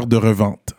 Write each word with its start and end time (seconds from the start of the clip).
de 0.00 0.16
revente. 0.16 0.74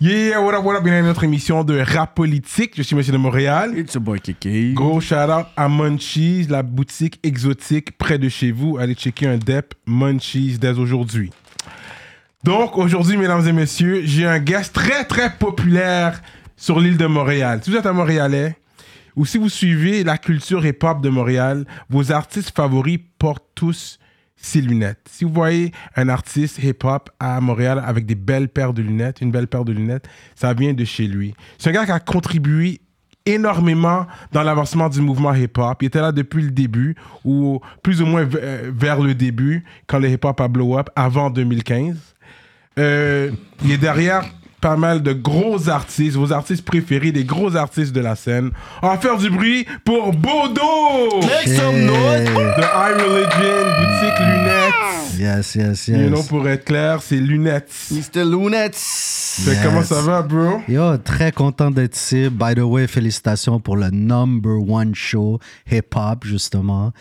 Yeah, 0.00 0.40
what 0.40 0.54
up, 0.54 0.64
what 0.64 0.74
up, 0.74 0.82
bienvenue 0.82 1.04
à 1.04 1.08
notre 1.08 1.22
émission 1.22 1.62
de 1.62 1.78
rap 1.78 2.16
politique. 2.16 2.72
Je 2.74 2.82
suis 2.82 2.96
Monsieur 2.96 3.12
de 3.12 3.18
Montréal. 3.18 3.78
It's 3.78 3.94
a 3.94 4.00
boy 4.00 4.20
Kiki. 4.20 4.72
Gros 4.74 5.00
shout 5.00 5.14
out 5.14 5.46
à 5.56 5.68
Munchies, 5.68 6.46
la 6.48 6.64
boutique 6.64 7.20
exotique 7.22 7.96
près 7.96 8.18
de 8.18 8.28
chez 8.28 8.50
vous. 8.50 8.76
Allez 8.78 8.94
checker 8.94 9.28
un 9.28 9.36
DEP 9.38 9.74
Munchies 9.86 10.58
dès 10.58 10.76
aujourd'hui. 10.78 11.30
Donc, 12.42 12.76
aujourd'hui, 12.76 13.16
mesdames 13.16 13.46
et 13.46 13.52
messieurs, 13.52 14.02
j'ai 14.04 14.26
un 14.26 14.40
guest 14.40 14.74
très, 14.74 15.04
très 15.04 15.30
populaire 15.30 16.20
sur 16.56 16.80
l'île 16.80 16.96
de 16.96 17.06
Montréal. 17.06 17.60
Si 17.62 17.70
vous 17.70 17.76
êtes 17.76 17.86
un 17.86 17.92
Montréalais, 17.92 18.56
ou 19.14 19.26
si 19.26 19.38
vous 19.38 19.48
suivez 19.48 20.02
la 20.02 20.18
culture 20.18 20.66
hip-hop 20.66 21.00
de 21.02 21.08
Montréal, 21.08 21.66
vos 21.88 22.10
artistes 22.10 22.56
favoris 22.56 22.98
portent 23.18 23.46
tous 23.54 24.00
ces 24.40 24.60
lunettes. 24.60 25.00
Si 25.10 25.24
vous 25.24 25.32
voyez 25.32 25.72
un 25.96 26.08
artiste 26.08 26.62
hip-hop 26.62 27.10
à 27.20 27.40
Montréal 27.40 27.82
avec 27.84 28.06
des 28.06 28.14
belles 28.14 28.48
paires 28.48 28.72
de 28.72 28.82
lunettes, 28.82 29.20
une 29.20 29.30
belle 29.30 29.46
paire 29.46 29.64
de 29.64 29.72
lunettes, 29.72 30.08
ça 30.34 30.54
vient 30.54 30.72
de 30.72 30.84
chez 30.84 31.06
lui. 31.06 31.34
C'est 31.58 31.70
un 31.70 31.72
gars 31.72 31.84
qui 31.84 31.92
a 31.92 32.00
contribué 32.00 32.80
énormément 33.26 34.06
dans 34.32 34.42
l'avancement 34.42 34.88
du 34.88 35.00
mouvement 35.00 35.34
hip-hop. 35.34 35.82
Il 35.82 35.86
était 35.86 36.00
là 36.00 36.12
depuis 36.12 36.42
le 36.42 36.50
début, 36.50 36.96
ou 37.24 37.60
plus 37.82 38.00
ou 38.00 38.06
moins 38.06 38.26
euh, 38.34 38.70
vers 38.74 39.00
le 39.00 39.14
début, 39.14 39.64
quand 39.86 39.98
le 39.98 40.08
hip-hop 40.08 40.40
a 40.40 40.48
blow 40.48 40.78
up, 40.78 40.88
avant 40.96 41.30
2015. 41.30 41.96
Euh, 42.78 43.30
il 43.62 43.72
est 43.72 43.78
derrière 43.78 44.24
pas 44.60 44.76
mal 44.76 45.02
de 45.02 45.12
gros 45.12 45.68
artistes, 45.68 46.16
vos 46.16 46.32
artistes 46.32 46.64
préférés, 46.64 47.12
des 47.12 47.24
gros 47.24 47.56
artistes 47.56 47.92
de 47.92 48.00
la 48.00 48.14
scène. 48.16 48.50
On 48.82 48.88
va 48.88 48.98
faire 48.98 49.16
du 49.16 49.30
bruit 49.30 49.66
pour 49.84 50.12
Bodo! 50.12 51.20
Make 51.22 51.48
some 51.48 51.80
noise. 51.86 52.24
De 52.24 52.62
High 52.62 53.00
Religion, 53.00 53.66
boutique 53.78 54.18
lunettes. 54.20 54.74
Yes, 55.18 55.54
yes, 55.54 55.88
You 55.88 55.96
yes. 55.96 56.08
know, 56.08 56.22
pour 56.22 56.48
être 56.48 56.64
clair, 56.64 57.00
c'est 57.02 57.16
lunettes. 57.16 57.70
Mr. 57.90 58.24
Lunettes. 58.24 58.80
Yes. 59.46 59.58
Comment 59.62 59.82
ça 59.82 60.00
va, 60.00 60.22
bro? 60.22 60.60
Yo, 60.68 60.96
très 60.98 61.32
content 61.32 61.70
d'être 61.70 61.96
ici. 61.96 62.28
By 62.30 62.54
the 62.54 62.60
way, 62.60 62.86
félicitations 62.86 63.60
pour 63.60 63.76
le 63.76 63.90
number 63.90 64.52
one 64.66 64.94
show 64.94 65.38
hip-hop, 65.70 66.24
justement. 66.24 66.92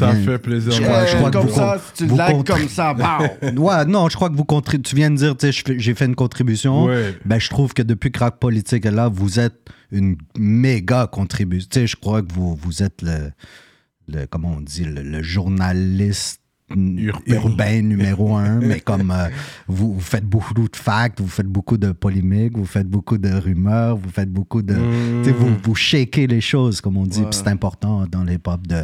Ça 0.00 0.12
viens- 0.12 0.24
fait 0.24 0.38
plaisir. 0.38 0.72
Je 0.72 0.82
crois- 0.82 1.06
je 1.06 1.16
crois 1.16 1.30
que 1.30 1.36
comme 1.38 1.46
vous 1.46 1.54
ça, 1.54 1.80
tu 1.94 2.06
vous 2.06 2.16
comme 2.44 2.68
ça, 2.68 2.92
wow. 2.92 3.58
Ouais, 3.64 3.84
non, 3.86 4.08
je 4.08 4.16
crois 4.16 4.28
que 4.30 4.36
vous 4.36 4.44
tu 4.82 4.94
viens 4.96 5.10
de 5.10 5.16
dire, 5.16 5.36
tu 5.36 5.52
sais, 5.52 5.62
j'ai 5.78 5.94
fait 5.94 6.04
une 6.06 6.14
contribution. 6.14 6.84
Ouais. 6.84 7.16
Ben, 7.24 7.38
je 7.38 7.48
trouve 7.48 7.72
que 7.74 7.82
depuis 7.82 8.10
Crack 8.12 8.38
Politique 8.38 8.84
là, 8.84 9.08
vous 9.08 9.40
êtes 9.40 9.54
une 9.90 10.16
méga 10.38 11.06
contribution. 11.06 11.68
Tu 11.70 11.80
sais, 11.80 11.86
je 11.86 11.96
crois 11.96 12.22
que 12.22 12.32
vous, 12.32 12.54
vous 12.54 12.82
êtes 12.82 13.02
le, 13.02 13.30
le, 14.08 14.26
comment 14.26 14.54
on 14.56 14.60
dit, 14.60 14.84
le, 14.84 15.02
le 15.02 15.22
journaliste 15.22 16.40
Urbain. 16.76 17.34
urbain, 17.34 17.82
numéro 17.94 18.36
un, 18.36 18.60
mais 18.60 18.80
comme 18.80 19.10
euh, 19.10 19.28
vous, 19.68 19.94
vous 19.94 20.00
faites 20.00 20.24
beaucoup 20.24 20.54
de 20.54 20.68
facts, 20.76 21.20
vous 21.20 21.28
faites 21.28 21.46
beaucoup 21.46 21.76
de 21.76 21.92
polémiques, 21.92 22.56
vous 22.56 22.64
faites 22.66 22.88
beaucoup 22.88 23.18
de 23.18 23.30
rumeurs, 23.32 23.96
vous 23.96 24.10
faites 24.10 24.30
beaucoup 24.30 24.62
de... 24.62 24.74
Sais, 25.24 25.32
vous, 25.32 25.54
vous 25.62 25.74
shakez 25.74 26.26
les 26.26 26.40
choses, 26.40 26.80
comme 26.80 26.96
on 26.96 27.06
dit, 27.06 27.20
Ouais. 27.22 27.28
c'est 27.30 27.48
important 27.48 28.06
dans 28.10 28.24
les 28.24 28.38
pop 28.38 28.66
de, 28.66 28.82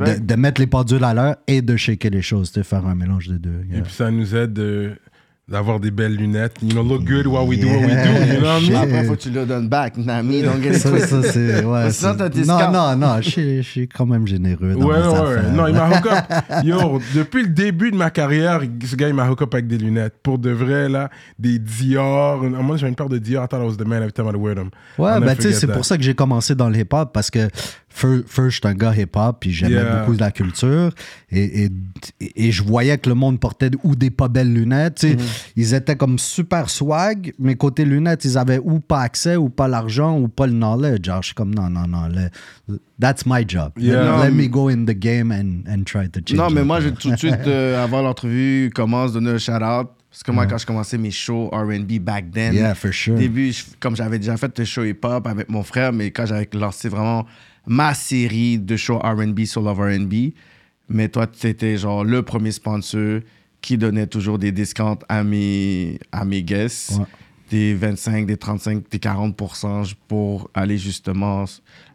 de, 0.00 0.18
de 0.18 0.34
mettre 0.34 0.60
les 0.60 0.66
pendules 0.66 1.04
à 1.04 1.14
l'heure 1.14 1.36
et 1.46 1.62
de 1.62 1.76
shaker 1.76 2.10
les 2.10 2.22
choses, 2.22 2.50
sais, 2.50 2.64
faire 2.64 2.86
un 2.86 2.94
mélange 2.94 3.28
des 3.28 3.38
deux. 3.38 3.60
Et 3.72 3.80
puis 3.82 3.92
ça 3.92 4.10
nous 4.10 4.34
aide 4.34 4.58
euh, 4.58 4.94
d'avoir 5.48 5.78
des 5.78 5.92
belles 5.92 6.16
lunettes. 6.16 6.56
You 6.60 6.70
know, 6.70 6.82
look 6.82 7.04
good 7.04 7.24
while 7.28 7.46
we 7.46 7.56
do 7.56 7.68
what 7.68 7.78
we 7.78 7.86
do. 7.86 8.34
You 8.34 8.40
know 8.40 8.46
what 8.48 8.60
I 8.62 8.68
mean? 8.68 8.74
Après, 8.82 9.04
faut 9.04 9.14
que 9.14 9.20
tu 9.20 9.30
le 9.30 9.46
donnes 9.46 9.68
back. 9.68 9.96
Nami, 9.96 10.42
don't 10.42 10.60
get 10.60 10.72
Ça, 10.80 10.90
c'est. 11.22 11.64
Ouais, 11.64 11.90
Ça, 11.92 12.10
c'est- 12.12 12.16
t'as 12.16 12.28
tes 12.30 12.42
non, 12.44 12.72
non, 12.72 12.96
non, 12.96 13.20
je 13.20 13.30
suis- 13.30 13.56
je 13.62 13.68
suis 13.68 13.88
quand 13.88 14.06
même 14.06 14.26
généreux. 14.26 14.74
Dans 14.74 14.84
Ouais, 14.86 14.98
mes 15.00 15.06
ouais, 15.06 15.20
ouais. 15.36 15.52
Non, 15.54 15.68
il 15.68 15.74
m'a 15.74 15.88
hook 15.88 16.06
up. 16.06 16.24
Yo, 16.64 17.00
depuis 17.14 17.42
le 17.42 17.48
début 17.50 17.92
de 17.92 17.96
ma 17.96 18.10
carrière, 18.10 18.60
ce 18.84 18.96
gars, 18.96 19.06
il 19.06 19.14
m'a 19.14 19.30
hook 19.30 19.40
up 19.42 19.54
avec 19.54 19.68
des 19.68 19.78
lunettes. 19.78 20.14
Pour 20.20 20.40
de 20.40 20.50
vrai, 20.50 20.88
là, 20.88 21.10
des 21.38 21.60
Dior. 21.60 22.42
Moi, 22.42 22.76
j'avais 22.76 22.90
une 22.90 22.96
paire 22.96 23.08
de 23.08 23.18
Dior. 23.18 23.44
I 23.44 23.48
thought 23.48 23.62
I 23.62 23.66
was 23.66 23.76
the 23.76 23.86
man 23.86 24.02
every 24.02 24.12
time 24.12 24.26
I 24.26 24.36
wear 24.36 24.56
them. 24.56 24.70
Ouais, 24.98 25.20
ben 25.20 25.36
tu 25.36 25.42
sais, 25.42 25.52
c'est 25.52 25.68
that. 25.68 25.74
pour 25.74 25.84
ça 25.84 25.96
que 25.96 26.02
j'ai 26.02 26.14
commencé 26.14 26.56
dans 26.56 26.68
le 26.68 26.76
hip-hop 26.76 27.10
parce 27.12 27.30
que 27.30 27.48
first, 27.96 28.50
je 28.50 28.50
suis 28.50 28.60
un 28.64 28.74
gars 28.74 28.94
hip-hop 28.94 29.38
puis 29.40 29.52
j'aimais 29.52 29.74
Yeah. 29.76 30.00
beaucoup 30.00 30.14
de 30.14 30.20
la 30.20 30.30
culture 30.30 30.90
et, 31.30 31.64
et, 31.64 31.70
et 32.46 32.52
je 32.52 32.62
voyais 32.62 32.98
que 32.98 33.08
le 33.08 33.14
monde 33.14 33.40
portait 33.40 33.70
ou 33.82 33.96
des 33.96 34.10
pas 34.10 34.28
belles 34.28 34.52
lunettes. 34.52 35.02
Mm-hmm. 35.02 35.50
Ils 35.56 35.74
étaient 35.74 35.96
comme 35.96 36.18
super 36.18 36.68
swag, 36.70 37.32
mais 37.38 37.56
côté 37.56 37.84
lunettes, 37.84 38.24
ils 38.24 38.38
avaient 38.38 38.60
ou 38.62 38.80
pas 38.80 39.00
accès 39.00 39.36
ou 39.36 39.48
pas 39.48 39.68
l'argent 39.68 40.18
ou 40.18 40.28
pas 40.28 40.46
le 40.46 40.52
knowledge. 40.52 41.10
Je 41.20 41.26
suis 41.26 41.34
comme 41.34 41.54
non, 41.54 41.68
non, 41.70 41.86
non. 41.88 42.08
le- 42.08 42.78
that's 43.00 43.24
my 43.26 43.44
job. 43.46 43.72
Yeah. 43.76 44.24
Let, 44.24 44.30
me 44.32 44.48
go 44.48 44.68
in 44.68 44.84
the 44.84 44.94
game 44.98 45.30
and, 45.32 45.70
and 45.70 45.84
try 45.84 46.08
to 46.08 46.20
change 46.26 46.38
Non, 46.38 46.50
mais 46.50 46.64
moi, 46.64 46.80
je 46.80 46.90
tout 46.90 47.10
de 47.10 47.16
suite, 47.16 47.46
euh, 47.46 47.82
avant 47.82 48.02
l'entrevue, 48.02 48.70
commence 48.74 49.10
à 49.10 49.14
donner 49.14 49.30
un 49.32 49.38
shout-out. 49.38 49.88
Parce 50.10 50.22
que 50.22 50.30
moi, 50.30 50.46
quand 50.46 50.56
je 50.56 50.64
commençais 50.64 50.96
mes 50.96 51.10
shows 51.10 51.48
RB 51.52 51.98
back 52.00 52.30
then, 52.30 52.54
Yeah, 52.54 52.74
for 52.74 52.90
sure. 52.92 53.14
au 53.14 53.18
début, 53.18 53.52
je- 53.52 53.64
comme 53.78 53.94
j'avais 53.96 54.18
déjà 54.18 54.36
fait 54.38 54.58
le 54.58 54.64
show 54.64 54.82
hip-hop 54.84 55.26
avec 55.26 55.50
mon 55.50 55.62
frère, 55.62 55.92
mais 55.92 56.10
quand 56.10 56.24
j'avais 56.24 56.48
lancé 56.54 56.88
vraiment 56.88 57.26
ma 57.66 57.94
série 57.94 58.58
de 58.58 58.76
shows 58.76 58.98
RB 58.98 59.44
sur 59.44 59.62
Love 59.62 59.80
RB, 59.80 60.32
mais 60.88 61.08
toi, 61.08 61.26
tu 61.26 61.46
étais 61.48 61.76
genre 61.76 62.04
le 62.04 62.22
premier 62.22 62.52
sponsor 62.52 63.20
qui 63.60 63.76
donnait 63.76 64.06
toujours 64.06 64.38
des 64.38 64.52
discounts 64.52 64.98
à 65.08 65.24
mes, 65.24 65.98
à 66.12 66.24
mes 66.24 66.42
guests. 66.42 66.92
Ouais. 66.98 67.04
Des 67.50 67.74
25, 67.74 68.26
des 68.26 68.36
35, 68.36 68.88
des 68.90 68.98
40 68.98 69.36
pour 70.08 70.50
aller 70.52 70.78
justement. 70.78 71.44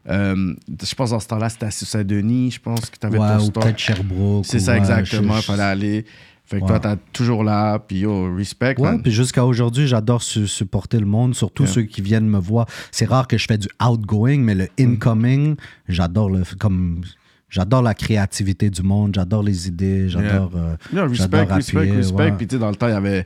euh, 0.10 0.54
je 0.82 0.96
pense 0.96 1.10
dans 1.10 1.20
ce 1.20 1.28
temps-là, 1.28 1.50
c'était 1.50 1.66
à 1.66 1.72
Saint-Denis, 1.72 2.52
je 2.52 2.60
pense 2.62 2.90
que 2.90 2.98
tu 2.98 3.06
avais 3.06 3.18
Ouais, 3.18 3.38
ton 3.38 3.46
ou 3.48 3.52
peut-être 3.52 3.78
Sherbrooke. 3.78 4.46
C'est 4.46 4.60
ça 4.60 4.78
exactement, 4.78 5.36
il 5.38 5.44
fallait 5.44 5.62
aller. 5.64 6.06
Fait 6.52 6.60
que 6.62 6.68
toi, 6.68 6.80
t'as 6.80 6.98
toujours 7.14 7.44
là, 7.44 7.80
puis 7.80 8.00
yo, 8.00 8.36
respect, 8.36 8.76
Ouais, 8.78 8.98
puis 9.00 9.12
jusqu'à 9.12 9.46
aujourd'hui, 9.46 9.88
j'adore 9.88 10.22
su- 10.22 10.48
supporter 10.48 11.00
le 11.00 11.06
monde, 11.06 11.34
surtout 11.34 11.64
Yeah. 11.64 11.72
ceux 11.72 11.82
qui 11.84 12.02
viennent 12.02 12.28
me 12.28 12.38
voir. 12.40 12.68
C'est 12.92 13.06
rare 13.06 13.28
que 13.28 13.38
je 13.38 13.46
fais 13.48 13.58
du 13.58 13.70
outgoing, 13.82 14.40
mais 14.40 14.54
le 14.54 14.68
incoming, 14.78 15.56
j'adore 15.88 16.30
le 16.30 16.44
comme 16.60 17.02
j'adore 17.50 17.82
la 17.82 17.94
créativité 17.94 18.70
du 18.70 18.82
monde, 18.84 19.14
j'adore 19.16 19.44
les 19.44 19.68
idées, 19.68 20.10
j'adore 20.10 20.52
euh, 20.56 20.76
Yo, 20.94 21.08
respect, 21.08 21.44
respect, 21.44 21.92
respect. 21.92 22.16
ouais. 22.24 22.32
Puis 22.34 22.48
tu 22.48 22.56
sais, 22.56 22.60
dans 22.60 22.70
le 22.70 22.76
temps, 22.76 22.88
il 22.88 22.94
y 22.94 22.96
avait 22.96 23.26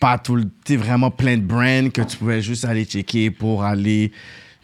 pas 0.00 0.18
tout 0.18 0.36
le... 0.36 0.44
Vraiment 0.76 1.10
plein 1.10 1.36
de 1.36 1.42
brands 1.42 1.90
que 1.90 2.02
tu 2.02 2.16
pouvais 2.16 2.40
juste 2.42 2.64
aller 2.64 2.84
checker 2.84 3.30
pour 3.30 3.64
aller, 3.64 4.12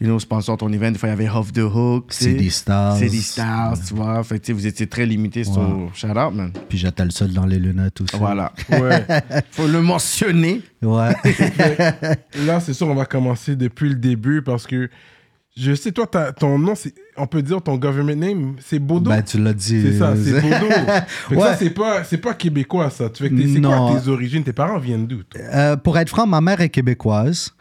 you 0.00 0.06
know, 0.06 0.18
sponsor 0.18 0.56
ton 0.56 0.72
event. 0.72 0.92
Des 0.92 0.98
fois, 0.98 1.08
il 1.08 1.12
y 1.12 1.14
avait 1.14 1.28
Off 1.28 1.52
the 1.52 1.58
Hook, 1.58 2.12
sais. 2.12 2.24
CD 2.24 2.50
Stars. 2.50 2.98
CD 2.98 3.18
Stars, 3.18 3.76
tu 3.86 3.94
vois. 3.94 4.22
Fait 4.24 4.38
que 4.38 4.44
tu 4.44 4.46
sais, 4.48 4.52
vous 4.52 4.66
étiez 4.66 4.86
très 4.86 5.06
limité 5.06 5.44
sur 5.44 5.56
Ouais. 5.58 5.88
Shout 5.94 6.08
out, 6.08 6.34
man. 6.34 6.52
Puis 6.68 6.78
j'étais 6.78 7.04
le 7.04 7.10
seul 7.10 7.32
dans 7.32 7.46
les 7.46 7.58
lunettes 7.58 8.00
aussi. 8.00 8.16
Voilà. 8.16 8.52
Ouais. 8.70 9.06
Faut 9.50 9.66
le 9.66 9.80
mentionner. 9.80 10.62
Ouais. 10.82 11.12
Là, 12.46 12.60
c'est 12.60 12.74
sûr, 12.74 12.88
on 12.88 12.94
va 12.94 13.06
commencer 13.06 13.56
depuis 13.56 13.88
le 13.88 13.94
début 13.96 14.42
parce 14.42 14.66
que 14.66 14.90
je 15.56 15.74
sais, 15.74 15.90
toi, 15.92 16.06
t'as- 16.06 16.32
ton 16.32 16.58
nom, 16.58 16.74
c'est- 16.74 16.94
on 17.16 17.26
peut 17.26 17.40
dire 17.42 17.62
ton 17.62 17.76
government 17.76 18.14
name, 18.20 18.56
c'est 18.60 18.78
Bodo. 18.78 19.10
ben 19.10 19.22
tu 19.22 19.38
l'as 19.42 19.54
dit. 19.54 19.80
c'est 19.82 19.98
ça, 19.98 20.14
c'est 20.14 20.32
Bodo. 20.42 20.66
Ouais. 21.30 21.40
ça, 21.40 21.56
c'est 21.56 21.70
pas, 21.70 22.04
c'est 22.04 22.18
pas 22.18 22.34
québécois, 22.34 22.90
ça. 22.90 23.08
Tu 23.08 23.22
fais 23.22 23.30
que 23.30 23.34
t'es- 23.36 23.48
c'est 23.54 23.60
Non. 23.60 23.90
quoi 23.92 24.00
tes 24.00 24.08
origines? 24.08 24.44
Tes 24.44 24.52
parents 24.52 24.78
viennent 24.78 25.06
d'où? 25.06 25.20
Euh, 25.36 25.76
pour 25.76 25.96
être 25.98 26.10
franc, 26.10 26.26
ma 26.26 26.40
mère 26.40 26.60
est 26.60 26.68
québécoise, 26.68 27.52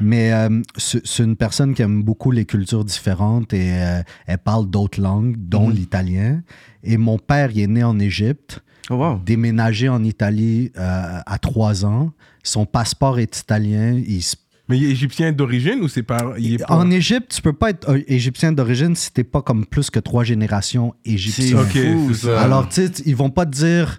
mais 0.00 0.32
euh, 0.32 0.60
c'est 0.76 1.22
une 1.24 1.36
personne 1.36 1.74
qui 1.74 1.82
aime 1.82 2.02
beaucoup 2.02 2.30
les 2.30 2.44
cultures 2.44 2.84
différentes 2.84 3.52
et 3.54 3.72
euh, 3.72 4.02
elle 4.26 4.38
parle 4.38 4.68
d'autres 4.68 5.00
langues, 5.00 5.34
dont 5.38 5.70
l'italien. 5.70 6.42
Et 6.84 6.96
mon 6.98 7.18
père, 7.18 7.50
il 7.52 7.60
est 7.60 7.66
né 7.66 7.82
en 7.82 7.98
Égypte, 7.98 8.60
Oh, 8.90 8.94
wow. 8.94 9.20
déménagé 9.24 9.88
en 9.88 10.02
Italie 10.04 10.70
euh, 10.78 11.18
à 11.26 11.38
trois 11.38 11.84
ans. 11.84 12.12
Son 12.42 12.64
passeport 12.66 13.18
est 13.18 13.38
italien. 13.40 14.00
Il 14.06 14.22
se- 14.22 14.36
Mais 14.68 14.76
il 14.78 14.84
est 14.84 14.90
égyptien 14.90 15.32
d'origine 15.32 15.80
ou 15.82 15.88
c'est 15.88 16.02
par. 16.02 16.38
Il 16.38 16.54
est 16.54 16.58
pas... 16.58 16.74
En 16.74 16.90
Égypte, 16.90 17.32
tu 17.34 17.40
peux 17.42 17.52
pas 17.54 17.70
être 17.70 17.88
euh, 17.88 18.02
égyptien 18.06 18.52
d'origine 18.52 18.94
si 18.94 19.10
t'es 19.12 19.24
pas 19.24 19.40
comme 19.42 19.64
plus 19.64 19.88
que 19.90 19.98
trois 19.98 20.24
générations 20.24 20.94
égyptiennes. 21.04 21.64
C'est 21.70 21.88
Ok, 21.88 21.92
fou, 21.96 22.08
c'est 22.14 22.26
ça. 22.26 22.36
ça. 22.36 22.42
Alors, 22.42 22.68
tu 22.68 22.86
sais, 22.86 22.92
ils 23.06 23.16
vont 23.16 23.30
pas 23.30 23.46
te 23.46 23.52
dire. 23.56 23.98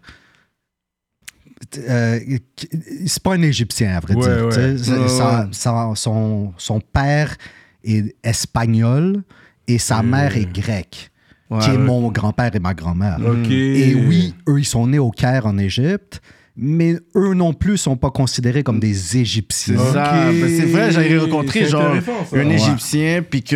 euh, 1.78 2.20
c'est 3.06 3.24
pas 3.24 3.34
un 3.34 3.42
Égyptien, 3.42 3.96
à 3.96 4.00
vrai 4.00 4.16
Ouais, 4.16 4.22
dire. 4.36 4.46
ouais. 4.48 4.72
Ouais, 4.74 5.48
sa- 5.52 5.92
son, 5.96 6.54
son 6.58 6.80
père 6.80 7.36
est 7.84 8.16
espagnol 8.24 9.24
et 9.68 9.78
sa 9.78 10.02
mère 10.04 10.36
est 10.38 10.52
grecque, 10.52 11.12
qui 11.62 11.70
est 11.70 11.78
mon 11.78 12.12
grand-père 12.12 12.56
et 12.56 12.60
ma 12.60 12.74
grand-mère. 12.74 13.18
Ok. 13.26 13.50
Et 13.52 13.96
oui, 13.96 14.36
eux, 14.48 14.60
ils 14.60 14.66
sont 14.66 14.88
nés 14.88 15.00
au 15.00 15.12
Caire 15.12 15.46
en 15.46 15.58
Égypte, 15.58 16.22
mais 16.62 16.98
eux 17.16 17.34
non 17.34 17.54
plus 17.54 17.78
sont 17.78 17.96
pas 17.96 18.12
considérés 18.12 18.64
comme 18.64 18.80
des 18.80 19.18
Égyptiens. 19.18 19.78
C'est 19.78 19.94
ça. 19.94 20.32
Ben, 20.32 20.48
c'est 20.48 20.66
vrai, 20.66 20.92
j'avais 20.92 21.18
rencontré 21.18 21.66
genre 21.66 21.96
un. 22.34 22.50
Égyptien, 22.50 23.22
puis 23.22 23.44
que 23.44 23.56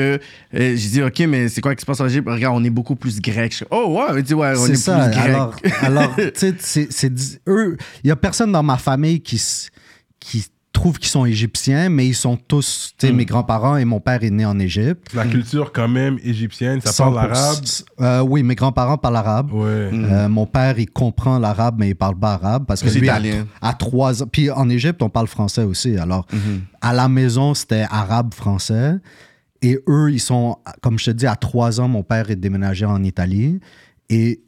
euh, 0.54 0.76
j'ai 0.76 0.90
dit, 0.90 1.04
OK, 1.04 1.20
mais 1.28 1.50
c'est 1.50 1.62
quoi 1.62 1.76
qui 1.76 1.82
se 1.82 1.86
passe 1.86 2.00
en 2.00 2.08
Égypte? 2.08 2.28
Regarde, 2.30 2.56
on 2.58 2.64
est 2.64 2.70
beaucoup 2.70 2.96
plus 2.96 3.20
grec. 3.20 3.64
Oh, 3.72 3.98
ouais, 3.98 4.20
il 4.20 4.24
dit, 4.24 4.34
ouais, 4.34 4.54
on 4.58 4.66
est, 4.66 4.70
C'est 4.70 4.76
ça. 4.76 5.10
plus 5.10 5.12
grec. 5.20 5.30
Alors, 5.30 5.56
alors 5.82 6.16
tu 6.36 6.56
sais, 6.60 7.12
eux. 7.48 7.78
Il 8.04 8.08
y 8.08 8.12
a 8.12 8.16
personne 8.16 8.52
dans 8.52 8.64
ma 8.64 8.78
famille 8.78 9.22
qui, 9.22 9.42
qui 10.20 10.46
trouve 10.74 11.00
qu'ils 11.00 11.10
sont 11.10 11.26
égyptiens, 11.26 11.88
mais 11.90 12.06
ils 12.08 12.14
sont 12.16 12.36
tous, 12.36 12.94
tu 12.98 13.08
sais, 13.08 13.14
mes 13.14 13.24
grands-parents 13.26 13.78
et 13.78 13.86
mon 13.86 14.00
père 14.02 14.24
est 14.24 14.30
né 14.30 14.46
en 14.46 14.60
Égypte. 14.60 15.14
La 15.14 15.26
culture, 15.26 15.72
quand 15.72 15.88
même, 15.88 16.18
égyptienne, 16.24 16.82
ça 16.82 16.92
parle 17.04 17.16
100%. 17.16 17.18
arabe? 17.20 17.66
Euh, 18.02 18.20
oui, 18.22 18.44
mes 18.44 18.56
grands-parents 18.56 18.98
parlent 18.98 19.16
arabe. 19.16 19.54
Ouais. 19.54 19.70
Euh, 19.94 20.28
mon 20.28 20.46
père, 20.46 20.78
il 20.80 20.90
comprend 20.90 21.40
l'arabe, 21.40 21.76
mais 21.78 21.90
il 21.90 21.96
parle 21.96 22.18
pas 22.20 22.34
arabe 22.34 22.66
parce 22.68 22.82
que 22.82 22.90
C'est 22.90 23.00
lui, 23.00 23.10
à, 23.10 23.20
italien. 23.20 23.48
à 23.62 23.74
trois 23.74 24.24
ans. 24.24 24.28
Puis 24.30 24.52
en 24.52 24.68
Égypte, 24.70 25.02
on 25.02 25.10
parle 25.10 25.28
français 25.28 25.64
aussi. 25.64 25.98
Alors, 25.98 26.26
à 26.82 26.92
la 26.94 27.08
maison, 27.08 27.54
c'était 27.54 27.86
arabe-français. 27.90 28.96
Et 29.62 29.80
eux, 29.88 30.12
ils 30.12 30.20
sont, 30.20 30.58
comme 30.82 31.00
je 31.00 31.06
te 31.06 31.12
dis, 31.12 31.26
à 31.28 31.36
trois 31.38 31.80
ans, 31.80 31.88
mon 31.88 32.04
père 32.04 32.30
est 32.30 32.36
déménagé 32.36 32.86
en 32.86 33.02
Italie. 33.04 33.60
Et 34.10 34.42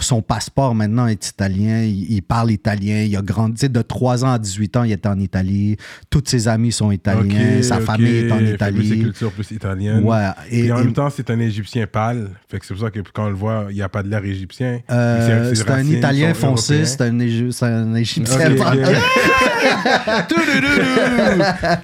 son 0.00 0.22
passeport 0.22 0.74
maintenant 0.74 1.06
est 1.06 1.28
italien. 1.28 1.82
Il, 1.82 2.12
il 2.12 2.22
parle 2.22 2.50
italien. 2.50 3.02
Il 3.02 3.16
a 3.16 3.22
grandi. 3.22 3.68
De 3.68 3.82
3 3.82 4.24
ans 4.24 4.32
à 4.32 4.38
18 4.38 4.76
ans, 4.76 4.84
il 4.84 4.92
était 4.92 5.08
en 5.08 5.18
Italie. 5.18 5.76
Tous 6.10 6.22
ses 6.26 6.48
amis 6.48 6.72
sont 6.72 6.90
italiens. 6.90 7.62
Sa 7.62 7.80
famille 7.80 8.16
est 8.26 8.32
en 8.32 8.40
Italie. 8.44 8.88
C'est 8.88 8.98
culture 8.98 9.32
plus 9.32 9.50
italienne. 9.52 10.04
Ouais. 10.04 10.26
Et, 10.50 10.66
Et 10.66 10.72
en 10.72 10.78
et- 10.78 10.84
même 10.84 10.92
temps, 10.92 11.08
c'est 11.10 11.30
un 11.30 11.38
Égyptien 11.40 11.86
pâle. 11.86 12.30
Fait 12.48 12.58
que 12.58 12.66
c'est 12.66 12.74
pour 12.74 12.82
ça 12.84 12.90
que 12.90 13.00
quand 13.12 13.26
on 13.26 13.30
le 13.30 13.34
voit, 13.34 13.66
il 13.70 13.76
n'y 13.76 13.82
a 13.82 13.88
pas 13.88 14.02
de 14.02 14.08
l'air 14.08 14.24
égyptien. 14.24 14.80
Euh, 14.90 15.52
c'est 15.54 15.70
un 15.70 15.84
Italien 15.84 16.34
foncé, 16.34 16.84
c'est 16.84 17.00
un, 17.02 17.18
un 17.18 17.94
Égyptien. 17.94 18.52
Ok, 18.52 18.60
ok. 18.60 18.96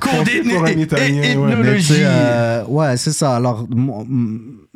Codé 0.01 0.43
pour 0.51 0.65
un 0.65 0.71
Italien, 0.71 1.37
ouais. 1.39 1.57
Mais 1.57 1.79
euh, 1.91 2.65
ouais, 2.67 2.97
c'est 2.97 3.13
ça. 3.13 3.37
Alors, 3.37 3.67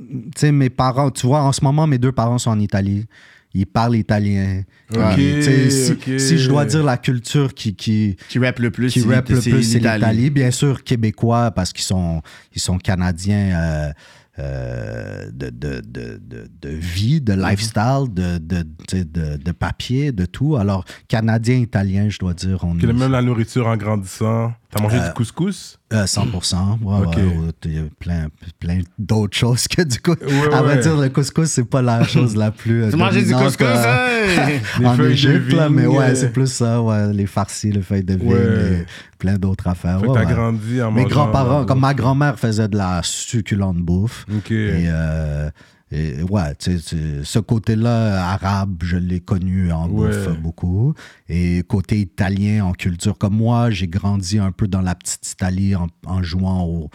tu 0.09 0.31
sais, 0.37 0.53
mes 0.53 0.71
parents, 0.71 1.11
tu 1.11 1.27
vois, 1.27 1.43
en 1.43 1.53
ce 1.53 1.63
moment, 1.65 1.87
mes 1.87 1.99
deux 1.99 2.13
parents 2.13 2.39
sont 2.39 2.51
en 2.51 2.59
Italie. 2.61 3.07
Ils 3.53 3.67
parlent 3.67 3.97
italien. 3.97 4.63
Si, 4.93 6.39
je 6.39 6.49
dois 6.49 6.65
dire 6.65 6.85
la 6.85 6.97
culture 6.97 7.53
qui, 7.55 7.75
qui, 7.75 8.17
Qui 8.29 8.39
rappe 8.39 8.59
le 8.61 8.71
plus, 8.71 8.93
qui 8.93 9.01
c'est- 9.01 9.09
rappe 9.15 9.29
le 9.29 9.41
plus, 9.41 9.63
c'est 9.63 9.79
l'Italie. 9.79 10.31
Bien 10.31 10.51
sûr, 10.51 10.85
québécois, 10.85 11.51
parce 11.51 11.73
qu'ils 11.73 11.85
sont, 11.85 12.23
ils 12.55 12.61
sont 12.61 12.79
canadiens 12.79 13.61
euh, 13.61 13.93
euh, 14.39 15.31
de, 15.33 15.51
de, 15.51 15.81
de, 15.85 16.21
de, 16.25 16.49
de 16.63 16.69
vie, 16.69 17.21
de 17.21 17.33
lifestyle, 17.33 18.07
de, 18.13 18.39
de, 18.39 18.63
tu 18.89 18.99
sais, 18.99 19.05
de, 19.05 19.37
de 19.37 19.53
papier, 19.53 20.13
de 20.13 20.27
tout. 20.27 20.57
Alors, 20.57 20.85
canadien, 21.09 21.57
italien, 21.57 22.09
je 22.09 22.19
dois 22.19 22.35
dire, 22.35 22.63
on 22.65 22.77
Puis 22.77 22.87
même 22.87 23.11
la 23.13 23.21
nourriture 23.23 23.67
en 23.67 23.77
grandissant. 23.77 24.53
T'as 24.71 24.83
mangé 24.83 25.01
du 25.01 25.13
couscous? 25.15 25.79
Euh, 25.93 26.05
100%. 26.07 26.79
Ouais, 26.83 26.99
Ok. 27.07 27.17
ouais, 27.17 27.23
ouais, 27.25 27.51
Il 27.65 27.75
y 27.75 27.79
a 27.79 27.83
plein, 27.99 28.29
plein 28.61 28.79
d'autres 28.99 29.37
choses 29.37 29.67
que 29.67 29.83
du 29.83 29.99
coup. 30.01 30.13
Ouais, 30.13 30.55
à 30.55 30.63
vrai 30.63 30.79
dire, 30.79 30.97
le 30.97 31.09
couscous, 31.09 31.49
c'est 31.49 31.65
pas 31.65 31.83
la 31.83 32.05
chose 32.07 32.37
la 32.37 32.53
plus. 32.53 32.85
euh, 32.85 32.91
Tu 32.91 32.97
manges 32.97 33.17
du 33.25 33.35
couscous, 33.35 33.67
euh, 33.67 34.07
hein? 34.39 34.49
Les 34.81 34.87
en 34.87 34.95
feuilles 34.95 35.07
de 35.09 35.13
Égypte, 35.13 35.53
là, 35.53 35.69
mais 35.69 35.87
ouais, 35.87 36.11
euh. 36.11 36.15
c'est 36.15 36.33
plus 36.33 36.47
ça, 36.47 36.81
ouais, 36.81 37.13
les 37.13 37.27
farcis, 37.27 37.73
les 37.73 37.83
feuilles 37.83 38.05
de 38.05 38.15
vigne, 38.15 38.29
Ouais. 38.33 38.39
et 38.83 38.87
plein 39.19 39.35
d'autres 39.37 39.67
affaires. 39.67 40.01
T'as 40.01 40.09
ouais. 40.25 40.27
grandi 40.33 40.81
en 40.81 40.93
Mes 40.93 41.05
grands-parents, 41.05 41.65
comme 41.65 41.81
ma 41.81 41.93
grand-mère 41.95 42.39
faisait 42.39 42.69
de 42.69 42.77
la 42.77 43.01
succulente 43.03 43.79
bouffe. 43.79 44.25
Ok. 44.33 44.53
Et, 44.53 44.85
euh, 44.87 45.51
et 45.93 46.23
ouais, 46.23 46.55
tu 46.57 46.79
sais, 46.79 46.97
tu- 46.97 47.25
ce 47.25 47.39
côté-là, 47.39 48.25
arabe, 48.33 48.83
je 48.83 48.97
l'ai 48.97 49.21
connu 49.21 49.73
en 49.73 49.89
Ouais. 49.89 50.09
bouffe 50.09 50.39
beaucoup. 50.41 50.95
Et 51.29 51.63
côté 51.67 51.99
italien, 52.01 52.65
en 52.67 52.73
culture, 52.73 53.19
comme 53.19 53.37
moi, 53.37 53.71
j'ai 53.71 53.89
grandi 53.89 54.39
un 54.39 54.53
peu 54.53 54.69
dans 54.69 54.83
la 54.83 54.95
petite 54.95 55.29
Italie 55.33 55.75
en, 55.75 55.89
en 56.07 56.23
jouant 56.23 56.63
au, 56.65 56.91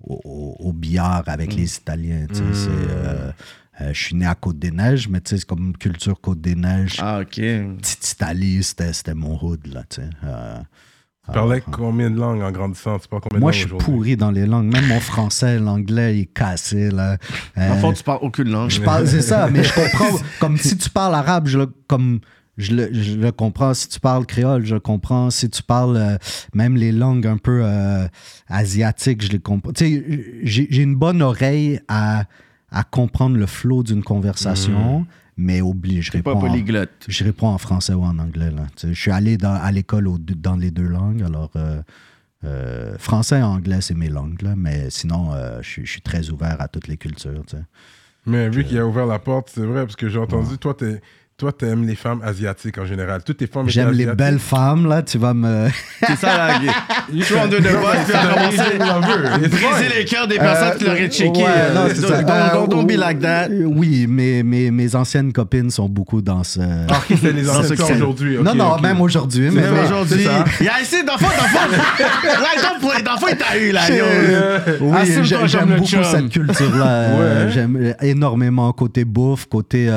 au, 0.00 0.56
au 0.58 0.72
billard 0.72 1.22
avec 1.26 1.54
les 1.54 1.76
Italiens. 1.76 2.26
tu 2.28 2.34
sais, 2.36 2.52
c'est, 2.52 2.68
euh, 2.70 3.32
euh, 3.80 3.92
je 3.92 3.98
suis 4.04 4.14
né 4.16 4.26
à 4.26 4.34
Côte-des-Neiges, 4.34 5.08
mais 5.08 5.20
tu 5.20 5.30
sais, 5.30 5.38
c'est 5.38 5.46
comme 5.46 5.76
culture 5.76 6.20
Côte-des-Neiges. 6.20 6.96
Ah, 7.00 7.20
OK. 7.22 7.36
Petite 7.36 8.10
Italie, 8.12 8.62
c'était, 8.62 8.92
c'était 8.92 9.14
mon 9.14 9.42
hood, 9.42 9.66
là, 9.68 9.84
tu 9.88 10.02
sais. 10.02 10.10
Euh, 10.24 10.58
Tu 11.26 11.32
parlais 11.32 11.62
combien 11.72 12.10
de 12.10 12.18
langues 12.18 12.42
en 12.42 12.50
grandissant? 12.52 12.98
Tu 12.98 13.08
parles 13.08 13.22
combien 13.22 13.40
moi, 13.40 13.50
de 13.50 13.56
je 13.56 13.66
langues 13.68 13.80
suis 13.82 13.90
pourri 13.92 14.16
dans 14.16 14.30
les 14.30 14.44
langues. 14.46 14.70
Même 14.70 14.86
mon 14.88 15.00
français, 15.00 15.58
l'anglais, 15.58 16.16
il 16.18 16.20
est 16.22 16.26
cassé, 16.26 16.90
là. 16.90 17.16
Euh, 17.56 17.70
En 17.72 17.76
fait, 17.76 17.92
tu 17.94 18.02
parles 18.04 18.18
aucune 18.22 18.50
langue. 18.50 18.68
je 18.70 18.80
parle, 18.82 19.06
c'est 19.08 19.22
ça, 19.22 19.48
mais 19.50 19.64
je 19.64 19.72
comprends. 19.74 20.18
Comme 20.38 20.58
si 20.58 20.76
tu 20.76 20.90
parles 20.90 21.14
arabe, 21.14 21.46
je 21.46 21.58
le, 21.58 21.66
comme, 21.88 22.20
je 22.58 22.74
le, 22.74 22.92
je 22.92 23.16
le 23.16 23.32
comprends. 23.32 23.72
Si 23.72 23.88
tu 23.88 24.00
parles 24.00 24.26
créole, 24.26 24.66
je 24.66 24.74
le 24.74 24.80
comprends. 24.80 25.30
Si 25.30 25.48
tu 25.48 25.62
parles 25.62 25.96
euh, 25.96 26.16
même 26.54 26.76
les 26.76 26.92
langues 26.92 27.26
un 27.26 27.38
peu 27.38 27.62
euh, 27.64 28.06
asiatiques, 28.48 29.22
je 29.24 29.30
les 29.32 29.38
comprends. 29.40 29.72
Tu 29.72 29.84
sais, 29.86 30.38
j'ai 30.42 30.82
une 30.82 30.94
bonne 30.94 31.22
oreille 31.22 31.80
à, 31.88 32.24
à 32.70 32.84
comprendre 32.84 33.36
le 33.38 33.46
flow 33.46 33.82
d'une 33.82 34.02
conversation, 34.02 35.06
mais 35.36 35.60
oublie, 35.60 36.02
je 36.02 36.10
pas 36.12 36.18
réponds, 36.18 36.46
en, 36.48 36.56
je 37.08 37.24
réponds 37.24 37.48
en 37.48 37.58
français 37.58 37.92
ou 37.94 38.02
en 38.02 38.18
anglais. 38.18 38.50
Là. 38.50 38.66
Tu 38.76 38.88
je 38.94 39.00
suis 39.00 39.10
allé 39.10 39.36
dans- 39.36 39.54
à 39.54 39.70
l'école 39.72 40.08
dans 40.18 40.56
les 40.56 40.70
deux 40.70 40.86
langues, 40.88 41.22
alors... 41.22 41.50
euh, 41.56 41.82
euh, 42.44 42.98
français 42.98 43.38
et 43.38 43.42
anglais, 43.42 43.80
c'est 43.80 43.94
mes 43.94 44.10
langues, 44.10 44.42
là, 44.42 44.54
mais 44.54 44.90
sinon, 44.90 45.32
euh, 45.32 45.62
je 45.62 45.68
suis- 45.68 45.86
je 45.86 45.90
suis 45.92 46.02
très 46.02 46.28
ouvert 46.28 46.60
à 46.60 46.68
toutes 46.68 46.88
les 46.88 46.98
cultures. 46.98 47.42
tu. 47.46 47.56
Mais 48.26 48.50
vu 48.50 48.64
qu'il 48.64 48.76
a 48.78 48.86
ouvert 48.86 49.06
la 49.06 49.18
porte, 49.18 49.50
c'est 49.54 49.64
vrai, 49.64 49.82
parce 49.84 49.96
que 49.96 50.08
j'ai 50.10 50.18
entendu, 50.18 50.58
toi, 50.58 50.74
t'es- 50.74 51.00
toi, 51.36 51.50
t'aimes 51.50 51.84
les 51.84 51.96
femmes 51.96 52.20
asiatiques 52.24 52.78
en 52.78 52.86
général. 52.86 53.22
Toutes 53.24 53.38
tes 53.38 53.48
femmes 53.48 53.68
J'aime 53.68 53.90
les 53.90 54.06
belles 54.06 54.38
femmes, 54.38 54.86
là, 54.88 55.02
tu 55.02 55.18
vas 55.18 55.34
me... 55.34 55.68
C'est 56.06 56.14
ça, 56.16 56.36
là. 56.36 56.60
Je 57.12 57.22
suis 57.24 57.34
en 57.34 57.48
deux 57.48 57.58
de 57.58 57.70
boss, 57.70 57.96
puis 58.06 58.14
à 58.14 58.26
commencer 58.34 58.78
à 58.78 59.38
briser 59.48 59.96
les 59.98 60.04
cœurs 60.04 60.28
des 60.28 60.36
personnes 60.36 60.78
qui 60.78 60.84
l'auraient 60.84 61.08
checké. 61.10 61.44
Euh, 61.44 61.74
non, 61.74 61.80
c'est 61.88 62.02
don't- 62.02 62.08
ça. 62.08 62.22
don't- 62.22 62.82
Euh, 62.82 62.84
be 62.84 62.92
like 62.92 63.18
that. 63.18 63.48
euh, 63.50 63.64
Oui, 63.64 64.06
mes, 64.08 64.44
mes, 64.44 64.70
anciennes 64.94 65.32
copines 65.32 65.70
sont 65.70 65.88
beaucoup 65.88 66.22
dans 66.22 66.44
ce... 66.44 66.60
Ah, 66.88 67.00
c'est 67.08 67.32
les 67.32 67.42
que- 67.42 67.94
aujourd'hui. 67.94 68.38
non, 68.40 68.54
non, 68.54 68.78
même 68.80 69.00
aujourd'hui. 69.00 69.50
Mais 69.52 69.62
Même 69.62 69.74
mais- 69.74 69.80
aujourd'hui, 69.86 70.26
il 70.60 70.66
y 70.66 70.68
a 70.68 70.80
essayé 70.80 71.02
d'enfants, 71.02 71.26
d'enfants. 71.36 71.68
Là, 72.22 73.02
d'enfants, 73.02 73.26
il 73.30 73.36
t'a 73.36 73.58
eu, 73.58 73.72
là. 73.72 73.80
Oui, 74.80 75.46
j'aime 75.46 75.66
beaucoup 75.78 76.04
cette 76.04 76.28
culture-là. 76.28 76.86
euh. 76.86 77.50
J'aime 77.50 77.94
énormément 78.02 78.72
côté 78.72 79.04
bouffe, 79.04 79.46
côté... 79.46 79.90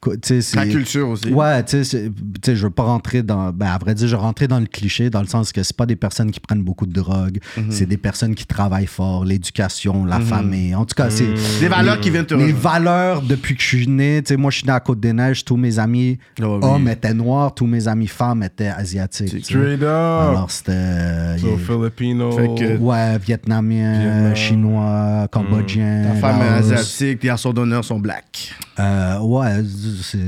Ta 0.00 0.66
culture 0.66 1.08
aussi. 1.08 1.28
Ouais, 1.32 1.64
tu 1.64 1.82
sais, 1.84 2.12
je 2.46 2.54
veux 2.62 2.70
pas 2.70 2.84
rentrer 2.84 3.22
dans. 3.22 3.50
Ben, 3.52 3.66
à 3.66 3.78
vrai 3.78 3.94
dire, 3.94 4.06
je 4.06 4.14
veux 4.14 4.22
rentrer 4.22 4.46
dans 4.46 4.60
le 4.60 4.66
cliché, 4.66 5.10
dans 5.10 5.20
le 5.20 5.26
sens 5.26 5.50
que 5.52 5.62
c'est 5.62 5.76
pas 5.76 5.86
des 5.86 5.96
personnes 5.96 6.30
qui 6.30 6.38
prennent 6.40 6.62
beaucoup 6.62 6.86
de 6.86 6.92
drogue, 6.92 7.38
Mhm. 7.56 7.66
c'est 7.70 7.86
des 7.86 7.96
personnes 7.96 8.34
qui 8.36 8.46
travaillent 8.46 8.86
fort, 8.86 9.24
l'éducation, 9.24 10.04
la 10.04 10.20
famille. 10.20 10.74
En 10.74 10.84
tout 10.84 10.94
cas, 10.94 11.10
c'est. 11.10 11.26
Des 11.60 11.68
valeurs 11.68 12.00
qui 12.00 12.10
viennent 12.10 12.26
te 12.26 12.34
rejoindre. 12.34 12.56
valeurs 12.58 13.22
depuis 13.22 13.56
que 13.56 13.62
je 13.62 13.66
suis 13.66 13.86
né, 13.88 14.22
tu 14.22 14.28
sais, 14.28 14.36
moi 14.36 14.50
je 14.52 14.58
suis 14.58 14.66
né 14.66 14.72
à 14.72 14.80
Côte-des-Neiges, 14.80 15.44
tous 15.44 15.56
mes 15.56 15.78
amis 15.78 16.18
Oh, 16.40 16.44
oui. 16.62 16.68
hommes 16.68 16.88
étaient 16.88 17.14
noirs, 17.14 17.54
tous 17.54 17.66
mes 17.66 17.88
amis 17.88 18.06
femmes 18.06 18.42
étaient 18.44 18.68
asiatiques. 18.68 19.44
Straight 19.44 19.82
up. 19.82 19.88
Alors 20.30 20.50
c'était. 20.50 21.38
So, 21.38 21.48
il- 21.58 21.64
Filipino. 21.64 22.32
Fait 22.32 22.54
que- 22.56 22.76
Ouais, 22.78 23.18
vietnamien, 23.18 24.00
Vietnam. 24.00 24.36
chinois, 24.36 25.28
cambodgien. 25.30 26.04
Ta 26.04 26.14
femme 26.20 26.40
est 26.42 26.58
asiatique, 26.58 27.20
tes 27.20 27.26
garçons 27.28 27.52
d'honneur 27.52 27.84
sont 27.84 27.98
black. 27.98 28.54
Euh, 28.78 29.18
ouais, 29.20 29.62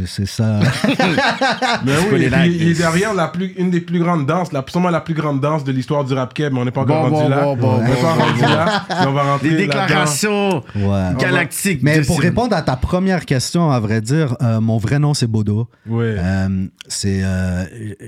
c'est 0.06 0.26
ça. 0.26 0.60
Mais 1.84 1.92
oui, 2.12 2.18
les 2.18 2.48
il 2.48 2.68
est 2.70 2.74
derrière 2.78 3.14
la 3.14 3.28
plus, 3.28 3.52
une 3.56 3.70
des 3.70 3.80
plus 3.80 3.98
grandes 3.98 4.26
danses, 4.26 4.52
la, 4.52 4.64
sûrement 4.68 4.90
la 4.90 5.00
plus 5.00 5.14
grande 5.14 5.40
danse 5.40 5.64
de 5.64 5.72
l'histoire 5.72 6.04
du 6.04 6.14
rap 6.14 6.34
keb, 6.34 6.52
mais 6.52 6.60
on 6.60 6.64
n'est 6.64 6.70
pas 6.70 6.82
encore 6.82 7.08
Bon, 7.10 7.16
rendu 7.16 7.22
bon, 7.24 7.28
là. 7.28 7.44
bon, 7.44 7.56
bon, 7.56 7.68
on 7.78 7.82
n'est 7.82 7.88
bon, 7.88 8.02
pas 8.02 8.14
bon, 8.16 8.22
rendu 8.24 8.40
bon. 8.40 8.46
là. 8.48 8.86
mais 8.88 9.06
on 9.06 9.12
va 9.12 9.22
rentrer 9.32 9.48
Des 9.50 9.66
là-dedans. 9.66 9.80
déclarations 9.86 10.62
Ouais. 10.76 11.14
galactiques. 11.18 11.80
Mais 11.82 12.00
pour 12.02 12.20
répondre 12.20 12.54
à 12.56 12.62
ta 12.62 12.76
première 12.76 13.24
question, 13.26 13.70
à 13.70 13.80
vrai 13.80 14.00
dire, 14.00 14.36
euh, 14.42 14.60
mon 14.60 14.78
vrai 14.78 14.98
nom 14.98 15.14
c'est 15.14 15.26
Bodo. 15.26 15.68
Ouais. 15.88 16.14
Euh, 16.18 16.66
c'est, 16.88 17.20
euh, 17.22 17.64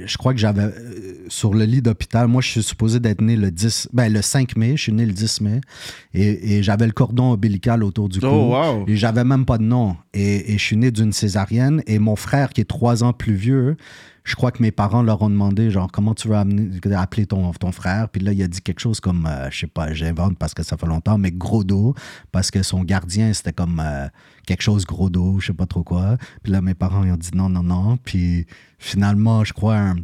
je 0.06 0.16
crois 0.18 0.32
que 0.34 0.40
j'avais 0.40 0.62
euh, 0.64 0.70
sur 1.28 1.54
le 1.54 1.64
lit 1.64 1.82
d'hôpital. 1.82 2.26
Moi, 2.26 2.42
je 2.42 2.48
suis 2.48 2.62
supposé 2.62 3.00
d'être 3.00 3.20
né 3.20 3.36
le 3.36 3.50
10, 3.50 3.88
ben 3.92 4.12
le 4.12 4.22
5 4.22 4.56
mai. 4.56 4.76
Je 4.76 4.82
suis 4.84 4.92
né 4.92 5.06
le 5.06 5.12
10 5.12 5.40
mai 5.42 5.60
et, 6.14 6.56
et 6.58 6.62
j'avais 6.62 6.86
le 6.86 6.92
cordon 6.92 7.32
ombilical 7.32 7.84
autour 7.84 8.08
du 8.08 8.20
cou. 8.20 8.26
Oh, 8.26 8.54
wow. 8.54 8.84
Et 8.88 8.96
j'avais 8.96 9.24
même 9.24 9.44
pas 9.44 9.58
de 9.58 9.62
nom. 9.64 9.96
Et, 10.14 10.52
et 10.54 10.58
je 10.58 10.62
suis 10.64 10.76
né 10.76 10.90
d'une 10.90 11.12
césarienne. 11.12 11.41
Et 11.86 11.98
mon 11.98 12.16
frère, 12.16 12.50
qui 12.50 12.60
est 12.60 12.68
trois 12.68 13.02
ans 13.04 13.12
plus 13.12 13.34
vieux, 13.34 13.76
je 14.24 14.36
crois 14.36 14.52
que 14.52 14.62
mes 14.62 14.70
parents 14.70 15.02
leur 15.02 15.20
ont 15.22 15.30
demandé, 15.30 15.70
genre, 15.70 15.90
comment 15.90 16.14
tu 16.14 16.28
veux 16.28 16.36
amener- 16.36 16.70
appeler 16.94 17.26
ton, 17.26 17.52
frère? 17.72 18.08
Puis 18.08 18.22
là, 18.22 18.32
il 18.32 18.40
a 18.42 18.46
dit 18.48 18.60
quelque 18.60 18.78
chose 18.80 19.00
comme, 19.00 19.26
euh, 19.26 19.50
je 19.50 19.60
sais 19.60 19.66
pas, 19.66 19.92
j'invente 19.92 20.38
parce 20.38 20.54
que 20.54 20.62
ça 20.62 20.76
fait 20.76 20.86
longtemps, 20.86 21.18
mais 21.18 21.32
gros 21.32 21.64
dos, 21.64 21.94
parce 22.30 22.50
que 22.52 22.62
son 22.62 22.84
gardien, 22.84 23.32
c'était 23.32 23.52
comme 23.52 23.80
euh, 23.84 24.06
quelque 24.46 24.62
chose 24.62 24.84
gros 24.86 25.10
dos, 25.10 25.40
je 25.40 25.48
sais 25.48 25.52
pas 25.52 25.66
trop 25.66 25.82
quoi. 25.82 26.18
Puis 26.44 26.52
là, 26.52 26.60
mes 26.60 26.74
parents, 26.74 27.02
ils 27.04 27.10
ont 27.12 27.16
dit 27.16 27.30
non, 27.34 27.48
non, 27.48 27.64
non. 27.64 27.96
Puis 27.96 28.46
finalement, 28.78 29.42
je 29.44 29.52
crois, 29.52 29.76
un- 29.76 29.96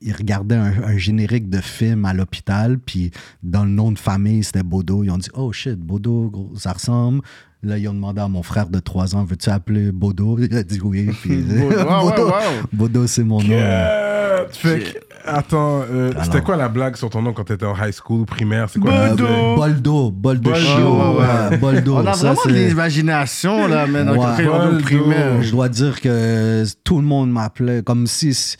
ils 0.00 0.12
regardaient 0.14 0.54
un, 0.56 0.82
un 0.82 0.96
générique 0.98 1.48
de 1.50 1.60
film 1.60 2.04
à 2.06 2.14
l'hôpital, 2.14 2.78
puis 2.78 3.10
dans 3.42 3.64
le 3.64 3.70
nom 3.70 3.92
de 3.92 3.98
famille, 3.98 4.44
c'était 4.44 4.62
Bodo. 4.62 5.02
Ils 5.04 5.10
ont 5.10 5.18
dit 5.18 5.30
Oh 5.34 5.52
shit, 5.52 5.78
Bodo, 5.78 6.30
gros, 6.30 6.52
ça 6.56 6.72
ressemble. 6.72 7.20
Là, 7.64 7.76
ils 7.76 7.88
ont 7.88 7.92
demandé 7.94 8.20
à 8.20 8.28
mon 8.28 8.44
frère 8.44 8.68
de 8.68 8.78
3 8.78 9.16
ans 9.16 9.24
Veux-tu 9.24 9.50
appeler 9.50 9.90
Bodo? 9.90 10.38
Il 10.40 10.56
a 10.56 10.62
dit 10.62 10.80
oui. 10.82 11.10
Puis, 11.22 11.42
Wow, 11.42 11.68
wow, 11.70 12.10
Bodo, 12.10 12.26
wow. 12.26 12.32
Bodo, 12.72 13.06
c'est 13.08 13.24
mon 13.24 13.42
nom. 13.42 13.48
Euh, 13.50 14.44
fait 14.52 14.78
que, 14.78 14.98
attends, 15.28 15.82
euh, 15.90 16.12
Alors. 16.12 16.24
c'était 16.24 16.40
quoi 16.40 16.56
la 16.56 16.68
blague 16.68 16.94
sur 16.96 17.10
ton 17.10 17.20
nom 17.20 17.32
quand 17.32 17.42
t'étais 17.44 17.66
en 17.66 17.74
high 17.74 17.92
school, 17.92 18.24
primaire? 18.26 18.68
C'est 18.70 18.78
quoi 18.78 18.92
Euh, 18.92 19.04
la- 19.08 19.10
Bodo. 19.10 19.26
Boldo, 19.56 20.10
Boldo 20.12 20.54
Chio, 20.54 20.96
ouais, 21.18 21.18
ouais, 21.50 21.56
Boldo. 21.58 21.96
On 21.96 22.06
a 22.06 22.12
ça, 22.14 22.26
vraiment 22.32 22.40
c'est- 22.44 22.48
de 22.50 22.54
l'imagination, 22.54 23.66
là, 23.66 23.86
mais 23.88 24.04
dans 24.04 24.12
Ouais. 24.16 24.78
primaire. 24.82 25.42
Je 25.42 25.50
dois 25.50 25.68
dire 25.68 26.00
que 26.00 26.64
tout 26.84 26.98
le 26.98 27.04
monde 27.04 27.32
m'appelait 27.32 27.82
comme 27.82 28.06
si. 28.06 28.56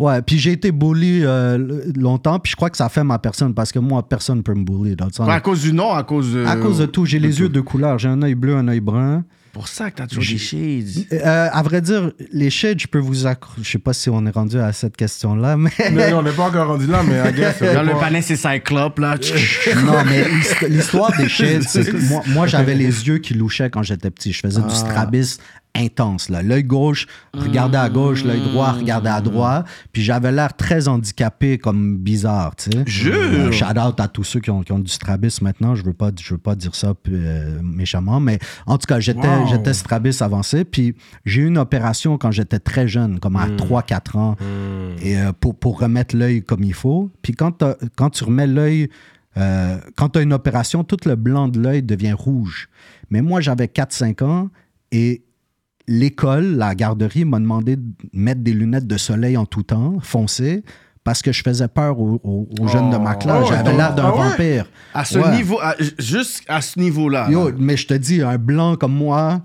Ouais, 0.00 0.22
puis 0.22 0.38
j'ai 0.38 0.52
été 0.52 0.72
bully 0.72 1.20
euh, 1.24 1.82
longtemps, 1.94 2.38
puis 2.38 2.50
je 2.50 2.56
crois 2.56 2.70
que 2.70 2.76
ça 2.78 2.88
fait 2.88 3.04
ma 3.04 3.18
personne, 3.18 3.52
parce 3.52 3.70
que 3.70 3.78
moi, 3.78 4.08
personne 4.08 4.38
ne 4.38 4.42
peut 4.42 4.54
me 4.54 4.64
bully. 4.64 4.96
Dans 4.96 5.04
le 5.06 5.12
sens- 5.12 5.28
à 5.28 5.40
cause 5.40 5.60
du 5.60 5.74
nom, 5.74 5.92
à 5.92 6.02
cause 6.04 6.32
de... 6.32 6.44
à 6.46 6.56
cause 6.56 6.78
de 6.78 6.86
tout, 6.86 7.04
j'ai 7.04 7.18
les 7.18 7.38
yeux 7.38 7.50
de 7.50 7.60
couleur. 7.60 7.98
J'ai 7.98 8.08
un 8.08 8.22
œil 8.22 8.34
bleu, 8.34 8.56
un 8.56 8.66
œil 8.68 8.80
brun. 8.80 9.24
pour 9.52 9.68
ça 9.68 9.90
que 9.90 9.96
t'as 9.96 10.06
toujours 10.06 10.24
des 10.24 10.38
shades. 10.38 10.86
Euh, 11.12 11.48
à 11.52 11.62
vrai 11.62 11.82
dire, 11.82 12.12
les 12.32 12.48
shades, 12.48 12.80
je 12.80 12.86
peux 12.86 12.98
vous 12.98 13.26
accrocher. 13.26 13.60
Je 13.62 13.70
sais 13.72 13.78
pas 13.78 13.92
si 13.92 14.08
on 14.08 14.24
est 14.24 14.30
rendu 14.30 14.58
à 14.58 14.72
cette 14.72 14.96
question-là, 14.96 15.58
mais. 15.58 15.70
Mais 15.92 16.14
on 16.14 16.22
n'est 16.22 16.32
pas 16.32 16.44
encore 16.48 16.68
rendu 16.68 16.86
là, 16.86 17.02
mais 17.02 17.18
I 17.30 17.34
guess. 17.34 17.60
Dans 17.74 17.82
le 17.82 17.92
panel, 17.92 18.22
c'est 18.22 18.36
Cyclope, 18.36 18.98
là. 19.00 19.16
non, 19.84 20.02
mais 20.06 20.24
l'hist- 20.30 20.66
l'histoire 20.68 21.12
des 21.18 21.28
shades, 21.28 21.64
c'est 21.68 21.84
que 21.84 21.96
moi, 22.08 22.22
moi 22.28 22.46
j'avais 22.46 22.74
les 22.74 23.06
yeux 23.06 23.18
qui 23.18 23.34
louchaient 23.34 23.68
quand 23.68 23.82
j'étais 23.82 24.10
petit. 24.10 24.32
Je 24.32 24.40
faisais 24.40 24.62
du 24.62 24.74
strabisme 24.74 25.42
intense. 25.74 26.28
L'œil 26.28 26.64
gauche 26.64 27.06
regardait 27.34 27.78
à 27.78 27.88
gauche, 27.88 28.24
l'œil 28.24 28.40
droit 28.40 28.72
regardait 28.72 29.10
à 29.10 29.20
droite. 29.20 29.66
Puis 29.92 30.02
j'avais 30.02 30.32
l'air 30.32 30.54
très 30.56 30.88
handicapé, 30.88 31.58
comme 31.58 31.96
bizarre. 31.98 32.56
Tu 32.56 32.70
sais. 32.70 32.82
Jure! 32.86 33.14
Euh, 33.16 33.52
shout 33.52 33.78
out 33.78 34.00
à 34.00 34.08
tous 34.08 34.24
ceux 34.24 34.40
qui 34.40 34.50
ont, 34.50 34.62
qui 34.62 34.72
ont 34.72 34.78
du 34.78 34.90
strabisme 34.90 35.44
maintenant. 35.44 35.74
Je 35.74 35.84
veux 35.84 35.92
pas, 35.92 36.10
je 36.20 36.34
veux 36.34 36.38
pas 36.38 36.54
dire 36.54 36.74
ça 36.74 36.94
euh, 37.08 37.60
méchamment, 37.62 38.20
mais 38.20 38.38
en 38.66 38.78
tout 38.78 38.86
cas, 38.86 39.00
j'étais 39.00 39.20
Wow. 39.20 39.46
j'étais 39.48 39.74
strabisme 39.74 40.24
avancé. 40.24 40.64
Puis 40.64 40.94
j'ai 41.24 41.42
eu 41.42 41.46
une 41.46 41.58
opération 41.58 42.18
quand 42.18 42.30
j'étais 42.30 42.58
très 42.58 42.88
jeune, 42.88 43.20
comme 43.20 43.36
à 43.36 43.46
3-4 43.48 44.16
ans, 44.18 44.36
et, 45.02 45.16
euh, 45.18 45.32
pour, 45.38 45.56
pour 45.56 45.78
remettre 45.80 46.16
l'œil 46.16 46.42
comme 46.42 46.64
il 46.64 46.74
faut. 46.74 47.10
Puis 47.22 47.32
quand, 47.32 47.64
quand 47.96 48.10
tu 48.10 48.24
remets 48.24 48.46
l'œil, 48.46 48.88
euh, 49.36 49.78
quand 49.96 50.10
tu 50.10 50.18
as 50.18 50.22
une 50.22 50.32
opération, 50.32 50.84
tout 50.84 50.96
le 51.06 51.14
blanc 51.16 51.48
de 51.48 51.60
l'œil 51.60 51.82
devient 51.82 52.12
rouge. 52.12 52.68
Mais 53.10 53.22
moi, 53.22 53.40
j'avais 53.40 53.66
4-5 53.66 54.24
ans 54.24 54.48
et 54.92 55.22
l'école, 55.90 56.56
la 56.56 56.74
garderie, 56.74 57.24
m'a 57.26 57.38
demandé 57.40 57.76
de 57.76 57.82
mettre 58.12 58.40
des 58.42 58.52
lunettes 58.54 58.86
de 58.86 58.96
soleil 58.96 59.36
en 59.36 59.44
tout 59.44 59.64
temps, 59.64 59.98
foncées, 60.00 60.62
parce 61.02 61.20
que 61.20 61.32
je 61.32 61.42
faisais 61.42 61.66
peur 61.66 61.98
aux, 61.98 62.20
aux- 62.22 62.48
aux 62.60 62.68
jeunes 62.68 62.90
de 62.90 62.96
ma 62.96 63.16
classe. 63.16 63.42
Oh, 63.46 63.48
J'avais 63.50 63.76
l'air 63.76 63.94
d'un 63.94 64.04
ah 64.04 64.16
ouais? 64.16 64.28
vampire. 64.30 64.70
À 64.94 65.04
ce 65.04 65.18
Ouais. 65.18 65.34
niveau, 65.36 65.58
à- 65.60 65.74
juste 65.98 66.44
à 66.48 66.60
ce 66.60 66.78
niveau-là. 66.78 67.28
Yo, 67.30 67.50
mais 67.58 67.76
je 67.76 67.86
te 67.88 67.94
dis, 67.94 68.22
un 68.22 68.38
blanc 68.38 68.76
comme 68.76 68.94
moi, 68.94 69.42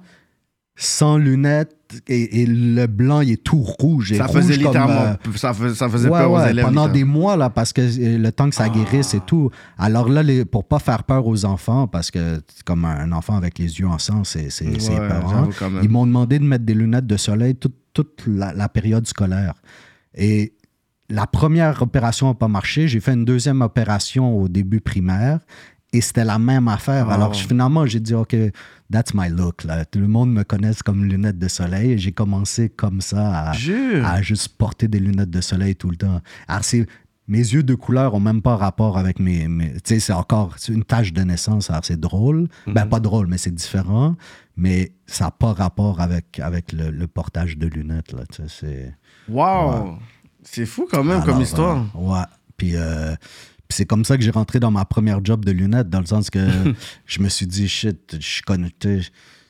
sans 0.75 1.17
lunettes, 1.17 1.75
et, 2.07 2.41
et 2.41 2.45
le 2.45 2.85
blanc, 2.87 3.21
il 3.21 3.31
est 3.31 3.43
tout 3.43 3.61
rouge. 3.61 4.11
et 4.11 4.17
ça 4.17 4.25
rouge 4.25 4.37
faisait 4.37 4.55
comme, 4.55 4.63
littéralement, 4.65 5.01
euh, 5.01 5.15
ça 5.35 5.53
faisait, 5.53 5.75
ça 5.75 5.89
faisait 5.89 6.09
Ouais, 6.09 6.19
peur 6.19 6.31
aux 6.31 6.39
élèves. 6.45 6.65
pendant 6.65 6.87
des 6.87 7.03
mois, 7.03 7.35
là, 7.37 7.49
parce 7.49 7.73
que 7.73 7.81
euh, 7.81 8.17
le 8.17 8.31
temps 8.31 8.49
que 8.49 8.55
ça 8.55 8.69
guérisse 8.69 9.13
et 9.13 9.19
tout. 9.21 9.49
Alors 9.77 10.09
là, 10.09 10.23
les, 10.23 10.45
pour 10.45 10.63
pas 10.65 10.79
faire 10.79 11.03
peur 11.03 11.25
aux 11.27 11.45
enfants, 11.45 11.87
parce 11.87 12.11
que 12.11 12.41
comme 12.65 12.85
un 12.85 13.11
enfant 13.11 13.35
avec 13.35 13.57
les 13.59 13.79
yeux 13.79 13.87
en 13.87 13.97
sang, 13.99 14.23
c'est 14.23 14.49
Ouais. 14.61 15.79
Ils 15.83 15.89
m'ont 15.89 16.05
demandé 16.05 16.39
de 16.39 16.43
mettre 16.43 16.65
des 16.65 16.73
lunettes 16.73 17.07
de 17.07 17.17
soleil 17.17 17.55
toute, 17.55 17.75
toute 17.93 18.23
la, 18.27 18.53
la 18.53 18.69
période 18.69 19.07
scolaire. 19.07 19.53
Et 20.15 20.53
la 21.09 21.27
première 21.27 21.81
opération 21.81 22.27
n'a 22.29 22.33
pas 22.33 22.47
marché. 22.47 22.87
J'ai 22.87 22.99
fait 22.99 23.13
une 23.13 23.25
deuxième 23.25 23.61
opération 23.61 24.37
au 24.39 24.47
début 24.47 24.81
primaire. 24.81 25.39
Et 25.95 26.01
c'était 26.01 26.25
la 26.25 26.39
même 26.39 26.67
affaire. 26.67 27.05
Oh. 27.09 27.11
Alors 27.13 27.33
je- 27.33 27.47
finalement, 27.47 27.85
j'ai 27.85 27.99
dit, 27.99 28.13
OK, 28.13 28.35
that's 28.91 29.13
my 29.13 29.29
look. 29.29 29.63
Là. 29.63 29.85
Tout 29.85 29.99
le 29.99 30.07
monde 30.07 30.31
me 30.33 30.43
connaît 30.43 30.71
comme 30.83 31.05
lunettes 31.05 31.39
de 31.39 31.47
soleil. 31.47 31.91
Et 31.93 31.97
j'ai 31.97 32.11
commencé 32.11 32.69
comme 32.69 33.01
ça 33.01 33.49
à, 33.49 33.53
Jure. 33.53 34.05
à 34.05 34.21
juste 34.21 34.49
porter 34.57 34.87
des 34.87 34.99
lunettes 34.99 35.29
de 35.29 35.41
soleil 35.41 35.75
tout 35.75 35.89
le 35.89 35.95
temps. 35.97 36.21
Alors, 36.47 36.63
c'est. 36.63 36.85
Mes 37.27 37.39
yeux 37.39 37.63
de 37.63 37.73
couleur 37.73 38.13
ont 38.13 38.19
même 38.19 38.43
pas 38.43 38.55
rapport 38.55 38.99
avec 38.99 39.17
mes. 39.19 39.47
mes- 39.47 39.73
tu 39.73 39.79
sais, 39.85 39.99
c'est 39.99 40.13
encore 40.13 40.55
une 40.69 40.83
tâche 40.83 41.11
de 41.11 41.23
naissance. 41.23 41.71
Alors, 41.71 41.83
c'est 41.83 41.99
drôle. 41.99 42.47
Mhm. 42.67 42.73
Ben, 42.75 42.85
pas 42.85 42.99
drôle, 42.99 43.25
mais 43.25 43.39
c'est 43.39 43.49
différent. 43.55 44.15
Mais 44.57 44.91
ça 45.07 45.25
n'a 45.25 45.31
pas 45.31 45.53
rapport 45.53 46.01
avec, 46.01 46.39
avec 46.39 46.71
le, 46.71 46.91
le 46.91 47.07
portage 47.07 47.57
de 47.57 47.65
lunettes. 47.65 48.11
Là, 48.11 48.25
tu 48.31 48.43
sais, 48.43 48.47
c'est. 48.47 48.95
Wow! 49.33 49.97
C'est 50.43 50.67
fou 50.67 50.87
quand 50.91 51.03
même 51.03 51.23
comme 51.23 51.41
histoire. 51.41 51.77
euh, 51.95 51.99
ouais. 51.99 52.23
Puis, 52.57 52.73
euh, 52.75 53.15
puis 53.15 53.54
c'est 53.69 53.85
comme 53.85 54.05
ça 54.05 54.17
que 54.17 54.23
j'ai 54.23 54.31
rentré 54.31 54.59
dans 54.59 54.71
ma 54.71 54.85
première 54.85 55.23
job 55.23 55.43
de 55.43 55.51
lunettes, 55.51 55.89
dans 55.89 55.99
le 55.99 56.05
sens 56.05 56.29
que 56.29 56.39
je 57.05 57.19
me 57.21 57.29
suis 57.29 57.47
dit, 57.47 57.67
shit, 57.67 58.17
je 58.19 58.27
suis 58.27 58.41
connecté. 58.41 59.01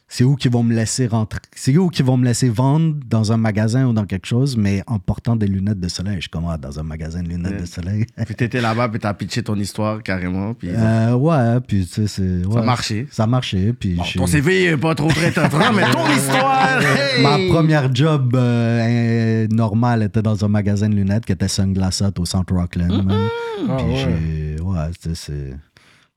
C'est 0.08 0.24
où 0.24 0.36
qu'ils 0.36 0.52
vont 0.52 0.62
me 0.62 0.74
laisser 0.74 1.08
rentrer? 1.08 1.40
C'est 1.56 1.76
où 1.78 1.90
qu'ils 1.90 2.06
vont 2.06 2.16
me 2.16 2.26
laisser 2.26 2.48
vendre 2.48 2.96
dans 3.08 3.32
un 3.32 3.38
magasin 3.38 3.88
ou 3.88 3.92
dans 3.94 4.06
quelque 4.06 4.28
chose, 4.28 4.56
mais 4.56 4.84
en 4.86 5.00
portant 5.00 5.36
des 5.36 5.48
lunettes 5.48 5.80
de 5.80 5.88
soleil. 5.88 6.16
Je 6.18 6.22
suis 6.22 6.30
comme, 6.30 6.46
ah, 6.48 6.58
dans 6.58 6.80
un 6.80 6.84
magasin 6.84 7.24
de 7.24 7.30
lunettes 7.30 7.54
Ouais. 7.54 7.62
de 7.62 7.66
soleil. 7.66 8.06
Puis 8.26 8.36
t'étais 8.36 8.62
là-bas, 8.62 8.88
puis 8.90 9.00
t'as 9.00 9.14
pitché 9.16 9.42
ton 9.42 9.56
histoire 9.56 10.04
carrément. 10.04 10.54
Puis 10.54 10.70
Euh, 10.72 11.16
ouais, 11.16 11.60
puis 11.68 11.86
tu 11.88 11.92
sais, 11.94 12.08
c'est. 12.08 12.44
ça 12.44 12.48
ouais, 12.50 12.64
marché. 12.66 13.08
Ça 13.12 13.24
a 13.24 13.28
marché. 13.28 13.74
Puis 13.74 13.96
Bon, 13.96 14.04
ton 14.16 14.28
CV 14.28 14.66
est 14.66 14.78
pas 14.78 14.94
trop 14.94 15.08
très 15.10 15.32
tentant, 15.32 15.74
mais 15.74 15.90
ton 15.92 16.08
histoire! 16.16 16.80
hey! 16.82 17.24
Ma 17.24 17.38
première 17.54 17.94
job 17.94 18.36
euh, 18.36 19.48
normale 19.50 20.04
était 20.04 20.22
dans 20.22 20.46
un 20.46 20.48
magasin 20.48 20.88
de 20.88 20.96
lunettes 20.96 21.26
qui 21.26 21.32
était 21.32 21.48
Sunglass 21.48 22.02
Hut 22.02 22.20
au 22.20 22.26
centre 22.26 22.54
Rockland. 22.54 23.08
Ah, 23.68 23.78
Puis 23.78 23.86
ouais. 23.88 23.96
j'ai. 24.58 24.62
Ouais, 24.62 24.78
c'est- 25.00 25.16
c'est. 25.16 25.56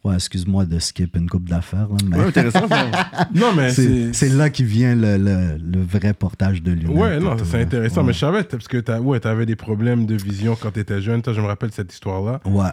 Ouais, 0.04 0.14
excuse-moi 0.14 0.64
de 0.64 0.78
skip 0.78 1.16
une 1.16 1.28
coupe 1.28 1.48
d'affaires, 1.48 1.88
là, 1.88 1.96
mais 2.06 2.16
Ouais, 2.18 2.26
intéressant. 2.26 2.68
ça. 2.68 2.86
Non, 3.34 3.52
mais 3.56 3.70
c'est 3.70 4.12
c'est. 4.12 4.28
c'est 4.28 4.28
là 4.36 4.48
qui 4.48 4.62
vient 4.62 4.94
le, 4.94 5.16
le, 5.16 5.58
le 5.58 5.82
vrai 5.82 6.14
portage 6.14 6.62
de 6.62 6.70
lunettes. 6.72 6.96
Ouais, 6.96 7.18
non, 7.18 7.36
c'est 7.44 7.60
intéressant. 7.62 8.02
Ouais. 8.02 8.06
Mais 8.08 8.12
je 8.12 8.18
savais, 8.18 8.44
parce 8.44 8.68
que 8.68 8.78
t'as, 8.78 9.00
ouais, 9.00 9.18
t'avais 9.18 9.44
des 9.44 9.56
problèmes 9.56 10.06
de 10.06 10.14
vision 10.14 10.56
quand 10.60 10.70
t'étais 10.70 11.02
jeune. 11.02 11.20
Toi, 11.22 11.32
je 11.32 11.40
me 11.40 11.46
rappelle 11.46 11.72
cette 11.72 11.92
histoire-là. 11.92 12.40
Ouais. 12.44 12.70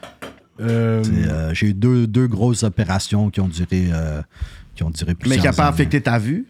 Euh, 0.62 1.03
euh, 1.27 1.53
j'ai 1.53 1.67
eu 1.70 1.74
deux, 1.74 2.08
deux 2.08 2.27
grosses 2.27 2.63
opérations 2.63 3.29
qui 3.29 3.41
ont 3.41 3.48
duré, 3.50 3.89
euh, 3.91 4.22
qui 4.75 4.84
ont 4.84 4.89
duré 4.91 5.13
mais 5.27 5.38
qui 5.38 5.48
a 5.48 5.51
pas 5.51 5.63
années. 5.63 5.74
affecté 5.74 6.00
ta 6.01 6.17
vue? 6.20 6.46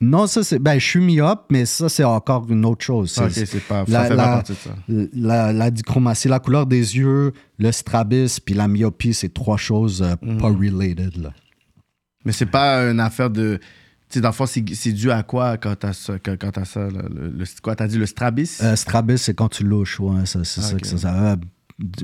Non, 0.00 0.26
ça 0.28 0.44
c'est. 0.44 0.58
Ben, 0.60 0.78
je 0.78 0.84
suis 0.86 1.00
myope, 1.00 1.46
mais 1.50 1.66
ça 1.66 1.88
c'est 1.88 2.04
encore 2.04 2.46
une 2.50 2.64
autre 2.64 2.84
chose. 2.84 3.18
Ok, 3.18 3.30
c'est 3.32 3.60
pas. 3.66 3.84
la- 3.88 4.02
ça 4.02 4.08
fait 4.08 4.14
la- 4.16 4.22
pas 4.24 4.32
partie 4.34 4.52
de 4.52 4.56
ça. 4.58 4.70
La, 5.14 5.52
la 5.52 5.70
dichromatie, 5.72 6.28
la 6.28 6.38
couleur 6.38 6.66
des 6.66 6.96
yeux, 6.96 7.32
le 7.58 7.72
strabisme 7.72 8.42
puis 8.46 8.54
la 8.54 8.68
myopie, 8.68 9.12
c'est 9.12 9.32
trois 9.34 9.56
choses 9.56 10.02
euh, 10.02 10.14
Mhm. 10.22 10.38
pas 10.38 10.48
related. 10.48 11.16
Là. 11.16 11.32
Mais 12.24 12.32
c'est 12.32 12.46
pas 12.46 12.82
une 12.90 13.00
affaire 13.00 13.30
de. 13.30 13.58
Tu 14.08 14.14
sais, 14.14 14.20
dans 14.22 14.28
le 14.28 14.34
fond, 14.34 14.46
c'est 14.46 14.92
dû 14.92 15.10
à 15.10 15.22
quoi 15.22 15.58
quand 15.58 15.74
t'as 15.74 15.92
ça? 15.92 16.14
Quand, 16.18 16.34
quand 16.40 16.50
t'as 16.52 16.64
ça 16.64 16.80
là, 16.88 17.02
le, 17.14 17.28
le- 17.30 17.44
quoi, 17.60 17.74
t'as 17.76 17.86
dit 17.88 17.98
le 17.98 18.06
strabis? 18.06 18.58
Euh, 18.62 18.74
strabisme, 18.76 19.22
c'est 19.24 19.34
quand 19.34 19.48
tu 19.48 19.64
louches. 19.64 20.00
Ouais, 20.00 20.22
c'est 20.24 20.38
Ah, 20.38 20.44
ça 20.44 20.74
que 20.78 20.86
ça. 20.86 20.96
ça 20.96 21.14
euh, 21.32 21.36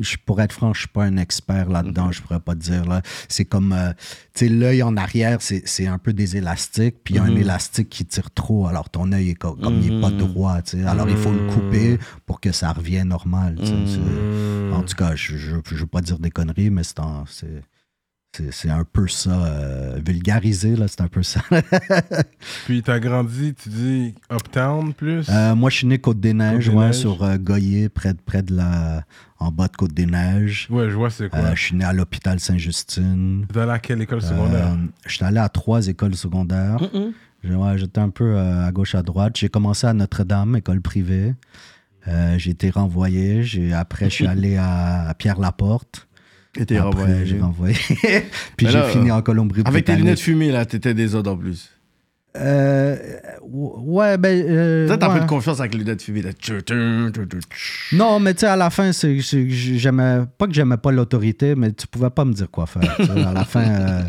je, 0.00 0.16
pour 0.24 0.40
être 0.40 0.52
franc, 0.52 0.72
je 0.72 0.80
suis 0.80 0.88
pas 0.88 1.04
un 1.04 1.16
expert 1.16 1.68
là-dedans, 1.68 2.12
je 2.12 2.22
pourrais 2.22 2.40
pas 2.40 2.54
te 2.54 2.60
dire. 2.60 2.84
Là. 2.84 3.02
C'est 3.28 3.44
comme, 3.44 3.72
euh, 3.72 3.92
tu 4.34 4.46
sais, 4.46 4.48
l'œil 4.48 4.82
en 4.82 4.96
arrière, 4.96 5.38
c'est, 5.40 5.62
c'est 5.66 5.86
un 5.86 5.98
peu 5.98 6.12
des 6.12 6.36
élastiques, 6.36 6.96
puis 7.02 7.14
il 7.14 7.16
y 7.16 7.20
a 7.20 7.24
un 7.24 7.34
élastique 7.36 7.88
qui 7.88 8.04
tire 8.04 8.30
trop, 8.30 8.66
alors 8.68 8.88
ton 8.90 9.10
œil 9.12 9.30
est 9.30 9.34
co- 9.34 9.56
comme, 9.56 9.80
il 9.80 9.92
est 9.94 10.00
pas 10.00 10.10
droit, 10.10 10.62
tu 10.62 10.78
sais. 10.78 10.84
Alors 10.84 11.08
il 11.08 11.16
faut 11.16 11.32
le 11.32 11.46
couper 11.52 11.98
pour 12.26 12.40
que 12.40 12.52
ça 12.52 12.72
revienne 12.72 13.08
normal. 13.08 13.56
En 14.72 14.82
tout 14.82 14.94
cas, 14.96 15.14
je, 15.16 15.36
je, 15.36 15.56
je 15.68 15.74
veux 15.76 15.86
pas 15.86 16.00
dire 16.00 16.18
des 16.18 16.30
conneries, 16.30 16.70
mais 16.70 16.84
c'est, 16.84 17.00
en- 17.00 17.24
c'est, 17.26 17.62
c'est, 18.50 18.68
un 18.70 18.82
peu 18.84 19.06
ça, 19.06 19.44
euh, 19.46 19.98
vulgarisé, 20.04 20.74
là, 20.76 20.86
c'est 20.88 21.00
un 21.00 21.08
peu 21.08 21.22
ça. 21.22 21.40
Puis 22.66 22.82
t'as 22.82 22.98
grandi, 22.98 23.54
tu 23.54 23.68
dis 23.68 24.14
Uptown 24.32 24.92
plus? 24.94 25.26
Euh, 25.28 25.54
moi, 25.54 25.70
je 25.70 25.76
suis 25.78 25.86
né 25.86 25.98
Côte-des-Neiges, 25.98 26.68
ouais, 26.68 26.92
sur 26.92 27.22
euh, 27.22 27.36
Goyer, 27.38 27.88
près, 27.88 28.12
de- 28.12 28.18
près 28.20 28.42
de 28.42 28.54
la. 28.56 29.04
En 29.44 29.52
bas 29.52 29.68
de 29.68 29.76
Côte-des-Neiges. 29.76 30.68
Ouais, 30.70 30.88
je 30.90 30.94
vois 30.94 31.10
c'est 31.10 31.28
quoi. 31.28 31.38
Euh, 31.38 31.54
je 31.54 31.60
suis 31.60 31.76
né 31.76 31.84
à 31.84 31.92
l'hôpital 31.92 32.40
Saint-Justine. 32.40 33.46
T'es 33.52 33.60
allé 33.60 33.70
à 33.72 33.78
quelle 33.78 34.00
école 34.02 34.22
secondaire? 34.22 34.72
Euh, 34.72 34.86
J'étais 35.06 35.24
allé 35.24 35.38
à 35.38 35.48
trois 35.48 35.86
écoles 35.88 36.14
secondaires. 36.14 36.78
J'ai- 37.42 37.54
ouais, 37.54 37.78
J'étais 37.78 38.00
un 38.00 38.08
peu 38.10 38.36
euh, 38.36 38.66
à 38.66 38.72
gauche, 38.72 38.94
à 38.94 39.02
droite. 39.02 39.36
J'ai 39.36 39.48
commencé 39.48 39.86
à 39.86 39.92
Notre-Dame, 39.92 40.56
école 40.56 40.80
privée. 40.80 41.34
Euh, 42.08 42.36
j'ai 42.38 42.50
été 42.52 42.70
renvoyé. 42.70 43.42
J'ai- 43.42 43.72
Après, 43.72 44.06
je 44.06 44.14
suis 44.14 44.26
allé 44.26 44.56
à, 44.56 45.08
à 45.08 45.14
Pierre-Laporte. 45.14 46.08
T'es 46.54 46.62
Après, 46.62 46.78
renvoyé. 46.80 47.26
j'ai 47.26 47.40
renvoyé. 47.40 47.74
Puis 48.56 48.68
j'ai 48.68 48.82
fini 48.90 49.10
en 49.10 49.22
Colombie-Britannique. 49.22 49.68
Avec 49.68 49.84
tes 49.86 49.96
lunettes 49.96 50.20
fumées, 50.20 50.52
là, 50.52 50.64
t'étais 50.64 50.94
des 50.94 51.14
autres 51.14 51.30
en 51.30 51.36
plus. 51.36 51.70
Euh, 52.36 52.96
ouais, 53.42 54.18
ben. 54.18 54.44
euh, 54.48 54.86
Toi, 54.88 54.98
t'as 54.98 55.06
un 55.06 55.10
ouais. 55.10 55.18
peu 55.20 55.24
de 55.24 55.28
confiance 55.28 55.60
avec 55.60 55.74
tchou, 56.32 56.60
tchou. 56.60 57.96
Non, 57.96 58.18
mais 58.18 58.34
tu 58.34 58.40
sais, 58.40 58.46
à 58.46 58.56
la 58.56 58.70
fin, 58.70 58.90
c'est, 58.92 59.18
j'aimais 59.20 60.22
pas 60.36 60.46
que 60.48 60.52
j'aimais 60.52 60.76
pas 60.76 60.90
l'autorité, 60.90 61.54
mais 61.54 61.72
tu 61.72 61.86
pouvais 61.86 62.10
pas 62.10 62.24
me 62.24 62.32
dire 62.32 62.50
quoi 62.50 62.66
faire. 62.66 62.82
à 63.28 63.32
la 63.32 63.44
fin, 63.44 63.62
euh, 63.62 64.02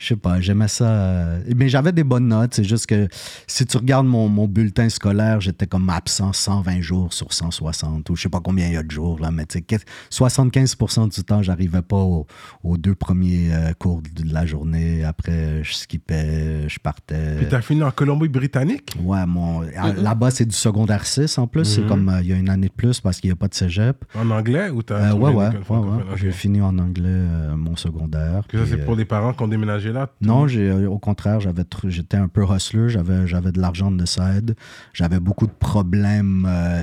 je 0.00 0.06
sais 0.06 0.16
pas, 0.16 0.40
j'aimais 0.40 0.66
ça. 0.66 0.86
euh, 0.88 1.42
Mais 1.54 1.68
j'avais 1.68 1.92
des 1.92 2.04
bonnes 2.04 2.28
notes. 2.28 2.54
C'est 2.54 2.64
juste 2.64 2.86
que 2.86 3.06
si 3.46 3.66
tu 3.66 3.76
regardes 3.76 4.06
mon, 4.06 4.28
mon 4.30 4.48
bulletin 4.48 4.88
scolaire, 4.88 5.42
j'étais 5.42 5.66
comme 5.66 5.90
absent 5.90 6.32
120 6.32 6.80
jours 6.80 7.12
sur 7.12 7.32
160 7.34 8.08
ou 8.08 8.16
je 8.16 8.22
sais 8.22 8.28
pas 8.30 8.40
combien 8.42 8.66
il 8.66 8.72
y 8.72 8.76
a 8.78 8.82
de 8.82 8.90
jours. 8.90 9.20
Là, 9.20 9.30
mais 9.30 9.44
tu 9.44 9.58
sais, 9.58 9.62
que- 9.62 9.76
75% 10.10 11.06
du 11.14 11.22
temps, 11.22 11.42
j'arrivais 11.42 11.82
pas 11.82 11.98
au- 11.98 12.26
aux 12.64 12.78
deux 12.78 12.94
premiers 12.94 13.50
euh, 13.52 13.72
cours 13.78 14.00
de 14.02 14.32
la 14.32 14.46
journée. 14.46 15.04
Après, 15.04 15.62
je 15.62 15.74
skippais, 15.74 16.66
je 16.68 16.78
partais. 16.78 17.36
Puis 17.36 17.46
t'as 17.48 17.60
fini 17.60 17.82
en 17.82 17.90
Colombie-Britannique? 17.90 18.94
Ouais, 19.02 19.26
mon, 19.26 19.60
à- 19.76 19.92
là-bas, 19.92 20.30
c'est 20.30 20.46
du 20.46 20.56
secondaire 20.56 21.04
6 21.06 21.36
en 21.36 21.46
plus. 21.46 21.64
C'est 21.66 21.86
comme 21.86 22.08
euh, 22.08 22.22
il 22.22 22.28
y 22.28 22.32
a 22.32 22.36
une 22.36 22.48
année 22.48 22.68
de 22.68 22.72
plus 22.72 23.00
parce 23.00 23.20
qu'il 23.20 23.28
n'y 23.28 23.32
a 23.32 23.36
pas 23.36 23.48
de 23.48 23.54
cégep. 23.54 24.02
En 24.14 24.30
anglais 24.30 24.70
ou 24.70 24.82
t'as. 24.82 25.10
Euh, 25.10 25.12
ouais, 25.14 25.30
ouais, 25.32 25.48
ouais, 25.68 25.76
ouais. 25.78 26.02
J'ai 26.16 26.32
fini 26.32 26.62
en 26.62 26.78
anglais 26.78 27.22
mon 27.54 27.76
secondaire. 27.76 28.44
Que 28.48 28.64
ça, 28.64 28.70
c'est 28.70 28.84
pour 28.84 28.96
des 28.96 29.04
parents 29.04 29.32
qui 29.34 29.42
ont 29.42 29.48
déménagé 29.48 29.89
non, 30.20 30.46
euh, 30.48 30.86
au 30.86 30.98
contraire, 30.98 31.40
j'étais 31.40 32.16
un 32.16 32.28
peu 32.28 32.44
hustler, 32.44 32.88
j'avais, 32.88 33.52
de 33.52 33.60
l'argent 33.60 33.90
de 33.90 34.06
side, 34.06 34.54
j'avais 34.92 35.20
beaucoup 35.20 35.46
de 35.46 35.52
problèmes 35.52 36.46
euh, 36.48 36.82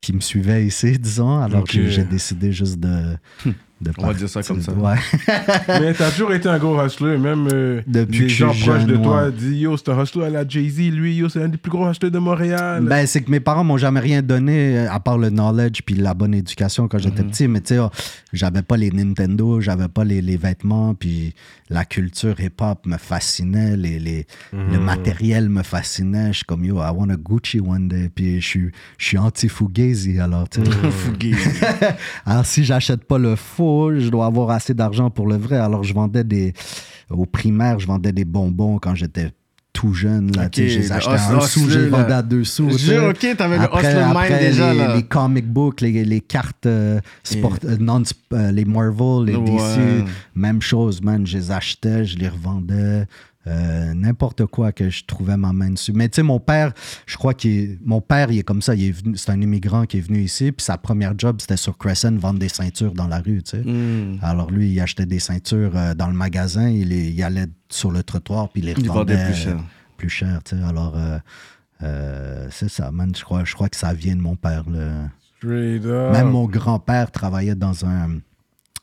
qui 0.00 0.12
me 0.12 0.20
suivaient 0.20 0.64
ici, 0.66 0.98
disons, 0.98 1.40
alors 1.40 1.60
Ok. 1.62 1.70
j'ai, 1.72 1.88
j'ai 1.90 2.04
décidé 2.04 2.52
juste 2.52 2.80
de... 2.80 3.16
de 3.82 3.90
On 3.98 4.06
va 4.06 4.14
dire 4.14 4.28
ça 4.28 4.42
comme 4.42 4.60
ça. 4.62 4.72
Ouais. 4.72 4.94
Mais 5.68 5.92
t'as 5.94 6.10
toujours 6.10 6.32
été 6.32 6.48
un 6.48 6.58
gros 6.58 6.80
hustler, 6.84 7.18
même 7.18 7.48
euh, 7.52 7.82
Depuis 7.86 8.20
les 8.20 8.26
que 8.26 8.32
gens 8.32 8.46
proches 8.54 8.84
de 8.84 8.94
jeune, 8.94 9.02
toi 9.02 9.24
ouais. 9.24 9.32
disent 9.32 9.60
Yo, 9.60 9.76
c'est 9.76 9.88
un 9.90 10.02
hustler 10.02 10.24
à 10.26 10.30
la 10.30 10.48
Jay-Z, 10.48 10.78
lui, 10.92 11.16
yo, 11.16 11.28
c'est 11.28 11.42
un 11.42 11.48
des 11.48 11.56
plus 11.58 11.70
gros 11.70 11.90
hustlers 11.90 12.10
de 12.10 12.18
Montréal. 12.18 12.84
Ben, 12.86 13.06
c'est 13.06 13.22
que 13.22 13.30
mes 13.30 13.40
parents 13.40 13.64
m'ont 13.64 13.76
jamais 13.78 14.00
rien 14.00 14.22
donné 14.22 14.78
euh, 14.78 14.90
à 14.90 15.00
part 15.00 15.18
le 15.18 15.30
knowledge 15.30 15.82
puis 15.84 15.94
la 15.96 16.14
bonne 16.14 16.34
éducation 16.34 16.88
quand 16.88 16.98
Mhm. 16.98 17.02
j'étais 17.02 17.22
petit. 17.24 17.48
Mais 17.48 17.60
tu 17.60 17.74
sais, 17.74 17.78
oh, 17.80 17.90
j'avais 18.32 18.62
pas 18.62 18.76
les 18.76 18.90
Nintendo, 18.90 19.60
j'avais 19.60 19.88
pas 19.88 20.04
les, 20.04 20.22
les 20.22 20.36
vêtements, 20.36 20.94
puis 20.94 21.34
la 21.70 21.84
culture 21.84 22.38
hip-hop 22.40 22.86
me 22.86 22.96
fascinait, 22.98 23.76
les, 23.76 23.98
les, 23.98 24.26
le 24.52 24.78
Mhm. 24.78 24.84
matériel 24.84 25.48
me 25.48 25.62
fascinait. 25.62 26.28
Je 26.28 26.38
suis 26.38 26.44
comme, 26.44 26.64
yo, 26.64 26.76
I 26.78 26.90
want 26.94 27.08
a 27.10 27.16
Gucci 27.16 27.60
one 27.60 27.88
day. 27.88 28.10
Puis 28.14 28.40
je 28.40 28.70
suis, 28.98 29.18
anti-Fugazi, 29.18 30.18
alors 30.20 30.48
tu 30.48 30.60
sais. 30.64 30.70
Fugué. 30.90 31.32
Alors, 32.26 32.46
si 32.46 32.64
j'achète 32.64 33.04
pas 33.04 33.18
le 33.18 33.36
faux, 33.36 33.71
je 33.98 34.08
dois 34.08 34.26
avoir 34.26 34.50
assez 34.50 34.74
d'argent 34.74 35.10
pour 35.10 35.26
le 35.26 35.36
vrai. 35.36 35.56
Alors, 35.56 35.82
je 35.84 35.92
vendais 35.94 36.24
des. 36.24 36.52
Au 37.10 37.26
primaire, 37.26 37.78
je 37.78 37.86
vendais 37.86 38.12
des 38.12 38.24
bonbons 38.24 38.78
quand 38.78 38.94
j'étais 38.94 39.30
tout 39.74 39.92
jeune. 39.94 40.30
Là, 40.36 40.44
Ok, 40.46 40.50
tu 40.52 40.62
sais, 40.62 40.68
je 40.68 40.78
les 40.80 40.86
le 40.88 40.92
achetais 40.92 41.10
à 41.10 41.30
un 41.36 41.40
sou, 41.40 41.68
je 41.68 41.78
les 41.78 41.88
là. 41.90 41.98
vendais 41.98 42.12
à 42.14 42.22
deux 42.22 42.44
sous. 42.44 42.70
Jure, 42.78 43.04
ok, 43.10 43.26
t'avais 43.36 43.56
le 43.58 43.64
Après- 43.64 43.82
hustle 43.90 44.04
mind 44.14 44.38
déjà, 44.40 44.72
les, 44.72 44.78
là. 44.78 44.96
les 44.96 45.02
comic 45.02 45.46
books, 45.46 45.80
les, 45.80 46.04
les 46.04 46.20
cartes 46.20 46.66
euh, 46.66 47.00
sport, 47.22 47.56
euh, 47.64 47.76
non, 47.80 48.02
euh, 48.34 48.50
les 48.52 48.64
Marvel, 48.66 49.24
les 49.26 49.36
Ouais. 49.36 49.44
DC, 49.44 50.04
même 50.34 50.60
chose, 50.62 51.02
man. 51.02 51.26
Je 51.26 51.38
les 51.38 51.50
achetais, 51.50 52.04
je 52.04 52.18
les 52.18 52.28
revendais. 52.28 53.04
Euh, 53.46 53.92
n'importe 53.94 54.46
quoi 54.46 54.70
que 54.72 54.88
je 54.90 55.04
trouvais 55.04 55.36
ma 55.36 55.52
main 55.52 55.70
dessus. 55.70 55.92
Mais 55.92 56.08
tu 56.08 56.16
sais, 56.16 56.22
mon 56.22 56.38
père, 56.38 56.72
je 57.06 57.16
crois 57.16 57.34
qu'il 57.34 57.50
est- 57.50 57.78
mon 57.84 58.00
père, 58.00 58.30
il 58.30 58.38
est 58.38 58.42
comme 58.44 58.62
ça. 58.62 58.74
Il 58.74 58.84
est 58.88 58.92
venu, 58.92 59.16
c'est 59.16 59.30
un 59.30 59.40
immigrant 59.40 59.84
qui 59.84 59.98
est 59.98 60.00
venu 60.00 60.20
ici, 60.20 60.52
puis 60.52 60.64
sa 60.64 60.78
première 60.78 61.14
job, 61.18 61.38
c'était 61.40 61.56
sur 61.56 61.76
Crescent, 61.76 62.14
vendre 62.16 62.38
des 62.38 62.48
ceintures 62.48 62.92
dans 62.94 63.08
la 63.08 63.18
rue, 63.18 63.42
tu 63.42 63.50
sais. 63.50 63.62
Hmm. 63.64 64.18
Alors 64.22 64.50
lui, 64.50 64.70
il 64.70 64.80
achetait 64.80 65.06
des 65.06 65.18
ceintures 65.18 65.76
euh, 65.76 65.94
dans 65.94 66.06
le 66.08 66.14
magasin, 66.14 66.68
il, 66.68 66.88
les- 66.88 67.10
il 67.10 67.22
allait 67.22 67.46
sur 67.68 67.90
le 67.90 68.02
trottoir, 68.02 68.48
puis 68.50 68.62
il 68.62 68.66
les 68.66 68.72
Il 68.78 68.88
revendait 68.88 69.14
vendait 69.16 69.24
plus 69.32 69.34
cher. 69.40 69.56
euh, 69.56 69.60
plus 69.96 70.08
cher, 70.08 70.40
tu 70.44 70.56
sais. 70.56 70.62
Alors, 70.62 70.94
euh, 70.96 71.18
euh, 71.82 72.48
c'est 72.50 72.68
ça, 72.70 72.90
man. 72.90 73.12
Je 73.16 73.24
crois, 73.24 73.44
je 73.44 73.54
crois 73.54 73.68
que 73.68 73.76
ça 73.76 73.92
vient 73.92 74.14
de 74.16 74.20
mon 74.20 74.36
père, 74.36 74.68
là. 74.70 75.08
Straight 75.38 75.84
up. 75.84 76.12
Même 76.12 76.30
mon 76.30 76.46
grand-père 76.46 77.10
travaillait 77.10 77.56
dans 77.56 77.84
un. 77.84 78.18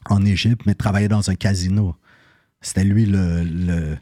en 0.10 0.26
Égypte, 0.26 0.62
mais 0.66 0.74
travaillait 0.76 1.08
dans 1.08 1.30
un 1.30 1.36
casino. 1.36 1.96
C'était 2.62 2.84
lui 2.84 3.06
le. 3.06 3.98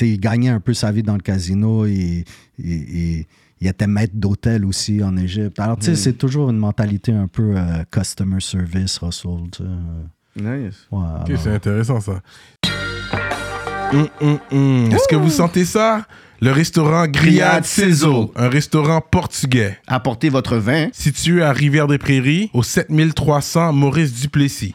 Il 0.00 0.18
gagnait 0.18 0.48
un 0.48 0.60
peu 0.60 0.74
sa 0.74 0.90
vie 0.92 1.02
dans 1.02 1.14
le 1.14 1.20
casino 1.20 1.84
et, 1.86 2.24
et- 2.62 2.64
et 3.18 3.26
il 3.60 3.68
était 3.68 3.86
maître 3.86 4.14
d'hôtel 4.16 4.64
aussi 4.64 5.02
en 5.04 5.16
Égypte. 5.16 5.60
Alors, 5.60 5.76
tu 5.78 5.84
sais, 5.86 5.94
c'est 5.96 6.14
toujours 6.14 6.50
une 6.50 6.56
mentalité 6.56 7.12
un 7.12 7.28
peu 7.28 7.54
euh, 7.56 7.84
customer 7.92 8.40
service, 8.40 8.98
sais. 8.98 9.60
Nice. 10.34 10.86
Ouais, 10.90 11.36
c'est 11.40 11.50
intéressant 11.50 12.00
ça. 12.00 12.20
Hum, 13.92 14.08
hum, 14.20 14.38
hum. 14.50 14.90
Est-ce 14.92 15.06
que 15.08 15.16
vous 15.16 15.28
sentez 15.30 15.64
ça? 15.64 16.06
Le 16.40 16.50
restaurant 16.50 17.06
Grillade 17.06 17.64
Cezo, 17.64 18.32
un 18.34 18.48
restaurant 18.48 19.00
portugais. 19.00 19.78
Apportez 19.86 20.28
votre 20.28 20.56
vin. 20.56 20.88
Situé 20.92 21.42
à 21.42 21.52
Rivière-des-Prairies, 21.52 22.50
au 22.52 22.62
7300 22.64 23.72
Maurice 23.72 24.12
Duplessis. 24.20 24.74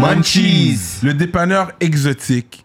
Munchies. 0.00 1.00
Le 1.02 1.12
dépanneur 1.12 1.72
exotique. 1.80 2.64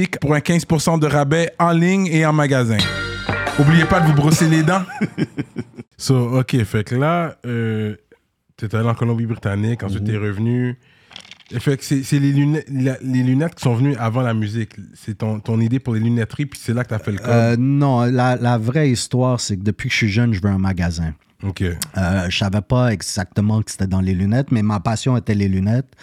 Pour 0.19 0.33
un 0.33 0.39
15% 0.39 0.99
de 0.99 1.07
rabais 1.07 1.51
en 1.59 1.71
ligne 1.71 2.07
et 2.07 2.25
en 2.25 2.33
magasin. 2.33 2.77
Oubliez 3.59 3.85
pas 3.85 3.99
de 4.01 4.07
vous 4.07 4.13
brosser 4.13 4.47
les 4.47 4.63
dents. 4.63 4.83
So, 5.97 6.39
ok, 6.39 6.63
fait 6.63 6.83
que 6.83 6.95
là, 6.95 7.35
euh, 7.45 7.95
t'es 8.57 8.73
allé 8.75 8.87
en 8.89 8.95
Colombie-Britannique, 8.95 9.83
ensuite 9.83 10.03
t'es 10.05 10.17
revenu. 10.17 10.79
Et 11.51 11.59
Fait 11.59 11.77
que 11.77 11.83
c'est 11.83 12.01
c'est 12.01 12.17
les 12.17 12.31
lunettes, 12.31 12.65
la- 12.71 12.97
les 13.03 13.21
lunettes 13.21 13.53
qui 13.53 13.61
sont 13.61 13.75
venues 13.75 13.95
avant 13.97 14.21
la 14.21 14.33
musique. 14.33 14.71
C'est 14.95 15.19
ton, 15.19 15.39
ton 15.39 15.59
idée 15.59 15.77
pour 15.79 15.93
les 15.93 15.99
lunetteries, 15.99 16.47
puis 16.47 16.59
c'est 16.63 16.73
là 16.73 16.83
que 16.83 16.89
t'as 16.89 16.97
fait 16.97 17.11
le 17.11 17.17
code? 17.19 17.29
Euh, 17.29 17.55
non, 17.59 18.01
la, 18.05 18.35
la 18.35 18.57
vraie 18.57 18.89
histoire, 18.89 19.39
c'est 19.39 19.57
que 19.57 19.63
depuis 19.63 19.89
que 19.89 19.93
je 19.93 19.97
suis 19.97 20.09
jeune, 20.09 20.33
je 20.33 20.41
veux 20.41 20.49
un 20.49 20.57
magasin. 20.57 21.13
ok. 21.43 21.61
Euh, 21.61 22.29
je 22.29 22.35
savais 22.35 22.61
pas 22.61 22.91
exactement 22.91 23.61
que 23.61 23.69
c'était 23.69 23.85
dans 23.85 24.01
les 24.01 24.15
lunettes, 24.15 24.51
mais 24.51 24.63
ma 24.63 24.79
passion 24.79 25.15
était 25.17 25.35
les 25.35 25.47
lunettes. 25.49 25.93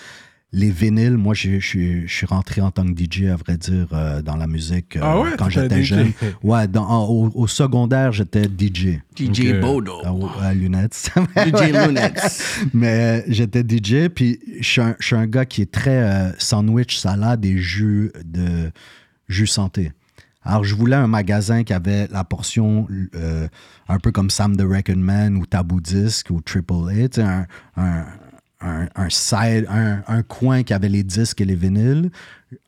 Les 0.51 0.71
vinyles, 0.71 1.19
moi, 1.19 1.35
je, 1.35 1.59
je- 1.61 2.07
je 2.07 2.13
suis 2.13 2.25
rentré 2.25 2.63
en 2.63 2.71
tant 2.71 2.87
que 2.87 2.95
DJ, 2.97 3.25
à 3.27 3.37
vrai 3.37 3.59
dire, 3.59 3.87
euh, 3.93 4.23
dans 4.23 4.37
la 4.37 4.47
musique 4.47 4.97
euh, 4.97 5.01
Ah 5.03 5.21
ouais, 5.21 5.31
quand 5.39 5.51
j'étais 5.51 5.83
jeune. 5.83 6.13
Ouais, 6.43 6.67
dans- 6.67 6.89
en- 6.89 7.05
au, 7.07 7.31
au 7.35 7.47
secondaire, 7.47 8.13
j'étais 8.13 8.45
DJ 8.45 9.01
DJ. 9.15 9.61
Bodo. 9.61 10.01
à, 10.05 10.11
au- 10.13 10.31
à 10.41 10.55
lunettes. 10.55 11.11
DJ 11.37 11.71
Lunettes. 11.87 12.43
Mais 12.73 13.21
euh, 13.21 13.23
j'étais 13.29 13.63
DJ, 13.63 14.09
puis 14.09 14.39
je 14.59 14.67
suis 14.67 14.81
un, 14.81 14.97
je 14.99 15.07
suis 15.09 15.17
un 15.17 15.27
gars 15.27 15.45
qui 15.45 15.61
est 15.61 15.71
très 15.71 16.03
euh, 16.03 16.31
sandwich, 16.39 16.97
salade 16.97 17.45
et 17.45 17.59
jus 17.59 18.11
de 18.25 18.71
jus 19.29 19.47
santé. 19.47 19.93
Alors, 20.45 20.65
je 20.65 20.75
voulais 20.75 20.97
un 20.97 21.09
magasin 21.09 21.63
qui 21.63 21.75
avait 21.75 22.09
la 22.11 22.25
portion 22.25 22.89
euh, 23.15 23.47
un 23.87 23.99
peu 23.99 24.13
comme 24.13 24.31
Sam 24.31 24.57
the 24.57 24.63
Record 24.63 24.97
Man 24.97 25.37
ou 25.37 25.45
Taboo 25.45 25.79
Disc 25.83 26.31
ou 26.31 26.41
Triple 26.41 26.89
A, 26.89 26.95
tu 27.09 27.17
sais, 27.17 27.23
un, 27.23 27.47
un, 27.77 28.07
un, 28.61 28.89
un 28.97 29.09
side, 29.09 29.67
un, 29.71 30.03
un 30.09 30.23
coin 30.23 30.63
qui 30.65 30.73
avait 30.73 30.89
les 30.89 31.05
disques 31.05 31.41
et 31.41 31.45
les 31.45 31.55
vinyles, 31.55 32.11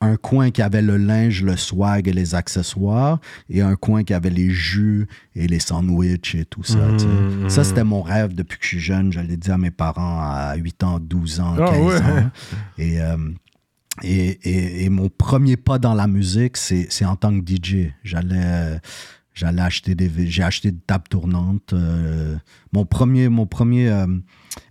un 0.01 0.17
coin 0.17 0.51
qui 0.51 0.63
avait 0.63 0.83
le 0.83 0.97
linge, 0.97 1.43
le 1.43 1.57
swag 1.57 2.07
et 2.07 2.13
les 2.13 2.35
accessoires, 2.35 3.19
et 3.49 3.61
un 3.63 3.75
coin 3.77 4.05
qui 4.05 4.15
avait 4.15 4.31
les 4.31 4.51
jus 4.51 5.09
et 5.35 5.49
les 5.49 5.59
sandwichs 5.59 6.35
et 6.37 6.45
tout 6.45 6.63
ça. 6.63 6.79
tu 6.99 7.05
sais. 7.05 7.49
Ça, 7.49 7.65
c'était 7.65 7.83
mon 7.85 8.03
rêve 8.03 8.35
depuis 8.35 8.59
que 8.59 8.65
je 8.65 8.69
suis 8.69 8.81
jeune. 8.81 9.13
Je 9.13 9.21
l'ai 9.21 9.37
dit 9.37 9.51
à 9.51 9.59
mes 9.59 9.71
parents 9.73 10.21
à 10.21 10.55
8 10.57 10.83
ans, 10.85 11.01
12 11.01 11.41
ans, 11.41 11.57
15 11.57 11.67
Ah 11.73 11.81
ouais. 11.81 11.97
ans. 12.03 12.31
Et, 12.79 13.01
euh, 13.01 13.17
et, 14.03 14.29
et- 14.49 14.85
et 14.85 14.89
mon 14.91 15.09
premier 15.09 15.57
pas 15.57 15.79
dans 15.79 15.95
la 15.95 16.07
musique, 16.07 16.57
c'est 16.57 16.87
c'est 16.91 17.05
en 17.05 17.17
tant 17.17 17.39
que 17.39 17.45
DJ. 17.45 17.93
J'allais 18.05 18.37
euh, 18.45 18.79
j'allais 19.35 19.63
acheter 19.63 19.95
des 19.95 20.11
j'ai 20.27 20.43
acheté 20.43 20.71
des 20.71 20.79
tables 20.87 21.09
tournantes. 21.09 21.73
euh, 21.73 22.37
mon 22.73 22.85
premier 22.87 23.29
mon 23.29 23.47
premier 23.47 23.89
euh, 23.89 24.07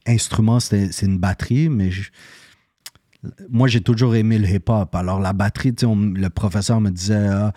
instrument 0.07 0.59
c'est 0.59 0.89
une 1.03 1.17
batterie, 1.17 1.69
mais 1.69 1.91
je- 1.91 2.09
moi 3.49 3.67
j'ai 3.67 3.81
toujours 3.81 4.15
aimé 4.15 4.37
le 4.37 4.47
hip 4.47 4.63
hop. 4.69 4.95
Alors 4.95 5.19
la 5.19 5.33
batterie, 5.33 5.73
tu 5.73 5.81
sais, 5.81 5.85
on- 5.85 5.95
le 6.13 6.29
professeur 6.29 6.79
me 6.79 6.89
disait 6.89 7.27
ah, 7.29 7.53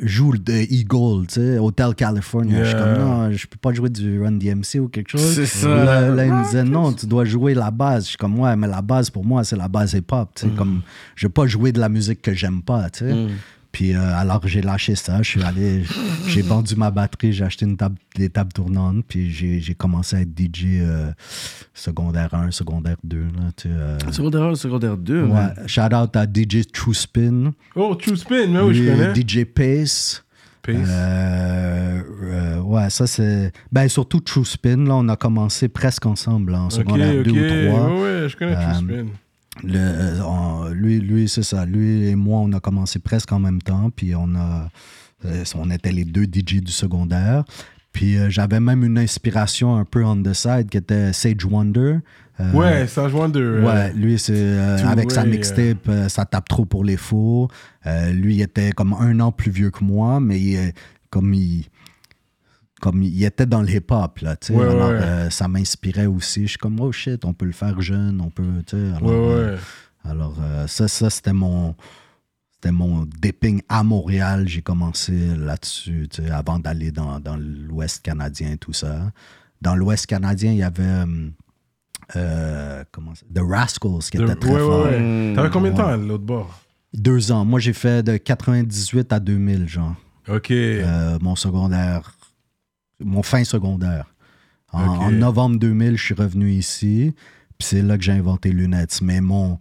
joue 0.00 0.36
de 0.36 0.52
Eagle, 0.52 1.26
tu 1.28 1.34
sais, 1.34 1.58
Hotel 1.58 1.94
California. 1.94 2.64
Je 2.64 2.70
suis 2.70 2.78
comme, 2.78 2.98
non, 2.98 3.30
je 3.32 3.46
peux 3.46 3.56
pas 3.58 3.72
jouer 3.72 3.90
du 3.90 4.20
Run 4.20 4.32
DMC 4.32 4.80
ou 4.80 4.88
quelque 4.88 5.10
chose. 5.10 5.34
C'est 5.34 5.46
ça. 5.46 5.68
Là, 5.68 6.08
là, 6.10 6.26
il 6.26 6.32
me 6.32 6.42
disait, 6.44 6.64
non, 6.64 6.92
tu 6.92 7.06
dois 7.06 7.24
jouer 7.24 7.54
la 7.54 7.70
base. 7.70 8.04
Je 8.04 8.08
suis 8.10 8.16
comme, 8.16 8.36
ouais, 8.40 8.56
mais 8.56 8.66
la 8.66 8.82
base, 8.82 9.08
pour 9.10 9.24
moi, 9.24 9.44
c'est 9.44 9.54
la 9.56 9.68
base 9.68 9.92
hip-hop. 9.94 10.30
tu 10.34 10.42
sais, 10.46 10.52
Mm. 10.52 10.56
Comme, 10.56 10.82
je 11.14 11.26
veux 11.26 11.32
pas 11.32 11.46
jouer 11.46 11.70
de 11.70 11.78
la 11.78 11.88
musique 11.88 12.22
que 12.22 12.34
j'aime 12.34 12.60
pas, 12.62 12.90
tu 12.90 13.00
sais. 13.06 13.14
Mm. 13.14 13.28
Puis 13.74 13.92
euh, 13.92 14.16
alors 14.16 14.40
j'ai 14.46 14.62
lâché 14.62 14.94
ça, 14.94 15.20
je 15.20 15.28
suis 15.30 15.42
allé, 15.42 15.82
j'ai 16.28 16.42
vendu 16.42 16.76
ma 16.76 16.92
batterie, 16.92 17.32
j'ai 17.32 17.44
acheté 17.44 17.64
une 17.66 17.76
table, 17.76 17.96
des 18.14 18.28
tables 18.30 18.52
tournantes, 18.52 19.04
puis 19.08 19.32
j'ai 19.32 19.74
commencé 19.74 20.14
à 20.14 20.20
être 20.20 20.30
DJ 20.30 20.78
euh, 20.80 21.10
secondaire 21.74 22.32
1, 22.32 22.52
secondaire 22.52 22.96
2. 23.02 23.18
Là, 23.18 23.26
tu 23.56 23.68
sais, 23.68 23.74
euh, 23.74 23.98
Secondaire 24.12 24.44
1, 24.44 24.54
secondaire 24.54 24.96
2. 24.96 25.24
ouais, 25.24 25.40
shout 25.66 25.92
out 25.92 26.14
à 26.14 26.24
DJ 26.24 26.62
True 26.72 26.94
Spin, 26.94 27.52
Oh, 27.74 27.96
True 27.96 28.16
Spin, 28.16 28.46
mais 28.46 28.60
oui, 28.60 28.74
je 28.76 28.84
connais. 28.84 29.12
DJ 29.12 29.44
Pace. 29.44 30.20
Euh, 30.68 32.00
euh, 32.22 32.60
ouais, 32.60 32.88
ça 32.90 33.06
c'est. 33.08 33.52
Ben 33.72 33.88
surtout 33.88 34.20
True 34.20 34.44
Spin, 34.44 34.84
là, 34.86 34.94
on 34.94 35.08
a 35.08 35.16
commencé 35.16 35.68
presque 35.68 36.06
ensemble 36.06 36.52
là, 36.52 36.60
en 36.62 36.70
secondaire 36.70 37.18
ok. 37.20 37.24
2 37.24 37.30
ou 37.32 37.68
3. 37.70 37.86
Ouais, 37.90 38.02
ouais, 38.22 38.28
je 38.28 38.36
connais 38.36 38.54
True 38.54 38.74
Spin. 38.74 39.06
Le, 39.62 39.78
euh, 39.78 40.20
on- 40.24 40.68
lui, 40.70 41.00
lui 41.00 41.28
c'est 41.28 41.42
ça. 41.44 41.64
Lui 41.64 42.08
et 42.08 42.16
moi, 42.16 42.40
on 42.40 42.52
a 42.52 42.60
commencé 42.60 42.98
presque 42.98 43.30
en 43.32 43.38
même 43.38 43.62
temps. 43.62 43.90
Puis 43.94 44.14
on 44.14 44.34
a. 44.34 44.68
euh, 45.24 45.44
on 45.54 45.70
était 45.70 45.92
les 45.92 46.04
deux 46.04 46.24
DJ 46.24 46.60
du 46.60 46.72
secondaire. 46.72 47.44
Puis 47.92 48.16
euh, 48.18 48.28
j'avais 48.28 48.58
même 48.60 48.82
une 48.84 48.98
inspiration 48.98 49.76
un 49.76 49.84
peu 49.84 50.04
on 50.04 50.20
the 50.20 50.32
side 50.34 50.68
qui 50.68 50.76
était 50.78 51.12
Sage 51.12 51.44
Wonder. 51.44 51.98
Euh, 52.40 52.52
Ouais, 52.52 52.88
joint 53.08 53.28
de. 53.28 53.62
Ouais, 53.64 53.92
lui, 53.92 54.18
c'est 54.18 54.58
avec 54.84 55.12
sa 55.12 55.24
mixtape, 55.24 55.88
ça 56.08 56.24
tape 56.24 56.48
trop 56.48 56.64
pour 56.64 56.82
les 56.82 56.96
faux. 56.96 57.48
Euh, 57.86 58.10
lui, 58.12 58.34
il 58.34 58.42
était 58.42 58.72
comme 58.72 58.92
un 58.92 59.20
an 59.20 59.30
plus 59.30 59.52
vieux 59.52 59.70
que 59.70 59.84
moi, 59.84 60.18
mais 60.18 60.40
il, 60.40 60.72
comme 61.10 61.32
il. 61.32 61.66
Comme 62.84 63.02
il 63.02 63.24
était 63.24 63.46
dans 63.46 63.62
le 63.62 63.70
hip-hop, 63.70 64.18
là, 64.18 64.36
tu 64.36 64.48
sais. 64.48 64.52
Ouais, 64.52 64.68
alors, 64.68 64.90
ouais. 64.90 64.94
euh, 65.00 65.30
ça 65.30 65.48
m'inspirait 65.48 66.04
aussi. 66.04 66.42
Je 66.42 66.48
suis 66.48 66.58
comme, 66.58 66.78
oh 66.80 66.92
shit, 66.92 67.24
on 67.24 67.32
peut 67.32 67.46
le 67.46 67.52
faire 67.52 67.80
jeune, 67.80 68.20
on 68.20 68.28
peut, 68.28 68.44
tu 68.66 68.76
sais. 68.76 68.88
Alors, 68.96 69.02
Ouais, 69.04 69.14
euh, 69.14 69.54
ouais. 69.54 69.60
alors, 70.04 70.36
euh, 70.42 70.66
ça, 70.66 70.86
ça 70.86 71.08
c'était 71.08 71.32
mon, 71.32 71.74
c'était 72.52 72.72
mon 72.72 73.06
dipping 73.22 73.62
à 73.70 73.82
Montréal. 73.84 74.46
J'ai 74.48 74.60
commencé 74.60 75.12
là-dessus, 75.34 76.08
tu 76.10 76.22
sais, 76.24 76.30
avant 76.30 76.58
d'aller 76.58 76.90
dans, 76.90 77.20
dans 77.20 77.38
l'Ouest 77.38 78.02
canadien 78.02 78.52
et 78.52 78.56
tout 78.58 78.74
ça. 78.74 79.10
Dans 79.62 79.74
l'Ouest 79.76 80.04
canadien, 80.04 80.52
il 80.52 80.58
y 80.58 80.62
avait 80.62 81.04
comment 82.92 83.14
ça- 83.14 83.24
The 83.34 83.40
Rascals 83.40 83.98
qui 84.10 84.18
était 84.18 84.34
très 84.34 84.50
ouais, 84.52 84.58
fort. 84.58 84.84
ouais, 84.84 84.90
ouais. 84.90 85.32
T'avais 85.34 85.48
combien 85.50 85.70
de 85.72 85.76
temps 85.76 85.86
à 85.88 85.96
l'autre 85.96 86.24
bord? 86.24 86.60
Deux 86.92 87.32
ans. 87.32 87.44
Moi, 87.46 87.60
j'ai 87.60 87.72
fait 87.72 88.02
de 88.02 88.18
98 88.18 89.12
à 89.12 89.20
2000, 89.20 89.68
genre. 89.68 89.94
Ok. 90.28 90.50
Euh, 90.50 91.18
mon 91.20 91.34
secondaire, 91.34 92.12
mon 93.00 93.22
fin 93.22 93.44
secondaire. 93.44 94.14
En, 94.72 95.12
novembre 95.12 95.58
2000, 95.58 95.96
je 95.96 96.04
suis 96.04 96.14
revenu 96.14 96.50
ici. 96.50 97.14
Puis 97.58 97.68
c'est 97.68 97.82
là 97.82 97.96
que 97.96 98.02
j'ai 98.02 98.12
inventé 98.12 98.50
Lunettes. 98.50 99.00
Mais 99.02 99.20
mon. 99.20 99.58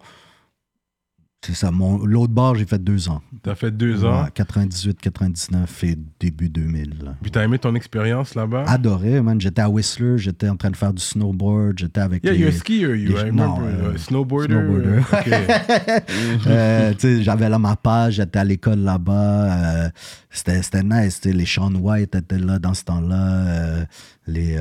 C'est 1.46 1.56
ça. 1.56 1.72
L'autre 1.72 2.32
bord, 2.32 2.56
j'ai 2.56 2.66
fait 2.66 2.82
deux 2.82 3.10
ans. 3.10 3.22
T'as 3.42 3.54
fait 3.56 3.70
deux 3.70 4.06
ans? 4.06 4.24
Ouais, 4.24 4.30
98, 4.34 4.98
99 5.02 5.84
et 5.84 5.98
début 6.20 6.48
2000. 6.50 7.04
là. 7.04 7.16
Puis 7.22 7.32
t'as 7.32 7.44
aimé 7.44 7.60
ton 7.60 7.76
expérience 7.76 8.34
là-bas? 8.34 8.64
Adoré, 8.66 9.22
man. 9.22 9.42
J'étais 9.42 9.62
à 9.62 9.70
Whistler, 9.70 10.18
j'étais 10.18 10.48
en 10.48 10.56
train 10.56 10.72
de 10.72 10.78
faire 10.78 10.94
du 10.94 11.02
snowboard, 11.04 11.78
j'étais 11.78 12.00
avec 12.00 12.24
Yeah, 12.24 12.32
les- 12.34 12.40
you're 12.40 12.50
a 12.50 12.52
skier, 12.54 12.80
you, 12.80 13.18
les- 13.18 13.28
I 13.30 13.32
non, 13.34 13.58
euh, 13.62 13.94
Uh, 13.94 13.98
snowboarder? 13.98 14.54
snowboarder. 14.54 15.02
Euh, 16.48 16.94
j'avais 17.22 17.50
là 17.50 17.60
ma 17.60 17.76
page, 17.76 18.14
j'étais 18.16 18.40
à 18.40 18.44
l'école 18.44 18.80
là-bas. 18.80 19.14
euh, 19.84 19.90
c'était, 20.30 20.62
c'était 20.62 20.84
nice. 20.84 21.20
Les 21.26 21.46
Sean 21.46 21.74
White 21.76 22.16
étaient 22.16 22.38
là 22.40 22.60
dans 22.60 22.74
ce 22.74 22.84
temps-là. 22.86 23.86
les, 24.28 24.56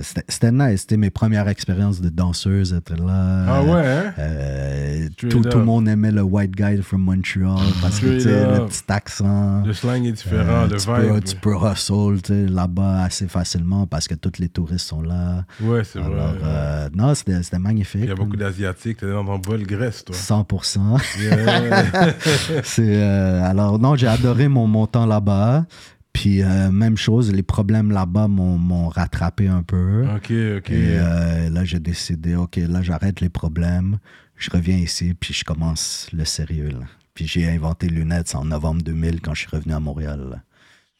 c'était, 0.00 0.50
nice. 0.50 0.80
C'était 0.82 0.96
mes 0.96 1.10
premières 1.10 1.46
expériences 1.46 2.00
de 2.00 2.08
danseuse 2.08 2.72
étaient 2.72 2.96
là. 2.96 3.44
Ah 3.46 3.62
ouais, 3.62 3.86
hein? 3.86 4.14
Euh, 4.18 5.08
tout, 5.16 5.28
tout 5.28 5.58
le 5.58 5.64
monde 5.64 5.86
aimait 5.88 6.10
le 6.10 6.22
white 6.22 6.52
guy 6.52 6.80
from 6.82 7.02
Montreal 7.02 7.58
parce 7.82 8.00
que 8.00 8.06
le 8.06 8.66
petit 8.66 8.82
accent. 8.88 9.62
Le 9.64 9.72
slang 9.74 10.04
est 10.06 10.12
différent, 10.12 10.62
Euh, 10.64 10.68
le 10.68 10.76
tu, 10.78 10.86
peux, 10.86 11.12
vibe. 11.14 11.24
tu 11.24 11.36
peux 11.36 11.54
hustle 11.54 12.46
là-bas 12.50 13.02
assez 13.02 13.28
facilement 13.28 13.86
parce 13.86 14.08
que 14.08 14.14
tous 14.14 14.38
les 14.38 14.48
touristes 14.48 14.86
sont 14.88 15.02
là. 15.02 15.44
Ouais, 15.60 15.84
c'est 15.84 15.98
vrai. 16.00 16.10
Euh, 16.42 16.88
non, 16.94 17.14
c'était, 17.14 17.58
magnifique. 17.58 18.00
Il 18.04 18.08
y 18.08 18.12
a 18.12 18.14
beaucoup 18.14 18.36
d'Asiatiques, 18.36 18.98
t'es 18.98 19.10
dans 19.10 19.24
ton 19.24 19.38
bol 19.38 19.62
graisse, 19.64 20.02
toi. 20.04 20.16
100%. 20.16 20.98
Yeah. 21.20 22.14
C'est, 22.64 22.82
euh, 22.96 23.42
alors, 23.44 23.78
non, 23.78 23.96
j'ai 23.96 24.08
adoré 24.08 24.48
mon, 24.48 24.66
mon 24.66 24.86
temps 24.86 25.06
là-bas. 25.06 25.66
Puis, 26.14 26.42
euh, 26.42 26.70
même 26.70 26.96
chose, 26.96 27.30
les 27.32 27.42
problèmes 27.42 27.90
là-bas 27.90 28.28
m'ont, 28.28 28.88
rattrapé 28.88 29.48
un 29.48 29.62
peu. 29.62 30.04
ok, 30.06 30.32
ok. 30.58 30.70
Et 30.70 30.96
euh, 30.96 31.50
là, 31.50 31.64
j'ai 31.64 31.80
décidé, 31.80 32.34
OK, 32.36 32.56
là, 32.56 32.80
j'arrête 32.82 33.20
les 33.20 33.28
problèmes. 33.28 33.98
Je 34.38 34.48
reviens 34.50 34.76
ici, 34.78 35.12
puis 35.14 35.34
je 35.34 35.44
commence 35.44 36.08
le 36.12 36.24
sérieux. 36.24 36.68
là. 36.70 36.86
Puis 37.14 37.26
j'ai 37.26 37.48
inventé 37.48 37.88
Lunettes 37.88 38.34
en 38.34 38.44
novembre 38.44 38.82
2000 38.82 39.20
quand 39.20 39.34
je 39.34 39.40
suis 39.40 39.50
revenu 39.50 39.74
à 39.74 39.80
Montréal. 39.80 40.26
là. 40.30 40.42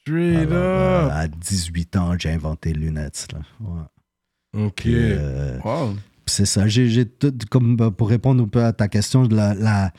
Straight 0.03 0.37
Alors, 0.48 0.53
euh, 0.53 1.07
up. 1.07 1.12
à 1.14 1.29
18 1.29 1.96
ans, 1.96 2.12
j'ai 2.18 2.31
inventé 2.31 2.72
Lunettes. 2.74 3.29
là. 3.33 3.38
Ouais. 3.61 4.66
Ok. 4.66 4.83
Euh, 4.87 5.59
Wow. 5.64 5.94
c'est 6.27 6.44
ça. 6.46 6.66
J'ai, 6.68 7.07
tout, 7.07 7.33
comme 7.50 7.77
euh, 7.81 7.90
pour 7.90 8.09
répondre 8.11 8.42
un 8.44 8.48
peu 8.48 8.62
à 8.64 8.72
ta 8.72 8.88
question, 8.88 9.22
la, 9.31 9.55
la- 9.55 9.92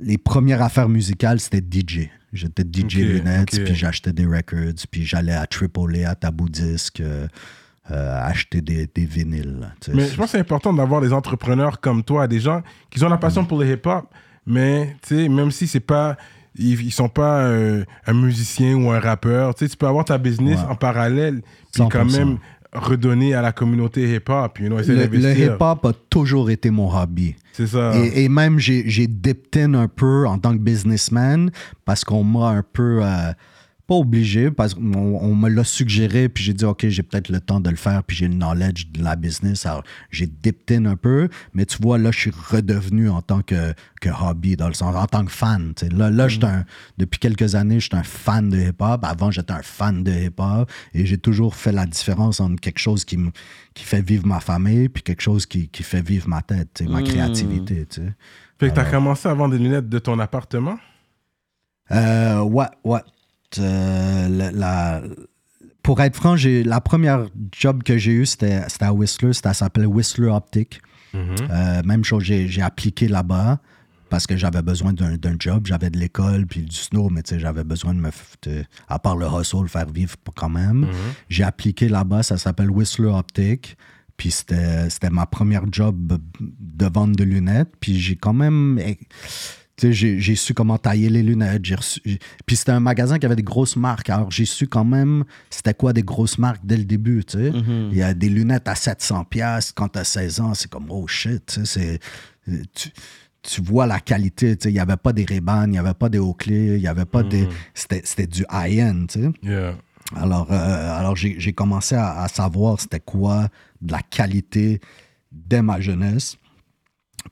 les 0.00 0.18
premières 0.18 0.62
affaires 0.62 0.88
musicales, 0.88 1.40
c'était 1.40 1.60
DJ. 1.62 2.08
J'étais 2.32 2.62
DJ 2.62 2.84
Ok, 2.84 2.92
lunettes, 2.94 3.64
puis 3.64 3.74
j'achetais 3.74 4.12
des 4.12 4.24
records, 4.26 4.74
puis 4.90 5.04
j'allais 5.04 5.32
à 5.34 5.46
AAA, 5.46 6.08
à 6.08 6.14
Tabou 6.14 6.48
Disc, 6.48 7.00
euh, 7.00 7.26
euh, 7.90 8.22
acheter 8.24 8.60
des, 8.60 8.88
des 8.94 9.04
vinyles. 9.04 9.68
Mais 9.92 10.08
je 10.08 10.14
pense 10.16 10.26
que 10.26 10.30
c'est 10.32 10.38
important 10.38 10.72
d'avoir 10.72 11.00
des 11.00 11.12
entrepreneurs 11.12 11.80
comme 11.80 12.04
toi, 12.04 12.28
des 12.28 12.38
gens 12.40 12.62
qui 12.90 13.02
ont 13.04 13.08
la 13.08 13.16
passion 13.18 13.44
pour 13.44 13.58
le 13.58 13.72
hip-hop, 13.72 14.06
mais 14.46 14.96
même 15.10 15.50
si 15.50 15.66
c'est 15.66 15.80
pas. 15.80 16.16
Ils, 16.56 16.80
ils 16.82 16.90
sont 16.90 17.08
pas 17.08 17.42
euh, 17.42 17.84
un 18.06 18.12
musicien 18.12 18.74
ou 18.74 18.90
un 18.90 18.98
rappeur, 18.98 19.54
tu 19.54 19.64
sais, 19.64 19.70
tu 19.70 19.76
peux 19.76 19.86
avoir 19.86 20.04
ta 20.04 20.18
business 20.18 20.58
Ouais. 20.58 20.66
en 20.68 20.74
parallèle, 20.74 21.42
puis 21.72 21.82
quand 21.88 22.04
100%. 22.04 22.16
même 22.18 22.38
redonner 22.72 23.34
à 23.34 23.42
la 23.42 23.52
communauté 23.52 24.14
hip-hop, 24.14 24.58
you 24.60 24.66
know, 24.68 24.78
le, 24.78 25.06
le 25.06 25.38
hip-hop 25.38 25.84
a 25.84 25.92
toujours 26.08 26.50
été 26.50 26.70
mon 26.70 26.88
hobby. 26.94 27.34
C'est 27.52 27.66
ça. 27.66 27.92
Et, 27.96 28.24
et 28.24 28.28
même, 28.28 28.58
j'ai, 28.58 28.84
j'ai 28.88 29.06
dipped 29.06 29.60
in 29.60 29.74
un 29.74 29.88
peu 29.88 30.26
en 30.26 30.38
tant 30.38 30.52
que 30.52 30.58
businessman 30.62 31.50
parce 31.84 32.04
qu'on 32.04 32.24
m'a 32.24 32.48
un 32.50 32.62
peu. 32.72 33.00
euh, 33.02 33.32
pas 33.90 33.96
obligé, 33.96 34.52
parce 34.52 34.74
qu'on 34.74 34.94
on 34.94 35.34
me 35.34 35.48
l'a 35.48 35.64
suggéré, 35.64 36.28
puis 36.28 36.44
j'ai 36.44 36.54
dit, 36.54 36.64
OK, 36.64 36.86
j'ai 36.86 37.02
peut-être 37.02 37.28
le 37.28 37.40
temps 37.40 37.58
de 37.58 37.70
le 37.70 37.74
faire, 37.74 38.04
puis 38.04 38.16
j'ai 38.16 38.28
le 38.28 38.34
knowledge 38.34 38.86
de 38.92 39.02
la 39.02 39.16
business. 39.16 39.66
Alors, 39.66 39.82
j'ai 40.12 40.28
dipped 40.28 40.70
in 40.70 40.86
un 40.86 40.94
peu, 40.94 41.28
mais 41.54 41.66
tu 41.66 41.76
vois, 41.82 41.98
là, 41.98 42.12
je 42.12 42.20
suis 42.20 42.30
redevenu 42.30 43.10
en 43.10 43.20
tant 43.20 43.42
que, 43.42 43.74
que 44.00 44.08
hobby, 44.08 44.54
dans 44.54 44.68
le 44.68 44.74
sens, 44.74 44.94
en 44.94 45.06
tant 45.06 45.24
que 45.24 45.32
fan. 45.32 45.72
tu. 45.74 45.88
Là, 45.88 46.08
là 46.08 46.28
j'étais 46.28 46.46
un- 46.46 46.64
depuis 46.98 47.18
quelques 47.18 47.56
années, 47.56 47.80
je 47.80 47.86
suis 47.86 47.96
un 47.96 48.04
fan 48.04 48.48
de 48.48 48.58
hip-hop. 48.58 49.04
Avant, 49.04 49.32
j'étais 49.32 49.54
un 49.54 49.62
fan 49.62 50.04
de 50.04 50.12
hip-hop, 50.12 50.70
et 50.94 51.04
j'ai 51.04 51.18
toujours 51.18 51.56
fait 51.56 51.72
la 51.72 51.84
différence 51.84 52.38
entre 52.38 52.60
quelque 52.60 52.78
chose 52.78 53.04
qui, 53.04 53.16
me, 53.16 53.32
qui 53.74 53.82
fait 53.82 54.02
vivre 54.02 54.24
ma 54.24 54.38
famille, 54.38 54.88
puis 54.88 55.02
quelque 55.02 55.22
chose 55.22 55.46
qui, 55.46 55.66
qui 55.66 55.82
fait 55.82 56.00
vivre 56.00 56.28
ma 56.28 56.42
tête, 56.42 56.68
tu 56.74 56.84
sais, 56.84 56.88
ma 56.88 57.02
créativité. 57.02 57.86
tu 57.90 58.02
sais. 58.02 58.12
Fait 58.60 58.68
que 58.68 58.74
t'as 58.76 58.88
commencé 58.88 59.28
à 59.28 59.34
vendre 59.34 59.56
des 59.56 59.60
lunettes 59.60 59.88
de 59.88 59.98
ton 59.98 60.16
appartement? 60.20 60.78
Euh, 61.90 62.40
ouais, 62.42 62.66
ouais. 62.84 63.00
Euh, 63.58 64.28
la, 64.28 64.50
la- 64.52 65.02
pour 65.82 66.00
être 66.02 66.14
franc, 66.14 66.36
j'ai, 66.36 66.62
la 66.62 66.80
première 66.80 67.26
job 67.52 67.82
que 67.82 67.96
j'ai 67.98 68.12
eu, 68.12 68.26
c'était, 68.26 68.60
à 68.80 68.92
Whistler. 68.92 69.32
Ça 69.32 69.54
s'appelait 69.54 69.86
Whistler 69.86 70.28
Optic. 70.28 70.80
Euh, 71.50 71.82
même 71.84 72.04
chose, 72.04 72.22
j'ai, 72.22 72.62
appliqué 72.62 73.08
là-bas 73.08 73.58
parce 74.10 74.26
que 74.26 74.36
j'avais 74.36 74.62
besoin 74.62 74.92
d'un, 74.92 75.16
job. 75.38 75.66
J'avais 75.66 75.90
de 75.90 75.98
l'école 75.98 76.46
puis 76.46 76.62
du 76.62 76.76
snow, 76.76 77.08
mais 77.10 77.22
tu 77.22 77.30
sais, 77.34 77.40
j'avais 77.40 77.64
besoin 77.64 77.94
de 77.94 78.00
me, 78.00 78.10
de- 78.42 78.64
à 78.88 78.98
part 78.98 79.16
le 79.16 79.26
hustle, 79.26 79.68
faire 79.68 79.88
vivre 79.90 80.14
quand 80.36 80.48
même. 80.48 80.86
J'ai 81.28 81.44
appliqué 81.44 81.88
là-bas, 81.88 82.22
ça 82.22 82.36
s'appelle 82.36 82.70
Whistler 82.70 83.08
Optic. 83.08 83.76
Puis 84.16 84.30
c'était, 84.32 84.90
c'était 84.90 85.08
ma 85.10 85.24
première 85.24 85.62
job 85.72 86.18
de 86.40 86.86
vente 86.92 87.12
de 87.12 87.24
lunettes. 87.24 87.72
Puis 87.80 87.98
j'ai 87.98 88.16
quand 88.16 88.34
même 88.34 88.78
eh, 88.84 88.98
j'ai, 89.90 90.34
su 90.36 90.54
comment 90.54 90.78
tailler 90.78 91.08
les 91.10 91.22
lunettes. 91.22 91.62
Reçu- 91.64 92.00
Puis 92.46 92.56
c'était 92.56 92.72
un 92.72 92.80
magasin 92.80 93.18
qui 93.18 93.26
avait 93.26 93.36
des 93.36 93.42
grosses 93.42 93.76
marques. 93.76 94.10
Alors 94.10 94.30
j'ai 94.30 94.44
su 94.44 94.66
quand 94.68 94.84
même 94.84 95.24
c'était 95.48 95.74
quoi 95.74 95.92
des 95.92 96.02
grosses 96.02 96.38
marques 96.38 96.60
dès 96.64 96.76
le 96.76 96.84
début. 96.84 97.24
tu 97.24 97.38
sais. 97.38 97.52
Il 97.90 97.96
y 97.96 98.02
a 98.02 98.12
des 98.14 98.28
lunettes 98.28 98.68
à 98.68 98.74
700$ 98.74 99.24
piastres. 99.28 99.72
quand 99.74 99.88
tu 99.88 99.98
as 99.98 100.04
16 100.04 100.40
ans. 100.40 100.54
C'est 100.54 100.70
comme 100.70 100.86
oh 100.90 101.06
shit. 101.06 101.46
tu 101.46 101.64
sais, 101.66 102.00
C'est, 102.46 102.62
tu, 102.74 102.90
tu 103.42 103.60
vois 103.62 103.86
la 103.86 104.00
qualité. 104.00 104.56
tu 104.56 104.64
sais. 104.64 104.70
Il 104.70 104.74
n'y 104.74 104.80
avait 104.80 104.96
pas 104.96 105.12
des 105.12 105.24
Ray-Ban, 105.24 105.64
il 105.64 105.70
n'y 105.70 105.78
avait 105.78 105.94
pas 105.94 106.08
des 106.08 106.18
Oakley, 106.18 106.76
il 106.76 106.80
n'y 106.80 106.86
avait 106.88 107.04
pas 107.06 107.22
des. 107.22 107.48
C'était, 107.74 108.02
c'était 108.04 108.26
du 108.26 108.44
high-end. 108.52 109.06
tu 109.08 109.22
sais. 109.22 109.30
Yeah. 109.42 109.74
Alors, 110.16 110.48
euh, 110.50 110.98
alors 110.98 111.14
j'ai, 111.14 111.36
j'ai 111.38 111.52
commencé 111.52 111.94
à, 111.94 112.22
à 112.22 112.28
savoir 112.28 112.80
c'était 112.80 112.98
quoi 113.00 113.48
de 113.80 113.92
la 113.92 114.00
qualité 114.02 114.80
dès 115.30 115.62
ma 115.62 115.80
jeunesse. 115.80 116.36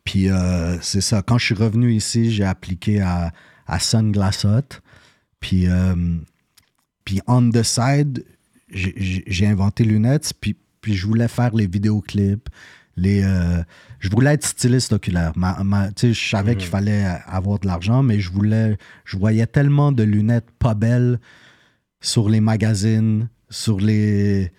Puis 0.04 0.30
euh, 0.30 0.78
c'est 0.80 1.00
ça, 1.00 1.22
quand 1.22 1.38
je 1.38 1.46
suis 1.46 1.54
revenu 1.54 1.92
ici, 1.92 2.30
j'ai 2.30 2.44
appliqué 2.44 3.00
à, 3.00 3.32
à 3.66 3.78
Sunglass 3.78 4.44
Hut. 4.44 4.80
Puis, 5.40 5.66
euh, 5.68 5.94
puis 7.04 7.20
on 7.26 7.50
the 7.50 7.62
side, 7.62 8.24
j'ai- 8.70 9.46
inventé 9.46 9.84
lunettes, 9.84 10.32
puis, 10.40 10.56
puis 10.80 10.94
je 10.94 11.06
voulais 11.06 11.28
faire 11.28 11.54
les 11.54 11.66
vidéoclips. 11.66 12.48
Les, 12.96 13.22
euh, 13.22 13.62
je 14.00 14.08
voulais 14.10 14.34
être 14.34 14.44
styliste 14.44 14.92
oculaire. 14.92 15.32
Ma, 15.36 15.62
ma- 15.62 15.90
je 15.96 16.12
savais 16.12 16.56
qu'il 16.56 16.68
fallait 16.68 17.04
avoir 17.26 17.60
de 17.60 17.66
l'argent, 17.68 18.02
mais 18.02 18.18
je 18.18 18.30
voulais, 18.32 18.76
je 19.04 19.16
voyais 19.16 19.46
tellement 19.46 19.92
de 19.92 20.02
lunettes 20.02 20.50
pas 20.58 20.74
belles 20.74 21.20
sur 22.00 22.28
les 22.28 22.40
magazines, 22.40 23.28
sur 23.50 23.78
les. 23.78 24.50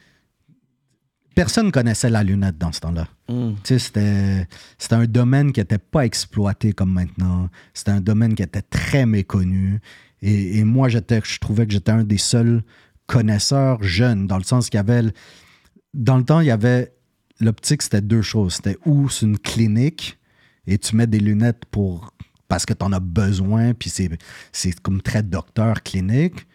Personne 1.39 1.71
connaissait 1.71 2.10
la 2.10 2.21
lunette 2.21 2.58
dans 2.58 2.73
ce 2.73 2.82
temps-là. 2.82 3.08
Mm. 3.30 3.54
Sais, 3.63 3.80
c'était, 3.80 4.45
un 4.93 5.06
domaine 5.06 5.54
qui 5.54 5.62
n'était 5.62 5.78
pas 5.78 6.04
exploité 6.04 6.73
comme 6.73 6.91
maintenant. 6.91 7.47
C'était 7.73 7.91
un 7.91 8.02
domaine 8.02 8.36
qui 8.36 8.43
était 8.43 8.62
très 8.62 9.06
méconnu. 9.06 9.80
Et, 10.21 10.58
et 10.58 10.65
moi, 10.65 10.89
je 10.89 10.99
trouvais 11.39 11.65
que 11.65 11.71
j'étais 11.71 11.93
un 11.93 12.04
des 12.04 12.17
seuls 12.17 12.62
connaisseurs 13.08 13.82
jeunes, 13.82 14.28
dans 14.28 14.38
le 14.38 14.43
sens 14.43 14.69
qu'il 14.69 14.80
y 14.80 14.82
avait. 14.82 15.13
Dans 15.93 16.17
le 16.17 16.25
temps, 16.25 16.41
il 16.41 16.47
y 16.47 16.52
avait. 16.52 16.93
L'optique, 17.39 17.84
c'était 17.84 18.02
deux 18.02 18.21
choses. 18.21 18.56
C'était 18.56 18.78
ou 18.86 19.08
c'est 19.08 19.25
une 19.25 19.39
clinique 19.39 20.19
et 20.67 20.78
tu 20.78 20.93
mets 20.97 21.08
des 21.08 21.21
lunettes 21.21 21.63
pour 21.71 22.13
parce 22.49 22.65
que 22.65 22.73
tu 22.73 22.84
en 22.84 22.91
as 22.91 22.99
besoin, 22.99 23.73
puis 23.73 23.89
c'est, 23.89 24.10
c'est 24.52 24.78
comme 24.82 25.02
très 25.02 25.23
docteur 25.23 25.84
clinique, 25.84 26.47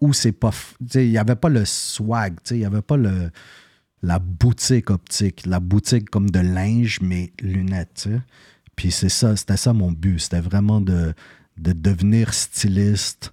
ou 0.00 0.14
c'est 0.14 0.32
pas. 0.32 0.52
Il 0.94 1.10
n'y 1.10 1.18
avait 1.18 1.36
pas 1.36 1.50
le 1.50 1.66
swag, 1.66 2.38
il 2.52 2.56
n'y 2.56 2.64
avait 2.64 2.80
pas 2.80 2.96
le, 2.96 3.30
la 4.02 4.18
boutique 4.18 4.90
optique, 4.90 5.44
la 5.46 5.60
boutique 5.60 6.08
comme 6.10 6.30
de 6.30 6.40
linge, 6.40 7.00
mais 7.02 7.32
lunettes. 7.40 8.08
Puis 8.76 8.90
c'est 8.90 9.08
ça, 9.10 9.36
c'était 9.36 9.56
ça 9.58 9.72
mon 9.72 9.92
but. 9.92 10.18
C'était 10.18 10.40
vraiment 10.40 10.80
de, 10.80 11.12
de 11.58 11.72
devenir 11.72 12.32
styliste. 12.32 13.32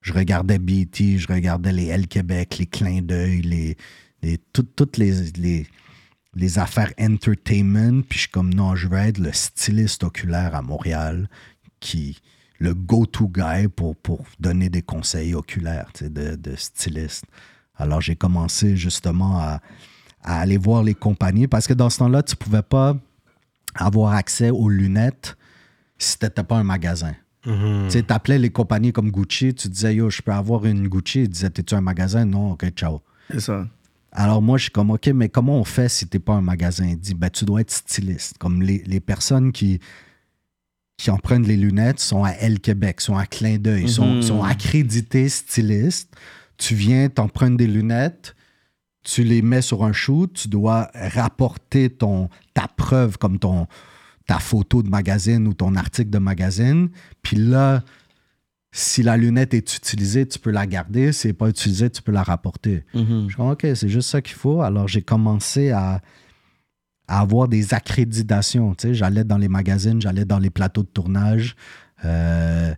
Je 0.00 0.12
regardais 0.12 0.58
BT, 0.58 1.18
je 1.18 1.26
regardais 1.28 1.72
les 1.72 1.86
L 1.86 2.06
Québec, 2.06 2.56
les 2.58 2.66
clins 2.66 3.02
d'œil, 3.02 3.42
les, 3.42 3.76
les, 4.22 4.38
tout- 4.38 4.62
toutes 4.62 4.96
les, 4.96 5.30
les, 5.32 5.66
les 6.34 6.58
affaires 6.58 6.92
entertainment. 6.98 8.02
Puis 8.02 8.16
je 8.16 8.22
suis 8.22 8.30
comme, 8.30 8.54
non, 8.54 8.76
je 8.76 8.88
veux 8.88 8.96
être 8.98 9.18
le 9.18 9.32
styliste 9.32 10.04
oculaire 10.04 10.54
à 10.54 10.62
Montréal, 10.62 11.28
qui 11.80 12.18
le 12.60 12.74
go-to 12.74 13.28
guy 13.28 13.68
pour, 13.68 13.94
donner 14.40 14.68
des 14.70 14.82
conseils 14.82 15.34
oculaires 15.34 15.92
de, 16.00 16.34
de 16.34 16.56
styliste. 16.56 17.24
Alors 17.76 18.00
j'ai 18.00 18.16
commencé 18.16 18.76
justement 18.76 19.38
à, 19.38 19.60
à 20.28 20.40
aller 20.40 20.58
voir 20.58 20.82
les 20.82 20.94
compagnies 20.94 21.46
parce 21.48 21.66
que 21.66 21.72
dans 21.74 21.88
ce 21.88 21.98
temps-là, 21.98 22.22
tu 22.22 22.36
pouvais 22.36 22.62
pas 22.62 22.96
avoir 23.74 24.12
accès 24.12 24.50
aux 24.50 24.68
lunettes 24.68 25.36
si 25.98 26.18
tu 26.18 26.26
n'étais 26.26 26.42
pas 26.44 26.56
un 26.58 26.64
magasin. 26.64 27.14
Tu 27.44 27.50
sais, 27.88 28.02
t'appelais 28.02 28.38
les 28.38 28.50
compagnies 28.50 28.92
comme 28.92 29.10
Gucci, 29.10 29.54
tu 29.54 29.68
disais, 29.68 29.94
yo, 29.94 30.10
je 30.10 30.20
peux 30.20 30.32
avoir 30.32 30.66
une 30.66 30.86
Gucci. 30.86 31.22
Ils 31.22 31.28
disaient, 31.30 31.48
t'es-tu 31.48 31.74
un 31.74 31.80
magasin? 31.80 32.26
Non, 32.26 32.50
ok, 32.52 32.68
ciao. 32.70 33.00
C'est 33.30 33.40
ça. 33.40 33.66
Alors 34.12 34.42
moi, 34.42 34.58
je 34.58 34.64
suis 34.64 34.70
comme, 34.72 34.90
OK, 34.90 35.06
mais 35.14 35.30
comment 35.30 35.58
on 35.58 35.64
fait 35.64 35.88
si 35.88 36.06
t'es 36.06 36.18
pas 36.18 36.34
un 36.34 36.40
magasin? 36.42 36.86
Il 36.88 36.98
dit, 36.98 37.14
ben, 37.14 37.30
tu 37.30 37.46
dois 37.46 37.62
être 37.62 37.70
styliste. 37.70 38.36
Comme 38.38 38.60
les, 38.60 38.82
les 38.86 39.00
personnes 39.00 39.50
qui, 39.52 39.80
qui 40.98 41.10
empruntent 41.10 41.46
les 41.46 41.56
lunettes 41.56 42.00
sont 42.00 42.24
à 42.24 42.32
L 42.32 42.60
Québec, 42.60 43.00
sont 43.00 43.16
à 43.16 43.24
Clin 43.24 43.56
d'œil, 43.58 43.88
sont, 43.88 44.16
Mhm. 44.16 44.22
sont 44.22 44.42
accrédités 44.42 45.28
stylistes. 45.30 46.14
Tu 46.58 46.74
viens, 46.74 47.08
t'empruntes 47.08 47.56
des 47.56 47.66
lunettes, 47.68 48.34
tu 49.10 49.24
les 49.24 49.40
mets 49.40 49.62
sur 49.62 49.84
un 49.84 49.92
shoot, 49.92 50.30
tu 50.34 50.48
dois 50.48 50.90
rapporter 50.94 51.88
ton, 51.88 52.28
ta 52.52 52.68
preuve 52.68 53.16
comme 53.16 53.38
ton, 53.38 53.66
ta 54.26 54.38
photo 54.38 54.82
de 54.82 54.90
magazine 54.90 55.48
ou 55.48 55.54
ton 55.54 55.76
article 55.76 56.10
de 56.10 56.18
magazine. 56.18 56.90
Puis 57.22 57.36
là, 57.36 57.82
si 58.70 59.02
la 59.02 59.16
lunette 59.16 59.54
est 59.54 59.76
utilisée, 59.76 60.28
tu 60.28 60.38
peux 60.38 60.50
la 60.50 60.66
garder. 60.66 61.12
Si 61.12 61.26
elle 61.26 61.30
n'est 61.30 61.38
pas 61.38 61.48
utilisée, 61.48 61.88
tu 61.88 62.02
peux 62.02 62.12
la 62.12 62.22
rapporter. 62.22 62.84
Mhm. 62.92 63.22
Je 63.22 63.26
suis 63.28 63.36
comme, 63.36 63.48
OK, 63.48 63.66
c'est 63.74 63.88
juste 63.88 64.10
ça 64.10 64.20
qu'il 64.20 64.36
faut. 64.36 64.60
Alors, 64.60 64.88
j'ai 64.88 65.00
commencé 65.00 65.70
à, 65.70 66.02
à 67.06 67.20
avoir 67.20 67.48
des 67.48 67.72
accréditations. 67.72 68.74
Tu 68.74 68.88
sais, 68.88 68.94
j'allais 68.94 69.24
dans 69.24 69.38
les 69.38 69.48
magazines, 69.48 70.02
j'allais 70.02 70.26
dans 70.26 70.38
les 70.38 70.50
plateaux 70.50 70.82
de 70.82 70.88
tournage. 70.88 71.56
Euh, 72.04 72.74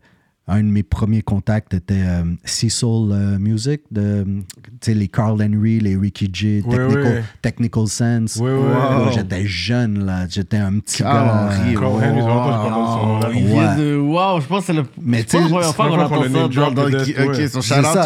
un 0.51 0.59
de 0.63 0.69
mes 0.69 0.83
premiers 0.83 1.23
contacts 1.23 1.73
était 1.75 1.95
euh, 1.97 2.25
Cecil 2.45 3.09
euh, 3.13 3.39
Music, 3.39 3.83
de, 3.91 4.25
tu 4.25 4.43
sais, 4.81 4.95
les 4.95 5.09
Carl 5.09 5.41
Henry, 5.43 5.81
les 5.81 5.97
Ricky 5.97 6.29
J, 6.33 6.63
Ouais, 6.67 7.23
Technical, 7.41 7.87
Sense. 7.87 8.37
Wow. 8.37 9.11
J'étais 9.15 9.47
jeune, 9.47 10.05
là. 10.05 10.27
J'étais 10.29 10.57
un 10.59 10.79
petit 10.81 11.03
Carl 11.03 11.27
gars. 11.27 11.57
Henry, 11.63 11.75
Carl 11.75 11.87
Henry, 11.87 12.21
que 12.21 12.21
je 12.21 12.27
je 14.41 14.47
pense 14.47 14.61
que 14.61 14.67
c'est 14.67 14.73
le. 14.73 14.85
Mais 15.01 15.25
tu 15.25 15.31
sais, 15.31 15.39
première 15.49 15.75
fois 15.75 15.89
qu'on 15.89 16.01
entend 16.01 16.23
ça 16.23 16.49
dans, 16.49 16.71
dans 16.73 16.83
Ok, 16.85 16.93
ouais. 17.37 17.49
son 17.49 17.61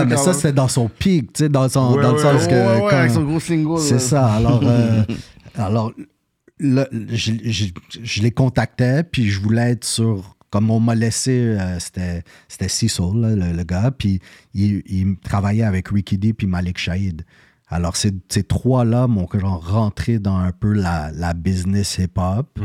mais 0.06 0.16
ça, 0.16 0.32
c'était 0.34 0.52
dans 0.52 0.68
son 0.68 0.88
pic, 0.88 1.32
tu 1.32 1.44
sais, 1.44 1.48
dans, 1.48 1.68
son, 1.68 1.94
Ouais, 1.94 2.02
dans 2.02 2.12
le 2.12 2.18
sens 2.18 2.46
que. 2.46 2.52
Ouais, 2.52 2.82
ouais, 2.82 2.90
quand- 2.90 2.96
avec 2.96 3.10
son 3.10 3.22
gros 3.24 3.40
single. 3.40 3.78
C'est 3.80 3.98
ça. 3.98 4.26
Alors, 4.34 4.60
euh, 4.64 5.02
je, 6.60 7.32
je- 7.44 7.66
je 8.02 8.22
les 8.22 8.30
contactais, 8.30 9.02
puis 9.04 9.28
je 9.30 9.40
voulais 9.40 9.70
être 9.72 9.84
sur. 9.84 10.33
Comme 10.54 10.70
on 10.70 10.78
m'a 10.78 10.94
laissé, 10.94 11.32
euh, 11.58 11.80
c'était 11.80 12.22
Cecil, 12.68 13.10
le, 13.12 13.34
le 13.52 13.64
gars, 13.64 13.90
puis 13.90 14.20
il, 14.54 14.82
il 14.86 15.16
travaillait 15.16 15.64
avec 15.64 15.88
Ricky 15.88 16.16
D 16.16 16.32
puis 16.32 16.46
Malik 16.46 16.78
Shahid. 16.78 17.22
Alors, 17.68 17.96
ces, 17.96 18.12
ces 18.28 18.44
trois-là 18.44 19.08
m'ont 19.08 19.26
rentré 19.26 20.20
dans 20.20 20.36
un 20.36 20.52
peu 20.52 20.72
la, 20.72 21.10
la 21.12 21.34
business 21.34 21.98
hip-hop. 21.98 22.56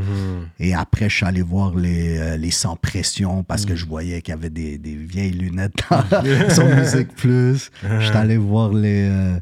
Et 0.59 0.75
après, 0.75 1.09
je 1.09 1.15
suis 1.15 1.25
allé 1.25 1.41
voir 1.41 1.73
les, 1.73 2.19
euh, 2.19 2.37
les 2.37 2.51
Sans 2.51 2.75
Pression 2.75 3.43
parce 3.43 3.65
que 3.65 3.75
je 3.75 3.87
voyais 3.87 4.21
qu'il 4.21 4.33
y 4.35 4.37
avait 4.37 4.51
des, 4.51 4.77
des 4.77 4.93
vieilles 4.95 5.31
lunettes 5.31 5.73
dans, 5.89 6.49
sur 6.53 6.65
Musique 6.67 7.15
Plus. 7.15 7.71
Je 7.99 8.05
suis 8.05 8.15
allé 8.15 8.37
voir 8.37 8.71
les. 8.71 9.07
euh, 9.09 9.39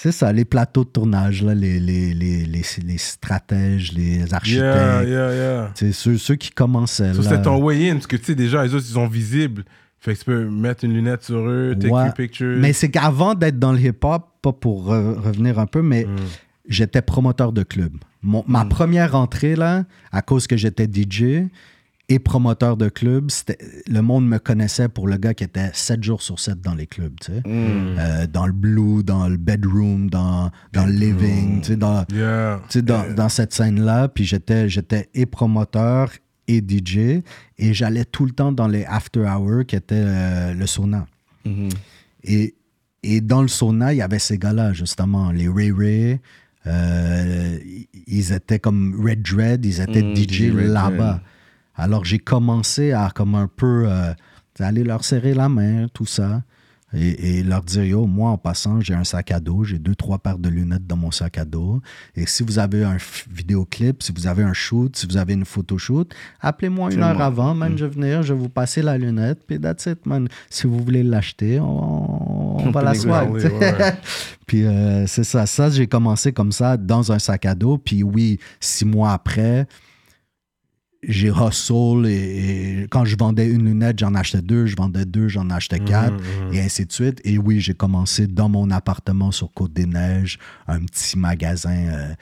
c'est 0.00 0.12
ça, 0.12 0.32
les 0.32 0.44
plateaux 0.44 0.84
de 0.84 0.90
tournage, 0.90 1.42
là, 1.42 1.54
les, 1.56 1.80
les, 1.80 2.14
les, 2.14 2.44
les, 2.44 2.62
les 2.84 2.98
stratèges, 2.98 3.92
les 3.92 4.32
architectes. 4.32 4.62
Yeah, 4.64 5.02
yeah, 5.02 5.34
yeah. 5.34 5.70
C'est 5.74 5.90
ceux, 5.92 6.16
ceux 6.16 6.36
qui 6.36 6.50
commençaient. 6.50 7.12
Ça, 7.14 7.18
là. 7.18 7.22
c'était 7.30 7.42
ton 7.42 7.60
way-in, 7.60 7.94
parce 7.94 8.06
que 8.06 8.16
tu 8.16 8.24
sais, 8.26 8.34
déjà, 8.36 8.64
les 8.64 8.72
autres, 8.74 8.86
ils 8.88 8.92
sont 8.94 9.08
visibles. 9.08 9.64
Fait 10.00 10.14
que 10.14 10.18
tu 10.20 10.24
peux 10.26 10.48
mettre 10.48 10.84
une 10.84 10.94
lunette 10.94 11.24
sur 11.24 11.38
eux, 11.40 11.74
take 11.76 11.92
Ouais. 11.92 12.04
your 12.04 12.14
picture. 12.14 12.56
Mais 12.60 12.72
c'est 12.72 12.88
qu'avant 12.90 13.34
d'être 13.34 13.58
dans 13.58 13.72
le 13.72 13.80
hip-hop, 13.80 14.24
pas 14.40 14.52
pour 14.52 14.88
re- 14.88 15.14
revenir 15.18 15.58
un 15.58 15.66
peu, 15.66 15.82
mais 15.82 16.04
Mm. 16.04 16.16
j'étais 16.68 17.02
promoteur 17.02 17.52
de 17.52 17.64
club. 17.64 17.92
Mon- 18.22 18.44
ma 18.46 18.64
première 18.64 19.16
entrée, 19.16 19.56
là, 19.56 19.84
à 20.12 20.22
cause 20.22 20.46
que 20.46 20.56
j'étais 20.56 20.86
DJ 20.86 21.48
et 22.10 22.18
promoteur 22.18 22.76
de 22.78 22.88
club, 22.88 23.30
c'était- 23.30 23.58
le 23.86 24.00
monde 24.00 24.26
me 24.26 24.38
connaissait 24.38 24.88
pour 24.88 25.06
le 25.08 25.18
gars 25.18 25.34
qui 25.34 25.44
était 25.44 25.70
7 25.74 26.02
jours 26.02 26.22
sur 26.22 26.38
7 26.40 26.60
dans 26.62 26.74
les 26.74 26.86
clubs, 26.86 27.12
tu 27.20 27.32
sais. 27.32 27.42
Euh, 27.46 28.26
dans 28.26 28.46
le 28.46 28.52
blue, 28.52 29.02
dans 29.04 29.28
le 29.28 29.36
bedroom, 29.36 30.08
dans, 30.08 30.50
dans 30.72 30.86
le 30.86 30.92
living, 30.92 31.60
tu 31.60 31.66
sais, 31.68 31.76
dans, 31.76 32.04
Yeah. 32.14 32.60
tu 32.68 32.78
sais, 32.78 32.82
dans, 32.82 33.14
dans 33.14 33.28
cette 33.28 33.52
scène-là. 33.52 34.08
Puis 34.08 34.24
j'étais, 34.24 34.68
j'étais 34.70 35.08
et 35.14 35.26
promoteur 35.26 36.10
et 36.46 36.62
DJ. 36.66 37.22
Et 37.58 37.74
j'allais 37.74 38.06
tout 38.06 38.24
le 38.24 38.30
temps 38.32 38.52
dans 38.52 38.68
les 38.68 38.84
after 38.86 39.20
hours 39.20 39.66
qui 39.66 39.76
étaient 39.76 39.94
euh, 39.98 40.54
le 40.54 40.66
sauna. 40.66 41.06
Et, 42.24 42.54
et 43.02 43.20
dans 43.20 43.42
le 43.42 43.48
sauna, 43.48 43.92
il 43.92 43.98
y 43.98 44.02
avait 44.02 44.18
ces 44.18 44.38
gars-là, 44.38 44.72
justement, 44.72 45.30
les 45.30 45.46
Ray 45.48 45.72
Ray. 45.72 46.20
euh, 46.66 47.58
ils 48.06 48.32
étaient 48.32 48.58
comme 48.58 48.98
Red 49.06 49.22
Dread, 49.22 49.64
ils 49.64 49.80
étaient 49.80 50.02
Mm, 50.02 50.16
DJ 50.16 50.50
là-bas. 50.52 51.20
Alors 51.78 52.04
j'ai 52.04 52.18
commencé 52.18 52.92
à 52.92 53.10
comme 53.14 53.34
un 53.36 53.46
peu 53.48 53.84
euh, 53.86 54.12
aller 54.58 54.84
leur 54.84 55.04
serrer 55.04 55.32
la 55.32 55.48
main, 55.48 55.86
tout 55.94 56.06
ça. 56.06 56.42
Et, 56.94 57.40
et 57.40 57.42
leur 57.42 57.62
dire, 57.62 57.84
yo, 57.84 58.06
moi, 58.06 58.30
en 58.30 58.38
passant, 58.38 58.80
j'ai 58.80 58.94
un 58.94 59.04
sac 59.04 59.30
à 59.30 59.40
dos, 59.40 59.62
j'ai 59.62 59.78
deux, 59.78 59.94
trois 59.94 60.18
paires 60.18 60.38
de 60.38 60.48
lunettes 60.48 60.86
dans 60.86 60.96
mon 60.96 61.10
sac 61.10 61.36
à 61.36 61.44
dos. 61.44 61.82
Et 62.16 62.24
si 62.24 62.42
vous 62.42 62.58
avez 62.58 62.82
un 62.82 62.96
vidéoclip, 63.30 64.02
si 64.02 64.10
vous 64.10 64.26
avez 64.26 64.42
un 64.42 64.54
shoot, 64.54 64.96
si 64.96 65.06
vous 65.06 65.18
avez 65.18 65.34
une 65.34 65.44
photoshoot, 65.44 66.10
appelez-moi 66.40 66.94
une 66.94 67.02
heure 67.02 67.20
avant, 67.20 67.54
man, 67.54 67.76
je 67.76 67.84
vais 67.84 67.90
venir, 67.90 68.22
je 68.22 68.32
vais 68.32 68.40
vous 68.40 68.48
passer 68.48 68.80
la 68.80 68.96
lunette, 68.96 69.40
puis 69.46 69.60
that's 69.60 69.84
it, 69.84 70.06
man. 70.06 70.28
Si 70.48 70.66
vous 70.66 70.82
voulez 70.82 71.02
l'acheter, 71.02 71.60
on, 71.60 72.66
on 72.66 72.70
va 72.70 72.82
la. 72.82 72.92
Ouais, 72.92 73.42
ouais. 73.42 73.98
puis 74.46 74.64
euh, 74.64 75.06
c'est 75.06 75.24
ça, 75.24 75.44
ça, 75.44 75.68
j'ai 75.68 75.88
commencé 75.88 76.32
comme 76.32 76.52
ça, 76.52 76.78
dans 76.78 77.12
un 77.12 77.18
sac 77.18 77.44
à 77.44 77.54
dos. 77.54 77.76
Puis 77.76 78.02
oui, 78.02 78.38
six 78.60 78.86
mois 78.86 79.12
après, 79.12 79.66
j'ai 81.02 81.28
hustle 81.28 82.06
et, 82.06 82.82
et 82.82 82.86
quand 82.90 83.04
je 83.04 83.16
vendais 83.16 83.48
une 83.48 83.64
lunette, 83.64 83.98
j'en 84.00 84.14
achetais 84.14 84.42
deux, 84.42 84.66
je 84.66 84.76
vendais 84.76 85.04
deux, 85.04 85.28
j'en 85.28 85.48
achetais 85.50 85.78
quatre, 85.80 86.16
et 86.52 86.60
ainsi 86.60 86.86
de 86.86 86.92
suite. 86.92 87.20
Et 87.24 87.38
oui, 87.38 87.60
j'ai 87.60 87.74
commencé 87.74 88.26
dans 88.26 88.48
mon 88.48 88.70
appartement 88.70 89.30
sur 89.30 89.52
Côte-des-Neiges, 89.52 90.38
un 90.66 90.80
petit 90.80 91.16
magasin, 91.18 91.70
euh, 91.70 92.14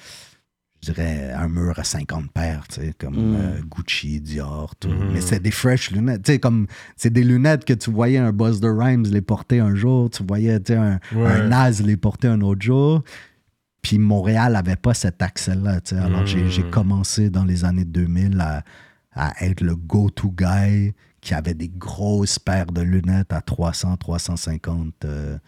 je 0.84 0.92
dirais 0.92 1.32
un 1.32 1.48
mur 1.48 1.78
à 1.78 1.84
50 1.84 2.30
paires, 2.30 2.64
tu 2.68 2.80
sais, 2.80 2.92
comme 2.98 3.16
euh, 3.16 3.60
Gucci, 3.68 4.20
Dior, 4.20 4.76
tout. 4.78 4.90
Mais 5.12 5.20
c'est 5.22 5.40
des 5.42 5.50
fresh 5.50 5.90
lunettes, 5.90 6.22
tu 6.24 6.32
sais, 6.32 6.38
comme 6.38 6.66
c'est 6.96 7.12
des 7.12 7.24
lunettes 7.24 7.64
que 7.64 7.72
tu 7.72 7.90
voyais 7.90 8.18
un 8.18 8.32
Buster 8.32 8.70
Rhymes 8.76 9.06
les 9.10 9.22
porter 9.22 9.58
un 9.58 9.74
jour, 9.74 10.10
tu 10.10 10.22
voyais, 10.22 10.60
tu 10.60 10.74
sais, 10.74 10.78
un, 10.78 11.00
Ouais. 11.14 11.26
un 11.26 11.48
Nas 11.48 11.80
les 11.82 11.96
porter 11.96 12.28
un 12.28 12.40
autre 12.42 12.62
jour. 12.62 13.02
Puis 13.86 13.98
Montréal 14.00 14.54
n'avait 14.54 14.74
pas 14.74 14.94
cet 14.94 15.22
accès-là. 15.22 15.78
Alors 15.92 16.26
j'ai- 16.26 16.50
j'ai 16.50 16.64
commencé 16.70 17.30
dans 17.30 17.44
les 17.44 17.64
années 17.64 17.84
2000 17.84 18.40
à, 18.40 18.64
à 19.12 19.44
être 19.44 19.60
le 19.60 19.76
go-to 19.76 20.32
guy 20.36 20.92
qui 21.20 21.34
avait 21.34 21.54
des 21.54 21.68
grosses 21.68 22.40
paires 22.40 22.66
de 22.66 22.80
lunettes 22.80 23.32
à 23.32 23.40
300, 23.42 23.96
350. 23.96 24.92
euh, 25.04 25.38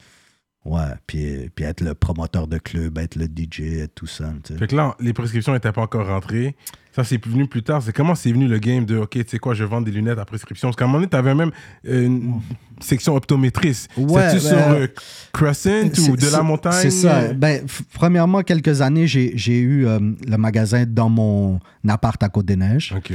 ouais, 0.64 0.81
puis, 1.09 1.51
puis 1.53 1.64
être 1.64 1.81
le 1.81 1.94
promoteur 1.94 2.46
de 2.46 2.59
club, 2.59 2.98
être 2.98 3.16
le 3.16 3.24
DJ, 3.27 3.81
être 3.81 3.96
tout 3.96 4.07
ça. 4.07 4.33
Fait 4.57 4.68
que 4.68 4.77
là, 4.77 4.94
les 5.01 5.12
prescriptions 5.12 5.53
n'étaient 5.53 5.72
pas 5.72 5.83
encore 5.83 6.07
rentrées. 6.07 6.55
Ça, 6.99 7.05
c'est 7.05 7.25
venu 7.25 7.47
plus 7.47 7.63
tard. 7.63 7.81
C'est 7.81 7.93
comment 7.93 8.17
c'est 8.17 8.33
venu 8.33 8.49
le 8.49 8.59
game 8.59 8.85
de, 8.85 8.97
OK, 8.97 9.11
tu 9.11 9.25
sais 9.29 9.39
quoi, 9.39 9.55
je 9.55 9.63
vends 9.63 9.81
des 9.81 9.93
lunettes 9.93 10.19
à 10.19 10.25
prescription? 10.25 10.67
Parce 10.67 10.75
qu'à 10.77 10.85
un 10.85 10.89
moment 10.89 10.99
donné, 10.99 11.09
tu 11.09 11.17
avais 11.17 11.33
même 11.33 11.53
euh, 11.87 12.07
une 12.07 12.41
section 12.81 13.15
optométrice. 13.15 13.87
Ouais, 13.97 14.31
C'est-tu 14.31 14.43
ben, 14.43 14.49
sur 14.49 14.59
euh, 14.59 14.87
Crescent 15.33 15.85
ou 16.11 16.17
de 16.17 16.33
la 16.33 16.43
montagne? 16.43 16.73
C'est 16.73 16.91
ça. 16.91 17.33
Ben, 17.35 17.65
premièrement, 17.95 18.43
quelques 18.43 18.81
années, 18.81 19.07
j'ai 19.07 19.31
j'ai 19.37 19.61
eu 19.61 19.87
euh, 19.87 20.01
le 20.27 20.37
magasin 20.39 20.85
dans 20.89 21.09
mon 21.09 21.61
appart 21.89 22.21
à 22.21 22.29
Côte-des-Neiges. 22.29 22.93
OK. 22.97 23.13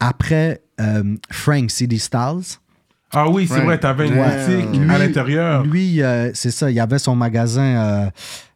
Après, 0.00 0.62
euh, 0.80 1.14
Frank 1.30 1.70
CD 1.70 1.98
Styles. 1.98 2.56
Ah 3.12 3.28
oui, 3.28 3.46
c'est 3.46 3.60
vrai, 3.60 3.78
tu 3.78 3.86
avais 3.86 4.08
une 4.08 4.14
Ouais. 4.18 4.46
boutique 4.46 4.80
Lui- 4.80 4.90
à 4.90 4.96
l'intérieur. 4.98 5.64
Lui, 5.66 6.00
euh, 6.02 6.30
c'est 6.32 6.50
ça, 6.50 6.70
il 6.70 6.74
y 6.76 6.80
avait 6.80 6.98
son 6.98 7.14
magasin 7.14 7.62
euh, 7.62 8.10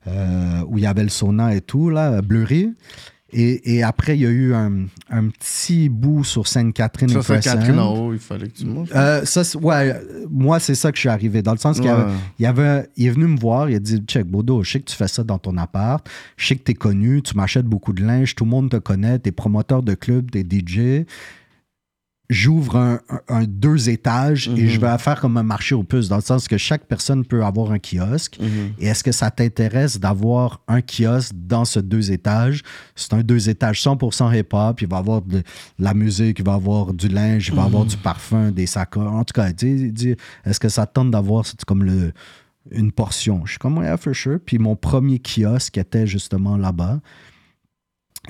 euh, 0.09 0.63
où 0.67 0.79
il 0.79 0.85
y 0.85 0.87
avait 0.87 1.03
le 1.03 1.11
sauna 1.11 1.55
et 1.55 1.61
tout, 1.61 1.91
là, 1.91 2.23
Bleury. 2.23 2.73
Et, 3.33 3.75
et 3.77 3.83
après, 3.83 4.17
il 4.17 4.23
y 4.23 4.27
a 4.27 4.31
eu 4.31 4.55
un, 4.55 4.87
un 5.11 5.29
petit 5.29 5.89
bout 5.89 6.23
sur 6.23 6.47
Sainte-Catherine 6.47 7.11
et 7.11 7.13
Sur 7.13 7.25
cette 7.25 7.41
Crescent. 7.41 7.59
Catherine 7.59 7.79
en 7.81 7.93
haut, 7.93 8.13
il 8.13 8.21
fallait 8.21 8.47
que 8.49 8.57
tu 8.57 8.67
montes. 8.67 8.91
Euh, 8.95 9.25
ça, 9.25 9.43
ouais, 9.59 10.01
moi, 10.31 10.61
c'est 10.61 10.77
ça 10.77 10.93
que 10.93 10.97
je 10.97 11.01
suis 11.01 11.09
arrivé. 11.09 11.43
Dans 11.43 11.51
le 11.53 11.59
sens 11.59 11.77
qu'il 11.79 11.87
y 11.87 11.89
avait- 11.89 12.05
Ouais. 12.05 12.19
il, 12.39 12.43
y 12.45 12.47
avait, 12.47 12.89
il 12.97 13.07
est 13.07 13.11
venu 13.11 13.27
me 13.27 13.37
voir, 13.39 13.69
il 13.69 13.75
a 13.75 13.81
dit 13.81 14.01
Check, 14.07 14.27
Bodo, 14.27 14.63
je 14.63 14.71
sais 14.73 14.81
que 14.81 14.85
tu 14.89 14.95
fais 14.97 15.09
ça 15.09 15.25
dans 15.25 15.39
ton 15.39 15.57
appart, 15.57 16.09
je 16.37 16.47
sais 16.47 16.57
que 16.57 16.63
tu 16.63 16.71
es 16.71 16.75
connu, 16.75 17.21
tu 17.21 17.37
m'achètes 17.37 17.67
beaucoup 17.67 17.93
de 17.93 18.05
linge, 18.05 18.37
tout 18.37 18.45
le 18.45 18.51
monde 18.51 18.71
te 18.71 18.77
connaît, 18.77 19.19
tu 19.19 19.29
es 19.29 19.33
promoteur 19.33 19.83
de 19.83 19.95
club, 19.95 20.31
tu 20.31 20.39
es 20.39 20.45
DJ. 20.45 21.05
J'ouvre 22.29 22.99
un, 23.29 23.45
deux 23.45 23.89
étages 23.89 24.49
et 24.49 24.63
Mhm. 24.63 24.67
je 24.69 24.81
vais 24.81 24.99
faire 24.99 25.21
comme 25.21 25.37
un 25.37 25.45
marché 25.45 25.77
aux 25.77 25.85
puces, 25.85 26.09
dans 26.09 26.17
le 26.17 26.23
sens 26.23 26.49
que 26.49 26.59
chaque 26.59 26.85
personne 26.87 27.25
peut 27.25 27.45
avoir 27.45 27.71
un 27.71 27.79
kiosque. 27.79 28.39
Mhm. 28.41 28.73
Et 28.81 28.87
est-ce 28.87 29.05
que 29.05 29.13
ça 29.13 29.31
t'intéresse 29.31 30.01
d'avoir 30.01 30.61
un 30.67 30.81
kiosque 30.83 31.33
dans 31.37 31.65
ce 31.65 31.79
deux 31.79 32.11
étages? 32.11 32.63
C'est 32.97 33.13
un 33.15 33.23
deux 33.23 33.49
étages 33.49 33.81
100% 33.81 34.33
hip-hop. 34.33 34.81
Il 34.83 34.89
va 34.89 34.97
y 34.97 34.99
avoir 34.99 35.23
de 35.23 35.43
la 35.79 35.95
musique, 35.95 36.41
il 36.41 36.45
va 36.45 36.53
y 36.53 36.55
avoir 36.57 36.93
du 36.93 37.07
linge, 37.07 37.47
il 37.49 37.55
va 37.55 37.63
y 37.63 37.67
avoir 37.67 37.85
du 37.85 37.97
parfum, 37.97 38.51
des 38.51 38.67
sacoches. 38.67 39.07
En 39.07 39.23
tout 39.23 39.33
cas, 39.33 39.49
est-ce 39.51 40.59
que 40.59 40.69
ça 40.69 40.85
te 40.87 40.95
tente 40.95 41.13
d'avoir 41.13 41.45
comme 41.65 41.85
le, 41.85 42.13
une 42.73 42.91
portion? 42.91 43.43
Je 43.47 43.51
suis 43.53 43.59
comme, 43.59 43.77
yeah, 43.77 43.97
for 43.97 44.15
sure. 44.17 44.39
Puis 44.45 44.59
mon 44.59 44.75
premier 44.75 45.21
kiosque 45.21 45.79
était 45.79 46.09
justement 46.09 46.57
là-bas. 46.57 47.01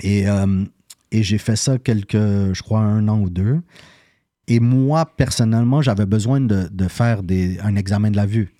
Et, 0.03 0.27
euh, 0.29 0.65
et 1.11 1.23
j'ai 1.23 1.37
fait 1.37 1.55
ça 1.55 1.77
quelques, 1.77 2.13
je 2.17 2.61
crois, 2.61 2.81
un 2.81 3.07
an 3.07 3.19
ou 3.19 3.29
deux. 3.29 3.61
Et 4.47 4.59
moi, 4.59 5.05
personnellement, 5.05 5.81
j'avais 5.81 6.05
besoin 6.05 6.39
de, 6.39 6.87
faire 6.87 7.21
un 7.63 7.75
examen 7.75 8.11
de 8.11 8.15
la 8.15 8.25
vue. 8.25 8.53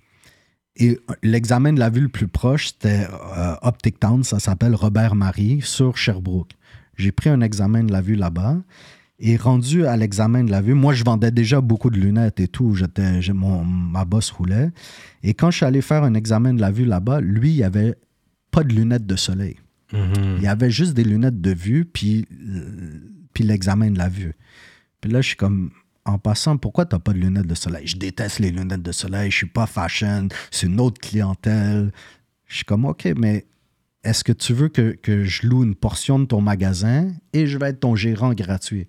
Et 0.76 1.00
l'examen 1.24 1.74
de 1.74 1.80
la 1.80 1.90
vue 1.90 2.02
le 2.02 2.10
plus 2.10 2.28
proche, 2.28 2.68
c'était 2.68 3.08
euh, 3.38 3.56
Optic 3.64 4.00
Town, 4.00 4.24
ça 4.24 4.40
s'appelle 4.40 4.76
Robert 4.76 5.16
Marie, 5.16 5.62
sur 5.64 5.98
Sherbrooke. 5.98 6.52
J'ai 6.98 7.12
pris 7.12 7.30
un 7.30 7.42
examen 7.42 7.84
de 7.84 7.92
la 7.92 8.02
vue 8.02 8.16
là-bas. 8.16 8.58
Et 9.20 9.36
rendu 9.36 9.88
à 9.88 9.98
l'examen 9.98 10.44
de 10.44 10.52
la 10.52 10.62
vue, 10.62 10.76
moi, 10.76 10.94
je 10.94 11.04
vendais 11.04 11.32
déjà 11.32 11.60
beaucoup 11.60 11.90
de 11.90 11.98
lunettes 11.98 12.40
et 12.40 12.48
tout. 12.48 12.76
J'étais, 12.76 13.20
ma 13.34 14.06
bosse 14.06 14.30
roulait. 14.30 14.70
Et 15.24 15.34
quand 15.34 15.50
je 15.50 15.58
suis 15.58 15.66
allé 15.66 15.82
faire 15.82 16.04
un 16.04 16.14
examen 16.14 16.54
de 16.54 16.62
la 16.62 16.70
vue 16.70 16.86
là-bas, 16.86 17.22
lui, 17.22 17.52
il 17.52 17.64
avait 17.64 17.96
pas 18.52 18.64
de 18.64 18.74
lunettes 18.74 19.08
de 19.08 19.16
soleil. 19.16 19.58
Mhm. 19.94 20.36
Il 20.38 20.44
y 20.44 20.48
avait 20.48 20.72
juste 20.72 20.94
des 20.94 21.04
lunettes 21.04 21.42
de 21.42 21.54
vue, 21.54 21.86
puis, 21.86 22.28
euh, 22.32 23.00
puis 23.34 23.44
l'examen 23.44 23.92
de 23.92 23.98
la 23.98 24.10
vue. 24.10 24.34
Puis 25.02 25.12
là, 25.12 25.22
je 25.22 25.28
suis 25.30 25.38
comme, 25.38 25.72
en 26.06 26.18
passant, 26.18 26.58
pourquoi 26.58 26.86
tu 26.86 26.96
n'as 26.96 27.00
pas 27.00 27.14
de 27.14 27.20
lunettes 27.20 27.48
de 27.48 27.56
soleil? 27.56 27.88
Je 27.88 27.98
déteste 27.98 28.40
les 28.40 28.52
lunettes 28.52 28.82
de 28.82 28.92
soleil, 28.92 29.32
je 29.32 29.38
suis 29.38 29.48
pas 29.48 29.66
fashion, 29.66 30.30
c'est 30.52 30.68
une 30.68 30.80
autre 30.80 31.00
clientèle. 31.00 31.92
Je 32.46 32.58
suis 32.58 32.66
comme, 32.66 32.86
OK, 32.86 33.08
mais 33.18 33.46
est-ce 34.04 34.24
que 34.24 34.32
tu 34.32 34.54
veux 34.54 34.70
que, 34.70 34.92
que 34.92 35.24
je 35.24 35.48
loue 35.48 35.64
une 35.64 35.76
portion 35.76 36.20
de 36.20 36.26
ton 36.26 36.42
magasin 36.42 37.12
et 37.34 37.46
je 37.46 37.58
vais 37.58 37.70
être 37.70 37.82
ton 37.82 37.96
gérant 37.96 38.34
gratuit? 38.34 38.88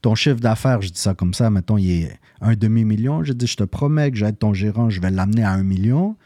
Ton 0.00 0.14
chiffre 0.14 0.40
d'affaires, 0.40 0.82
je 0.82 0.90
dis 0.90 1.00
ça 1.00 1.14
comme 1.14 1.34
ça, 1.34 1.50
mettons, 1.50 1.78
il 1.78 1.90
est 1.90 2.20
un 2.40 2.54
demi-million. 2.54 3.24
Je 3.24 3.32
dis, 3.32 3.46
je 3.46 3.56
te 3.56 3.64
promets 3.64 4.10
que 4.10 4.16
je 4.16 4.24
vais 4.24 4.30
être 4.30 4.38
ton 4.38 4.52
gérant, 4.52 4.90
je 4.90 5.00
vais 5.00 5.10
l'amener 5.10 5.42
à 5.42 5.50
un 5.52 5.62
million, 5.62 6.16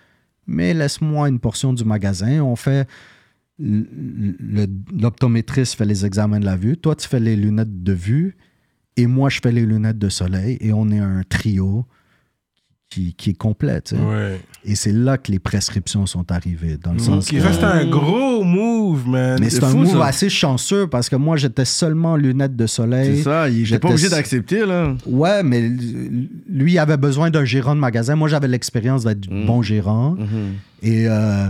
mais 0.46 0.74
laisse-moi 0.74 1.28
une 1.28 1.38
portion 1.38 1.72
du 1.72 1.84
magasin. 1.84 2.42
On 2.42 2.56
fait 2.56 2.88
l'optométriste 3.60 5.76
fait 5.76 5.84
les 5.84 6.04
examens 6.06 6.40
de 6.40 6.44
la 6.44 6.56
vue, 6.56 6.76
toi 6.76 6.94
tu 6.94 7.08
fais 7.08 7.20
les 7.20 7.36
lunettes 7.36 7.82
de 7.82 7.92
vue 7.92 8.36
et 8.96 9.06
moi 9.06 9.28
je 9.28 9.40
fais 9.42 9.52
les 9.52 9.66
lunettes 9.66 9.98
de 9.98 10.08
soleil 10.08 10.56
et 10.60 10.72
on 10.72 10.88
est 10.90 10.98
un 10.98 11.22
trio 11.28 11.84
qui, 12.90 13.12
qui 13.14 13.30
est 13.30 13.34
complet. 13.34 13.82
tu 13.82 13.96
sais. 13.96 14.02
Ouais. 14.02 14.40
Et 14.64 14.74
c'est 14.74 14.92
là 14.92 15.18
que 15.18 15.30
les 15.30 15.38
prescriptions 15.38 16.06
sont 16.06 16.32
arrivées, 16.32 16.78
dans 16.78 16.94
le 16.94 16.98
sens 16.98 17.28
Ok, 17.28 17.34
que- 17.36 17.42
ça, 17.42 17.52
c'était 17.52 17.64
un 17.66 17.86
gros 17.86 18.42
move, 18.42 19.06
man. 19.06 19.36
Mais 19.40 19.50
c'est 19.50 19.62
un 19.62 19.68
fou, 19.68 19.78
move 19.80 19.98
ça. 19.98 20.06
assez 20.06 20.30
chanceux 20.30 20.86
parce 20.86 21.10
que 21.10 21.16
moi 21.16 21.36
j'étais 21.36 21.66
seulement 21.66 22.16
lunettes 22.16 22.56
de 22.56 22.66
soleil. 22.66 23.18
C'est 23.18 23.22
ça, 23.24 23.50
j'étais- 23.50 23.78
pas 23.78 23.88
obligé 23.90 24.08
d'accepter, 24.08 24.64
là. 24.64 24.96
Ouais, 25.06 25.42
mais 25.42 25.68
lui 26.48 26.72
il 26.72 26.78
avait 26.78 26.96
besoin 26.96 27.30
d'un 27.30 27.44
gérant 27.44 27.74
de 27.74 27.80
magasin. 27.80 28.16
Moi 28.16 28.28
j'avais 28.28 28.48
l'expérience 28.48 29.04
d'être 29.04 29.30
Mm. 29.30 29.44
bon 29.46 29.60
gérant. 29.60 30.12
Mhm. 30.12 30.54
Et, 30.82 31.06
euh, 31.08 31.48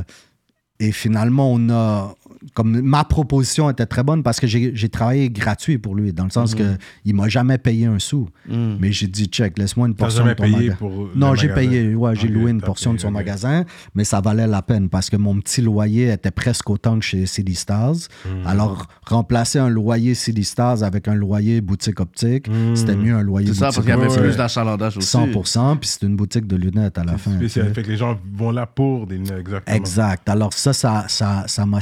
et 0.80 0.92
finalement, 0.92 1.52
on 1.52 1.70
a. 1.70 2.14
Comme 2.54 2.80
ma 2.80 3.04
proposition 3.04 3.68
était 3.70 3.87
très 3.87 4.02
bonne 4.02 4.22
parce 4.22 4.40
que 4.40 4.46
j'ai 4.46 4.88
travaillé 4.88 5.30
gratuit 5.30 5.78
pour 5.78 5.94
lui, 5.94 6.12
dans 6.12 6.24
le 6.24 6.30
sens 6.30 6.54
que 6.54 6.76
il 7.04 7.14
m'a 7.14 7.28
jamais 7.28 7.58
payé 7.58 7.87
un 7.87 7.98
sou. 7.98 8.28
Mhm. 8.48 8.78
Mais 8.80 8.92
j'ai 8.92 9.06
dit, 9.06 9.26
check, 9.26 9.58
laisse-moi 9.58 9.88
une 9.88 9.94
portion 9.94 10.22
jamais 10.24 10.34
de 10.34 10.37
ton 10.37 10.44
payé 10.58 10.70
pour. 10.72 11.08
Non, 11.14 11.34
j'ai 11.34 11.48
payé, 11.48 11.94
ouais, 11.94 12.14
j'ai 12.16 12.28
loué 12.28 12.50
une 12.50 12.61
portion 12.61 12.92
de 12.94 12.98
son 12.98 13.08
ok. 13.08 13.14
magasin, 13.14 13.64
mais 13.94 14.04
ça 14.04 14.20
valait 14.20 14.46
la 14.46 14.62
peine 14.62 14.88
parce 14.88 15.11
que 15.11 15.16
mon 15.16 15.38
petit 15.40 15.61
loyer 15.62 16.11
était 16.12 16.30
presque 16.30 16.68
autant 16.70 16.98
que 16.98 17.04
chez 17.04 17.26
CD 17.26 17.54
Stars. 17.54 17.94
Hmm. 18.24 18.46
Alors, 18.46 18.87
remplacer 19.06 19.58
un 19.58 19.68
loyer 19.68 20.14
CD 20.14 20.42
Stars 20.42 20.82
avec 20.82 21.08
un 21.08 21.14
loyer 21.14 21.61
boutique 21.61 22.00
optique, 22.00 22.48
Hmm. 22.48 22.74
c'était 22.76 22.96
mieux 22.96 23.14
un 23.14 23.22
loyer 23.22 23.48
C'est 23.48 23.54
ça, 23.54 23.61
parce 23.66 23.76
boutique 23.76 23.92
qu'il 23.94 24.02
y 24.02 24.04
avait 24.06 24.12
Ouais. 24.16 24.22
plus 24.28 24.37
d'achalandage 24.37 24.96
aussi. 24.96 25.06
100%, 25.08 25.76
puis 25.76 25.88
c'est 25.88 26.06
une 26.06 26.16
boutique 26.16 26.46
de 26.46 26.56
lunettes 26.56 26.98
à 26.98 27.04
la 27.04 27.18
fin. 27.18 27.32
Spécial. 27.37 27.72
Fait 27.74 27.82
que 27.82 27.88
les 27.88 27.96
gens 27.96 28.18
vont 28.34 28.50
là 28.50 28.66
pour 28.66 29.06
des 29.06 29.16
lunettes, 29.16 29.38
exactement. 29.40 29.76
Exact. 29.76 30.28
Alors 30.28 30.52
ça, 30.52 30.72
ça, 30.72 31.04
ça, 31.08 31.44
ça 31.46 31.66
m'a 31.66 31.80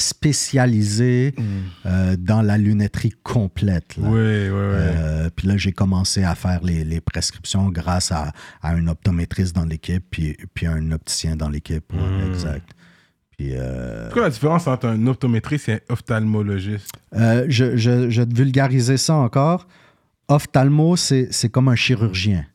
spécialisé 0.57 1.35
euh, 1.85 2.17
dans 2.19 2.41
la 2.43 2.57
lunetterie 2.59 3.13
complète. 3.23 3.97
là. 3.97 4.09
Ouais, 4.09 4.19
ouais, 4.19 4.51
ouais. 4.51 4.57
Euh, 4.57 5.31
puis 5.35 5.47
là, 5.49 5.57
j'ai 5.57 5.73
commencé 5.73 6.25
à 6.25 6.35
faire 6.35 6.63
les, 6.63 6.85
les 6.85 7.01
prescriptions 7.01 7.69
grâce 7.69 8.11
à, 8.13 8.33
à 8.63 8.71
un 8.73 8.87
optométriste 8.89 9.55
dans 9.55 9.65
l'équipe, 9.65 10.05
puis, 10.11 10.37
puis 10.55 10.67
un 10.67 10.93
opticien 10.93 11.37
dans 11.37 11.49
l'équipe. 11.51 11.93
ouais, 11.93 11.99
Mm. 12.01 12.31
Exact. 12.33 12.71
Puis 13.37 13.51
euh, 13.53 14.11
quoi 14.13 14.23
la 14.23 14.31
différence 14.31 14.67
entre 14.67 14.87
un 14.87 15.07
optométriste 15.07 15.69
et 15.69 15.73
un 15.75 15.81
ophtalmologiste? 15.91 16.91
euh, 17.15 17.45
je, 17.49 17.77
je, 17.77 18.09
je 18.09 18.23
vais 18.23 18.27
te 18.27 18.35
vulgariser 18.35 18.97
ça 18.97 19.15
encore. 19.17 19.69
Ophtalmo, 20.29 20.97
c'est 20.97 21.29
c'est 21.31 21.51
comme 21.51 21.69
un 21.69 21.77
chirurgien. 21.77 22.47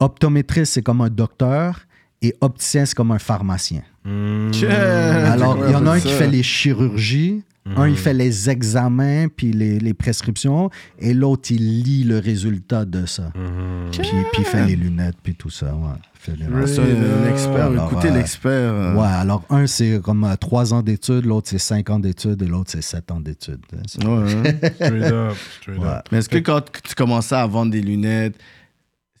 Optométriste, 0.00 0.72
c'est 0.72 0.82
comme 0.82 1.00
un 1.00 1.08
docteur. 1.10 1.80
Et 2.22 2.34
opticien, 2.40 2.84
c'est 2.84 2.94
comme 2.94 3.12
un 3.12 3.18
pharmacien. 3.18 3.82
Hmm. 4.04 4.50
Alors, 4.70 5.58
il 5.66 5.72
y 5.72 5.74
en 5.74 5.86
a 5.86 5.92
un 5.92 6.00
qui 6.00 6.10
fait 6.10 6.28
les 6.28 6.42
chirurgies, 6.42 7.42
un, 7.76 7.86
il 7.88 7.96
fait 7.96 8.14
les 8.14 8.50
examens, 8.50 9.28
puis 9.28 9.52
les, 9.52 9.78
les 9.78 9.94
prescriptions, 9.94 10.70
et 10.98 11.14
l'autre, 11.14 11.50
il 11.50 11.82
lit 11.82 12.04
le 12.04 12.18
résultat 12.18 12.84
de 12.84 13.06
ça. 13.06 13.30
Mhm. 13.34 13.90
Puis, 13.92 14.00
puis 14.32 14.40
il 14.40 14.44
fait 14.44 14.66
les 14.66 14.76
lunettes, 14.76 15.16
puis 15.22 15.34
tout 15.34 15.50
ça. 15.50 15.66
Ouais, 15.74 15.90
Il 16.14 16.20
fait 16.20 16.36
les- 16.36 16.66
C'est 16.66 16.80
un 16.80 17.30
expert. 17.30 17.66
Alors, 17.66 17.90
Écoutez 17.92 18.08
euh, 18.08 18.14
l'expert. 18.16 18.50
euh. 18.52 18.94
Ouais, 18.94 19.06
alors 19.06 19.44
un, 19.50 19.66
c'est 19.66 20.00
comme 20.02 20.24
euh, 20.24 20.34
trois 20.36 20.74
ans 20.74 20.82
d'études, 20.82 21.24
l'autre, 21.26 21.48
c'est 21.50 21.58
cinq 21.58 21.90
ans 21.90 21.98
d'études, 22.00 22.42
et 22.42 22.46
l'autre, 22.46 22.70
c'est 22.72 22.82
sept 22.82 23.10
ans 23.12 23.20
d'études. 23.20 23.60
C'est- 23.86 24.04
Ouais, 24.04 24.32
hein. 24.34 24.42
Straight 24.74 25.12
up, 25.12 25.36
straight 25.60 25.78
Ouais. 25.78 25.86
up. 25.88 26.04
Mais 26.12 26.18
est-ce 26.18 26.28
que 26.28 26.38
quand 26.38 26.62
tu 26.82 26.94
commençais 26.94 27.34
à 27.36 27.46
vendre 27.46 27.72
des 27.72 27.82
lunettes, 27.82 28.36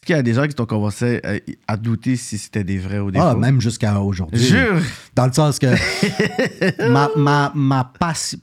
est-ce 0.02 0.06
qu'il 0.06 0.16
y 0.16 0.18
a 0.18 0.22
des 0.22 0.32
gens 0.32 0.46
qui 0.46 0.54
t'ont 0.54 0.64
commencé 0.64 1.20
à, 1.22 1.72
à 1.74 1.76
douter 1.76 2.16
si 2.16 2.38
c'était 2.38 2.64
des 2.64 2.78
vrais 2.78 3.00
ou 3.00 3.10
des 3.10 3.18
Ah, 3.18 3.32
faux? 3.32 3.38
même 3.38 3.60
jusqu'à 3.60 4.00
aujourd'hui. 4.00 4.42
Jure! 4.42 4.80
Dans 5.14 5.26
le 5.26 5.32
sens 5.32 5.58
que 5.58 5.66
ma, 6.90 7.10
ma, 7.16 7.52
ma 7.54 7.92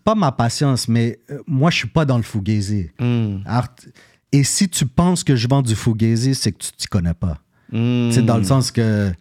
pas 0.03 0.15
ma 0.15 0.31
patience, 0.31 0.87
mais 0.87 1.19
euh, 1.31 1.39
moi, 1.47 1.71
je 1.71 1.77
suis 1.77 1.87
pas 1.87 2.05
dans 2.05 2.17
le 2.17 2.23
fugazi. 2.23 2.89
T- 2.99 3.87
Et 4.33 4.43
si 4.43 4.69
tu 4.69 4.85
penses 4.85 5.23
que 5.23 5.35
je 5.35 5.47
vends 5.47 5.63
du 5.63 5.75
fugazi, 5.75 6.35
c'est 6.35 6.51
que 6.51 6.59
tu 6.59 6.71
t'y 6.73 6.85
connais 6.87 7.15
pas. 7.15 7.39
Hmm. 7.71 8.11
C'est 8.11 8.21
dans 8.23 8.37
le 8.37 8.43
sens 8.43 8.69
que 8.71 9.11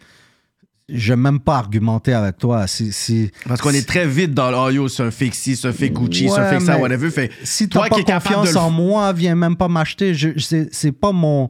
je 0.91 1.13
vais 1.13 1.17
même 1.17 1.41
pas 1.41 1.57
argumenter 1.57 2.13
avec 2.13 2.37
toi. 2.37 2.67
Si, 2.67 2.93
si, 2.93 3.31
Parce 3.49 3.61
qu'on 3.63 3.71
est 3.71 3.89
très 3.89 4.07
vite 4.07 4.35
dans 4.35 4.51
le 4.51 4.57
oh 4.59 4.69
yo, 4.71 4.89
c'est 4.89 5.03
un 5.05 5.11
fake 5.11 5.35
ci, 5.35 5.57
c'est 5.57 5.69
un 5.69 5.73
fake 5.73 5.95
Gucci, 5.95 6.29
c'est 6.29 6.39
un 6.39 6.51
fake 6.51 6.63
ça, 6.63 6.79
whatever. 6.79 7.11
Fait, 7.11 7.31
si 7.43 7.69
toi 7.69 7.87
pas 7.89 7.97
qui 7.97 8.05
confiance 8.05 8.55
en 8.57 8.71
moi, 8.71 9.13
viens 9.15 9.35
même 9.35 9.57
pas 9.57 9.69
m'acheter. 9.69 10.15
Je- 10.15 10.39
C'est 10.39 10.69
c'est 10.73 10.93
pas 10.93 11.13
mon... 11.13 11.49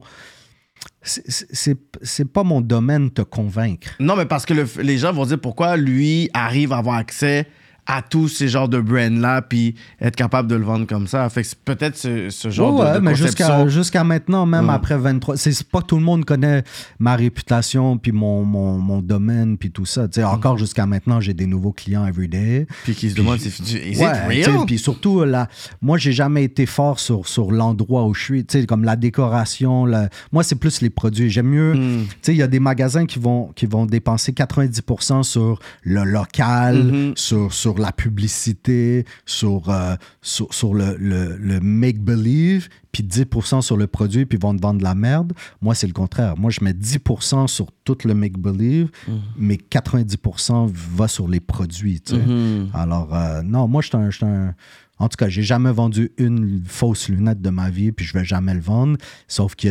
c'est- 1.01 2.25
pas 2.25 2.43
mon 2.43 2.61
domaine 2.61 3.11
te 3.11 3.21
convaincre. 3.21 3.89
Non, 3.99 4.15
mais 4.15 4.25
parce 4.25 4.45
que 4.45 4.53
le- 4.53 4.67
les 4.81 4.97
gens 4.97 5.13
vont 5.13 5.25
dire 5.25 5.39
pourquoi 5.39 5.77
lui 5.77 6.29
arrive 6.33 6.73
à 6.73 6.77
avoir 6.77 6.95
accès 6.97 7.47
à 7.89 8.01
tous 8.01 8.27
ces 8.27 8.49
genres 8.49 8.67
de 8.67 8.79
brands-là, 8.81 9.41
puis 9.41 9.75
être 10.01 10.15
capable 10.17 10.49
de 10.49 10.55
le 10.55 10.65
vendre 10.65 10.85
comme 10.85 11.07
ça. 11.07 11.27
Fait 11.29 11.41
que 11.41 11.47
c'est 11.47 11.59
peut-être 11.59 11.95
ce, 11.97 12.29
ce 12.29 12.49
genre 12.49 12.77
Ouais, 12.77 12.89
de, 12.91 12.95
de 12.95 12.99
mais 12.99 13.15
jusqu'à 13.15 13.65
jusqu'à 13.69 14.03
maintenant, 14.03 14.45
même 14.45 14.67
Ouais. 14.67 14.73
après 14.73 14.97
23, 14.97 15.37
c'est 15.37 15.63
pas 15.63 15.81
tout 15.81 15.95
le 15.95 16.01
monde 16.03 16.25
connaît 16.25 16.63
ma 16.99 17.15
réputation, 17.15 17.97
puis 17.97 18.11
mon, 18.11 18.43
mon, 18.43 18.77
mon 18.77 19.01
domaine, 19.01 19.57
puis 19.57 19.71
tout 19.71 19.85
ça. 19.85 20.07
Tu 20.09 20.15
sais, 20.19 20.23
Encore 20.25 20.57
jusqu'à 20.57 20.85
maintenant, 20.85 21.21
j'ai 21.21 21.33
des 21.33 21.45
nouveaux 21.45 21.71
clients 21.71 22.05
everyday. 22.05 22.67
Puis 22.83 22.93
qui 22.93 23.09
se 23.09 23.15
demandent, 23.15 23.39
c'est 23.39 23.57
is 23.59 23.97
Ouais? 23.97 24.65
Puis 24.65 24.77
surtout, 24.79 25.23
là, 25.23 25.47
moi, 25.81 25.97
j'ai 25.97 26.11
jamais 26.11 26.43
été 26.43 26.65
fort 26.65 26.99
sur, 26.99 27.25
sur 27.27 27.51
l'endroit 27.51 28.05
où 28.05 28.13
je 28.13 28.21
suis. 28.21 28.45
Tu 28.45 28.59
sais, 28.59 28.65
comme 28.65 28.83
la 28.83 28.97
décoration. 28.97 29.85
la- 29.85 30.09
Moi, 30.33 30.43
c'est 30.43 30.55
plus 30.55 30.81
les 30.81 30.89
produits. 30.89 31.29
J'aime 31.29 31.47
mieux. 31.47 31.73
Hmm. 31.73 32.03
Tu 32.07 32.17
sais, 32.21 32.33
il 32.33 32.37
y 32.37 32.43
a 32.43 32.47
des 32.47 32.59
magasins 32.59 33.05
qui 33.05 33.19
vont, 33.19 33.51
qui 33.55 33.65
vont 33.65 33.85
dépenser 33.85 34.33
90% 34.33 35.23
sur 35.23 35.59
le 35.83 36.03
local, 36.03 36.83
Mhm. 36.83 37.13
sur, 37.15 37.53
sur 37.53 37.76
la 37.81 37.91
publicité, 37.91 39.05
sur, 39.25 39.69
euh, 39.69 39.95
sur, 40.21 40.53
sur 40.53 40.73
le, 40.73 40.95
le, 40.97 41.37
le 41.37 41.59
make-believe, 41.59 42.69
puis 42.91 43.03
10% 43.03 43.61
sur 43.61 43.77
le 43.77 43.87
produit, 43.87 44.25
puis 44.25 44.37
vont 44.37 44.55
te 44.55 44.61
vendre 44.61 44.79
de 44.79 44.83
la 44.83 44.95
merde. 44.95 45.33
Moi, 45.61 45.75
c'est 45.75 45.87
le 45.87 45.93
contraire. 45.93 46.37
Moi, 46.37 46.51
je 46.51 46.63
mets 46.63 46.73
10% 46.73 47.47
sur 47.47 47.67
tout 47.83 47.97
le 48.05 48.13
make-believe, 48.13 48.89
Mhm. 49.07 49.19
mais 49.37 49.57
90% 49.57 50.67
va 50.95 51.07
sur 51.07 51.27
les 51.27 51.39
produits. 51.39 52.01
tu 52.01 52.15
sais. 52.15 52.21
Mhm. 52.25 52.69
Alors, 52.73 53.13
euh, 53.13 53.41
non, 53.43 53.67
moi, 53.67 53.81
je 53.81 53.87
suis 54.11 54.25
un, 54.25 54.53
En 54.99 55.09
tout 55.09 55.15
cas, 55.17 55.29
j'ai 55.29 55.43
jamais 55.43 55.71
vendu 55.71 56.11
une 56.17 56.59
fausse 56.65 57.07
lunette 57.09 57.39
de 57.39 57.51
ma 57.51 57.69
vie, 57.69 57.91
puis 57.91 58.03
je 58.03 58.13
vais 58.13 58.25
jamais 58.25 58.55
le 58.55 58.61
vendre. 58.61 58.97
Sauf 59.27 59.53
que 59.55 59.67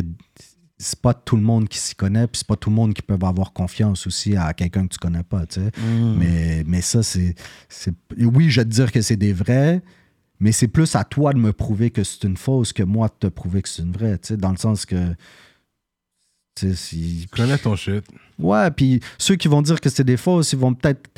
c'est 0.78 1.00
pas 1.00 1.14
tout 1.14 1.36
le 1.36 1.42
monde 1.42 1.68
qui 1.68 1.78
s'y 1.78 1.94
connaît, 1.94 2.26
puis 2.26 2.38
c'est 2.38 2.46
pas 2.46 2.56
tout 2.56 2.68
le 2.70 2.76
monde 2.76 2.92
qui 2.92 3.02
peut 3.02 3.14
avoir 3.20 3.52
confiance 3.52 4.06
aussi 4.06 4.36
à 4.36 4.52
quelqu'un 4.52 4.86
que 4.86 4.92
tu 4.92 4.98
connais 4.98 5.22
pas, 5.22 5.46
tu 5.46 5.60
sais. 5.60 5.70
Mais, 6.18 6.64
mais 6.66 6.82
ça, 6.82 7.02
c'est, 7.02 7.34
c'est. 7.68 7.94
Oui, 8.18 8.50
je 8.50 8.60
vais 8.60 8.64
te 8.66 8.70
dire 8.70 8.92
que 8.92 9.00
c'est 9.00 9.16
des 9.16 9.32
vrais, 9.32 9.80
mais 10.38 10.52
c'est 10.52 10.68
plus 10.68 10.94
à 10.94 11.04
toi 11.04 11.32
de 11.32 11.38
me 11.38 11.52
prouver 11.52 11.90
que 11.90 12.04
c'est 12.04 12.24
une 12.24 12.36
fausse 12.36 12.72
que 12.74 12.82
moi 12.82 13.08
de 13.08 13.14
te 13.18 13.32
prouver 13.32 13.62
que 13.62 13.68
c'est 13.70 13.82
une 13.82 13.92
vraie, 13.92 14.18
tu 14.18 14.28
sais, 14.28 14.36
dans 14.36 14.50
le 14.50 14.58
sens 14.58 14.84
que. 14.84 15.14
tu 16.54 16.68
sais, 16.68 16.74
si- 16.74 17.26
Tu 17.30 17.36
connais 17.36 17.58
ton 17.58 17.74
shit. 17.76 18.04
Ouais, 18.38 18.70
puis 18.70 19.00
ceux 19.18 19.36
qui 19.36 19.48
vont 19.48 19.62
dire 19.62 19.80
que 19.80 19.88
c'est 19.88 20.04
des 20.04 20.18
fausses, 20.18 20.52
ils 20.52 20.58
vont 20.58 20.74
peut-être 20.74 21.08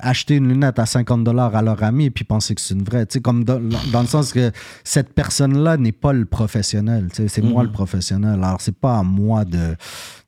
acheter 0.00 0.36
une 0.36 0.48
lunette 0.48 0.78
à 0.78 0.86
50 0.86 1.24
dollars 1.24 1.54
à 1.56 1.62
leur 1.62 1.82
ami 1.82 2.10
puis 2.10 2.24
penser 2.24 2.54
que 2.54 2.60
c'est 2.60 2.74
une 2.74 2.82
vraie. 2.84 3.06
Tu 3.06 3.14
sais, 3.14 3.20
comme 3.20 3.44
dans, 3.44 3.60
dans 3.92 4.00
le 4.02 4.06
sens 4.06 4.32
que 4.32 4.50
cette 4.84 5.12
personne-là 5.14 5.76
n'est 5.76 5.92
pas 5.92 6.12
le 6.12 6.24
professionnel. 6.24 7.08
tu 7.10 7.16
sais, 7.22 7.28
C'est 7.28 7.42
moi 7.42 7.62
le 7.62 7.70
professionnel. 7.72 8.34
Alors, 8.42 8.60
c'est 8.60 8.76
pas 8.78 8.98
à 8.98 9.02
moi 9.02 9.44
de, 9.44 9.76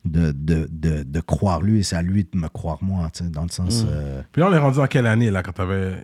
de, 0.05 0.33
de, 0.33 0.69
de, 0.71 1.03
de 1.03 1.21
croire 1.21 1.61
lui, 1.63 1.85
c'est 1.85 1.97
à 1.97 2.03
lui 2.03 2.25
de 2.25 2.39
me 2.39 2.49
croire 2.49 2.79
moi. 2.83 3.09
tu 3.13 3.25
sais, 3.25 3.31
Dans 3.31 3.43
le 3.45 3.49
sens. 3.51 3.85
euh, 3.89 4.23
Puis 4.33 4.41
là, 4.41 4.49
on 4.51 4.53
est 4.55 4.59
rendu 4.59 4.79
en 4.79 4.87
quelle 4.87 5.07
année, 5.07 5.31
là, 5.31 5.43
quand 5.43 5.53
t'avais 5.53 6.03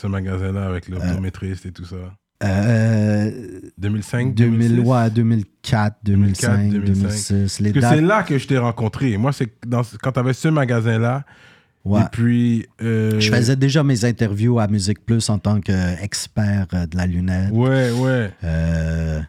ce 0.00 0.06
magasin-là 0.06 0.66
avec 0.66 0.88
l'optométriste 0.88 1.66
et 1.66 1.72
tout 1.72 1.84
ça? 1.84 1.96
euh, 2.42 3.60
2005 3.78 4.34
2000, 4.34 4.58
2006? 4.76 4.88
ouais, 4.88 5.10
2004, 5.10 5.96
2005, 6.04 6.70
2005. 6.70 6.86
2006. 7.04 7.60
Les 7.60 7.72
Parce 7.72 7.84
que 7.84 7.90
c'est 7.96 8.00
là 8.00 8.22
que 8.22 8.38
je 8.38 8.46
t'ai 8.48 8.58
rencontré. 8.58 9.16
Moi, 9.18 9.32
c'est 9.32 9.52
quand 10.02 10.12
t'avais 10.12 10.32
ce 10.32 10.48
magasin-là. 10.48 11.24
Ouais. 11.84 12.00
Et 12.02 12.04
puis. 12.12 12.66
euh, 12.82 13.18
Je 13.20 13.30
faisais 13.32 13.56
déjà 13.56 13.82
mes 13.82 14.04
interviews 14.04 14.58
à 14.58 14.66
Musique 14.68 15.04
Plus 15.04 15.28
en 15.30 15.38
tant 15.38 15.60
qu'expert 15.60 16.66
euh, 16.74 16.86
de 16.86 16.96
la 16.96 17.06
lunette. 17.06 17.50
Ouais, 17.52 17.90
ouais. 17.90 18.30
Euh, 18.44 19.20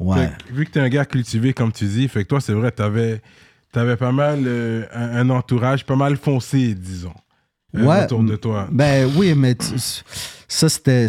ouais. 0.00 0.30
Que, 0.48 0.52
vu 0.52 0.64
que 0.66 0.70
t'es 0.72 0.80
un 0.80 0.88
gars 0.88 1.04
cultivé, 1.04 1.52
comme 1.52 1.72
tu 1.72 1.84
dis, 1.86 2.08
fait 2.08 2.24
que 2.24 2.28
toi, 2.28 2.40
c'est 2.40 2.52
vrai, 2.54 2.70
t'avais 2.72 3.20
avais 3.74 3.96
pas 3.96 4.12
mal 4.12 4.40
euh, 4.44 4.84
un, 4.92 5.28
un 5.28 5.30
entourage 5.30 5.86
pas 5.86 5.96
mal 5.96 6.16
foncé, 6.16 6.74
disons, 6.74 7.14
Ouais, 7.72 8.04
autour 8.04 8.22
de 8.22 8.36
toi. 8.36 8.68
Ben 8.70 9.08
oui, 9.16 9.32
mais 9.34 9.54
tu- 9.54 9.64
ça, 10.46 10.68
c'était 10.68 11.06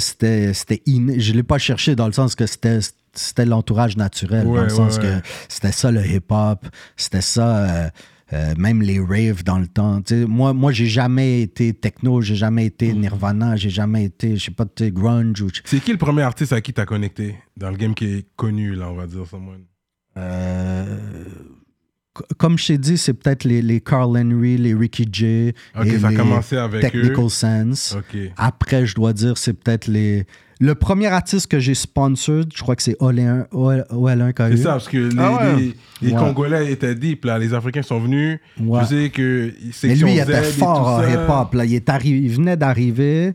inné. 0.85 1.19
Je 1.19 1.31
ne 1.31 1.37
l'ai 1.37 1.43
pas 1.43 1.57
cherché 1.57 1.93
dans 1.95 2.05
le 2.07 2.13
sens 2.13 2.35
que 2.35 2.45
c'était 2.45 2.79
c'était 3.15 3.45
l'entourage 3.45 3.97
naturel, 3.97 4.47
Ouais, 4.47 4.57
dans 4.59 4.63
le 4.63 4.69
sens 4.69 4.97
ouais, 4.97 5.03
ouais. 5.03 5.21
que 5.21 5.27
c'était 5.49 5.71
ça 5.73 5.91
le 5.91 6.03
hip-hop, 6.05 6.65
c'était 6.97 7.21
ça, 7.21 7.57
euh, 7.57 7.89
euh, 8.33 8.53
même 8.57 8.81
les 8.81 8.99
raves 8.99 9.43
dans 9.43 9.59
le 9.59 9.67
temps. 9.67 10.01
Moi, 10.27 10.53
moi 10.53 10.71
j'ai 10.71 10.87
jamais 10.87 11.41
été 11.41 11.73
techno, 11.73 12.21
j'ai 12.21 12.35
jamais 12.35 12.65
été 12.65 12.91
Nirvana, 12.93 13.55
j'ai 13.55 13.69
jamais 13.69 14.05
été, 14.05 14.37
je 14.37 14.45
sais 14.45 14.51
pas, 14.51 14.65
grunge 14.91 15.41
ou... 15.41 15.49
C'est 15.65 15.79
qui 15.79 15.91
le 15.91 15.97
premier 15.97 16.23
artiste 16.23 16.51
à 16.53 16.59
qui 16.61 16.73
t'as 16.73 16.85
connecté 16.85 17.35
dans 17.55 17.69
le 17.69 17.77
game 17.77 17.93
qui 17.93 18.05
est 18.05 18.25
connu, 18.35 18.73
là, 18.75 18.89
on 18.89 18.95
va 18.95 19.05
dire, 19.07 19.25
someone? 19.29 19.65
Euh, 20.17 21.25
comme 22.37 22.57
je 22.59 22.67
t'ai 22.67 22.77
dit, 22.77 22.97
c'est 22.97 23.13
peut-être 23.13 23.43
les, 23.43 23.61
les 23.61 23.81
Carl 23.81 24.15
Henry, 24.17 24.57
les 24.57 24.73
Ricky 24.75 25.07
J. 25.11 25.53
Ok, 25.75 25.85
et 25.87 25.99
ça 25.99 26.09
a 26.09 26.13
commencé 26.13 26.57
avec 26.57 26.81
Technical 26.81 27.25
eux. 27.25 27.29
Sense. 27.29 27.97
Après, 28.37 28.85
je 28.85 28.93
dois 28.95 29.13
dire, 29.13 29.37
c'est 29.37 29.53
peut-être 29.53 29.87
les. 29.87 30.25
Le 30.59 30.75
premier 30.75 31.07
artiste 31.07 31.47
que 31.47 31.59
j'ai 31.59 31.73
sponsored, 31.73 32.51
je 32.55 32.61
crois 32.61 32.75
que 32.75 32.83
c'est 32.83 32.95
OL1 33.01 33.47
OL1 33.51 34.33
qui 34.33 34.41
a 34.43 34.51
C'est 34.51 34.57
ça, 34.57 34.69
parce 34.73 34.87
que 34.87 34.97
les, 34.97 35.15
Ah 35.17 35.35
ouais. 35.55 35.59
les- 35.59 35.75
les 36.03 36.11
Ouais. 36.11 36.17
Congolais 36.19 36.71
étaient 36.71 36.95
deep, 36.95 37.25
là. 37.25 37.39
Les 37.39 37.53
Africains 37.53 37.81
sont 37.81 37.99
venus. 37.99 38.39
Ouais. 38.59 38.81
Je 38.81 38.85
sais 38.87 39.09
que 39.09 39.51
Mais 39.83 39.95
lui, 39.95 40.13
il 40.15 40.19
Z 40.19 40.29
était 40.29 40.43
fort 40.43 40.87
en 40.87 41.03
hip-hop. 41.03 41.53
là. 41.55 41.65
Il, 41.65 41.73
est 41.73 41.87
arri- 41.89 42.21
il 42.23 42.29
venait 42.29 42.57
d'arriver, 42.57 43.33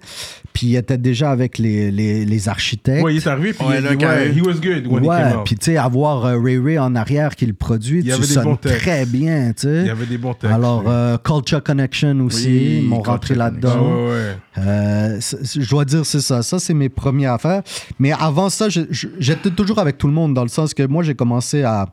puis 0.53 0.69
il 0.69 0.77
était 0.77 0.99
déjà 0.99 1.31
avec 1.31 1.59
les, 1.59 1.91
les, 1.91 2.25
les 2.25 2.49
architectes. 2.49 3.03
Ouais, 3.03 3.15
il 3.15 3.19
est 3.19 3.27
arrivé, 3.27 3.53
puis 3.53 3.67
Ouais, 3.67 3.79
il, 3.81 3.97
ouais, 4.05 4.33
he 4.33 4.43
was 4.43 4.55
good 4.61 4.87
when 4.87 5.05
he 5.05 5.09
came 5.09 5.43
puis 5.45 5.57
tu 5.57 5.67
sais, 5.67 5.77
avoir 5.77 6.25
euh, 6.27 6.39
Ray 6.41 6.59
Ray 6.59 6.79
en 6.79 6.95
arrière 6.95 7.35
qui 7.37 7.47
le 7.47 7.53
produit, 7.55 8.01
Il 8.05 8.13
tu 8.15 8.23
sonnes 8.25 8.57
très 8.59 9.07
bien, 9.07 9.53
tu 9.57 9.63
sais. 9.63 9.81
Il 9.83 9.87
y 9.87 9.91
avait 9.91 10.07
des 10.07 10.19
bons 10.19 10.35
textes. 10.35 10.55
Alors, 10.55 10.85
euh, 10.87 11.17
Culture 11.19 11.63
Connection 11.63 12.19
aussi, 12.21 12.49
Oui, 12.81 12.87
m'ont 12.87 12.97
Culture 12.97 13.13
rentré 13.13 13.35
Ah 13.35 13.39
là-dedans. 13.39 13.87
ouais, 14.07 14.11
ouais. 14.11 14.37
Euh, 14.59 15.21
je 15.21 15.69
dois 15.71 15.85
dire, 15.85 16.05
c'est 16.05 16.21
ça. 16.21 16.43
Ça, 16.43 16.59
c'est 16.59 16.75
mes 16.75 16.89
premières 16.89 17.35
affaires. 17.35 17.63
Mais 17.99 18.13
avant 18.13 18.49
ça, 18.51 18.67
j'étais 18.69 19.51
toujours 19.51 19.79
avec 19.79 19.99
tout 19.99 20.07
le 20.09 20.13
monde, 20.13 20.35
dans 20.35 20.43
le 20.43 20.49
sens 20.49 20.75
que 20.75 20.83
moi, 20.83 21.03
j'ai 21.03 21.15
commencé 21.15 21.63
à, 21.63 21.87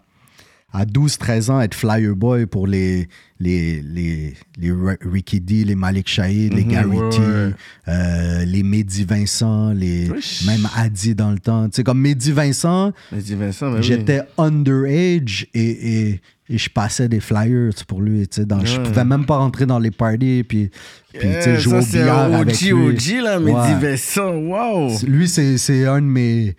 à 0.75 0.85
12-13 0.85 1.51
ans 1.51 1.61
être 1.61 1.73
flyer 1.73 2.15
boy 2.15 2.45
pour 2.45 2.67
les, 2.67 3.07
les, 3.39 3.81
les, 3.81 4.33
les 4.57 4.73
Ricky 5.01 5.39
D, 5.39 5.63
les 5.63 5.75
Malik 5.75 6.07
Shahid, 6.09 6.53
les 6.53 6.65
Gary 6.65 6.97
ouais, 6.97 7.09
T, 7.09 7.19
ouais. 7.19 7.51
euh, 7.87 8.45
les 8.45 8.63
Mehdi 8.63 9.05
Vincent, 9.05 9.71
les, 9.71 10.09
même 10.45 10.67
Adi 10.75 11.15
dans 11.15 11.31
le 11.31 11.39
temps. 11.39 11.65
Tu 11.69 11.77
sais, 11.77 11.83
comme 11.83 11.99
Mehdi 12.01 12.31
Vincent, 12.31 12.91
Vincent, 13.11 13.71
ben 13.71 13.77
oui. 13.77 13.83
J'étais 13.83 14.21
underage 14.37 15.47
et, 15.53 15.99
et, 16.09 16.21
et 16.49 16.57
je 16.57 16.69
passais 16.69 17.07
des 17.07 17.21
flyers 17.21 17.71
pour 17.87 18.01
lui. 18.01 18.27
tu 18.27 18.41
sais, 18.41 18.45
Dans, 18.45 18.63
Je 18.63 18.79
pouvais 18.81 19.05
même 19.05 19.25
pas 19.25 19.37
rentrer 19.37 19.65
dans 19.65 19.79
les 19.79 19.91
parties 19.91 20.43
puis, 20.47 20.69
puis 21.13 21.19
tu 21.19 21.41
sais, 21.41 21.57
jouer 21.57 21.71
ça, 21.71 21.77
au 21.79 21.81
c'est 21.81 22.01
billard 22.01 22.33
avec 22.33 22.47
OG, 22.49 22.61
lui. 22.61 22.71
OG, 22.73 23.23
là, 23.23 23.39
dis 23.39 23.85
Vincent, 23.85 24.33
wow! 24.35 24.91
Lui, 25.07 25.29
c'est 25.29 25.57
c'est 25.57 25.85
un 25.85 26.01
de 26.01 26.05
mes, 26.07 26.55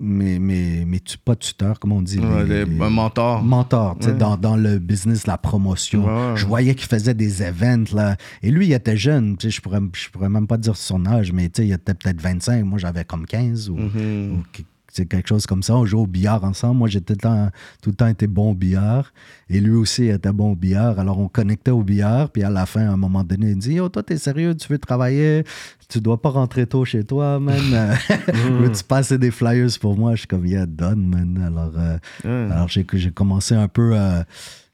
mes 0.00 1.00
tu- 1.00 1.18
pas 1.18 1.36
tuteurs, 1.36 1.78
comment 1.78 1.96
on 1.96 2.02
dit? 2.02 2.18
Ouais, 2.18 2.42
les- 2.44 2.64
des- 2.64 2.72
les- 2.72 2.80
un 2.82 2.90
mentor. 2.90 3.42
mentor, 3.42 3.96
tu 3.98 4.06
sais, 4.06 4.12
Ouais. 4.12 4.18
dans, 4.18 4.36
dans 4.36 4.56
le 4.56 4.78
business 4.78 5.24
de 5.24 5.30
la 5.30 5.38
promotion. 5.38 6.04
Ouais. 6.06 6.36
Je 6.36 6.46
voyais 6.46 6.74
qu'il 6.74 6.88
faisait 6.88 7.14
des 7.14 7.42
events, 7.42 7.84
là. 7.94 8.16
Et 8.42 8.50
lui, 8.50 8.66
il 8.68 8.72
était 8.72 8.96
jeune, 8.96 9.36
tu 9.36 9.46
sais, 9.48 9.50
je 9.56 9.60
pourrais, 9.60 9.80
je 9.94 10.08
pourrais 10.10 10.28
même 10.28 10.46
pas 10.46 10.56
dire 10.58 10.76
son 10.76 11.04
âge, 11.06 11.32
mais 11.32 11.48
tu 11.48 11.62
sais, 11.62 11.68
il 11.68 11.72
était 11.72 11.94
peut-être 11.94 12.20
25, 12.20 12.64
moi 12.64 12.78
j'avais 12.78 13.04
comme 13.04 13.26
15 13.26 13.68
ou, 13.70 13.76
Mhm. 13.76 14.32
ou 14.38 14.42
que- 14.52 14.62
c'est 14.92 15.06
quelque 15.06 15.28
chose 15.28 15.46
comme 15.46 15.62
ça. 15.62 15.76
On 15.76 15.84
jouait 15.86 16.00
au 16.00 16.06
billard 16.06 16.42
ensemble. 16.44 16.76
Moi, 16.78 16.88
j'ai 16.88 17.00
tout 17.00 17.12
le 17.12 17.18
temps, 17.18 17.50
tout 17.82 17.90
le 17.90 17.96
temps 17.96 18.06
été 18.08 18.26
bon 18.26 18.50
au 18.50 18.54
billard. 18.54 19.12
Et 19.48 19.60
lui 19.60 19.72
aussi 19.74 20.06
était 20.06 20.32
bon 20.32 20.52
au 20.52 20.56
billard. 20.56 20.98
Alors, 20.98 21.18
on 21.18 21.28
connectait 21.28 21.70
au 21.70 21.82
billard. 21.82 22.30
Puis 22.30 22.42
à 22.42 22.50
la 22.50 22.66
fin, 22.66 22.88
à 22.88 22.92
un 22.92 22.96
moment 22.96 23.22
donné, 23.24 23.50
il 23.50 23.58
dit 23.58 23.74
Yo, 23.74 23.88
toi, 23.88 24.02
t'es 24.02 24.18
sérieux, 24.18 24.54
tu 24.54 24.68
veux 24.68 24.78
travailler? 24.78 25.44
Tu 25.88 26.00
dois 26.00 26.20
pas 26.20 26.30
rentrer 26.30 26.66
tôt 26.66 26.84
chez 26.84 27.04
toi, 27.04 27.38
man. 27.40 27.60
Veux-tu 28.60 28.84
passer 28.84 29.18
des 29.18 29.30
flyers 29.30 29.70
pour 29.80 29.96
moi 29.96 30.12
Je 30.14 30.20
suis 30.20 30.28
comme 30.28 30.46
Yeah, 30.46 30.66
done, 30.66 31.06
man. 31.06 31.42
Alors, 31.46 31.72
euh, 31.76 31.98
Ouais. 32.24 32.52
alors 32.52 32.68
j'ai, 32.68 32.84
j'ai 32.92 33.10
commencé 33.10 33.54
un 33.54 33.68
peu 33.68 33.92
euh, 33.94 34.22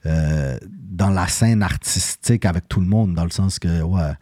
euh, 0.07 0.59
dans 0.91 1.11
la 1.11 1.27
scène 1.29 1.63
artistique 1.63 2.45
avec 2.45 2.69
tout 2.69 2.81
le 2.81 2.87
monde, 2.87 3.15
dans 3.15 3.25
le 3.25 3.31
sens 3.31 3.59
que, 3.59 3.83
ouais. 3.83 4.13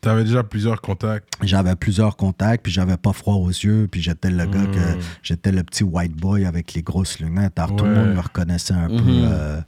T'avais 0.00 0.22
déjà 0.24 0.44
plusieurs 0.44 0.80
contacts? 0.80 1.32
J'avais 1.42 1.74
plusieurs 1.74 2.16
contacts, 2.16 2.62
puis 2.62 2.72
j'avais 2.72 2.96
pas 2.96 3.12
froid 3.12 3.34
aux 3.34 3.48
yeux, 3.48 3.88
puis 3.90 4.00
j'étais 4.00 4.30
le 4.30 4.46
gars 4.46 4.66
que 4.66 5.00
j'étais 5.22 5.50
le 5.50 5.64
petit 5.64 5.82
white 5.82 6.12
boy 6.16 6.44
avec 6.44 6.72
les 6.74 6.82
grosses 6.82 7.18
lunettes. 7.18 7.58
Alors 7.58 7.74
tout 7.76 7.84
le 7.84 7.94
monde 7.94 8.14
me 8.14 8.20
reconnaissait 8.20 8.74
un 8.74 8.86
peu, 8.88 8.94
Mhm. 8.94 9.28
euh, 9.32 9.60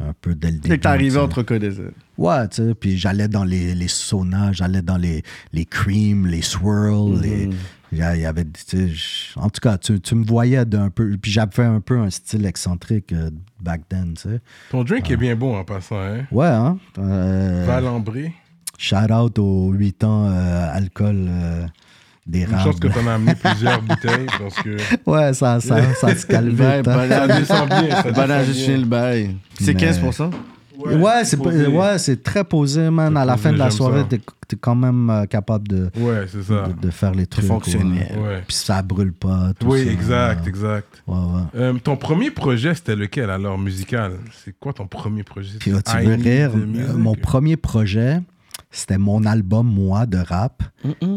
un 0.00 0.12
peu 0.20 0.34
dès 0.34 0.48
le 0.50 0.54
début. 0.58 0.68
C'est 0.68 0.76
que 0.76 0.82
t'es 0.82 0.88
arrivé 0.88 1.08
tu 1.10 1.14
sais. 1.14 1.20
entre 1.20 1.42
connaisseurs. 1.42 1.92
Ouais, 2.18 2.48
tu 2.48 2.56
sais, 2.56 2.74
puis 2.74 2.98
j'allais 2.98 3.28
dans 3.28 3.44
les, 3.44 3.74
les 3.74 3.88
saunas, 3.88 4.52
j'allais 4.52 4.82
dans 4.82 4.98
les, 4.98 5.22
les 5.54 5.64
creams, 5.64 6.26
les 6.26 6.42
swirls, 6.42 7.20
les. 7.22 7.48
Il 7.92 7.98
y 7.98 8.02
a- 8.02 8.16
il 8.16 8.22
y 8.22 8.26
avait, 8.26 8.44
tu 8.44 8.50
sais, 8.66 8.88
je- 8.88 9.38
en 9.38 9.50
tout 9.50 9.60
cas, 9.60 9.76
tu, 9.76 10.00
tu 10.00 10.14
me 10.14 10.24
voyais 10.24 10.64
d'un 10.64 10.88
peu. 10.88 11.14
Puis 11.20 11.30
j'avais 11.30 11.62
un 11.62 11.80
peu 11.80 11.98
un 11.98 12.08
style 12.08 12.46
excentrique 12.46 13.12
euh, 13.12 13.28
back 13.60 13.86
then, 13.88 14.14
tu 14.14 14.22
sais. 14.30 14.40
Ton 14.70 14.82
drink 14.82 15.10
est 15.10 15.16
bien 15.18 15.36
bon 15.36 15.54
en 15.56 15.62
passant, 15.64 16.00
hein? 16.00 16.24
Ouais, 16.30 16.46
hein? 16.46 16.78
Euh, 16.98 17.64
Valembré. 17.66 18.32
Shout 18.82 19.12
out 19.12 19.38
aux 19.38 19.70
8 19.72 20.04
ans 20.04 20.26
euh, 20.28 20.68
alcool 20.76 21.26
euh, 21.28 21.62
Une 22.26 22.32
d'érable. 22.32 22.62
chance 22.64 22.80
que 22.80 22.88
t'en 22.88 23.06
as 23.06 23.14
amené 23.14 23.34
plusieurs 23.34 23.80
bouteilles 23.88 24.26
parce 24.38 24.56
que 24.56 24.76
Ouais, 25.10 25.32
ça, 25.34 25.60
ça, 25.60 25.94
ça 25.94 26.14
se 26.16 26.26
calme 26.26 26.58
Ouais, 26.58 26.78
vite. 26.78 26.88
hein. 26.88 27.06
le 28.78 28.84
bail. 28.84 29.36
C'est 29.60 29.74
Mais- 29.74 29.90
15%? 29.90 30.30
Ouais, 30.98 31.24
c'est 31.24 31.38
ouais, 31.38 31.98
c'est 31.98 32.22
très 32.24 32.42
posé, 32.42 32.90
man. 32.90 33.16
À 33.16 33.24
la 33.24 33.34
posé, 33.34 33.42
fin 33.44 33.52
de 33.52 33.58
la 33.58 33.70
soirée, 33.70 34.04
t'es 34.08 34.16
es 34.16 34.56
quand 34.60 34.74
même 34.74 35.08
euh, 35.10 35.26
capable 35.26 35.68
de, 35.68 35.90
Ouais, 35.96 36.26
c'est 36.26 36.42
ça. 36.42 36.64
de, 36.66 36.72
de 36.86 36.90
faire 36.90 37.12
les 37.14 37.26
trucs. 37.26 37.44
fonctionnel. 37.44 38.08
ouais. 38.16 38.20
Ouais. 38.22 38.42
Puis 38.48 38.56
ça 38.56 38.82
brûle 38.82 39.12
pas. 39.12 39.52
tout 39.58 39.68
Oui, 39.68 39.84
ça. 39.84 39.90
exact, 39.92 40.46
exact. 40.48 41.02
Ouais, 41.06 41.14
ouais. 41.16 41.42
Euh, 41.54 41.72
ton 41.74 41.96
premier 41.96 42.30
projet, 42.32 42.74
c'était 42.74 42.96
lequel 42.96 43.30
alors, 43.30 43.58
musical? 43.58 44.14
C'est 44.44 44.54
quoi 44.58 44.72
ton 44.72 44.86
premier 44.88 45.22
projet? 45.22 45.56
Puis, 45.60 45.72
oh, 45.72 45.78
tu 45.88 45.96
veux 46.04 46.14
rire, 46.14 46.50
mon 46.96 47.14
premier 47.14 47.56
projet, 47.56 48.20
c'était 48.74 48.96
mon 48.98 49.24
album, 49.26 49.66
moi, 49.66 50.06
de 50.06 50.16
rap, 50.18 50.62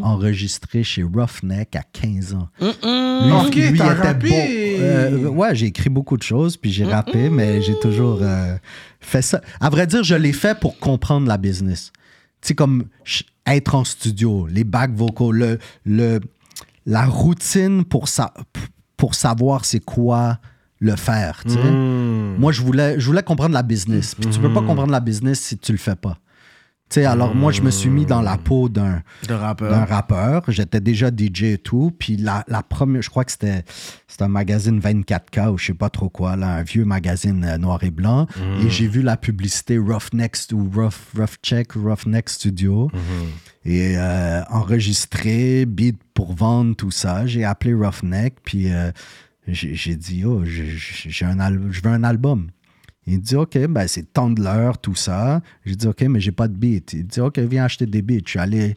enregistré 0.03 0.83
chez 0.83 1.03
Roughneck 1.03 1.75
à 1.75 1.83
15 1.83 2.33
ans. 2.33 2.49
Lui, 2.59 3.31
Ok, 3.31 3.55
lui 3.55 3.63
était 3.69 3.83
rappé. 3.83 4.29
bon. 4.29 4.83
Euh, 4.83 5.27
ouais, 5.29 5.55
j'ai 5.55 5.67
écrit 5.67 5.89
beaucoup 5.89 6.17
de 6.17 6.23
choses, 6.23 6.57
puis 6.57 6.71
j'ai 6.71 6.83
rappé, 6.85 7.29
mais 7.29 7.61
j'ai 7.61 7.79
toujours 7.79 8.19
euh, 8.21 8.57
fait 8.99 9.21
ça. 9.21 9.39
À 9.61 9.69
vrai 9.69 9.87
dire, 9.87 10.03
je 10.03 10.15
l'ai 10.15 10.33
fait 10.33 10.59
pour 10.59 10.77
comprendre 10.79 11.27
la 11.27 11.37
business. 11.37 11.91
Tu 12.41 12.49
sais, 12.49 12.55
comme 12.55 12.85
être 13.45 13.73
en 13.73 13.85
studio, 13.85 14.47
les 14.47 14.63
back 14.65 14.91
le, 15.31 15.57
le, 15.85 16.19
la 16.85 17.05
routine 17.05 17.85
pour, 17.85 18.09
sa, 18.09 18.33
pour 18.97 19.15
savoir 19.15 19.63
c'est 19.65 19.79
quoi 19.83 20.39
le 20.79 20.95
faire. 20.97 21.41
tu 21.45 21.53
sais. 21.53 21.59
Hmm. 21.59 22.35
Moi, 22.37 22.51
je 22.51 22.61
voulais, 22.61 22.99
je 22.99 23.05
voulais 23.05 23.23
comprendre 23.23 23.53
la 23.53 23.63
business. 23.63 24.13
Puis 24.13 24.29
tu 24.29 24.39
peux 24.39 24.51
pas 24.51 24.61
comprendre 24.61 24.91
la 24.91 24.99
business 24.99 25.39
si 25.39 25.57
tu 25.57 25.71
le 25.71 25.77
fais 25.77 25.95
pas. 25.95 26.17
Tu 26.87 27.01
sais, 27.01 27.05
alors 27.05 27.33
moi, 27.33 27.51
je 27.51 27.61
me 27.63 27.71
suis 27.71 27.89
mis 27.89 28.05
dans 28.05 28.21
la 28.21 28.37
peau 28.37 28.69
d'un 28.69 29.01
rappeur. 29.27 29.87
rappeur. 29.87 30.43
J'étais 30.49 30.79
déjà 30.79 31.07
DJ 31.09 31.43
et 31.43 31.57
tout. 31.57 31.91
Puis 31.97 32.15
la, 32.15 32.43
la 32.47 32.61
première, 32.61 33.01
je 33.01 33.09
crois 33.09 33.25
que 33.25 33.31
c'était 33.31 33.63
un 34.19 34.27
magazine 34.27 34.79
24K 34.79 35.49
ou 35.49 35.57
je 35.57 35.65
sais 35.65 35.73
pas 35.73 35.89
trop 35.89 36.09
quoi, 36.09 36.35
là, 36.35 36.57
un 36.57 36.61
vieux 36.63 36.85
magazine 36.85 37.43
euh, 37.43 37.57
noir 37.57 37.83
et 37.83 37.89
blanc. 37.89 38.27
Et 38.63 38.69
j'ai 38.69 38.87
vu 38.87 39.01
la 39.01 39.17
publicité 39.17 39.79
Roughneck 39.79 40.37
ou 40.53 40.69
Rough, 40.73 40.93
Rough 41.17 41.37
Check, 41.41 41.71
Roughneck 41.73 42.29
Studio. 42.29 42.91
Et 43.65 43.97
euh, 43.97 44.43
enregistré, 44.51 45.65
beat 45.65 45.97
pour 46.13 46.33
vendre, 46.35 46.75
tout 46.75 46.91
ça. 46.91 47.25
J'ai 47.25 47.43
appelé 47.43 47.73
Roughneck, 47.73 48.35
puis 48.43 48.71
euh, 48.71 48.91
j'ai 49.47 49.95
dit, 49.95 50.23
oh, 50.23 50.43
je 50.45 51.81
veux 51.81 51.89
un 51.91 52.03
album. 52.03 52.51
Il 53.07 53.21
dit, 53.21 53.35
OK, 53.35 53.57
ben 53.67 53.87
c'est 53.87 54.13
tant 54.13 54.29
de 54.29 54.41
l'heure, 54.41 54.77
tout 54.79 54.95
ça. 54.95 55.41
J'ai 55.65 55.75
dit, 55.75 55.87
OK, 55.87 56.01
mais 56.03 56.19
j'ai 56.19 56.31
pas 56.31 56.47
de 56.47 56.55
beat. 56.55 56.93
Il 56.93 57.05
dit, 57.05 57.19
OK, 57.19 57.37
viens 57.39 57.65
acheter 57.65 57.85
des 57.85 58.01
beats. 58.01 58.23
Je 58.25 58.31
suis 58.31 58.39
allé 58.39 58.75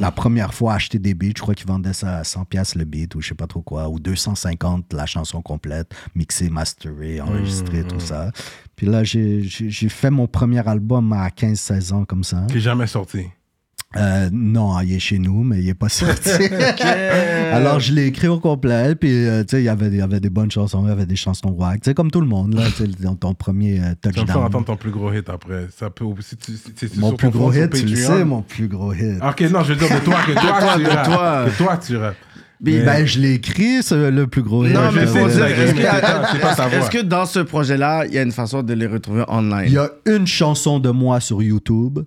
la 0.00 0.10
première 0.10 0.54
fois 0.54 0.74
acheter 0.74 0.98
des 0.98 1.14
beats. 1.14 1.34
Je 1.36 1.42
crois 1.42 1.54
qu'ils 1.54 1.68
vendaient 1.68 1.92
ça 1.92 2.16
à 2.16 2.22
100$ 2.22 2.46
piastres 2.46 2.78
le 2.78 2.84
beat 2.84 3.14
ou 3.14 3.20
je 3.20 3.28
sais 3.28 3.34
pas 3.34 3.46
trop 3.46 3.62
quoi, 3.62 3.88
ou 3.88 4.00
250 4.00 4.92
la 4.92 5.06
chanson 5.06 5.40
complète, 5.40 5.94
mixée, 6.16 6.50
masterée, 6.50 7.20
enregistrée, 7.20 7.84
tout 7.84 8.00
ça. 8.00 8.32
Puis 8.74 8.86
là, 8.86 9.04
j'ai 9.04 9.88
fait 9.88 10.10
mon 10.10 10.26
premier 10.26 10.66
album 10.66 11.12
à 11.12 11.28
15-16 11.28 11.92
ans 11.92 12.04
comme 12.04 12.24
ça. 12.24 12.44
Qui 12.50 12.60
jamais 12.60 12.88
sorti. 12.88 13.26
Euh, 13.96 14.28
non, 14.32 14.78
il 14.80 14.92
est 14.92 14.98
chez 14.98 15.18
nous, 15.18 15.42
mais 15.44 15.60
il 15.60 15.68
est 15.70 15.74
pas 15.74 15.88
sorti. 15.88 16.28
Alors, 17.52 17.80
je 17.80 17.92
l'ai 17.92 18.06
écrit 18.06 18.28
au 18.28 18.38
complet, 18.38 18.94
puis 18.94 19.10
euh, 19.26 19.42
tu 19.44 19.52
sais, 19.56 19.62
il 19.62 19.64
y 19.64 19.68
avait, 19.68 19.86
il 19.88 19.96
y 19.96 20.02
avait 20.02 20.20
des 20.20 20.28
bonnes 20.28 20.50
chansons, 20.50 20.82
il 20.84 20.88
y 20.88 20.92
avait 20.92 21.06
des 21.06 21.16
chansons 21.16 21.50
wack, 21.56 21.80
tu 21.80 21.90
sais, 21.90 21.94
comme 21.94 22.10
tout 22.10 22.20
le 22.20 22.26
monde, 22.26 22.54
là, 22.54 22.64
tu 22.76 22.86
dans 23.02 23.14
ton 23.14 23.32
premier 23.34 23.80
euh, 23.80 23.82
Ça 23.82 24.10
me 24.10 24.12
fait 24.12 24.20
touchdown. 24.20 24.44
entendre 24.44 24.66
ton 24.66 24.76
plus 24.76 24.90
gros 24.90 25.10
hit 25.12 25.28
après. 25.30 25.68
Ça 25.74 25.88
peut, 25.88 26.04
si 26.20 26.36
tu, 26.36 26.52
si, 26.52 26.62
si- 26.76 26.88
si 26.88 27.00
Mon 27.00 27.12
plus 27.14 27.30
gros 27.30 27.50
hit, 27.52 27.70
tu 27.72 27.86
le 27.86 27.96
sais, 27.96 28.24
mon 28.24 28.42
plus 28.42 28.68
gros 28.68 28.92
hit. 28.92 29.22
Ok, 29.22 29.40
non, 29.50 29.62
je 29.62 29.72
veux 29.72 29.76
dire 29.86 29.98
de 30.00 30.04
toi, 30.04 30.16
que 30.26 30.32
toi, 30.32 30.42
toi, 30.60 30.74
tu 30.76 30.82
de 30.84 31.04
toi. 31.04 31.44
Que 31.46 31.56
toi, 31.56 31.76
tu 31.78 31.96
rappes. 31.96 32.16
Mais- 32.60 32.80
Ben, 32.82 33.06
je 33.06 33.20
l'ai 33.20 33.34
écrit, 33.34 33.78
le 33.90 34.24
plus 34.26 34.42
gros 34.42 34.66
hit. 34.66 34.74
Non, 34.74 34.92
mais 34.92 35.06
faut 35.06 35.26
tu 35.28 35.34
dire, 35.34 35.46
est-ce 35.46 35.72
que, 35.74 35.80
voix. 35.80 36.72
est-ce 36.78 36.90
que 36.90 37.02
dans 37.02 37.24
ce 37.24 37.38
projet-là, 37.38 38.04
il 38.06 38.12
y 38.12 38.18
a 38.18 38.22
une 38.22 38.32
façon 38.32 38.62
de 38.62 38.74
les 38.74 38.86
retrouver 38.86 39.24
online? 39.28 39.64
Il 39.66 39.72
y 39.72 39.78
a 39.78 39.88
une 40.06 40.26
chanson 40.26 40.78
de 40.78 40.90
moi 40.90 41.20
sur 41.20 41.42
YouTube 41.42 42.00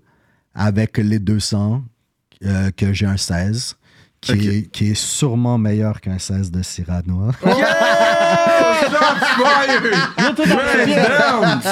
avec 0.54 0.98
les 0.98 1.20
200, 1.20 1.84
euh, 2.44 2.72
que 2.72 2.94
j'ai 2.94 3.06
un 3.06 3.18
16, 3.18 3.76
qui, 4.20 4.32
est, 4.32 4.72
qui 4.72 4.92
est 4.92 4.96
sûrement 4.96 5.58
meilleur 5.58 6.00
qu'un 6.02 6.20
16 6.20 6.52
de 6.52 6.62
Cyrano. 6.62 7.32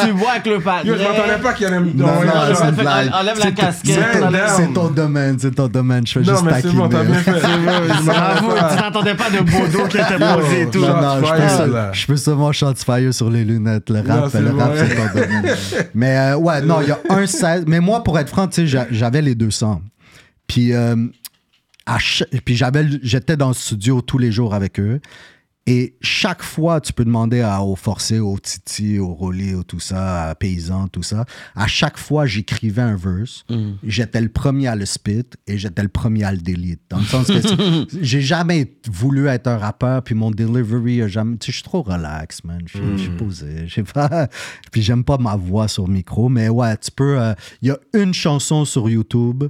Tu 0.01 0.12
vois 0.12 0.32
avec 0.32 0.45
le 0.45 0.60
patin. 0.60 0.88
Yo, 0.88 0.95
je 0.97 1.03
m'attendais 1.03 1.38
pas 1.41 1.53
qu'il 1.53 1.66
allait 1.66 1.80
me 1.80 1.91
Non, 1.93 2.07
non, 2.07 2.14
donner 2.22 2.55
c'est 2.55 2.64
une 2.66 2.72
blague. 2.72 3.10
Enlève 3.14 3.39
la 3.39 3.51
casquette, 3.51 3.99
c'est- 4.55 4.74
ton 4.74 4.88
domaine, 4.89 5.38
c'est 5.39 5.51
ton 5.55 5.68
domaine. 5.68 6.05
Je 6.07 6.14
fais 6.14 6.20
Non, 6.22 6.26
juste 6.34 6.43
mais 6.43 6.62
c'est 6.62 6.72
bon, 6.72 6.88
t'as 6.89 6.99
taquiner. 6.99 7.18
bien 7.22 7.34
fait. 7.34 8.03
Bravo, 8.05 8.51
tu 8.53 8.76
t'attendais 8.78 9.16
pas 9.16 9.30
de 9.30 9.39
Bodo 9.39 9.88
qui 9.88 9.97
était 9.97 10.18
posé 10.18 10.62
et 10.62 10.70
tout. 10.70 10.80
Non, 10.80 10.88
Shots 10.88 11.01
non, 11.01 11.20
je 11.20 11.26
fired, 11.26 12.07
peux, 12.07 12.16
seulement 12.18 12.51
shot 12.51 12.74
fire 12.76 13.14
sur 13.14 13.30
les 13.30 13.43
lunettes. 13.45 13.89
Le 13.89 14.01
Non, 14.01 14.22
rap, 14.22 14.30
c'est 14.32 14.41
le 14.41 14.51
rap, 14.51 14.72
c'est 14.76 14.95
ton 14.95 15.05
domaine. 15.20 15.55
Mais 15.93 16.18
euh, 16.18 16.36
ouais, 16.38 16.62
non, 16.62 16.82
il 16.82 16.88
y 16.89 16.91
a 16.91 16.99
un 17.10 17.26
16. 17.26 17.64
Mais 17.68 17.80
moi, 17.80 18.03
pour 18.03 18.18
être 18.20 18.30
franc, 18.30 18.47
tu 18.47 18.62
sais, 18.62 18.68
j'a- 18.68 18.88
j'avais 18.91 19.22
les 19.22 19.36
200. 19.36 19.82
Puis, 20.47 20.74
euh, 20.74 20.95
à 21.86 21.97
puis 22.45 22.55
j'avais, 22.55 22.86
j'étais 23.03 23.36
dans 23.38 23.49
le 23.49 23.53
studio 23.53 24.01
tous 24.01 24.18
les 24.18 24.32
jours 24.32 24.53
avec 24.53 24.80
eux. 24.80 24.99
Et 25.72 25.95
chaque 26.01 26.41
fois, 26.41 26.82
tu 26.82 26.93
peux 26.93 27.05
demander 27.05 27.41
à, 27.41 27.61
au 27.61 27.76
Forcé, 27.76 28.17
au 28.20 28.39
Titi, 28.39 28.97
au 28.97 29.13
Rolly, 29.13 29.53
au 29.53 29.61
tout 29.61 29.80
ça, 29.80 30.30
à 30.30 30.34
Paysan, 30.36 30.88
tout 30.88 31.03
ça. 31.03 31.26
À 31.55 31.67
chaque 31.67 31.99
fois, 31.99 32.26
j'écrivais 32.26 32.82
un 32.82 32.95
verse. 32.95 33.45
J'étais 33.84 34.20
le 34.20 34.30
premier 34.30 34.67
à 34.67 34.76
le 34.76 34.86
spit 34.86 35.26
et 35.45 35.57
j'étais 35.59 35.84
le 35.84 35.89
premier 35.89 36.24
à 36.24 36.32
le 36.32 36.39
delete. 36.39 36.82
Dans 36.89 36.97
le 36.97 37.03
sens 37.03 37.28
que 37.28 37.86
j'ai 38.01 38.22
jamais 38.22 38.74
voulu 38.89 39.28
être 39.28 39.45
un 39.47 39.57
rappeur, 39.57 40.01
puis 40.01 40.15
mon 40.15 40.32
delivery 40.32 41.03
a 41.03 41.07
jamais. 41.07 41.38
Tu 41.38 41.45
sais, 41.47 41.51
je 41.51 41.57
suis 41.57 41.63
trop 41.63 41.84
relax, 41.84 42.43
man. 42.43 42.61
Je 42.65 42.78
suis- 42.80 42.99
suis 42.99 43.09
posé. 43.17 43.67
Je 43.67 43.74
sais 43.76 43.84
pas. 43.84 44.28
Puis 44.72 44.82
j'aime 44.82 45.03
pas 45.03 45.17
ma 45.20 45.36
voix 45.36 45.67
sur 45.67 45.86
le 45.88 45.93
micro, 45.93 46.30
mais 46.30 46.49
ouais, 46.49 46.76
tu 46.78 46.89
peux. 46.91 47.20
euh, 47.22 47.34
Il 47.61 47.67
y 47.67 47.72
a 47.72 47.78
une 47.93 48.13
chanson 48.13 48.65
sur 48.65 48.89
YouTube. 48.89 49.43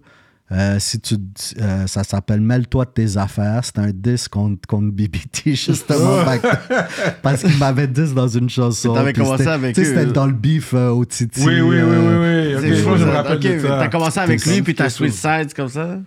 Euh, 0.52 0.78
si 0.80 1.00
tu, 1.00 1.16
euh, 1.62 1.86
ça 1.88 2.04
s'appelle 2.04 2.42
Mêle-toi 2.42 2.86
de 2.86 2.90
tes 2.90 3.18
affaires. 3.18 3.62
C'est 3.64 3.80
un 3.80 3.92
disque 3.94 4.32
contre, 4.32 4.68
contre 4.68 4.92
BBT, 4.92 5.42
justement. 5.54 6.26
Fait 6.26 6.40
que- 6.40 7.14
parce 7.22 7.44
qu'il 7.44 7.58
m'avait 7.58 7.88
dit 7.88 8.14
dans 8.14 8.28
une 8.28 8.50
chanson. 8.50 8.94
T'avais 8.94 9.14
commencé 9.14 9.48
avec 9.48 9.76
tu 9.76 9.84
sais, 9.84 9.90
C'était 9.96 10.06
dans 10.12 10.26
le 10.26 10.34
beef 10.34 10.74
euh, 10.74 10.90
au 10.90 11.06
Titi. 11.06 11.42
Oui, 11.46 11.62
oui, 11.62 11.78
oui, 11.78 11.82
oui, 11.82 12.16
oui. 12.16 12.56
C'est 12.62 12.72
Ok, 12.82 12.98
je 12.98 13.06
me 13.06 13.12
rappelle. 13.12 13.62
T'as 13.62 13.88
commencé 13.90 14.20
avec 14.20 14.46
lui, 14.46 14.62
puis 14.62 14.76
t'as 14.76 14.90
sides 14.90 15.54
comme 15.54 15.70
ça? 15.70 16.00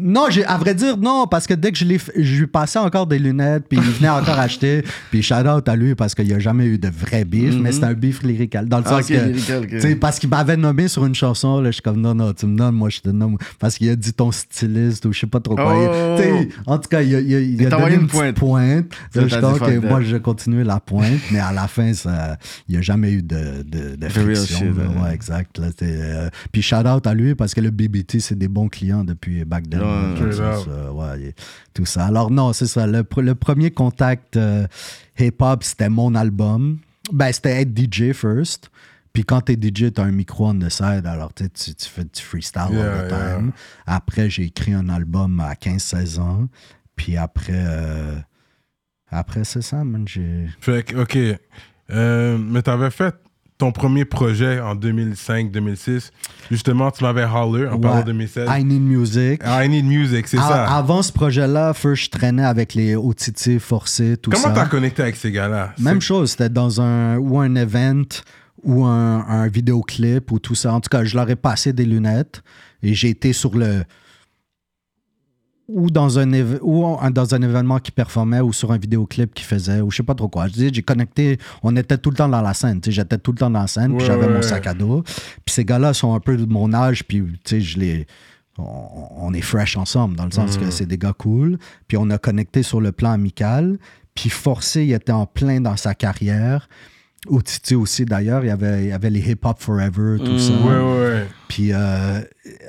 Non, 0.00 0.26
j'ai, 0.30 0.44
à 0.44 0.56
vrai 0.58 0.74
dire, 0.74 0.96
non, 0.96 1.26
parce 1.26 1.46
que 1.46 1.54
dès 1.54 1.72
que 1.72 1.78
je, 1.78 1.84
je 2.16 2.40
lui 2.40 2.46
passais 2.46 2.78
encore 2.78 3.06
des 3.06 3.18
lunettes, 3.18 3.64
puis 3.68 3.78
il 3.78 3.84
venait 3.84 4.08
encore 4.08 4.38
acheter, 4.38 4.82
puis 5.10 5.22
shout 5.22 5.34
out 5.46 5.68
à 5.68 5.76
lui 5.76 5.94
parce 5.94 6.14
qu'il 6.14 6.26
n'y 6.26 6.32
a 6.32 6.38
jamais 6.38 6.66
eu 6.66 6.78
de 6.78 6.88
vrai 6.88 7.24
beef, 7.24 7.54
mais 7.60 7.72
c'est 7.72 7.84
un 7.84 7.94
beef 7.94 8.22
lyrical. 8.22 8.68
Dans 8.68 8.78
le 8.78 8.84
Ah, 8.86 8.90
sens 9.02 9.06
que. 9.08 9.14
lyrical, 9.14 9.62
ok. 9.64 9.68
tu 9.70 9.80
sais, 9.80 9.96
Parce 9.96 10.18
qu'il 10.18 10.28
m'avait 10.30 10.56
nommé 10.56 10.88
sur 10.88 11.04
une 11.06 11.14
chanson, 11.14 11.60
là, 11.60 11.70
je 11.70 11.74
suis 11.74 11.82
comme 11.82 12.00
non, 12.00 12.14
non, 12.14 12.32
tu 12.32 12.46
me 12.46 12.56
donnes, 12.56 12.74
moi 12.74 12.88
je 12.88 13.00
te 13.00 13.08
nomme. 13.10 13.36
Parce 13.58 13.76
qu'il 13.78 13.88
a 13.90 13.96
dit 13.96 14.12
ton 14.12 14.30
styliste 14.32 15.04
ou 15.06 15.12
je 15.12 15.20
sais 15.20 15.26
pas 15.26 15.40
trop 15.40 15.54
quoi. 15.54 15.74
Oh. 15.76 16.16
Il- 16.18 16.22
tu 16.22 16.22
sais, 16.22 16.48
en 16.66 16.78
tout 16.78 16.88
cas, 16.88 17.02
il 17.02 17.14
a, 17.14 17.20
il 17.20 17.34
a, 17.34 17.40
il 17.40 17.60
Il 17.60 17.66
a 17.66 17.70
t'a 17.70 17.78
donné 17.78 17.94
une 17.96 18.06
pointe. 18.06 18.36
pointe. 18.36 18.86
Là, 19.14 19.26
je 19.28 19.36
ok, 19.36 19.56
fuck 19.58 19.84
moi 19.84 20.00
je 20.02 20.14
vais 20.16 20.20
continuer 20.20 20.64
la 20.64 20.80
pointe, 20.80 21.20
mais 21.30 21.38
à 21.40 21.52
la 21.52 21.66
fin, 21.68 21.92
ça, 21.92 22.36
il 22.68 22.72
n'y 22.72 22.78
a 22.78 22.82
jamais 22.82 23.12
eu 23.12 23.22
de, 23.22 23.62
de, 23.64 23.96
de 23.96 24.08
friction. 24.08 24.58
shit, 24.58 24.76
là. 24.76 25.02
ouais. 25.04 25.14
Exact. 25.14 25.60
Euh, 25.82 26.28
puis 26.52 26.62
shout 26.62 26.86
out 26.86 27.06
à 27.06 27.14
lui 27.14 27.34
parce 27.34 27.54
que 27.54 27.60
le 27.60 27.70
BBT, 27.70 28.20
c'est 28.20 28.36
des 28.38 28.48
bons 28.48 28.68
clients 28.68 29.04
depuis 29.04 29.44
back 29.44 29.68
then. 29.68 29.80
Ouais, 29.80 29.86
Ouais, 30.92 31.34
tout 31.74 31.84
ça. 31.86 32.06
Alors, 32.06 32.30
non, 32.30 32.52
c'est 32.52 32.66
ça. 32.66 32.86
Le, 32.86 33.02
pr- 33.02 33.22
le 33.22 33.34
premier 33.34 33.70
contact 33.70 34.36
euh, 34.36 34.66
hip-hop, 35.18 35.62
c'était 35.62 35.88
mon 35.88 36.14
album. 36.14 36.78
Ben, 37.12 37.32
c'était 37.32 37.62
être 37.62 37.76
DJ 37.76 38.12
first. 38.12 38.70
Puis 39.12 39.24
quand 39.24 39.40
t'es 39.40 39.54
DJ, 39.54 39.92
t'as 39.92 40.04
un 40.04 40.12
micro 40.12 40.48
on 40.48 40.58
the 40.58 40.68
side, 40.68 41.04
alors 41.04 41.34
tu, 41.34 41.48
tu, 41.50 41.74
fais 41.78 42.04
du 42.04 42.20
freestyle 42.20 42.62
all 42.62 43.08
the 43.08 43.10
yeah. 43.10 43.34
time. 43.34 43.52
Après, 43.86 44.30
j'ai 44.30 44.44
écrit 44.44 44.72
un 44.72 44.88
album 44.88 45.40
à 45.40 45.54
15-16 45.54 46.20
ans. 46.20 46.48
Puis 46.94 47.16
après, 47.16 47.52
euh, 47.54 48.14
après 49.08 49.44
c'est 49.44 49.62
ça, 49.62 49.82
man. 49.82 50.06
J'ai... 50.06 50.46
Fait 50.60 50.84
que, 50.84 50.96
ok. 50.96 51.18
Euh, 51.90 52.38
mais 52.38 52.62
t'avais 52.62 52.90
fait 52.90 53.16
ton 53.60 53.72
premier 53.72 54.06
projet 54.06 54.58
en 54.58 54.74
2005-2006. 54.74 56.10
Justement, 56.50 56.90
tu 56.90 57.04
m'avais 57.04 57.24
holler 57.24 57.68
en 57.68 57.78
parlant 57.78 58.00
de 58.00 58.06
2016. 58.06 58.48
I 58.50 58.64
Need 58.64 58.82
Music. 58.82 59.42
I 59.44 59.68
Need 59.68 59.84
Music, 59.84 60.26
c'est 60.28 60.38
ça. 60.38 60.64
Avant 60.64 61.02
ce 61.02 61.12
projet-là, 61.12 61.74
first, 61.74 62.04
je 62.04 62.10
traînais 62.10 62.44
avec 62.44 62.74
les 62.74 62.96
OTT 62.96 63.58
forcés, 63.58 64.16
tout 64.16 64.30
Comment 64.30 64.44
ça. 64.44 64.52
t'as 64.52 64.66
connecté 64.66 65.02
avec 65.02 65.16
ces 65.16 65.30
gars-là? 65.30 65.74
Même 65.78 66.00
chose, 66.00 66.30
c'était 66.30 66.48
dans 66.48 66.80
un 66.80 67.18
ou 67.18 67.38
un 67.38 67.54
event 67.54 68.02
ou 68.62 68.86
un, 68.86 69.26
un 69.28 69.46
vidéoclip 69.48 70.32
ou 70.32 70.38
tout 70.38 70.54
ça. 70.54 70.72
En 70.72 70.80
tout 70.80 70.88
cas, 70.88 71.04
je 71.04 71.14
leur 71.14 71.28
ai 71.28 71.36
passé 71.36 71.74
des 71.74 71.84
lunettes 71.84 72.42
et 72.82 72.94
j'ai 72.94 73.10
été 73.10 73.34
sur 73.34 73.54
le 73.56 73.84
ou 75.72 75.90
dans 75.90 76.18
un 76.18 76.32
ou 76.60 76.96
dans 77.10 77.34
un 77.34 77.42
événement 77.42 77.78
qui 77.78 77.90
performait 77.90 78.40
ou 78.40 78.52
sur 78.52 78.72
un 78.72 78.78
vidéoclip 78.78 79.34
qui 79.34 79.44
faisait 79.44 79.80
ou 79.80 79.90
je 79.90 79.98
sais 79.98 80.02
pas 80.02 80.14
trop 80.14 80.28
quoi. 80.28 80.48
Je 80.48 80.70
j'ai 80.72 80.82
connecté, 80.82 81.38
on 81.62 81.76
était 81.76 81.98
tout 81.98 82.10
le 82.10 82.16
temps 82.16 82.28
dans 82.28 82.42
la 82.42 82.54
scène, 82.54 82.80
j'étais 82.84 83.18
tout 83.18 83.32
le 83.32 83.38
temps 83.38 83.50
dans 83.50 83.60
la 83.60 83.66
scène, 83.66 83.96
puis 83.96 84.06
j'avais 84.06 84.26
ouais, 84.26 84.34
mon 84.34 84.42
sac 84.42 84.66
à 84.66 84.74
dos. 84.74 85.02
Puis 85.44 85.54
ces 85.54 85.64
gars-là 85.64 85.94
sont 85.94 86.14
un 86.14 86.20
peu 86.20 86.36
de 86.36 86.46
mon 86.46 86.72
âge, 86.72 87.04
puis 87.04 87.22
tu 87.22 87.38
sais, 87.44 87.60
je 87.60 87.78
les 87.78 88.06
on, 88.58 89.32
est 89.32 89.40
fresh 89.40 89.76
ensemble 89.76 90.16
dans 90.16 90.26
le 90.26 90.32
sens 90.32 90.56
Mm. 90.56 90.60
que 90.60 90.70
c'est 90.70 90.86
des 90.86 90.98
gars 90.98 91.14
cool, 91.16 91.58
puis 91.88 91.96
on 91.96 92.10
a 92.10 92.18
connecté 92.18 92.62
sur 92.62 92.80
le 92.80 92.92
plan 92.92 93.12
amical, 93.12 93.78
puis 94.14 94.28
forcé, 94.28 94.84
il 94.84 94.92
était 94.92 95.12
en 95.12 95.26
plein 95.26 95.60
dans 95.60 95.76
sa 95.76 95.94
carrière. 95.94 96.68
Au 97.28 97.42
Titi 97.42 97.74
aussi, 97.74 98.04
d'ailleurs. 98.04 98.42
Il 98.44 98.48
y 98.48 98.50
avait, 98.50 98.84
il 98.84 98.88
y 98.88 98.92
avait 98.92 99.10
les 99.10 99.20
Hip 99.30 99.40
Hop 99.44 99.58
Forever, 99.60 100.16
tout 100.24 100.38
ça. 100.38 100.52
Ouais, 100.52 100.68
ouais, 100.76 100.98
ouais. 101.00 101.26
Puis, 101.48 101.72
euh, 101.72 102.20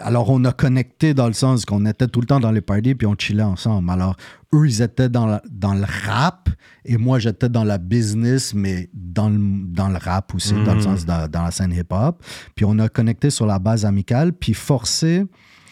alors, 0.01 0.29
on 0.29 0.43
a 0.45 0.51
connecté 0.51 1.13
dans 1.13 1.27
le 1.27 1.33
sens 1.33 1.65
qu'on 1.65 1.85
était 1.85 2.07
tout 2.07 2.19
le 2.19 2.25
temps 2.27 2.39
dans 2.39 2.51
les 2.51 2.61
parties, 2.61 2.95
puis 2.95 3.07
on 3.07 3.15
chillait 3.17 3.43
ensemble. 3.43 3.89
Alors, 3.89 4.15
eux, 4.53 4.67
ils 4.67 4.81
étaient 4.81 5.07
dans, 5.07 5.25
la- 5.27 5.41
dans 5.49 5.73
le 5.73 5.85
rap, 6.07 6.49
et 6.83 6.97
moi, 6.97 7.19
j'étais 7.19 7.47
dans 7.47 7.63
la 7.63 7.77
business, 7.77 8.53
mais 8.53 8.89
dans 8.93 9.29
le, 9.29 9.37
dans 9.67 9.87
le 9.87 9.97
rap 9.97 10.33
aussi, 10.35 10.53
dans 10.65 10.73
le 10.75 10.81
sens 10.81 11.05
dans, 11.05 11.27
dans 11.29 11.43
la 11.43 11.51
scène 11.51 11.71
hip-hop. 11.73 12.21
Puis, 12.55 12.65
on 12.67 12.77
a 12.79 12.89
connecté 12.89 13.29
sur 13.29 13.45
la 13.45 13.57
base 13.59 13.85
amicale, 13.85 14.33
puis 14.33 14.53
forcé. 14.53 15.25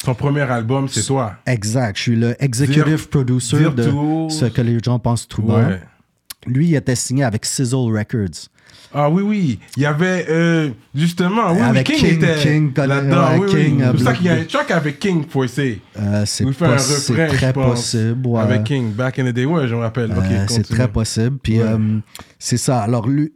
Son 0.06 0.16
premier 0.16 0.42
album, 0.50 0.88
c'est 0.88 1.04
toi. 1.04 1.34
Exact. 1.46 1.98
Je 1.98 2.02
suis 2.02 2.16
le 2.16 2.42
executive 2.42 3.10
producer 3.10 3.58
de 3.72 3.84
ce 4.30 4.46
que 4.46 4.62
les 4.62 4.80
gens 4.82 4.98
pensent 5.00 5.28
tout 5.28 5.42
bas. 5.42 5.68
Ouais. 5.68 5.82
Lui, 6.48 6.70
il 6.70 6.76
était 6.76 6.96
signé 6.96 7.26
avec 7.26 7.44
Sizzle 7.46 7.76
Records. 7.94 8.48
Ah 8.94 9.10
oui, 9.10 9.22
oui. 9.22 9.60
Il 9.78 9.84
y 9.84 9.86
avait, 9.86 10.26
euh, 10.30 10.70
justement, 10.96 11.52
oui, 11.54 11.60
Avec 11.62 11.88
oui, 11.90 11.96
King, 11.96 12.08
King, 12.10 12.18
était 12.24 12.36
King, 12.42 12.74
là-dedans. 12.76 13.32
ouais, 13.34 13.38
oui, 13.40 13.50
King, 13.50 13.76
oui. 13.78 13.84
C'est 13.86 13.92
pour 13.92 14.00
ça 14.02 14.14
qu'il 14.14 14.26
y 14.26 14.30
a 14.30 14.34
un 14.34 14.44
track 14.46 14.72
avec 14.72 15.00
King, 15.00 15.26
essayer. 15.44 15.82
Euh, 16.00 16.24
c'est 16.26 16.44
un 16.46 16.52
poss- 16.52 16.78
c'est 16.80 17.14
très 17.14 17.38
je 17.38 17.52
pense, 17.52 17.70
possible. 17.70 18.28
ouais. 18.28 18.42
Avec 18.42 18.64
King, 18.64 18.92
back 18.94 19.20
in 19.20 19.26
the 19.26 19.34
day. 19.34 19.46
Ouais, 19.46 19.68
je 19.68 19.76
me 19.76 19.82
rappelle. 19.82 20.12
Euh, 20.12 20.46
c'est 20.48 20.68
très 20.68 20.88
possible. 20.88 21.38
Puis 21.42 21.60
Ouais. 21.60 21.68
euh, 21.68 22.00
c'est 22.40 22.58
ça. 22.58 22.82
Alors, 22.82 23.08
lui- 23.08 23.32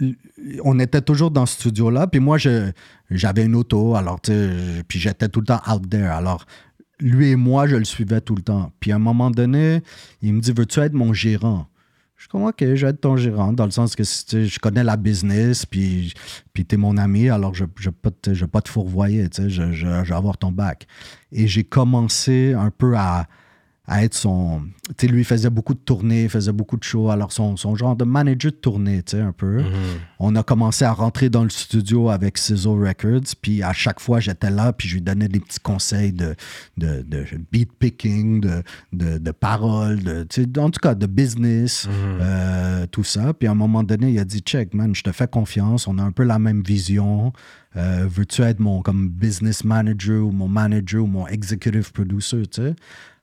on 0.63 0.79
était 0.79 1.01
toujours 1.01 1.29
dans 1.31 1.45
ce 1.45 1.53
studio-là. 1.55 2.07
Puis 2.07 2.19
moi, 2.19 2.37
je- 2.37 2.71
j'avais 3.11 3.45
une 3.45 3.55
auto. 3.55 3.95
Alors, 3.95 4.19
tu 4.21 4.31
sais, 4.31 4.49
je- 4.49 4.81
puis 4.81 4.99
j'étais 4.99 5.27
tout 5.29 5.39
le 5.39 5.45
temps 5.45 5.61
out 5.71 5.87
there. 5.89 6.07
Alors, 6.07 6.45
lui 6.99 7.29
et 7.29 7.35
moi, 7.35 7.67
je 7.67 7.75
le 7.75 7.85
suivais 7.85 8.21
tout 8.21 8.35
le 8.35 8.41
temps. 8.41 8.71
Puis 8.79 8.91
à 8.91 8.95
un 8.95 8.99
moment 8.99 9.29
donné, 9.29 9.81
il 10.21 10.33
me 10.33 10.41
dit 10.41 10.51
Veux-tu 10.55 10.79
être 10.79 10.93
mon 10.93 11.13
gérant 11.13 11.67
Je 12.23 12.27
suis 12.27 12.29
comme 12.29 12.43
Ok, 12.45 12.59
je 12.61 12.85
vais 12.85 12.91
être 12.91 13.01
ton 13.01 13.17
gérant, 13.17 13.51
dans 13.51 13.65
le 13.65 13.71
sens 13.71 13.97
que 13.97 14.03
je 14.05 14.57
connais 14.59 14.85
la 14.85 14.95
business, 14.95 15.65
puis, 15.65 16.13
puis 16.53 16.65
tu 16.65 16.75
es 16.75 16.77
mon 16.77 16.95
ami, 16.95 17.27
alors 17.27 17.53
je 17.53 17.65
ne 17.65 17.69
je 17.77 17.89
vais 17.89 17.95
pas 18.47 18.61
te- 18.61 18.69
fourvoyer, 18.69 19.27
je, 19.37 19.49
je- 19.49 19.73
je 19.73 19.85
vais 19.87 20.15
avoir 20.15 20.37
ton 20.37 20.49
bac. 20.49 20.87
Et 21.33 21.47
j'ai 21.47 21.65
commencé 21.65 22.53
un 22.53 22.69
peu 22.69 22.95
à, 22.95 23.27
à 23.85 24.03
être 24.05 24.13
son. 24.13 24.61
Tu 24.97 25.07
sais, 25.07 25.11
lui, 25.11 25.25
faisait 25.25 25.49
beaucoup 25.49 25.73
de 25.73 25.79
tournées, 25.79 26.29
faisait 26.29 26.53
beaucoup 26.53 26.77
de 26.77 26.83
shows. 26.83 27.09
Alors, 27.09 27.33
son, 27.33 27.57
son 27.57 27.75
genre 27.75 27.97
de 27.97 28.05
manager 28.05 28.51
de 28.51 28.57
tournée, 28.57 29.03
tu 29.03 29.17
sais, 29.17 29.21
un 29.21 29.33
peu. 29.33 29.61
On 30.19 30.35
a 30.37 30.43
commencé 30.43 30.85
à 30.85 30.93
rentrer 30.93 31.29
dans 31.29 31.43
le 31.43 31.49
studio 31.49 32.09
avec 32.09 32.37
Sizzle 32.37 32.81
Records. 32.81 33.35
Puis, 33.41 33.61
à 33.61 33.73
chaque 33.73 33.99
fois, 33.99 34.21
j'étais 34.21 34.51
là, 34.51 34.71
puis 34.71 34.87
je 34.87 34.95
lui 34.95 35.01
donnais 35.01 35.27
des 35.27 35.41
petits 35.41 35.59
conseils 35.59 36.13
de, 36.13 36.33
de, 36.77 37.01
de 37.01 37.25
beat 37.51 37.73
picking, 37.77 38.39
de, 38.39 38.63
de, 38.93 39.17
de 39.17 39.31
paroles, 39.31 40.01
de, 40.01 40.23
tu 40.23 40.43
sais, 40.43 40.59
en 40.59 40.69
tout 40.69 40.79
cas, 40.81 40.95
de 40.95 41.05
business, 41.05 41.87
euh, 41.91 42.85
tout 42.87 43.03
ça. 43.03 43.33
Puis, 43.33 43.49
à 43.49 43.51
un 43.51 43.55
moment 43.55 43.83
donné, 43.83 44.11
il 44.11 44.19
a 44.19 44.25
dit 44.25 44.39
Check, 44.39 44.73
man, 44.73 44.95
je 44.95 45.03
te 45.03 45.11
fais 45.11 45.27
confiance. 45.27 45.87
On 45.89 45.97
a 45.97 46.03
un 46.03 46.11
peu 46.11 46.23
la 46.23 46.39
même 46.39 46.63
vision. 46.63 47.33
Euh, 47.75 48.05
Veux-tu 48.07 48.43
être 48.43 48.59
mon 48.59 48.81
comme 48.81 49.09
business 49.09 49.63
manager 49.63 50.25
ou 50.27 50.31
mon 50.31 50.47
manager 50.47 51.03
ou 51.03 51.07
mon 51.07 51.27
executive 51.27 51.91
producer, 51.91 52.43
tu 52.45 52.61
sais? 52.61 52.75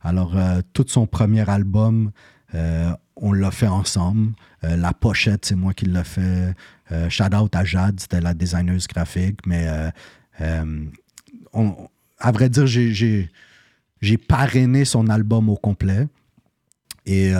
Alors, 0.03 0.37
euh, 0.37 0.61
tout 0.73 0.87
son 0.89 1.07
premier 1.07 1.49
album, 1.49 2.11
euh, 2.55 2.91
on 3.17 3.33
l'a 3.33 3.51
fait 3.51 3.67
ensemble. 3.67 4.33
Euh, 4.65 4.77
la 4.77 4.93
pochette, 4.93 5.45
c'est 5.45 5.55
moi 5.55 5.75
qui 5.75 5.87
l'ai 5.87 6.05
fait. 6.05 6.55
Shout 7.09 7.35
out 7.37 7.55
à 7.55 7.65
Jade, 7.65 8.01
c'était 8.01 8.21
la 8.21 8.35
designeuse 8.35 8.89
graphique. 8.89 9.47
Mais 9.47 9.69
à 10.41 10.63
vrai 12.33 12.49
dire, 12.49 12.67
j'ai- 12.67 13.29
parrainé 14.27 14.85
son 14.85 15.09
album 15.09 15.49
au 15.51 15.57
complet. 15.57 16.09
Et, 17.07 17.33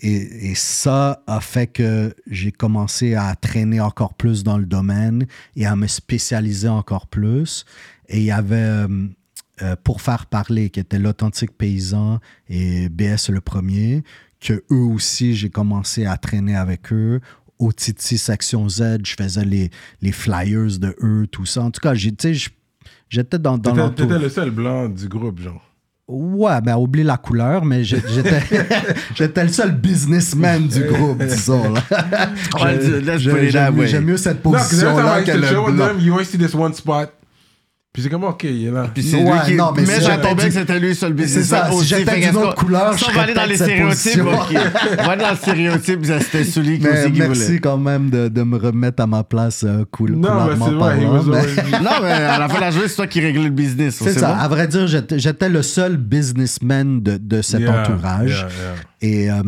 et, 0.00 0.54
ça 0.54 1.22
a 1.26 1.40
fait 1.40 1.66
que 1.66 2.14
j'ai 2.26 2.52
commencé 2.52 3.14
à 3.14 3.34
traîner 3.36 3.80
encore 3.80 4.12
plus 4.12 4.44
dans 4.44 4.58
le 4.58 4.66
domaine 4.66 5.26
et 5.54 5.64
à 5.64 5.74
me 5.74 5.86
spécialiser 5.86 6.68
encore 6.68 7.06
plus. 7.06 7.64
Et 8.10 8.18
il 8.18 8.24
y 8.24 8.30
avait 8.30 8.84
Pour 9.84 10.00
faire 10.02 10.26
parler, 10.26 10.70
qui 10.70 10.80
était 10.80 10.98
l'authentique 10.98 11.56
paysan 11.56 12.20
et 12.48 12.88
BS 12.90 13.30
le 13.30 13.40
premier, 13.40 14.02
que 14.40 14.62
eux 14.70 14.84
aussi, 14.94 15.34
j'ai 15.34 15.48
commencé 15.50 16.04
à 16.04 16.16
traîner 16.18 16.56
avec 16.56 16.92
eux. 16.92 17.20
Au 17.58 17.72
Titi 17.72 18.18
Section 18.18 18.68
Z, 18.68 18.98
je 19.04 19.14
faisais 19.18 19.44
les, 19.46 19.70
les 20.02 20.12
flyers 20.12 20.78
de 20.78 20.94
eux, 21.02 21.26
tout 21.26 21.46
ça. 21.46 21.62
En 21.62 21.70
tout 21.70 21.80
cas, 21.80 21.94
j'étais 21.94 22.34
dans, 23.38 23.56
dans 23.56 23.88
T'étais 23.90 24.18
le 24.18 24.28
seul 24.28 24.50
blanc 24.50 24.90
du 24.90 25.08
groupe, 25.08 25.40
genre. 25.40 25.62
Ouais, 26.08 26.60
ben 26.60 26.76
oublie 26.76 27.02
la 27.02 27.16
couleur, 27.16 27.64
mais 27.64 27.82
j'étais 27.82 28.08
j'étais 29.16 29.42
le 29.42 29.48
seul 29.48 29.72
businessman 29.72 30.68
du 30.68 30.84
groupe, 30.84 31.20
disons. 31.24 31.72
là. 31.72 31.82
Ouais, 32.62 33.18
J'aime 33.18 34.04
mieux 34.04 34.16
cette 34.16 34.40
position-là 34.40 35.22
que 35.22 35.32
le 35.32 35.46
show 35.48 35.64
blanc. 35.72 35.88
them, 35.88 35.98
you 35.98 36.12
always 36.12 36.26
see 36.26 36.38
this 36.38 36.54
one 36.54 36.74
spot. 36.74 37.12
Puis 37.96 38.02
c'est 38.02 38.10
comme, 38.10 38.24
ok, 38.24 38.44
il 38.44 38.66
est 38.66 38.70
là. 38.70 38.90
Puis 38.92 39.02
c'est 39.02 39.16
Ouais, 39.16 39.22
lui 39.32 39.40
qui. 39.46 39.54
non, 39.54 39.72
mais 39.74 39.80
mais 39.80 39.86
si 39.94 40.00
j'étais 40.02 40.20
tombait 40.20 40.42
du- 40.42 40.48
que 40.48 40.54
c'était 40.54 40.78
lui 40.78 40.94
sur 40.94 41.08
le 41.08 41.14
business. 41.14 41.44
C'est 41.44 41.48
ça, 41.48 41.68
si 41.70 41.76
aussi. 41.78 41.86
j'étais 41.88 42.04
d'une 42.12 42.24
qu'est-ce 42.24 42.36
autre 42.36 42.54
couleur, 42.54 42.92
si 42.98 43.04
je 43.06 43.10
on 43.10 43.14
va 43.14 43.22
aller 43.22 43.32
dans 43.32 43.46
les 43.46 43.56
stéréotypes, 43.56 44.20
ok. 44.20 44.58
On 44.98 45.06
va 45.06 45.16
dans 45.16 45.30
les 45.30 45.36
stéréotypes, 45.36 46.04
c'était 46.04 46.44
celui 46.44 46.78
qui 46.78 46.84
Mais 46.84 47.04
aussi 47.06 47.12
merci 47.18 47.44
voulait. 47.46 47.58
quand 47.60 47.78
même 47.78 48.10
de, 48.10 48.28
de 48.28 48.42
me 48.42 48.58
remettre 48.58 49.02
à 49.02 49.06
ma 49.06 49.24
place 49.24 49.64
euh, 49.66 49.86
cool, 49.90 50.10
Non, 50.12 50.44
mais 50.44 50.52
c'est 50.62 50.70
vrai, 50.72 50.98
parlant, 50.98 51.22
mais- 51.24 51.78
Non, 51.80 51.90
mais 52.02 52.10
à 52.12 52.38
la 52.38 52.48
fin 52.50 52.56
de 52.56 52.60
la 52.60 52.70
journée, 52.70 52.88
c'est 52.88 52.96
toi 52.96 53.06
qui 53.06 53.20
réglais 53.22 53.44
le 53.44 53.48
business. 53.50 53.94
C'est 54.04 54.12
ça. 54.12 54.34
bon? 54.34 54.40
À 54.40 54.48
vrai 54.48 54.68
dire, 54.68 54.86
j'étais 54.86 55.18
j'étais 55.18 55.48
le 55.48 55.62
seul 55.62 55.96
businessman 55.96 57.02
de, 57.02 57.16
de 57.16 57.40
cet 57.40 57.60
Yeah, 57.60 57.80
entourage. 57.80 58.28
yeah, 58.28 58.48
yeah. 59.08 59.08
Et, 59.24 59.30
euh, 59.30 59.42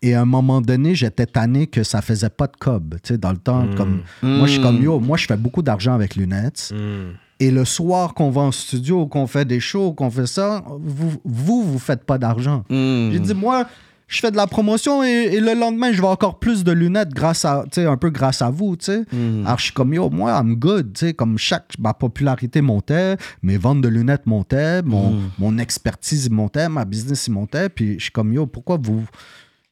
et 0.00 0.14
à 0.14 0.22
un 0.22 0.24
moment 0.24 0.60
donné, 0.60 0.94
j'étais 0.94 1.26
tanné 1.26 1.66
que 1.66 1.82
ça 1.82 2.00
faisait 2.00 2.30
pas 2.30 2.46
de 2.46 2.56
cob. 2.58 2.94
Tu 3.02 3.12
sais, 3.12 3.18
dans 3.18 3.30
le 3.32 3.36
temps, 3.36 3.64
Mm. 3.66 3.74
comme 3.76 4.00
moi, 4.22 4.46
je 4.46 4.52
suis 4.54 4.62
comme 4.62 4.82
yo, 4.82 4.98
moi, 4.98 5.18
je 5.18 5.26
fais 5.26 5.36
beaucoup 5.36 5.60
d'argent 5.62 5.94
avec 5.94 6.16
lunettes. 6.16 6.72
Mm. 6.74 7.16
Et 7.42 7.50
le 7.50 7.64
soir 7.64 8.14
qu'on 8.14 8.30
va 8.30 8.42
en 8.42 8.52
studio, 8.52 9.06
qu'on 9.06 9.26
fait 9.26 9.44
des 9.44 9.58
shows, 9.58 9.94
qu'on 9.94 10.12
fait 10.12 10.28
ça, 10.28 10.62
vous, 10.80 11.10
vous, 11.24 11.64
vous 11.64 11.78
faites 11.80 12.04
pas 12.04 12.16
d'argent. 12.16 12.62
Hmm. 12.70 13.10
J'ai 13.10 13.18
dit, 13.18 13.34
moi, 13.34 13.66
je 14.06 14.20
fais 14.20 14.30
de 14.30 14.36
la 14.36 14.46
promotion 14.46 15.02
et, 15.02 15.30
et 15.32 15.40
le 15.40 15.54
lendemain, 15.54 15.90
je 15.90 16.00
vais 16.00 16.06
encore 16.06 16.38
plus 16.38 16.62
de 16.62 16.70
lunettes 16.70 17.12
grâce 17.12 17.44
à, 17.44 17.64
tu 17.64 17.80
sais, 17.80 17.86
un 17.86 17.96
peu 17.96 18.10
grâce 18.10 18.42
à 18.42 18.50
vous, 18.50 18.76
tu 18.76 18.84
sais. 18.84 19.02
Alors, 19.44 19.58
je 19.58 19.64
suis 19.64 19.72
comme, 19.72 19.92
yo, 19.92 20.08
moi, 20.08 20.38
I'm 20.38 20.54
good, 20.54 20.92
tu 20.92 21.06
sais, 21.06 21.14
comme 21.14 21.36
chaque, 21.36 21.72
ma 21.80 21.94
popularité 21.94 22.60
montait, 22.60 23.16
mes 23.42 23.56
ventes 23.56 23.80
de 23.80 23.88
lunettes 23.88 24.26
montaient, 24.26 24.80
mon, 24.82 25.18
mon 25.38 25.58
expertise 25.58 26.30
montait, 26.30 26.68
ma 26.68 26.84
business 26.84 27.28
montait, 27.28 27.68
puis 27.68 27.94
je 27.94 28.04
suis 28.04 28.12
comme, 28.12 28.32
yo, 28.32 28.46
pourquoi 28.46 28.78
vous... 28.80 29.02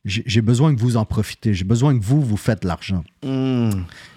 J'ai 0.06 0.40
besoin 0.40 0.74
que 0.74 0.80
vous 0.80 0.96
en 0.96 1.04
profitez. 1.04 1.52
J'ai 1.52 1.64
besoin 1.64 1.98
que 1.98 2.02
vous, 2.02 2.22
vous 2.22 2.38
faites 2.38 2.64
l'argent. 2.64 3.04
Hmm. 3.22 3.70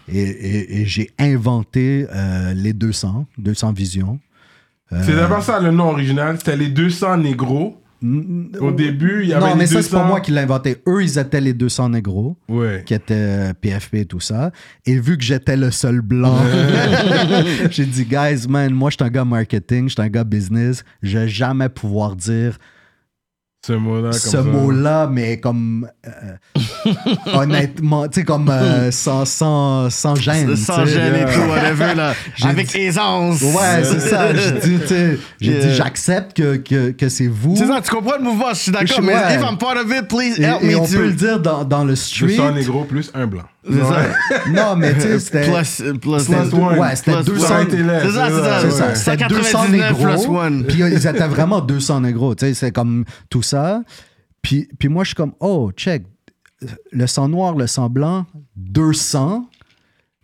Et, 0.07 0.21
et- 0.21 0.81
et 0.81 0.85
j'ai 0.85 1.11
inventé 1.19 2.07
euh, 2.13 2.53
les 2.53 2.71
200, 2.73 3.25
200 3.37 3.73
visions. 3.73 4.19
C'est 5.01 5.15
d'abord 5.15 5.41
ça 5.41 5.59
le 5.59 5.71
nom 5.71 5.89
original. 5.89 6.37
C'était 6.37 6.55
les 6.55 6.69
200 6.69 7.17
négros. 7.17 7.79
Au 8.59 8.71
début, 8.71 9.21
il 9.23 9.29
y 9.29 9.33
avait 9.33 9.41
non, 9.45 9.53
les 9.53 9.59
mais 9.59 9.63
200. 9.65 9.73
ça, 9.75 9.81
c'est 9.81 9.89
pas 9.91 10.03
moi 10.05 10.19
qui 10.19 10.31
l'ai 10.31 10.41
inventé. 10.41 10.77
Eux, 10.87 11.01
ils 11.03 11.17
étaient 11.17 11.39
les 11.41 11.53
200 11.53 11.89
négros, 11.89 12.35
Ouais. 12.49 12.83
qui 12.85 12.93
étaient 12.93 13.13
euh, 13.15 13.53
PFP 13.53 13.95
et 13.95 14.05
tout 14.05 14.19
ça. 14.19 14.51
Et 14.85 14.99
vu 14.99 15.17
que 15.17 15.23
j'étais 15.23 15.55
le 15.57 15.71
seul 15.71 16.01
blanc, 16.01 16.37
j'ai 17.71 17.85
dit, 17.85 18.05
guys, 18.05 18.45
man, 18.47 18.73
moi, 18.73 18.89
je 18.89 18.95
suis 18.97 19.05
un 19.05 19.09
gars 19.09 19.25
marketing, 19.25 19.87
je 19.87 19.93
suis 19.93 20.01
un 20.01 20.09
gars 20.09 20.23
business. 20.25 20.83
Je 21.01 21.17
vais 21.17 21.27
jamais 21.29 21.69
pouvoir 21.69 22.15
dire 22.15 22.57
Ce 23.65 23.71
mot-là, 23.73 24.09
comme 24.09 24.19
ce 24.19 24.29
ça. 24.29 24.41
mot-là, 24.41 25.07
mais 25.09 25.39
comme. 25.39 25.87
euh, 26.05 26.59
honnêtement, 27.33 28.07
tu 28.09 28.19
sais, 28.19 28.25
comme 28.25 28.49
euh, 28.49 28.91
sans, 28.91 29.23
sans, 29.25 29.89
sans 29.89 30.15
gêne. 30.15 30.53
Sans 30.57 30.85
gêne 30.85 31.15
et 31.15 31.33
tout, 31.33 31.39
whatever, 31.49 31.95
là. 31.95 32.13
Avec 32.43 32.67
dit- 32.67 32.77
aisance. 32.79 33.41
Ouais, 33.41 33.83
c'est 33.83 34.01
ça. 34.01 34.33
J'ai 34.35 34.51
dit, 34.51 34.79
tu 34.81 34.87
sais, 34.87 35.17
j'ai 35.39 35.59
dit, 35.61 35.73
j'accepte 35.75 36.35
que, 36.35 36.57
que, 36.57 36.91
que 36.91 37.07
c'est 37.07 37.27
vous. 37.27 37.55
C'est 37.55 37.67
ça, 37.67 37.79
tu 37.81 37.89
comprends 37.89 38.17
le 38.17 38.23
mouvement, 38.23 38.49
je 38.49 38.55
suis 38.59 38.71
d'accord, 38.73 39.01
mais 39.01 39.15
ouais. 39.15 39.35
if 39.35 39.41
I'm 39.41 39.57
part 39.57 39.77
of 39.77 39.89
it, 39.89 40.07
please 40.09 40.39
Et, 40.39 40.43
help 40.43 40.61
et 40.61 40.67
me 40.67 40.77
on 40.79 40.85
too. 40.85 40.93
peut 40.97 41.05
le 41.05 41.13
dire 41.13 41.39
dans, 41.39 41.63
dans 41.63 41.85
le 41.85 41.95
street. 41.95 42.27
200 42.35 42.51
négros 42.51 42.83
plus 42.83 43.11
un 43.13 43.27
blanc. 43.27 43.43
C'est 43.65 43.79
ça. 43.79 44.01
Non, 44.49 44.75
mais 44.75 44.93
tu 44.93 45.01
sais, 45.01 45.19
c'était. 45.19 45.43
Plus, 45.49 45.81
euh, 45.81 45.93
plus, 45.93 46.25
Plus 46.25 46.53
one. 46.53 46.79
Ouais, 46.79 46.95
c'était 46.95 47.13
Plus 47.13 47.25
200. 47.25 47.55
one. 47.55 47.61
été 47.67 47.77
laid, 47.77 47.99
C'est 48.01 48.11
ça, 48.11 48.27
c'est 48.29 48.41
ça. 48.41 48.59
C'est 48.61 48.71
ça, 48.71 48.87
ouais. 48.87 48.95
c'était 48.95 49.27
200 49.27 49.43
199 49.43 49.69
négros. 49.71 50.63
Puis 50.67 50.79
ils 50.79 51.07
étaient 51.07 51.27
vraiment 51.27 51.61
200 51.61 52.01
négros. 52.01 52.35
Tu 52.35 52.45
sais, 52.45 52.53
c'est 52.53 52.71
comme 52.71 53.05
tout 53.29 53.41
ça. 53.41 53.81
Puis, 54.41 54.67
puis 54.77 54.89
moi, 54.89 55.03
je 55.03 55.09
suis 55.09 55.15
comme, 55.15 55.33
oh, 55.39 55.71
check. 55.75 56.03
Le 56.91 57.07
sang 57.07 57.27
noir, 57.27 57.55
le 57.55 57.67
sang 57.67 57.89
blanc, 57.89 58.25
200. 58.55 59.49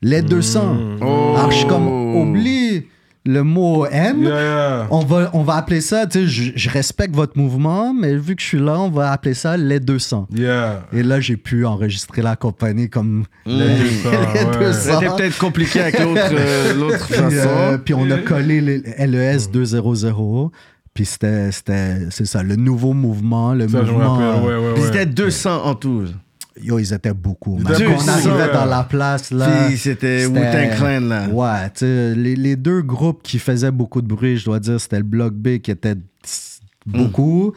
Les 0.01 0.21
200. 0.21 0.77
Oh. 1.01 1.35
Alors, 1.37 1.51
je 1.51 1.57
suis 1.57 1.67
comme, 1.67 1.87
oublie 1.87 2.85
le 3.25 3.43
mot 3.43 3.85
M. 3.85 4.23
Yeah, 4.23 4.29
yeah. 4.41 4.87
On 4.91 4.99
va, 4.99 5.29
on 5.33 5.43
va 5.43 5.55
appeler 5.55 5.81
ça, 5.81 6.07
tu 6.07 6.19
sais, 6.21 6.27
je, 6.27 6.51
je 6.55 6.69
respecte 6.69 7.13
votre 7.15 7.37
mouvement, 7.37 7.93
mais 7.93 8.15
vu 8.15 8.35
que 8.35 8.41
je 8.41 8.47
suis 8.47 8.59
là, 8.59 8.79
on 8.79 8.89
va 8.89 9.11
appeler 9.11 9.33
ça 9.33 9.57
les 9.57 9.79
200. 9.79 10.27
Yeah. 10.33 10.83
Et 10.93 11.03
là, 11.03 11.19
j'ai 11.19 11.35
pu 11.37 11.65
enregistrer 11.65 12.21
la 12.21 12.35
compagnie 12.35 12.89
comme 12.89 13.25
Les 13.45 13.77
200, 13.77 14.09
les 14.33 14.43
ouais. 14.45 14.65
200. 14.67 14.79
C'était 14.99 15.15
peut-être 15.15 15.37
compliqué 15.37 15.81
avec 15.81 15.99
l'autre 15.99 16.21
euh, 16.31 16.73
euh, 16.91 16.97
façon. 16.97 17.79
puis 17.83 17.93
on 17.93 18.09
a 18.09 18.17
collé 18.19 18.61
les 18.61 18.77
LES 19.05 19.47
200. 19.51 20.51
Puis 20.93 21.05
c'était, 21.05 21.51
c'était, 21.51 22.09
c'est 22.09 22.25
ça, 22.25 22.41
le 22.41 22.55
nouveau 22.55 22.93
mouvement, 22.93 23.53
le 23.53 23.67
Ça, 23.67 23.81
mouvement. 23.81 24.19
euh, 24.19 24.41
Ouais, 24.41 24.67
ouais, 24.67 24.73
Puis 24.75 24.83
c'était 24.83 25.05
200 25.05 25.63
en 25.65 25.75
tout. 25.75 26.05
Yo, 26.61 26.77
ils 26.79 26.93
étaient 26.93 27.13
beaucoup. 27.13 27.57
man. 27.57 27.73
étaient 27.73 27.85
Quand 27.85 27.91
beaucoup, 27.91 28.03
on 28.05 28.07
arrivait 28.09 28.53
dans 28.53 28.65
la 28.65 28.83
place, 28.83 29.31
là. 29.31 29.69
C'était 29.77 30.25
Wu-Tang 30.25 30.75
Clan, 30.77 30.99
là. 31.01 31.27
Ouais, 31.29 31.69
tu 31.69 31.79
sais, 31.79 32.15
les, 32.15 32.35
les 32.35 32.55
deux 32.55 32.81
groupes 32.81 33.21
qui 33.23 33.39
faisaient 33.39 33.71
beaucoup 33.71 34.01
de 34.01 34.07
bruit, 34.07 34.37
je 34.37 34.45
dois 34.45 34.59
dire, 34.59 34.79
c'était 34.79 34.97
le 34.97 35.03
Bloc 35.03 35.33
B 35.33 35.59
qui 35.59 35.71
était 35.71 35.95
tss, 36.23 36.59
beaucoup. 36.85 37.53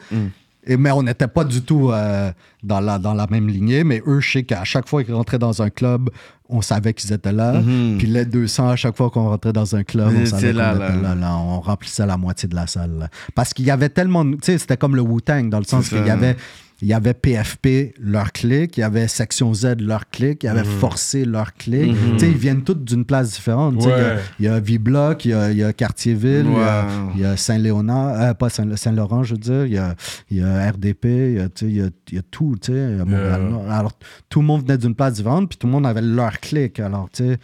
Et, 0.65 0.77
mais 0.77 0.91
on 0.91 1.03
n'était 1.03 1.27
pas 1.27 1.43
du 1.43 1.61
tout 1.61 1.91
euh, 1.91 2.31
dans, 2.63 2.79
la, 2.79 2.97
dans 2.97 3.13
la 3.13 3.27
même 3.27 3.49
lignée. 3.49 3.83
Mais 3.83 4.01
eux, 4.07 4.21
je 4.21 4.31
sais 4.31 4.43
qu'à 4.43 4.63
chaque 4.63 4.87
fois 4.87 5.03
qu'ils 5.03 5.13
rentraient 5.13 5.37
dans 5.37 5.61
un 5.61 5.69
club, 5.69 6.09
on 6.47 6.61
savait 6.61 6.93
qu'ils 6.93 7.11
étaient 7.11 7.33
là. 7.33 7.61
Puis 7.97 8.07
les 8.07 8.23
200, 8.23 8.69
à 8.69 8.75
chaque 8.77 8.95
fois 8.95 9.09
qu'on 9.09 9.27
rentrait 9.27 9.51
dans 9.51 9.75
un 9.75 9.83
club, 9.83 10.13
on 10.17 10.25
savait 10.25 10.53
qu'on 10.53 10.59
là, 10.59 10.73
était 10.75 10.83
là. 11.01 11.01
là, 11.01 11.15
là. 11.15 11.35
On 11.35 11.59
remplissait 11.59 12.05
la 12.05 12.15
moitié 12.15 12.47
de 12.47 12.55
la 12.55 12.67
salle. 12.67 12.91
là. 12.97 13.09
Parce 13.35 13.53
qu'il 13.53 13.65
y 13.65 13.71
avait 13.71 13.89
tellement... 13.89 14.23
de- 14.23 14.35
Tu 14.35 14.39
sais, 14.43 14.57
c'était 14.57 14.77
comme 14.77 14.95
le 14.95 15.01
Wu-Tang, 15.01 15.49
dans 15.49 15.59
le 15.59 15.65
sens 15.65 15.89
qu'il 15.89 16.05
y 16.07 16.09
avait... 16.09 16.37
Il 16.81 16.87
y 16.89 16.93
avait 16.93 17.13
PFP, 17.13 17.93
leur 17.99 18.33
clique, 18.33 18.77
il 18.77 18.81
y 18.81 18.83
avait 18.83 19.07
Section 19.07 19.53
Z, 19.53 19.75
leur 19.79 20.09
clique, 20.09 20.43
il 20.43 20.47
y 20.47 20.49
avait 20.49 20.63
Forcé, 20.65 21.23
leur 21.23 21.53
sais, 22.19 22.29
ils 22.29 22.37
viennent 22.37 22.63
tous 22.63 22.73
d'une 22.75 23.05
place 23.05 23.31
différente. 23.33 23.75
Il 23.79 23.87
y 23.87 23.91
a- 23.91 23.95
Ouais. 24.15 24.19
Il 24.39 24.45
y 24.45 24.47
a 24.49 24.59
V-Block, 24.59 25.23
il 25.25 25.31
y 25.31 25.33
a, 25.33 25.51
il 25.51 25.57
y 25.57 25.63
a 25.63 25.71
Cartierville, 25.71 26.45
il 26.45 26.51
y 26.51 26.55
a- 26.61 26.85
Wow. 26.85 27.11
il 27.15 27.21
y 27.21 27.25
a, 27.25 27.37
Saint-Léonard, 27.37 28.21
euh, 28.21 28.33
pas 28.33 28.49
Saint- 28.49 28.75
Saint-Laurent, 28.75 29.23
je 29.23 29.33
veux 29.35 29.39
dire, 29.39 29.65
il 29.65 29.73
y 29.73 29.77
a, 29.77 29.95
il 30.29 30.37
y 30.37 30.41
a 30.43 30.69
RDP, 30.71 31.05
il 31.05 31.35
y 31.35 31.39
a, 31.39 31.47
y 32.11 32.17
tout. 32.31 32.55
Alors, 33.69 33.93
tout 34.29 34.41
le 34.41 34.45
monde 34.47 34.61
venait 34.63 34.77
d'une 34.77 34.95
place 34.95 35.13
différente, 35.13 35.47
puis 35.49 35.57
tout 35.57 35.67
le 35.67 35.71
monde 35.73 35.85
avait 35.85 36.01
leur 36.01 36.39
clique. 36.41 36.79
Alors, 36.81 37.09
tu 37.11 37.23
sais, 37.23 37.37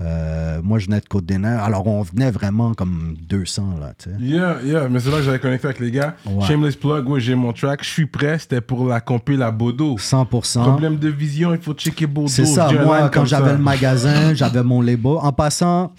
euh, 0.00 0.60
moi, 0.62 0.78
je 0.78 0.86
venais 0.86 1.00
de 1.00 1.06
Côte-des-Neiges. 1.06 1.58
Alors, 1.62 1.86
on 1.86 2.02
venait 2.02 2.30
vraiment 2.30 2.74
comme 2.74 3.16
200, 3.28 3.78
là, 3.80 3.94
tu 3.96 4.10
sais. 4.10 4.16
Yeah, 4.20 4.58
yeah, 4.62 4.88
mais 4.90 5.00
c'est 5.00 5.10
là 5.10 5.16
que 5.18 5.22
j'avais 5.22 5.38
connecté 5.38 5.66
avec 5.68 5.80
les 5.80 5.90
gars. 5.90 6.14
Ouais. 6.26 6.44
Shameless 6.46 6.76
plug, 6.76 7.08
ouais, 7.08 7.20
j'ai 7.20 7.34
mon 7.34 7.52
track. 7.54 7.82
Je 7.82 7.88
suis 7.88 8.06
prêt, 8.06 8.38
c'était 8.38 8.60
pour 8.60 8.86
la 8.86 9.00
compil 9.00 9.40
à 9.42 9.50
Bodo. 9.50 9.96
100%. 9.96 10.62
Problème 10.62 10.96
de 10.98 11.08
vision, 11.08 11.54
il 11.54 11.60
faut 11.60 11.72
checker 11.72 12.06
Bodo. 12.06 12.28
C'est 12.28 12.44
ça, 12.44 12.70
moi, 12.72 13.08
quand 13.08 13.24
j'avais 13.24 13.52
le 13.52 13.58
magasin, 13.58 14.34
j'avais 14.34 14.62
mon 14.62 14.82
label. 14.82 15.12
En 15.20 15.32
passant, 15.32 15.94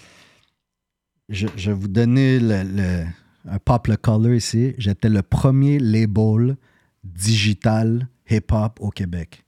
je, 1.28 1.48
je 1.56 1.70
vais 1.72 1.76
vous 1.76 1.88
donner 1.88 2.38
le, 2.38 2.62
le- 2.62 3.04
un 3.50 3.58
pop 3.58 3.86
le 3.88 3.96
color 3.96 4.32
ici. 4.34 4.74
J'étais 4.78 5.08
le 5.08 5.22
premier 5.22 5.78
label 5.80 6.56
digital 7.02 8.08
hip-hop 8.30 8.78
au 8.80 8.90
Québec. 8.90 9.44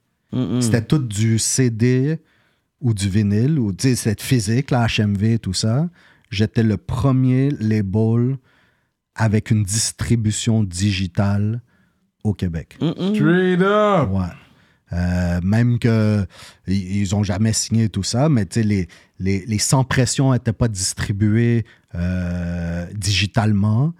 C'était 0.61 0.81
tout 0.81 0.97
du 0.99 1.37
CD 1.39 2.19
ou 2.81 2.93
du 2.93 3.09
vinyle, 3.09 3.59
ou 3.59 3.73
cette 3.77 4.21
physique, 4.21 4.71
la 4.71 4.87
HMV, 4.87 5.39
tout 5.39 5.53
ça. 5.53 5.89
J'étais 6.29 6.63
le 6.63 6.77
premier 6.77 7.51
label 7.51 8.37
avec 9.15 9.51
une 9.51 9.63
distribution 9.63 10.63
digitale 10.63 11.61
au 12.23 12.33
Québec. 12.33 12.77
Straight 12.79 13.61
up. 13.61 14.09
Ouais. 14.11 14.25
Euh, 14.93 15.39
même 15.41 15.79
que 15.79 16.25
ils 16.67 17.15
ont 17.15 17.23
jamais 17.23 17.53
signé 17.53 17.87
tout 17.87 18.03
ça, 18.03 18.27
mais 18.27 18.45
tu 18.45 18.59
sais, 18.59 18.63
les, 18.63 18.87
les, 19.19 19.45
les 19.45 19.57
sans 19.57 19.85
pression 19.85 20.33
n'étaient 20.33 20.51
pas 20.51 20.67
distribués 20.67 21.65
euh, 21.95 22.85
digitalement. 22.93 23.93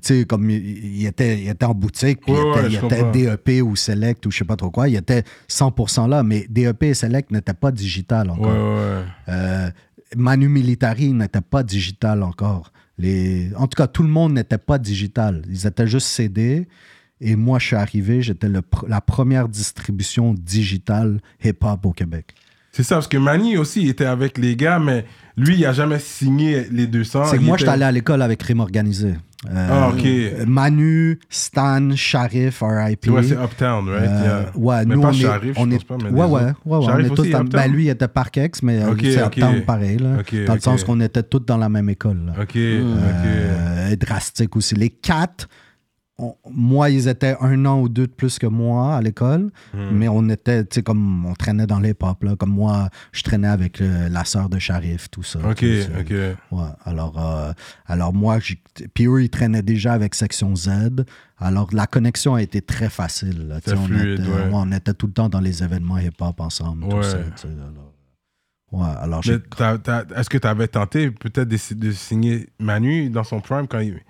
Tu 0.00 0.20
sais, 0.20 0.24
comme 0.24 0.48
il, 0.50 0.56
il 1.00 1.06
était, 1.06 1.40
il 1.40 1.48
était 1.48 1.64
en 1.66 1.74
boutique, 1.74 2.20
puis 2.22 2.32
Ouais, 2.32 2.38
il 2.38 2.50
était, 2.50 2.58
ouais, 2.60 2.66
il 2.66 2.70
je 2.72 2.76
était 2.86 2.98
comprends. 2.98 3.10
DEP 3.12 3.62
ou 3.62 3.76
Select 3.76 4.26
ou 4.26 4.30
je 4.30 4.38
sais 4.38 4.44
pas 4.44 4.56
trop 4.56 4.70
quoi, 4.70 4.88
il 4.88 4.96
était 4.96 5.22
100% 5.48 6.08
là, 6.08 6.22
mais 6.22 6.46
DEP 6.48 6.82
et 6.84 6.94
Select 6.94 7.30
n'étaient 7.30 7.54
pas 7.54 7.70
digital 7.72 8.30
encore. 8.30 8.46
ouais. 8.52 9.02
Euh, 9.28 9.70
Manu 10.16 10.48
Militari 10.48 11.12
n'était 11.12 11.40
pas 11.40 11.62
digital 11.62 12.22
encore. 12.22 12.72
Les... 12.98 13.50
En 13.56 13.66
tout 13.66 13.76
cas, 13.76 13.86
tout 13.88 14.02
le 14.04 14.08
monde 14.08 14.34
n'était 14.34 14.56
pas 14.58 14.78
digital. 14.78 15.42
Ils 15.50 15.66
étaient 15.66 15.86
juste 15.88 16.06
CD. 16.06 16.68
Et 17.20 17.34
moi, 17.34 17.58
je 17.58 17.66
suis 17.66 17.76
arrivé, 17.76 18.22
j'étais 18.22 18.46
pr- 18.48 18.86
la 18.88 19.00
première 19.00 19.48
distribution 19.48 20.34
digitale 20.34 21.20
hip-hop 21.44 21.84
au 21.86 21.92
Québec. 21.92 22.34
C'est 22.72 22.82
ça, 22.82 22.96
parce 22.96 23.08
que 23.08 23.16
Manny 23.16 23.56
aussi 23.56 23.82
il 23.82 23.88
était 23.88 24.04
avec 24.04 24.36
les 24.36 24.54
gars, 24.54 24.78
mais 24.78 25.06
lui, 25.38 25.56
il 25.56 25.64
a 25.66 25.72
jamais 25.72 25.98
signé 25.98 26.66
les 26.70 26.86
200. 26.86 27.24
C'est 27.24 27.38
que 27.38 27.42
moi, 27.42 27.56
était- 27.56 27.60
j'étais 27.60 27.72
allé 27.72 27.84
à 27.84 27.92
l'école 27.92 28.20
avec 28.22 28.38
Crime 28.40 28.60
Organisé. 28.60 29.14
Euh, 29.50 29.68
Ah, 29.70 29.88
ok. 29.90 30.46
Manu, 30.46 31.18
Stan, 31.28 31.90
Sharif, 31.94 32.62
RIP. 32.62 33.06
Ouais, 33.08 33.22
c'est 33.22 33.34
Uptown, 33.36 33.88
right? 33.88 34.08
Euh, 34.08 34.42
ouais, 34.54 34.84
mais 34.86 34.94
nous, 34.94 35.00
pas 35.02 35.08
on 35.08 35.12
est, 35.12 35.14
Sharif, 35.14 35.54
on 35.58 35.64
je 35.66 35.70
est, 35.70 35.84
pense 35.84 35.84
pas, 35.84 35.96
mais 36.04 36.10
ouais, 36.18 36.26
ouais, 36.26 36.42
ouais, 36.64 36.78
ouais, 36.78 36.92
on 36.94 36.98
est 36.98 37.08
tous 37.14 37.30
dans- 37.30 37.44
ben, 37.44 37.70
lui, 37.70 37.84
il 37.84 37.88
était 37.90 38.08
Parkex, 38.08 38.62
mais 38.62 38.82
euh, 38.82 38.94
c'est. 39.00 39.18
Uptown 39.22 39.62
pareil, 39.62 39.98
là, 39.98 40.16
dans 40.46 40.54
le 40.54 40.60
sens 40.60 40.84
qu'on 40.84 41.00
était 41.00 41.22
tous 41.22 41.40
dans 41.40 41.56
la 41.58 41.68
même 41.68 41.88
école. 41.88 42.18
là. 42.26 42.42
Ok. 42.42 42.56
Euh, 42.56 43.96
drastique 43.96 44.54
aussi. 44.56 44.74
Les 44.74 44.90
quatre, 44.90 45.48
on- 46.18 46.34
moi, 46.50 46.88
ils 46.88 47.08
étaient 47.08 47.36
un 47.40 47.66
an 47.66 47.80
ou 47.80 47.88
deux 47.90 48.06
de 48.06 48.12
plus 48.12 48.38
que 48.38 48.46
moi 48.46 48.96
à 48.96 49.00
l'école, 49.02 49.50
Hmm. 49.74 49.90
mais 49.92 50.08
on 50.08 50.28
était, 50.30 50.64
tu 50.64 50.76
sais, 50.76 50.82
comme 50.82 51.26
on 51.26 51.34
traînait 51.34 51.66
dans 51.66 51.78
les 51.80 51.92
pop, 51.94 52.22
là. 52.24 52.36
Comme 52.36 52.50
moi, 52.54 52.88
je 53.12 53.22
traînais 53.22 53.48
avec 53.48 53.80
euh, 53.80 54.08
la 54.08 54.24
sœur 54.24 54.48
de 54.48 54.58
Sharif, 54.58 55.10
tout 55.10 55.22
ça. 55.22 55.38
Ok, 55.40 55.62
ok. 56.00 56.10
Ouais, 56.52 56.62
alors, 56.84 57.14
euh, 57.18 57.52
alors 57.86 58.14
moi, 58.14 58.38
puis 58.94 59.06
eux, 59.06 59.22
ils 59.22 59.28
traînaient 59.30 59.62
déjà 59.62 59.92
avec 59.92 60.14
Section 60.14 60.56
Z. 60.56 60.70
Alors, 61.38 61.68
la 61.72 61.86
connexion 61.86 62.34
a 62.34 62.40
été 62.42 62.62
très 62.62 62.88
facile. 62.88 63.48
là, 63.48 63.58
on, 63.76 63.84
fluide, 63.86 64.20
était, 64.20 64.28
ouais. 64.28 64.50
on 64.52 64.72
était 64.72 64.94
tout 64.94 65.06
le 65.08 65.12
temps 65.12 65.28
dans 65.28 65.40
les 65.40 65.62
événements 65.62 65.98
hip-hop 65.98 66.40
ensemble. 66.40 66.88
Tout 66.88 66.96
Ouais. 66.96 67.02
ça, 67.02 67.18
alors. 67.48 67.92
Ouais, 68.72 68.88
est-ce 70.16 70.28
que 70.28 70.38
tu 70.38 70.46
avais 70.48 70.66
tenté 70.66 71.10
peut-être 71.10 71.48
de, 71.48 71.74
de 71.74 71.92
signer 71.92 72.48
Manu 72.58 73.10
dans 73.10 73.22
son 73.22 73.40
prime 73.40 73.68
quand 73.68 73.78
il, 73.78 74.00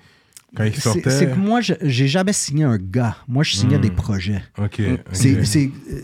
quand 0.54 0.64
il 0.64 0.74
C'est 0.74 0.80
sortait 0.80 1.10
c'est 1.10 1.30
que 1.30 1.36
moi, 1.36 1.60
je- 1.60 1.74
j'ai 1.82 2.08
jamais 2.08 2.32
signé 2.32 2.64
un 2.64 2.78
gars. 2.78 3.16
Moi, 3.28 3.42
je 3.42 3.54
signais 3.56 3.78
Hmm. 3.78 3.82
des 3.82 3.90
projets. 3.90 4.42
Ok. 4.58 4.80
C'est, 5.12 5.70
euh, 5.90 6.00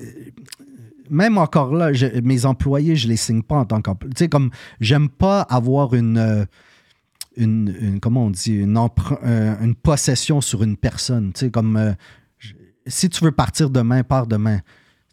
même 1.11 1.39
encore 1.39 1.75
là, 1.75 1.93
je- 1.93 2.21
mes 2.21 2.45
employés, 2.47 2.97
je 2.97 3.09
les 3.09 3.17
signe 3.17 3.43
pas 3.43 3.57
en 3.57 3.65
tant 3.65 3.81
qu'employé. 3.83 4.15
Tu 4.15 4.25
sais, 4.25 4.29
comme 4.29 4.51
j'aime 4.81 5.09
pas 5.09 5.43
avoir 5.43 5.95
une, 5.95 6.19
euh, 6.19 6.45
une, 7.37 7.75
une- 7.81 8.01
comment 8.01 8.27
on 8.27 8.31
dit, 8.31 8.55
une, 8.55 8.77
euh, 8.79 9.55
une 9.63 9.75
possession 9.75 10.41
sur 10.41 10.63
une 10.63 10.77
personne. 10.77 11.33
Tu 11.33 11.41
sais, 11.47 11.51
comme 11.51 11.77
euh, 11.77 11.93
je- 12.39 12.55
si 12.87 13.09
tu 13.09 13.25
veux 13.25 13.33
partir 13.33 13.71
demain, 13.71 14.03
pars 14.03 14.27
demain. 14.27 14.59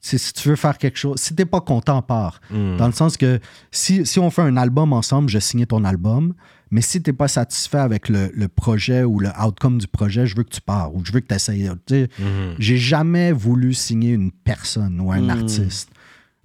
Tu 0.01 0.09
sais, 0.11 0.17
si 0.17 0.31
tu 0.33 0.47
veux 0.47 0.55
faire 0.55 0.77
quelque 0.77 0.97
chose, 0.97 1.19
si 1.19 1.35
t'es 1.35 1.45
pas 1.45 1.59
content, 1.59 2.01
pars. 2.01 2.39
Hmm. 2.49 2.77
Dans 2.77 2.87
le 2.87 2.93
sens 2.93 3.17
que 3.17 3.39
si, 3.71 4.05
si 4.05 4.19
on 4.19 4.29
fait 4.29 4.41
un 4.41 4.55
album 4.57 4.93
ensemble, 4.93 5.29
je 5.29 5.39
signe 5.39 5.65
ton 5.65 5.83
album. 5.83 6.33
Mais 6.71 6.81
si 6.81 7.01
t'es 7.01 7.13
pas 7.13 7.27
satisfait 7.27 7.79
avec 7.79 8.09
le, 8.09 8.31
le 8.33 8.47
projet 8.47 9.03
ou 9.03 9.19
le 9.19 9.29
outcome 9.43 9.79
du 9.79 9.87
projet, 9.87 10.27
je 10.27 10.35
veux 10.35 10.43
que 10.43 10.53
tu 10.53 10.61
pars 10.61 10.93
ou 10.93 11.03
je 11.03 11.11
veux 11.11 11.19
que 11.19 11.27
tu 11.27 11.33
essayes. 11.33 11.69
Mhm. 11.69 12.55
J'ai 12.59 12.77
jamais 12.77 13.31
voulu 13.31 13.73
signer 13.73 14.11
une 14.13 14.31
personne 14.31 14.99
ou 15.01 15.11
un 15.11 15.29
artiste. 15.29 15.89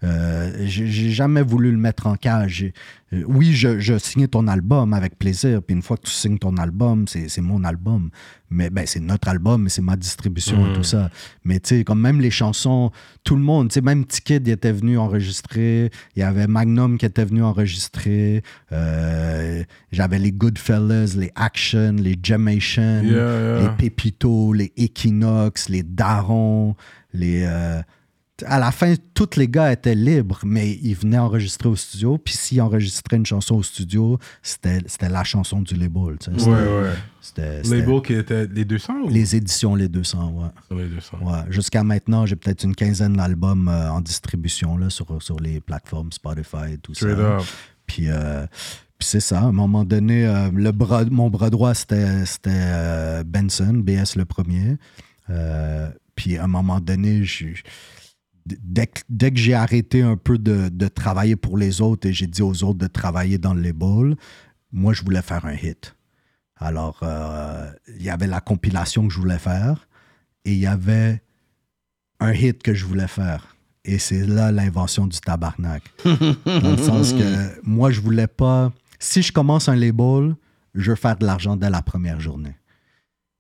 Euh, 0.05 0.53
j'ai 0.67 1.11
jamais 1.11 1.43
voulu 1.43 1.71
le 1.71 1.79
mettre 1.79 2.07
en 2.07 2.17
cage. 2.17 2.67
Euh, 3.13 3.23
oui, 3.27 3.55
je, 3.55 3.79
je 3.79 3.97
signais 3.99 4.29
ton 4.29 4.47
album 4.49 4.93
avec 4.93 5.19
plaisir. 5.19 5.63
Puis 5.63 5.75
une 5.75 5.83
fois 5.83 5.97
que 5.97 6.03
tu 6.03 6.11
signes 6.13 6.39
ton 6.39 6.57
album, 6.57 7.07
c'est 7.09 7.41
mon 7.41 7.65
album. 7.65 8.11
Mais 8.51 8.71
ben, 8.71 8.87
c'est 8.87 9.01
notre 9.01 9.29
album, 9.29 9.69
c'est 9.69 9.83
ma 9.83 9.97
distribution 9.97 10.71
et 10.71 10.75
tout 10.75 10.83
ça. 10.83 11.11
Mais 11.45 11.59
tu 11.59 11.79
sais, 11.79 11.85
comme 11.85 12.01
même 12.01 12.21
les 12.21 12.31
chansons, 12.31 12.91
tout 13.25 13.35
le 13.35 13.43
monde, 13.43 13.69
tu 13.69 13.75
sais, 13.75 13.81
même 13.81 14.05
T-Kid 14.05 14.47
il 14.47 14.51
était 14.51 14.73
venu 14.73 14.99
enregistrer. 14.99 15.91
Il 16.15 16.21
y 16.21 16.23
avait 16.23 16.47
Magnum 16.47 16.99
qui 16.99 17.07
était 17.07 17.25
venu 17.25 17.43
enregistrer. 17.43 18.43
Euh, 18.73 19.65
J'avais 19.91 20.19
les 20.19 20.33
Goodfellas, 20.33 21.17
les 21.17 21.33
Action, 21.35 21.97
les 21.99 22.19
Jamaican, 22.23 23.03
Yeah, 23.05 23.11
yeah. 23.11 23.61
les 23.61 23.69
Pépito, 23.77 24.53
les 24.53 24.73
Equinox, 24.77 25.69
les 25.69 25.83
Darons, 25.83 26.77
les. 27.13 27.45
À 28.45 28.59
la 28.59 28.73
fin, 28.73 28.95
tous 29.15 29.37
les 29.37 29.47
gars 29.47 29.71
étaient 29.73 29.95
libres, 29.95 30.41
mais 30.45 30.73
ils 30.83 30.95
venaient 30.97 31.19
enregistrer 31.19 31.69
au 31.69 31.77
studio. 31.77 32.19
Puis 32.19 32.35
s'ils 32.35 32.61
enregistraient 32.61 33.17
une 33.17 33.27
chanson 33.27 33.55
au 33.57 33.63
studio, 33.63 34.19
c'était 34.43 34.81
la 35.09 35.23
chanson 35.25 35.61
du 35.63 35.75
label. 35.75 36.17
tu 36.19 36.25
sais. 36.25 36.31
Ouais, 36.31 36.57
C'était- 37.21 37.43
ouais. 37.43 37.63
c'était- 37.63 37.63
Label 37.87 38.03
qui 38.03 38.13
était 38.15 38.47
les 38.49 38.65
200 38.65 38.95
ou? 39.05 39.09
Les 39.09 39.37
éditions, 39.37 39.75
les 39.77 39.89
200, 39.89 40.31
ouais. 40.33 40.49
Sur 40.67 40.77
les 40.77 40.89
200. 40.89 41.19
Ouais. 41.23 41.39
Jusqu'à 41.51 41.85
maintenant, 41.85 42.27
j'ai 42.27 42.35
peut-être 42.37 42.65
une 42.65 42.75
quinzaine 42.75 43.13
d'albums 43.17 43.69
euh, 43.69 43.91
en 43.91 44.01
distribution 44.01 44.77
là, 44.79 44.91
sur, 44.91 45.07
sur 45.23 45.39
les 45.39 45.61
plateformes 45.61 46.11
Spotify 46.11 46.73
et 46.75 46.79
tout 46.79 46.93
Straight 46.95 47.17
ça. 47.17 47.37
up. 47.39 47.43
Puis, 47.87 48.07
euh, 48.09 48.47
puis 48.99 49.07
c'est 49.09 49.21
ça, 49.21 49.39
à 49.41 49.45
un 49.45 49.53
moment 49.53 49.85
donné, 49.85 50.27
euh, 50.27 50.51
le 50.53 50.73
bras, 50.73 51.05
mon 51.05 51.31
bras 51.31 51.51
droit, 51.51 51.73
c'était 51.75 52.25
c'était, 52.27 53.23
Benson, 53.25 53.75
BS 53.75 54.17
le 54.17 54.25
premier. 54.25 54.77
Puis 56.17 56.37
à 56.39 56.45
un 56.45 56.49
moment 56.49 56.81
donné, 56.81 57.25
je- 57.25 57.55
je- 57.55 57.63
dès 58.47 58.87
que, 58.87 59.01
dès 59.09 59.31
que 59.31 59.39
j'ai 59.39 59.55
arrêté 59.55 60.03
un 60.03 60.17
peu 60.17 60.39
de, 60.39 60.89
travailler 60.89 61.37
pour 61.37 61.59
les 61.59 61.81
autres 61.81 62.09
et 62.09 62.13
j'ai 62.13 62.27
dit 62.27 62.43
aux 62.43 62.65
autres 62.65 62.79
de 62.79 62.87
travailler 62.87 63.39
dans 63.39 63.55
le 63.55 63.63
label, 63.63 64.17
moi, 64.73 64.93
je 64.93 65.03
voulais 65.03 65.23
faire 65.23 65.45
un 65.47 65.55
hit. 65.55 65.95
Alors, 66.57 67.01
euh, 67.03 67.71
il 67.97 68.03
y 68.03 68.11
avait 68.11 68.27
la 68.27 68.41
compilation 68.41 69.07
que 69.07 69.13
je 69.13 69.19
voulais 69.19 69.39
faire 69.39 69.89
et 70.45 70.53
il 70.53 70.59
y 70.59 70.67
avait 70.67 71.23
un 72.21 72.33
hit 72.33 72.63
que 72.63 72.75
je 72.75 72.85
voulais 72.85 73.09
faire. 73.09 73.57
Et 73.85 73.99
c'est 73.99 74.27
là 74.27 74.51
l'invention 74.51 75.07
du 75.07 75.19
tabarnak. 75.21 75.83
Dans 76.05 76.71
le 76.71 76.79
sens 76.79 77.13
que 77.13 77.61
moi, 77.63 77.91
je 77.91 78.01
voulais 78.01 78.27
pas. 78.27 78.73
Si 78.99 79.21
je 79.21 79.33
commence 79.33 79.69
un 79.69 79.77
label, 79.77 80.37
je 80.75 80.91
veux 80.91 80.97
faire 80.97 81.17
de 81.17 81.27
l'argent 81.27 81.57
dès 81.57 81.69
la 81.69 81.83
première 81.83 82.21
journée. 82.21 82.57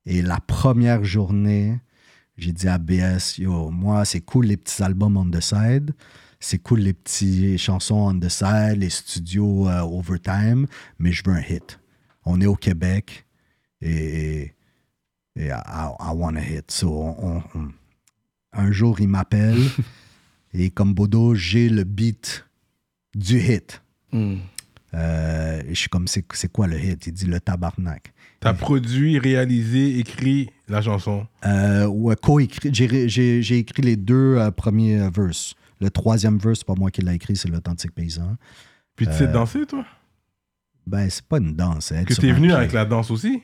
Et 0.07 0.21
la 0.21 0.41
première 0.41 1.03
journée, 1.03 1.81
J'ai 2.37 2.53
dit 2.53 2.67
à 2.69 2.79
BS, 2.79 3.39
yo, 3.39 3.71
moi, 3.71 4.05
c'est 4.05 4.21
cool 4.21 4.47
les 4.47 4.57
petits 4.57 4.83
albums 4.83 5.17
on 5.17 5.29
the 5.31 5.41
side. 5.41 5.93
C'est 6.41 6.59
cool 6.59 6.81
les 6.81 6.93
petites 6.93 7.59
chansons 7.59 7.95
on 7.95 8.19
the 8.19 8.29
side, 8.29 8.77
les 8.79 8.91
studios 8.91 9.69
euh, 9.69 9.81
overtime, 9.81 10.67
mais 10.99 11.13
je 11.13 11.23
veux 11.25 11.33
un 11.35 11.41
hit. 11.41 11.79
On 12.25 12.41
est 12.41 12.47
au 12.47 12.57
Québec 12.57 13.25
et, 13.81 14.53
et 15.37 15.47
I, 15.47 15.51
I 15.51 16.11
want 16.15 16.37
a 16.37 16.43
hit. 16.43 16.71
So, 16.71 16.91
on- 16.93 17.43
on- 17.55 17.73
un 18.53 18.71
jour, 18.73 19.01
il 19.01 19.09
m'appelle 19.09 19.59
et 20.55 20.71
comme 20.71 20.93
Bodo, 20.95 21.35
j'ai 21.35 21.69
le 21.69 21.85
beat 21.85 22.45
du 23.15 23.39
hit. 23.41 23.83
Mm. 24.13 24.35
Euh, 24.95 25.63
et 25.67 25.75
je 25.75 25.81
suis 25.81 25.89
comme, 25.89 26.07
c'est 26.09 26.25
c'est 26.35 26.53
quoi 26.53 26.67
le 26.67 26.79
hit? 26.79 27.07
Il 27.07 27.13
dit 27.13 27.27
le 27.27 27.41
tabarnak. 27.41 28.13
T'as 28.41 28.55
produit, 28.55 29.19
réalisé, 29.19 29.99
écrit 29.99 30.51
la 30.69 30.81
chanson? 30.83 31.27
Euh, 31.47 31.87
ouais, 31.87 32.17
co-écrit. 32.17 32.71
J'ai 32.73 32.87
ré- 32.87 33.09
J'ai 33.09 33.43
j'ai 33.43 33.59
écrit 33.59 33.83
les 33.83 33.97
deux 33.97 34.37
euh, 34.39 34.51
premiers 34.51 35.01
euh, 35.01 35.11
verses. 35.15 35.55
Le 35.81 35.91
troisième 35.91 36.39
verse, 36.39 36.61
c'est 36.61 36.67
pas 36.67 36.75
moi 36.79 36.91
qui 36.91 37.03
l'ai 37.03 37.15
écrit, 37.15 37.37
c'est 37.37 37.49
l'Authentique 37.49 37.93
Paysan. 37.95 38.37
Puis 38.97 39.07
tu 39.07 39.13
sais 39.13 39.27
danser, 39.29 39.67
toi? 39.67 39.85
Ben, 40.87 41.09
c'est 41.11 41.25
pas 41.25 41.39
une 41.39 41.55
danse. 41.55 41.93
hein, 41.93 42.05
Que 42.05 42.15
t'es 42.15 42.33
venu 42.33 42.49
pied. 42.49 42.57
avec 42.57 42.73
la 42.73 42.85
danse 42.85 43.11
aussi? 43.11 43.43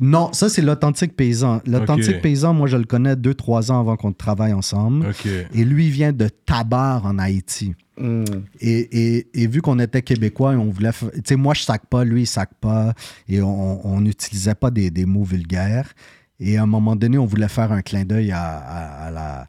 Non, 0.00 0.32
ça, 0.32 0.48
c'est 0.48 0.62
l'Authentique 0.62 1.16
Paysan. 1.16 1.60
L'Authentique. 1.66 2.20
Paysan, 2.20 2.54
moi, 2.54 2.68
je 2.68 2.76
le 2.76 2.84
connais 2.84 3.16
deux, 3.16 3.34
trois 3.34 3.72
ans 3.72 3.80
avant 3.80 3.96
qu'on 3.96 4.12
travaille 4.12 4.52
ensemble. 4.52 5.10
Et 5.54 5.64
lui 5.64 5.86
il 5.86 5.90
vient 5.92 6.12
de 6.12 6.28
Tabar 6.28 7.04
en 7.04 7.18
Haïti. 7.18 7.74
Mm. 7.98 8.24
Et, 8.60 9.16
et- 9.16 9.42
et 9.42 9.46
vu 9.48 9.60
qu'on 9.60 9.78
était 9.80 10.02
québécois 10.02 10.52
et 10.52 10.56
on 10.56 10.70
voulait. 10.70 10.92
Tu 10.92 11.20
sais, 11.24 11.36
moi, 11.36 11.54
je 11.54 11.62
sac 11.62 11.86
pas, 11.86 12.04
lui, 12.04 12.22
il 12.22 12.26
sac 12.26 12.50
pas. 12.60 12.94
Et 13.28 13.40
on 13.42 14.00
n'utilisait 14.00 14.54
pas 14.54 14.70
des, 14.70 14.90
des 14.90 15.04
mots 15.06 15.24
vulgaires. 15.24 15.92
Et 16.40 16.56
à 16.56 16.62
un 16.62 16.66
moment 16.66 16.94
donné, 16.96 17.18
on 17.18 17.26
voulait 17.26 17.48
faire 17.48 17.72
un 17.72 17.82
clin 17.82 18.04
d'œil 18.04 18.30
à, 18.32 18.42
à- 18.58 19.06
à 19.06 19.10
la, 19.10 19.48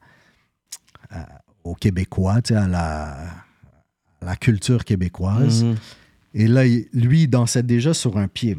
à- 1.12 1.42
aux 1.64 1.76
Québécois, 1.76 2.40
à 2.50 2.68
la, 2.68 4.36
culture 4.36 4.84
québécoise. 4.86 5.64
Mhm. 5.64 5.76
Et 6.34 6.48
là, 6.48 6.64
lui, 6.94 7.24
il 7.24 7.28
dansait 7.28 7.64
déjà 7.64 7.94
sur 7.94 8.18
un 8.18 8.28
pied. 8.28 8.58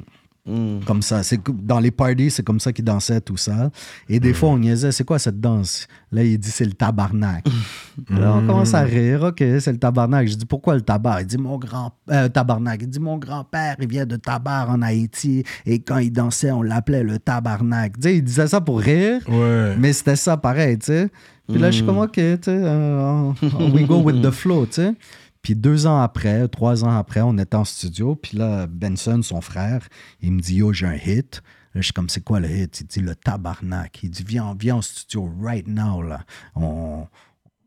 Mm. 0.51 0.85
Comme 0.85 1.03
ça. 1.03 1.23
C'est 1.23 1.41
dans 1.63 1.79
les 1.79 1.91
parties, 1.91 2.31
c'est 2.31 2.43
comme 2.43 2.61
ça 2.61 2.73
qu'il 2.73 2.85
dansait, 2.85 3.21
tout 3.21 3.37
ça. 3.37 3.71
Et 4.09 4.19
des 4.19 4.35
fois, 4.35 4.51
on 4.51 4.59
niaisait, 4.59 4.93
c'est 4.93 5.05
quoi 5.05 5.19
cette 5.19 5.41
danse? 5.41 5.87
Là, 6.11 6.25
il 6.25 6.39
dit, 6.39 6.51
c'est 6.51 6.65
le 6.65 6.73
tabarnak. 6.73 7.47
Là, 8.11 8.35
on 8.35 8.47
commence 8.47 8.75
à 8.75 8.81
rire, 8.81 9.23
OK, 9.25 9.39
c'est 9.39 9.73
le 9.73 9.79
tabarnak. 9.79 10.27
Je 10.27 10.35
dis, 10.35 10.47
pourquoi 10.47 10.75
le 10.75 10.81
tabac? 10.81 11.21
Il 11.21 11.27
dit, 11.27 11.39
mon 11.39 11.57
grand... 11.59 11.93
euh, 12.11 12.29
tabarnak. 12.29 12.81
Il 12.83 12.89
dit, 12.89 13.01
mon 13.01 13.19
grand-père, 13.19 13.77
il 13.81 13.89
vient 13.89 14.07
de 14.07 14.17
Tabar 14.17 14.71
en 14.71 14.83
Haïti. 14.83 15.45
Et 15.67 15.81
quand 15.81 15.99
il 15.99 16.11
dansait, 16.11 16.51
on 16.51 16.63
l'appelait 16.63 17.05
le 17.05 17.19
tabarnak. 17.19 17.95
Tu 17.95 18.03
sais, 18.03 18.17
il 18.17 18.25
disait 18.25 18.49
ça 18.49 18.61
pour 18.61 18.81
rire. 18.81 19.21
Ouais. 19.29 19.77
Mais 19.79 19.93
c'était 19.93 20.17
ça 20.17 20.37
pareil, 20.37 20.79
tu 20.79 20.87
sais. 20.87 21.09
Puis 21.49 21.59
là, 21.59 21.71
je 21.71 21.77
suis 21.77 21.87
comme, 21.87 21.99
OK, 21.99 22.13
tu 22.13 22.23
sais, 22.23 22.39
euh, 22.49 23.33
we 23.73 23.85
go 23.87 24.01
with 24.03 24.23
the 24.23 24.31
flow, 24.31 24.67
tu 24.67 24.75
sais. 24.75 24.95
Puis 25.43 25.55
deux 25.57 25.87
ans 25.87 26.01
après, 26.01 26.47
trois 26.49 26.85
ans 26.85 26.97
après, 26.97 27.21
on 27.23 27.37
était 27.39 27.57
en 27.57 27.65
studio. 27.65 28.15
Puis 28.15 28.37
là, 28.37 28.67
Benson, 28.67 29.23
son 29.23 29.41
frère, 29.41 29.89
il 30.21 30.33
me 30.33 30.41
dit, 30.41 30.57
yo, 30.57 30.73
j'ai 30.73 30.87
un 30.87 30.95
hit. 30.97 31.43
Là, 31.75 31.81
je 31.81 31.85
suis 31.87 31.93
comme, 31.93 32.09
c'est 32.09 32.23
quoi 32.23 32.41
le 32.41 32.51
hit? 32.51 32.81
Il 32.81 32.87
dit, 32.87 33.01
le 33.01 33.15
tabarnak. 33.15 34.01
Il 34.03 34.11
dit, 34.11 34.25
viens, 34.27 34.55
viens 34.59 34.77
en 34.77 34.83
studio 34.83 35.31
right 35.41 35.67
now, 35.67 36.03
là. 36.03 36.25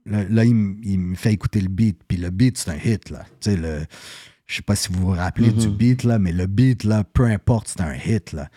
Là, 0.06 0.24
là, 0.30 0.44
il, 0.44 0.54
me- 0.54 0.76
il 0.84 1.00
me 1.00 1.16
fait 1.16 1.32
écouter 1.32 1.62
le 1.62 1.70
beat. 1.70 1.98
Puis 2.08 2.18
le 2.18 2.30
beat, 2.30 2.58
c'est 2.58 2.72
un 2.72 2.76
hit, 2.78 3.10
là. 3.10 3.24
Tu 3.40 3.52
sais, 3.52 3.58
le... 3.58 3.86
Je 4.46 4.58
sais 4.58 4.62
pas 4.62 4.76
si 4.76 4.92
vous 4.92 5.00
vous 5.08 5.12
rappelez 5.14 5.52
du 5.52 5.70
beat, 5.70 6.04
là, 6.04 6.20
mais 6.20 6.34
le 6.34 6.48
beat, 6.48 6.84
là, 6.84 7.06
peu 7.06 7.24
importe, 7.26 7.70
c'était 7.70 7.84
un 7.84 7.94
hit, 7.96 8.34
là. 8.34 8.50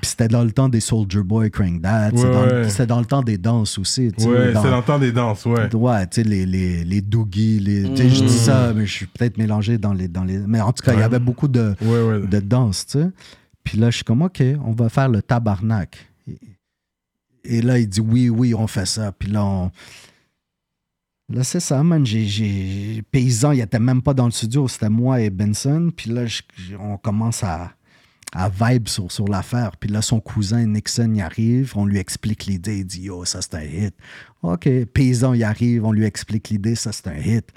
Puis 0.00 0.10
c'était 0.10 0.28
dans 0.28 0.42
le 0.42 0.50
temps 0.50 0.68
des 0.70 0.80
Soldier 0.80 1.22
Boy, 1.22 1.50
Crank 1.50 1.82
Ouais, 2.22 2.30
ouais. 2.62 2.68
C'était 2.70 2.86
dans 2.86 3.00
le 3.00 3.04
temps 3.04 3.22
des 3.22 3.36
danses 3.36 3.78
aussi. 3.78 4.10
Ouais, 4.26 4.52
dans- 4.54 4.62
c'est 4.62 4.70
dans 4.70 4.78
le 4.78 4.82
temps 4.82 4.98
des 4.98 5.12
danses, 5.12 5.44
ouais. 5.44 5.72
Ouais, 5.74 6.06
tu 6.06 6.22
sais, 6.22 6.28
les, 6.28 6.46
les, 6.46 6.84
les 6.84 7.00
doogies, 7.02 7.60
les, 7.60 7.82
je 7.96 8.24
dis 8.24 8.38
ça, 8.38 8.72
mais 8.74 8.86
je 8.86 8.92
suis 8.92 9.06
peut-être 9.06 9.36
mélangé 9.36 9.76
dans 9.76 9.92
les, 9.92 10.08
dans 10.08 10.24
les... 10.24 10.38
Mais 10.38 10.60
en 10.62 10.72
tout 10.72 10.82
cas, 10.82 10.94
il 10.94 11.00
y 11.00 11.02
avait 11.02 11.18
beaucoup 11.18 11.48
de, 11.48 11.74
de 12.26 12.40
danse, 12.40 12.86
tu 12.86 12.98
sais. 12.98 13.08
Puis 13.62 13.76
là, 13.78 13.90
je 13.90 13.96
suis 13.96 14.04
comme, 14.04 14.22
OK, 14.22 14.42
on 14.64 14.72
va 14.72 14.88
faire 14.88 15.08
le 15.10 15.20
tabarnak. 15.20 16.08
Et, 16.28 16.38
et 17.44 17.62
là, 17.62 17.78
il 17.78 17.88
dit, 17.88 18.00
oui, 18.00 18.30
oui, 18.30 18.54
on 18.54 18.66
fait 18.66 18.86
ça. 18.86 19.12
Puis 19.12 19.28
là, 19.30 19.44
on... 19.44 19.70
Là, 21.28 21.42
c'est 21.42 21.60
ça, 21.60 21.82
man. 21.82 22.06
J'ai. 22.06 23.02
Paysan, 23.10 23.52
il 23.52 23.60
était 23.60 23.80
même 23.80 24.02
pas 24.02 24.14
dans 24.14 24.26
le 24.26 24.30
studio. 24.30 24.68
C'était 24.68 24.88
moi 24.88 25.20
et 25.20 25.30
Benson. 25.30 25.90
Puis 25.94 26.10
là, 26.10 26.24
on 26.78 26.96
commence 26.98 27.42
à, 27.42 27.72
à 28.32 28.48
vibe 28.48 28.86
sur, 28.86 29.10
sur 29.10 29.26
l'affaire. 29.26 29.76
Puis 29.76 29.90
là, 29.90 30.02
son 30.02 30.20
cousin 30.20 30.64
Nixon, 30.66 31.12
il 31.14 31.20
arrive. 31.20 31.72
On 31.76 31.84
lui 31.84 31.98
explique 31.98 32.46
l'idée. 32.46 32.78
Il 32.78 32.86
dit, 32.86 33.02
yo, 33.02 33.24
ça, 33.24 33.42
c'est 33.42 33.54
un 33.56 33.64
hit. 33.64 33.94
OK. 34.42 34.68
Paysan, 34.92 35.34
il 35.34 35.42
arrive. 35.42 35.84
On 35.84 35.92
lui 35.92 36.04
explique 36.04 36.48
l'idée. 36.50 36.76
Ça, 36.76 36.92
c'est 36.92 37.08
un 37.08 37.16
hit. 37.16 37.52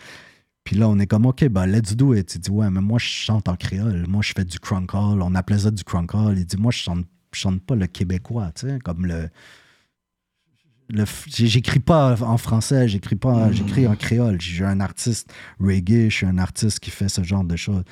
Puis 0.64 0.76
là, 0.76 0.90
on 0.90 0.98
est 1.00 1.08
comme, 1.08 1.26
OK, 1.28 1.48
ben, 1.48 1.68
let's 1.68 1.96
do 1.96 2.14
it. 2.16 2.34
Il 2.36 2.42
dit, 2.42 2.50
ouais, 2.50 2.70
mais 2.72 2.82
moi, 2.82 2.98
je 2.98 3.08
chante 3.08 3.48
en 3.50 3.56
créole. 3.56 4.06
Moi, 4.08 4.22
je 4.24 4.34
fais 4.36 4.46
du 4.46 4.60
crunkle. 4.60 5.22
On 5.22 5.36
appelait 5.36 5.60
ça 5.60 5.72
du 5.72 5.84
crunkle. 5.84 6.36
Il 6.38 6.46
dit, 6.46 6.58
moi, 6.58 6.72
je 6.72 6.80
chante, 6.80 7.06
je 7.34 7.40
chante 7.40 7.62
pas 7.62 7.76
le 7.76 7.86
québécois, 7.88 8.52
tu 8.56 8.68
sais, 8.68 8.80
comme 8.80 9.06
le. 9.06 9.30
J'écris 11.28 11.80
pas 11.80 12.16
en 12.22 12.38
français, 12.38 12.88
j'écris 12.88 13.16
pas, 13.16 13.52
j'écris 13.52 13.88
en 13.88 13.96
créole. 13.96 14.40
Je 14.42 14.54
suis 14.56 14.64
un 14.64 14.80
artiste 14.80 15.32
reggae, 15.60 16.10
je 16.10 16.16
suis 16.16 16.26
un 16.26 16.38
artiste 16.38 16.80
qui 16.80 16.90
fait 16.92 17.10
ce 17.10 17.24
genre 17.24 17.44
de 17.44 17.56
choses. 17.56 17.84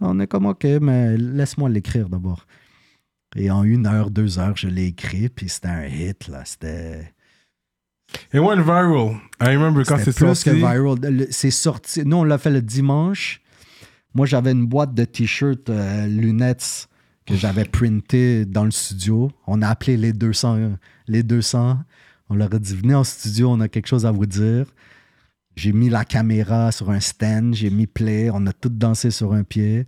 On 0.00 0.20
est 0.20 0.26
comme, 0.26 0.46
OK, 0.46 0.64
mais 0.80 1.16
laisse-moi 1.16 1.68
l'écrire 1.68 2.08
d'abord. 2.08 2.46
Et 3.34 3.50
en 3.50 3.64
une 3.64 3.86
heure, 3.86 4.10
deux 4.10 4.38
heures, 4.38 4.56
je 4.56 4.68
l'ai 4.68 4.86
écrit, 4.86 5.28
puis 5.28 5.48
c'était 5.48 5.68
un 5.68 5.86
hit, 5.86 6.28
là. 6.28 6.42
C'était. 6.44 7.12
It 8.32 8.40
went 8.40 8.62
viral. 8.62 9.16
I 9.40 9.56
remember 9.56 9.84
quand 9.84 9.98
C'était 9.98 10.12
c'est 10.12 10.24
plus 10.24 10.34
sorti. 10.34 10.44
que 10.44 10.50
viral. 10.54 11.26
C'est 11.30 11.50
sorti. 11.50 12.02
Nous, 12.04 12.16
on 12.16 12.24
l'a 12.24 12.38
fait 12.38 12.50
le 12.50 12.62
dimanche. 12.62 13.40
Moi, 14.14 14.26
j'avais 14.26 14.52
une 14.52 14.66
boîte 14.66 14.94
de 14.94 15.04
t-shirts, 15.04 15.68
euh, 15.68 16.06
lunettes 16.06 16.88
que 17.26 17.34
j'avais 17.34 17.64
printé 17.64 18.46
dans 18.46 18.64
le 18.64 18.70
studio. 18.70 19.30
On 19.46 19.60
a 19.60 19.68
appelé 19.68 19.96
les 19.96 20.12
200. 20.12 20.56
euh, 20.56 20.70
Les 21.08 21.22
200. 21.22 21.78
On 22.28 22.34
leur 22.34 22.52
a 22.52 22.58
dit 22.58 22.74
venez 22.74 22.94
en 22.94 23.04
studio, 23.04 23.50
on 23.50 23.60
a 23.60 23.68
quelque 23.68 23.86
chose 23.86 24.04
à 24.06 24.10
vous 24.10 24.26
dire. 24.26 24.66
J'ai 25.54 25.72
mis 25.72 25.88
la 25.88 26.04
caméra 26.04 26.70
sur 26.72 26.90
un 26.90 27.00
stand, 27.00 27.54
j'ai 27.54 27.70
mis 27.70 27.86
play, 27.86 28.28
on 28.32 28.46
a 28.46 28.52
tout 28.52 28.68
dansé 28.68 29.10
sur 29.10 29.32
un 29.32 29.42
pied. 29.42 29.86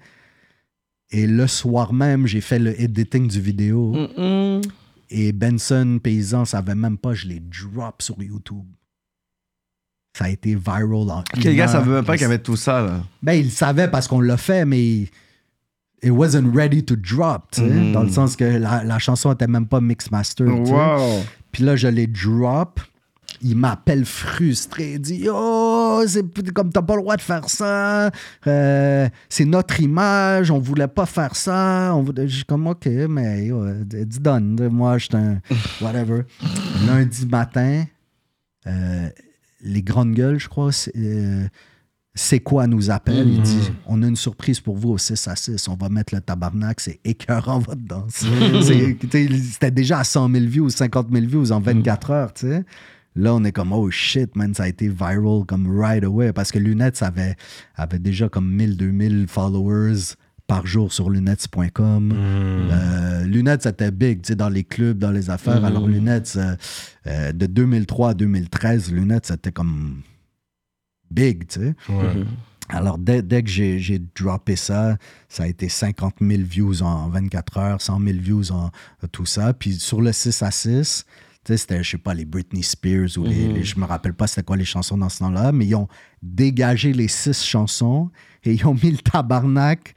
Et 1.11 1.27
le 1.27 1.47
soir 1.47 1.93
même, 1.93 2.27
j'ai 2.27 2.41
fait 2.41 2.59
le 2.59 2.79
editing 2.81 3.29
du 3.29 3.41
vidéo. 3.41 3.95
Et 5.11 5.33
Benson, 5.33 5.99
paysan, 6.03 6.45
savait 6.45 6.75
même 6.75 6.99
pas, 6.99 7.15
je 7.15 7.27
l'ai 7.27 7.41
drop 7.41 8.03
sur 8.03 8.23
YouTube. 8.23 8.65
Ça 10.17 10.25
a 10.25 10.29
été 10.31 10.55
viral 10.55 10.93
en 11.11 11.23
les 11.37 11.55
gars 11.55 11.69
savaient 11.69 11.91
même 11.93 12.05
pas 12.05 12.15
qu'il 12.15 12.23
y 12.23 12.25
avait 12.27 12.39
tout 12.43 12.57
ça, 12.57 12.83
là. 12.83 13.03
Ben, 13.23 13.35
il 13.35 13.51
savait 13.51 13.89
parce 13.89 14.09
qu'on 14.09 14.21
l'a 14.21 14.37
fait, 14.37 14.65
mais 14.65 15.03
it 16.03 16.11
wasn't 16.11 16.51
ready 16.55 16.85
to 16.85 16.97
drop, 16.97 17.51
tu 17.53 17.61
sais, 17.61 17.67
Mhm. 17.69 17.93
dans 17.93 18.03
le 18.03 18.11
sens 18.11 18.37
que 18.37 18.45
la, 18.45 18.83
la 18.85 18.99
chanson 18.99 19.33
était 19.33 19.47
même 19.47 19.67
pas 19.67 19.81
mix 19.81 20.11
master. 20.11 20.47
Wow. 20.49 21.21
Puis 21.53 21.65
là, 21.65 21.77
je 21.77 21.89
l'ai 21.89 22.07
drop. 22.07 22.81
Il 23.41 23.57
m'appelle 23.57 24.05
frustré. 24.05 24.95
Il 24.95 25.01
dit 25.01 25.17
Yo, 25.17 26.03
c'est 26.07 26.53
comme 26.53 26.73
t'as 26.73 26.83
pas 26.83 26.97
le 26.97 27.03
droit 27.03 27.17
de 27.17 27.23
faire 27.23 27.49
ça. 27.49 28.11
Euh, 28.47 29.09
c'est 29.29 29.45
notre 29.45 29.81
image. 29.81 30.51
On 30.51 30.59
voulait 30.59 30.89
pas 30.89 31.07
faire 31.07 31.37
ça. 31.37 31.93
On 31.95 32.03
voulait... 32.03 32.27
Je 32.27 32.37
suis 32.37 32.45
comme 32.45 32.67
Ok, 32.67 32.87
mais 32.87 33.51
euh, 33.51 33.85
dis 33.85 34.19
donne. 34.19 34.69
Moi, 34.69 34.99
je 34.99 35.05
suis 35.05 35.17
un. 35.17 35.41
Whatever. 35.81 36.23
Lundi 36.87 37.27
matin, 37.27 37.85
euh, 38.67 39.09
les 39.61 39.83
grandes 39.83 40.15
gueules, 40.15 40.41
je 40.41 40.49
crois, 40.49 40.71
c'est. 42.19 42.41
quoi 42.41 42.67
nous 42.67 42.91
appelle? 42.91 43.29
Il 43.29 43.43
dit 43.43 43.71
On 43.87 44.03
a 44.03 44.07
une 44.07 44.17
surprise 44.17 44.61
pour 44.61 44.77
vous 44.77 44.91
au 44.91 44.99
6 44.99 45.29
à 45.29 45.37
6. 45.37 45.69
On 45.69 45.75
va 45.75 45.89
mettre 45.89 46.15
le 46.15 46.21
tabarnak. 46.21 46.81
C'est 46.81 47.01
écœurant 47.05 47.59
votre 47.59 47.81
danse. 47.83 48.25
Sais, 48.63 48.97
C'était 49.01 49.71
déjà 49.71 50.01
à 50.01 50.05
100 50.05 50.31
000 50.31 50.45
views, 50.47 50.71
50 50.71 51.09
000 51.13 51.27
views 51.27 51.53
en 51.53 51.61
24 51.61 52.11
heures. 52.11 52.33
tu 52.33 52.49
sais. 52.49 52.65
Là, 53.17 53.35
on 53.35 53.43
est 53.45 53.53
comme 53.53 53.73
Oh 53.73 53.91
shit, 53.91 54.37
man, 54.37 54.55
ça 54.55 54.65
a 54.65 54.69
été 54.69 54.89
viral 54.89 55.45
comme 55.47 55.81
right 55.81 56.05
away. 56.05 56.33
Parce 56.33 56.53
que 56.53 56.59
Lunettes 56.59 57.03
avait, 57.03 57.37
avait 57.75 57.99
déjà 57.99 58.29
comme 58.29 58.49
1000, 58.51 58.77
2000 58.77 59.27
followers 59.29 60.15
par 60.47 60.67
jour 60.67 60.93
sur 60.93 61.11
lunettes.com. 61.11 62.13
Euh, 62.15 63.25
lunettes, 63.25 63.63
c'était 63.65 63.91
big, 63.91 64.23
tu 64.23 64.29
sais, 64.29 64.35
dans 64.37 64.49
les 64.49 64.65
clubs, 64.65 64.99
dans 64.99 65.11
les 65.11 65.31
affaires. 65.31 65.65
Alors, 65.65 65.87
Lunettes, 65.87 66.35
euh, 66.37 66.57
euh, 67.07 67.33
de 67.33 67.47
2003 67.47 68.11
à 68.11 68.15
2013, 68.15 68.93
Lunettes, 68.93 69.27
c'était 69.27 69.53
comme 69.53 70.01
big, 71.11 71.47
tu 71.49 71.61
sais. 71.61 71.75
Ouais. 71.89 72.25
Alors, 72.71 72.99
dès, 72.99 73.23
dès 73.23 73.43
que 73.43 73.49
j'ai 73.49 73.79
j'ai 73.79 73.99
droppé 73.99 74.55
ça, 74.55 74.99
ça 75.29 75.45
a 75.45 75.47
été 75.47 75.69
50 75.71 76.17
000 76.21 76.43
views 76.43 76.83
en 76.83 77.09
24 77.09 77.57
heures, 77.57 77.81
100 77.81 77.99
000 78.01 78.19
views 78.21 78.53
en 78.53 78.67
euh, 79.03 79.07
tout 79.11 79.25
ça. 79.25 79.55
Puis 79.55 79.75
sur 79.75 80.03
le 80.03 80.13
6 80.13 80.43
à 80.43 80.51
6, 80.51 81.07
tu 81.45 81.53
sais, 81.53 81.57
c'était, 81.57 81.83
je 81.83 81.91
sais 81.93 81.97
pas, 81.99 82.13
les 82.13 82.27
Britney 82.27 82.63
Spears 82.63 83.17
ou 83.17 83.25
les, 83.25 83.49
les- 83.55 83.65
Je 83.65 83.79
me 83.79 83.87
rappelle 83.87 84.13
pas 84.13 84.27
c'était 84.27 84.43
quoi 84.43 84.57
les 84.59 84.67
chansons 84.67 84.99
dans 84.99 85.09
ce 85.09 85.21
temps-là, 85.21 85.51
mais 85.53 85.65
ils 85.67 85.75
ont 85.77 85.89
dégagé 86.23 86.93
les 86.93 87.09
six 87.09 87.43
chansons 87.43 88.11
et 88.45 88.53
ils 88.53 88.67
ont 88.67 88.75
mis 88.75 88.91
le 88.91 88.99
tabarnak 88.99 89.95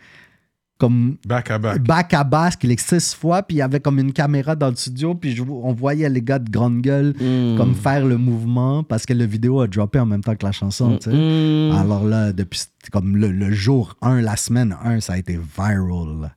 comme 0.81 1.17
Back 1.27 1.51
à 1.51 1.59
back. 1.59 1.81
back 1.83 2.13
à 2.15 2.23
back 2.23 2.63
les 2.63 2.75
six 2.77 3.13
fois, 3.13 3.43
puis 3.43 3.57
il 3.57 3.59
y 3.59 3.61
avait 3.61 3.79
comme 3.79 3.99
une 3.99 4.11
caméra 4.13 4.55
dans 4.55 4.69
le 4.69 4.75
studio, 4.75 5.13
puis 5.13 5.35
je- 5.35 5.43
on 5.43 5.73
voyait 5.73 6.09
les 6.09 6.23
gars 6.23 6.39
de 6.39 6.49
grande 6.49 6.81
gueule 6.81 7.13
Mm. 7.19 7.55
comme 7.57 7.75
faire 7.75 8.03
le 8.03 8.17
mouvement 8.17 8.83
parce 8.83 9.05
que 9.05 9.13
le 9.13 9.25
vidéo 9.25 9.61
a 9.61 9.67
droppé 9.67 9.99
en 9.99 10.07
même 10.07 10.23
temps 10.23 10.35
que 10.35 10.43
la 10.45 10.51
chanson, 10.51 10.97
tu 10.97 11.11
sais. 11.11 11.15
Mm. 11.15 11.71
Alors 11.79 12.03
là, 12.03 12.33
depuis 12.33 12.61
comme 12.91 13.15
le, 13.15 13.31
le 13.31 13.51
jour 13.51 13.95
1, 14.01 14.21
la 14.21 14.35
semaine 14.35 14.75
1, 14.83 14.99
ça 15.01 15.13
a 15.13 15.17
été 15.19 15.37
viral. 15.37 16.21
là. 16.21 16.31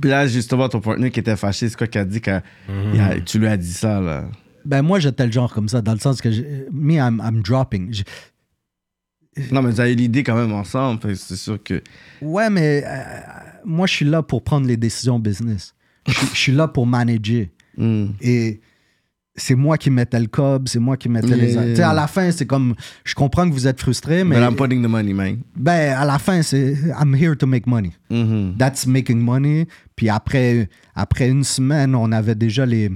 Puis 0.00 0.08
là, 0.08 0.26
justement, 0.26 0.68
ton 0.70 0.80
partenaire 0.80 1.10
qui 1.10 1.20
était 1.20 1.36
fâché, 1.36 1.68
c'est 1.68 1.76
quoi 1.76 1.86
qu'il 1.86 2.00
a 2.00 2.04
dit 2.06 2.22
il 2.94 3.00
a- 3.00 3.20
tu 3.20 3.38
lui 3.38 3.48
as 3.48 3.56
dit 3.58 3.72
ça, 3.72 4.00
là? 4.00 4.24
Ben 4.64 4.80
moi, 4.82 4.98
j'étais 4.98 5.26
le 5.26 5.32
genre 5.32 5.52
comme 5.52 5.68
ça, 5.68 5.82
dans 5.82 5.92
le 5.92 5.98
sens 5.98 6.20
que, 6.22 6.30
je- 6.30 6.42
me, 6.72 6.94
I'm, 6.94 7.20
I'm 7.24 7.42
dropping. 7.42 7.92
Je- 7.92 8.02
Non, 9.52 9.62
mais 9.62 9.70
vous 9.70 9.80
avez 9.80 9.94
l'idée 9.94 10.22
quand 10.22 10.34
même 10.34 10.52
ensemble, 10.52 11.00
que 11.00 11.14
c'est 11.14 11.36
sûr 11.36 11.62
que... 11.62 11.82
ouais, 12.20 12.50
mais 12.50 12.82
euh, 12.84 13.02
moi, 13.64 13.86
je 13.86 13.94
suis 13.94 14.04
là 14.04 14.22
pour 14.22 14.42
prendre 14.42 14.66
les 14.66 14.76
décisions 14.76 15.18
business. 15.18 15.74
Je 16.06 16.12
je 16.12 16.38
suis 16.38 16.52
là 16.52 16.68
pour 16.68 16.86
manager. 16.86 17.46
Mm. 17.76 18.06
Et 18.20 18.60
c'est 19.36 19.54
moi 19.54 19.78
qui 19.78 19.90
mettais 19.90 20.20
le 20.20 20.26
cob, 20.26 20.68
c'est 20.68 20.78
moi 20.78 20.96
qui 20.96 21.08
mettais 21.08 21.36
les... 21.36 21.52
Yeah. 21.52 21.64
Tu 21.68 21.76
sais, 21.76 21.82
à 21.82 21.92
la 21.92 22.06
fin, 22.06 22.30
c'est 22.30 22.46
comme... 22.46 22.74
Je 23.04 23.14
comprends 23.14 23.48
que 23.48 23.54
vous 23.54 23.66
êtes 23.66 23.80
frustré, 23.80 24.24
mais... 24.24 24.36
But 24.36 24.44
I'm 24.44 24.56
putting 24.56 24.82
the 24.82 24.88
money, 24.88 25.12
man. 25.12 25.38
Ben, 25.56 25.96
à 25.96 26.04
la 26.04 26.18
fin, 26.18 26.42
c'est... 26.42 26.76
I'm 26.98 27.14
here 27.14 27.36
to 27.36 27.46
make 27.46 27.66
money. 27.66 27.92
Mhm. 28.10 28.56
That's 28.58 28.86
making 28.86 29.20
money. 29.20 29.66
Puis 29.96 30.08
après, 30.08 30.68
après 30.94 31.28
une 31.28 31.44
semaine, 31.44 31.94
on 31.94 32.12
avait 32.12 32.34
déjà 32.34 32.66
les, 32.66 32.90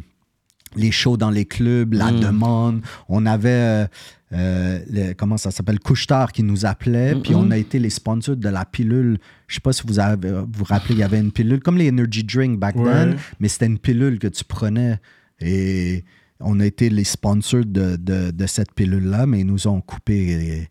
les 0.77 0.91
shows 0.91 1.17
dans 1.17 1.31
les 1.31 1.45
clubs, 1.45 1.93
la 1.95 2.11
demande. 2.13 2.81
On 3.09 3.27
avait, 3.27 3.49
euh, 3.51 3.87
euh, 4.33 4.81
le- 4.91 5.13
comment 5.15 5.37
ça 5.37 5.51
s'appelle, 5.51 5.79
Couche-Tard 5.81 6.33
qui 6.33 6.43
nous 6.43 6.67
appelait. 6.67 7.15
Puis 7.15 7.35
on 7.35 7.51
a 7.51 7.57
été 7.59 7.79
les 7.79 7.91
sponsors 7.91 8.37
de 8.37 8.49
la 8.49 8.65
pilule. 8.65 9.19
Je 9.47 9.55
sais 9.57 9.61
pas 9.61 9.73
si 9.73 9.83
vous 9.87 9.99
avez, 10.01 10.31
vous 10.31 10.65
rappelez, 10.65 10.95
il 10.95 10.99
y 11.01 11.03
avait 11.03 11.21
une 11.21 11.33
pilule, 11.33 11.61
comme 11.61 11.77
les 11.79 11.89
energy 11.91 12.25
drink 12.25 12.59
back 12.59 12.77
Ouais. 12.77 12.85
then, 12.93 13.17
mais 13.41 13.49
c'était 13.49 13.67
une 13.67 13.79
pilule 13.79 14.19
que 14.19 14.29
tu 14.29 14.45
prenais. 14.45 14.99
Et 15.41 16.05
on 16.41 16.59
a 16.61 16.67
été 16.67 16.91
les 16.91 17.05
sponsors 17.05 17.65
de, 17.65 17.97
de, 17.97 18.31
de 18.31 18.47
cette 18.47 18.73
pilule-là, 18.73 19.27
mais 19.27 19.41
ils 19.41 19.47
nous 19.47 19.67
ont 19.67 19.81
coupé 19.81 20.35
euh, 20.35 20.65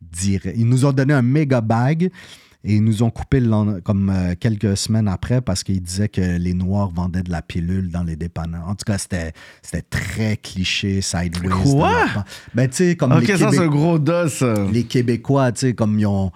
direct. 0.00 0.56
Ils 0.58 0.66
nous 0.68 0.84
ont 0.84 0.92
donné 0.92 1.12
un 1.14 1.22
méga 1.22 1.60
bag. 1.60 2.10
Et 2.64 2.74
ils 2.74 2.82
nous 2.84 3.04
ont 3.04 3.10
coupé 3.10 3.38
le 3.38 3.80
comme 3.80 4.10
euh, 4.10 4.34
quelques 4.38 4.76
semaines 4.76 5.06
après 5.06 5.40
parce 5.40 5.62
qu'ils 5.62 5.80
disaient 5.80 6.08
que 6.08 6.20
les 6.38 6.54
Noirs 6.54 6.90
vendaient 6.90 7.22
de 7.22 7.30
la 7.30 7.40
pilule 7.40 7.90
dans 7.90 8.02
les 8.02 8.16
dépanneurs. 8.16 8.66
En 8.68 8.74
tout 8.74 8.84
cas, 8.84 8.98
c'était 8.98 9.32
très 9.88 10.36
cliché, 10.36 11.00
sideways. 11.00 11.48
Quoi? 11.72 11.92
Ben, 12.54 12.68
tu 12.68 12.76
sais, 12.76 12.96
comme 12.96 13.12
Ok, 13.12 13.20
les, 13.28 13.36
ça, 13.36 13.50
c'est 13.50 13.58
Québé- 13.58 13.62
un 13.64 13.68
gros 13.68 13.98
dos, 14.00 14.28
ça. 14.28 14.54
les 14.72 14.82
Québécois, 14.84 15.52
tu 15.52 15.60
sais, 15.60 15.74
comme 15.74 15.98
ils 16.00 16.06
ont 16.06 16.32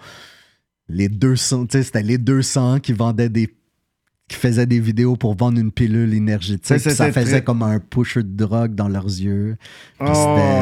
les 0.87 1.09
200, 1.09 1.65
tu 1.65 1.77
sais, 1.77 1.83
c'était 1.83 2.03
les 2.03 2.17
200 2.17 2.79
qui 2.79 2.93
vendaient 2.93 3.29
des 3.29 3.53
qui 4.29 4.37
faisaient 4.37 4.65
des 4.65 4.79
vidéos 4.79 5.17
pour 5.17 5.35
vendre 5.35 5.59
une 5.59 5.71
pilule 5.71 6.13
énergétique. 6.13 6.65
Ça, 6.79 7.11
faisait 7.11 7.11
très- 7.11 7.43
comme 7.43 7.61
un 7.61 7.79
pusher 7.79 8.23
de 8.23 8.29
drogue 8.35 8.73
dans 8.73 8.87
leurs 8.87 9.05
yeux. 9.05 9.57
Puis 9.99 10.07
Oh, 10.09 10.13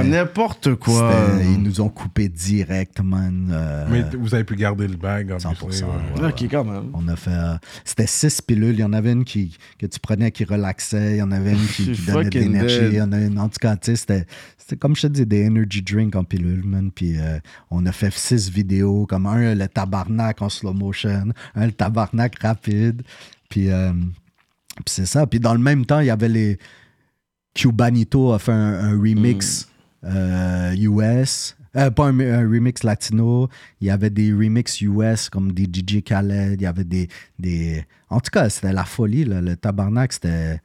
c'était- 0.01 0.09
n'importe 0.09 0.76
quoi. 0.76 1.14
Ils 1.43 1.62
nous 1.62 1.80
ont 1.80 1.89
coupé 1.89 2.28
direct, 2.28 3.01
man. 3.01 3.49
euh, 3.51 3.86
Mais 3.89 4.03
vous 4.18 4.34
avez 4.34 4.43
pu 4.43 4.55
garder 4.55 4.88
le 4.88 4.97
bag 4.97 5.32
en 5.32 5.38
100%, 5.39 5.68
plus. 5.68 5.84
ouais. 5.84 6.22
ouais. 6.24 6.30
Ok, 6.30 6.43
quand 6.49 6.64
même. 6.66 6.89
On 6.93 7.07
a 7.07 7.16
fait. 7.16 7.30
euh, 7.32 7.53
C'était 7.86 8.07
six 8.07 8.41
pilules. 8.41 8.74
Il 8.74 8.80
y 8.80 8.84
en 8.84 8.93
avait 8.93 9.12
une 9.12 9.26
qui, 9.26 9.55
que 9.78 9.86
tu 9.86 9.99
prenais 9.99 10.32
qui 10.32 10.43
relaxait. 10.43 11.12
Il 11.12 11.18
y 11.18 11.22
en 11.22 11.32
avait 11.32 11.51
une 11.53 11.68
qui, 11.68 11.91
donnait 12.07 12.30
de 12.30 12.39
l'énergie. 12.39 12.80
Il 12.88 12.95
y 12.95 13.01
en 13.01 13.12
a 13.12 13.20
une. 13.20 13.38
En 13.38 13.47
tout 13.47 13.59
cas, 13.62 13.76
tu 13.78 13.91
sais, 13.91 13.95
c'était. 13.95 14.26
C'était 14.57 14.76
comme 14.78 14.95
je 14.95 15.01
te 15.03 15.07
dis, 15.07 15.26
des 15.26 15.45
energy 15.47 15.82
drinks 15.82 16.16
en 16.16 16.24
pilule, 16.24 16.64
man. 16.66 16.91
Puis 16.91 17.20
euh, 17.20 17.39
on 17.72 17.86
a 17.86 17.91
fait 17.91 18.12
six 18.14 18.49
vidéos, 18.49 19.05
comme 19.05 19.26
un, 19.28 19.53
le 19.53 19.68
tabarnak 19.68 20.41
en 20.41 20.49
slow 20.49 20.74
motion, 20.74 21.26
un, 21.55 21.66
le 21.66 21.72
tabarnak 21.74 22.39
rapide. 22.39 23.03
Puis, 23.51 23.69
euh, 23.69 23.91
puis 23.93 24.85
c'est 24.87 25.05
ça. 25.05 25.27
Puis 25.27 25.39
dans 25.39 25.53
le 25.53 25.59
même 25.59 25.85
temps, 25.85 25.99
il 25.99 26.07
y 26.07 26.09
avait 26.09 26.29
les. 26.29 26.57
Cubanito 27.53 28.31
a 28.31 28.39
fait 28.39 28.53
un, 28.53 28.73
un 28.79 28.91
remix 28.97 29.67
euh, 30.05 30.73
US. 30.77 31.55
Euh, 31.75 31.89
pas 31.91 32.07
un, 32.07 32.19
un 32.19 32.49
remix 32.49 32.83
latino. 32.83 33.49
Il 33.81 33.87
y 33.87 33.91
avait 33.91 34.09
des 34.09 34.31
remix 34.33 34.79
US 34.81 35.29
comme 35.29 35.51
des 35.51 35.65
DJ 35.65 36.01
Khaled. 36.03 36.59
Il 36.59 36.63
y 36.63 36.65
avait 36.65 36.85
des. 36.85 37.09
des... 37.37 37.85
En 38.09 38.19
tout 38.21 38.29
cas, 38.31 38.49
c'était 38.49 38.71
la 38.73 38.85
folie. 38.85 39.25
là. 39.25 39.41
Le 39.41 39.55
tabarnak, 39.57 40.13
c'était. 40.13 40.59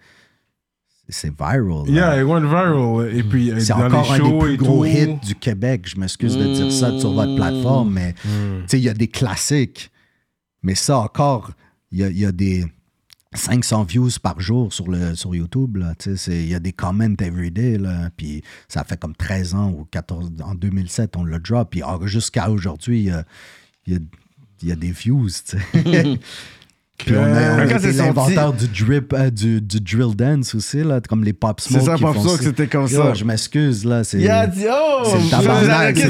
C'est 1.08 1.30
viral. 1.36 1.86
là. 1.86 1.92
Yeah, 1.92 2.20
it 2.20 2.26
went 2.26 2.40
viral. 2.48 3.08
Et 3.16 3.22
puis, 3.22 3.50
euh, 3.52 3.60
C'est 3.60 3.72
dans 3.72 3.84
encore 3.86 4.12
un 4.12 4.18
des 4.18 4.38
plus 4.38 4.56
gros 4.56 4.84
tout. 4.84 4.90
hits 4.90 5.14
du 5.24 5.34
Québec. 5.36 5.88
Je 5.88 5.98
m'excuse 6.00 6.36
de 6.36 6.44
dire 6.52 6.72
ça 6.72 6.96
sur 6.98 7.12
votre 7.12 7.34
plateforme, 7.36 7.92
mais 7.92 8.12
tu 8.14 8.28
sais, 8.66 8.78
il 8.78 8.84
y 8.84 8.88
a 8.88 8.94
des 8.94 9.06
classiques. 9.08 9.90
Mais 10.62 10.74
ça 10.74 10.98
encore, 10.98 11.52
il 11.96 12.18
y 12.18 12.26
a, 12.26 12.32
des 12.32 12.64
500 13.32 13.84
views 13.84 14.10
par 14.22 14.38
jour 14.40 14.72
sur, 14.72 14.88
le, 14.88 15.14
YouTube. 15.32 15.78
Il 16.26 16.48
y 16.48 16.54
a 16.54 16.60
des 16.60 16.72
comments 16.72 17.16
everyday. 17.20 17.78
Puis 18.16 18.42
ça 18.68 18.84
fait 18.84 18.98
comme 18.98 19.14
13 19.14 19.54
ans 19.54 19.70
ou 19.70 19.84
14. 19.84 20.32
En 20.42 20.54
2007, 20.54 21.16
on 21.16 21.24
l'a 21.24 21.38
drop. 21.38 21.70
Puis 21.70 21.82
ah, 21.82 21.98
jusqu'à 22.04 22.50
aujourd'hui, 22.50 23.10
il 23.86 24.00
y 24.62 24.72
a 24.72 24.76
des 24.76 24.90
views. 24.90 25.28
Puis 26.98 27.14
on 27.14 27.22
a, 27.22 27.26
on 27.26 27.58
a 27.58 27.64
été 27.66 27.92
l'inventeur 27.92 28.52
du, 28.54 28.66
drip, 28.68 29.12
euh, 29.12 29.30
du, 29.30 29.60
du 29.60 29.80
drill 29.80 30.16
dance 30.16 30.54
aussi, 30.54 30.82
là, 30.82 31.00
comme 31.06 31.22
les 31.24 31.32
Pop 31.34 31.60
Smoke. 31.60 31.80
C'est 31.80 31.86
ça, 31.86 31.96
Pop 31.98 32.16
Smoke, 32.16 32.38
c'était 32.42 32.66
comme 32.66 32.86
Yo, 32.86 33.02
ça. 33.02 33.14
Je 33.14 33.24
m'excuse, 33.24 33.84
là. 33.84 34.02
c'est- 34.02 34.18
Il 34.18 34.28
a 34.30 34.46
dit, 34.46 34.64
oh! 34.70 35.02
C'est 35.04 35.16
le 35.16 35.20
je- 35.24 35.30
tabarnak, 35.30 35.94
tu 35.94 36.06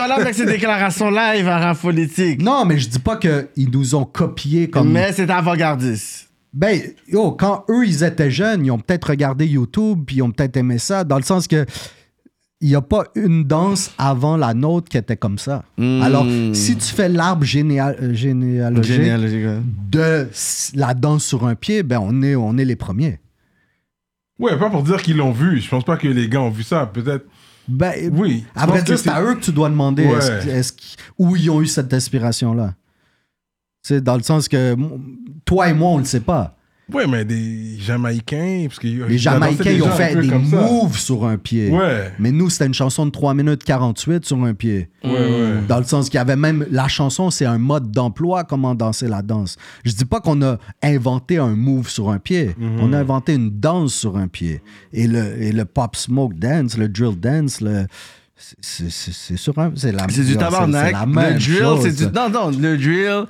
vas 0.00 0.08
là 0.08 0.14
avec 0.20 0.34
ces 0.34 0.46
déclarations 0.46 1.10
live 1.10 1.48
à 1.48 1.58
rap 1.58 1.78
politique. 1.80 2.40
Non, 2.40 2.64
mais 2.64 2.78
je 2.78 2.88
dis 2.88 2.98
pas 3.00 3.16
qu'ils 3.16 3.70
nous 3.72 3.94
ont 3.94 4.04
copié 4.04 4.70
comme. 4.70 4.92
Mais 4.92 5.12
c'est 5.12 5.28
avant-gardiste. 5.30 6.28
Ben, 6.54 6.80
yo, 7.08 7.32
quand 7.32 7.64
eux, 7.68 7.84
ils 7.86 8.02
étaient 8.02 8.30
jeunes, 8.30 8.64
ils 8.64 8.70
ont 8.70 8.78
peut-être 8.78 9.10
regardé 9.10 9.46
YouTube, 9.46 10.04
puis 10.06 10.16
ils 10.16 10.22
ont 10.22 10.30
peut-être 10.30 10.56
aimé 10.56 10.78
ça, 10.78 11.04
dans 11.04 11.16
le 11.18 11.22
sens 11.22 11.46
que 11.46 11.66
il 12.60 12.68
n'y 12.68 12.74
a 12.74 12.80
pas 12.80 13.04
une 13.14 13.44
danse 13.44 13.92
avant 13.98 14.36
la 14.36 14.54
nôtre 14.54 14.88
qui 14.88 14.96
était 14.96 15.16
comme 15.16 15.38
ça. 15.38 15.64
Mm. 15.76 16.02
Alors, 16.02 16.26
si 16.54 16.76
tu 16.76 16.86
fais 16.94 17.08
l'arbre 17.08 17.44
généal- 17.44 17.96
euh, 18.00 18.14
généalogique 18.14 19.44
ouais. 19.46 19.60
de 19.90 20.28
la 20.74 20.94
danse 20.94 21.24
sur 21.24 21.46
un 21.46 21.54
pied, 21.54 21.82
ben 21.82 21.98
on 22.02 22.22
est, 22.22 22.34
on 22.34 22.56
est 22.56 22.64
les 22.64 22.76
premiers. 22.76 23.20
Ouais, 24.38 24.58
pas 24.58 24.70
pour 24.70 24.82
dire 24.82 25.02
qu'ils 25.02 25.16
l'ont 25.16 25.32
vu. 25.32 25.60
Je 25.60 25.68
pense 25.68 25.84
pas 25.84 25.96
que 25.96 26.08
les 26.08 26.28
gars 26.28 26.40
ont 26.42 26.50
vu 26.50 26.62
ça. 26.62 26.86
Peut-être. 26.86 27.26
Ben, 27.68 27.92
Oui. 28.14 28.44
que 28.54 28.84
dire, 28.84 28.98
c'est 28.98 29.10
à 29.10 29.22
eux 29.22 29.34
que 29.34 29.40
tu 29.40 29.52
dois 29.52 29.68
demander 29.68 30.06
Ouais. 30.06 30.60
où 31.18 31.36
ils 31.36 31.50
ont 31.50 31.60
eu 31.60 31.66
cette 31.66 31.92
inspiration-là? 31.92 32.74
C'est 33.82 34.02
dans 34.02 34.16
le 34.16 34.22
sens 34.22 34.48
que 34.48 34.76
toi 35.44 35.68
et 35.68 35.74
moi, 35.74 35.90
on 35.90 35.98
le 35.98 36.04
sait 36.04 36.20
pas. 36.20 36.56
Ouais, 36.92 37.06
mais 37.06 37.24
des 37.24 37.78
Jamaïcains. 37.80 38.66
Parce 38.68 38.78
que 38.78 38.86
Les 38.86 39.18
Jamaïcains, 39.18 39.72
ils 39.72 39.82
ont 39.82 39.90
fait 39.90 40.14
des 40.14 40.30
moves 40.30 40.96
sur 40.96 41.26
un 41.26 41.36
pied. 41.36 41.70
Ouais. 41.70 42.12
Mais 42.18 42.30
nous, 42.30 42.48
c'était 42.48 42.66
une 42.66 42.74
chanson 42.74 43.06
de 43.06 43.10
3 43.10 43.34
minutes 43.34 43.64
48 43.64 44.24
sur 44.24 44.42
un 44.44 44.54
pied. 44.54 44.88
Ouais, 45.02 45.10
ouais. 45.10 45.54
Dans 45.66 45.78
le 45.78 45.84
sens 45.84 46.08
qu'il 46.08 46.18
y 46.18 46.20
avait 46.20 46.36
même. 46.36 46.64
La 46.70 46.86
chanson, 46.86 47.30
c'est 47.30 47.44
un 47.44 47.58
mode 47.58 47.90
d'emploi, 47.90 48.44
comment 48.44 48.74
danser 48.74 49.08
la 49.08 49.22
danse. 49.22 49.56
Je 49.84 49.92
dis 49.92 50.04
pas 50.04 50.20
qu'on 50.20 50.40
a 50.42 50.58
inventé 50.82 51.38
un 51.38 51.56
move 51.56 51.88
sur 51.88 52.10
un 52.10 52.18
pied. 52.18 52.54
Mhm. 52.56 52.78
On 52.80 52.92
a 52.92 52.98
inventé 52.98 53.34
une 53.34 53.50
danse 53.50 53.94
sur 53.94 54.16
un 54.16 54.28
pied. 54.28 54.62
Et 54.92 55.08
le, 55.08 55.42
et 55.42 55.50
le 55.52 55.64
pop 55.64 55.96
smoke 55.96 56.34
dance, 56.36 56.76
le 56.78 56.88
drill 56.88 57.18
dance, 57.18 57.60
le. 57.60 57.86
C'est 58.38 59.36
sur 59.36 59.58
un. 59.58 59.72
C'est 59.76 59.92
la 59.92 60.06
C'est 60.10 60.24
du 60.24 60.36
tabarnak. 60.36 60.92
la 60.92 61.00
Le 61.06 61.12
même 61.12 61.38
drill, 61.38 61.58
chose. 61.58 61.82
c'est 61.82 61.92
du. 62.06 62.12
Non, 62.14 62.28
non, 62.28 62.50
le 62.50 62.76
drill, 62.76 63.24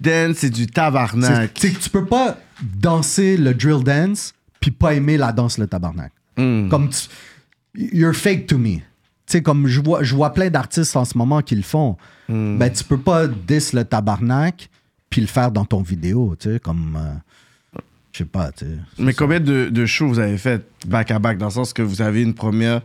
dance, 0.00 0.36
c'est 0.38 0.50
du 0.50 0.66
tabarnak. 0.66 1.50
c'est 1.58 1.72
que 1.72 1.78
tu 1.78 1.90
peux 1.90 2.04
pas 2.04 2.36
danser 2.62 3.36
le 3.36 3.54
drill 3.54 3.82
dance 3.82 4.34
puis 4.60 4.70
pas 4.70 4.94
aimer 4.94 5.16
la 5.16 5.32
danse 5.32 5.58
le 5.58 5.66
tabarnak. 5.66 6.12
Mm. 6.36 6.68
Comme 6.68 6.90
tu, 6.90 7.08
you're 7.74 8.14
fake 8.14 8.46
to 8.46 8.58
me. 8.58 8.76
Tu 8.76 9.38
sais, 9.38 9.42
comme 9.42 9.66
je 9.66 9.80
vois, 9.80 10.02
je 10.02 10.14
vois 10.14 10.32
plein 10.34 10.50
d'artistes 10.50 10.94
en 10.96 11.04
ce 11.04 11.16
moment 11.16 11.40
qui 11.40 11.56
le 11.56 11.62
font. 11.62 11.96
Mm. 12.28 12.58
Ben, 12.58 12.70
tu 12.70 12.84
peux 12.84 12.98
pas 12.98 13.26
diss 13.26 13.72
le 13.72 13.84
tabarnak 13.84 14.68
puis 15.10 15.20
le 15.20 15.26
faire 15.26 15.50
dans 15.50 15.64
ton 15.64 15.82
vidéo, 15.82 16.36
tu 16.38 16.50
sais, 16.52 16.58
comme... 16.60 16.96
euh, 16.98 17.80
je 18.12 18.18
sais 18.18 18.24
pas, 18.24 18.50
tu 18.52 18.64
sais. 18.66 18.70
Mais 18.98 19.12
combien 19.14 19.40
de, 19.40 19.68
de 19.70 19.86
shows 19.86 20.08
vous 20.08 20.18
avez 20.18 20.38
fait 20.38 20.66
back 20.86 21.10
à 21.10 21.18
back 21.18 21.36
dans 21.38 21.46
le 21.46 21.52
sens 21.52 21.72
que 21.72 21.82
vous 21.82 22.00
avez 22.02 22.22
une 22.22 22.32
première, 22.34 22.80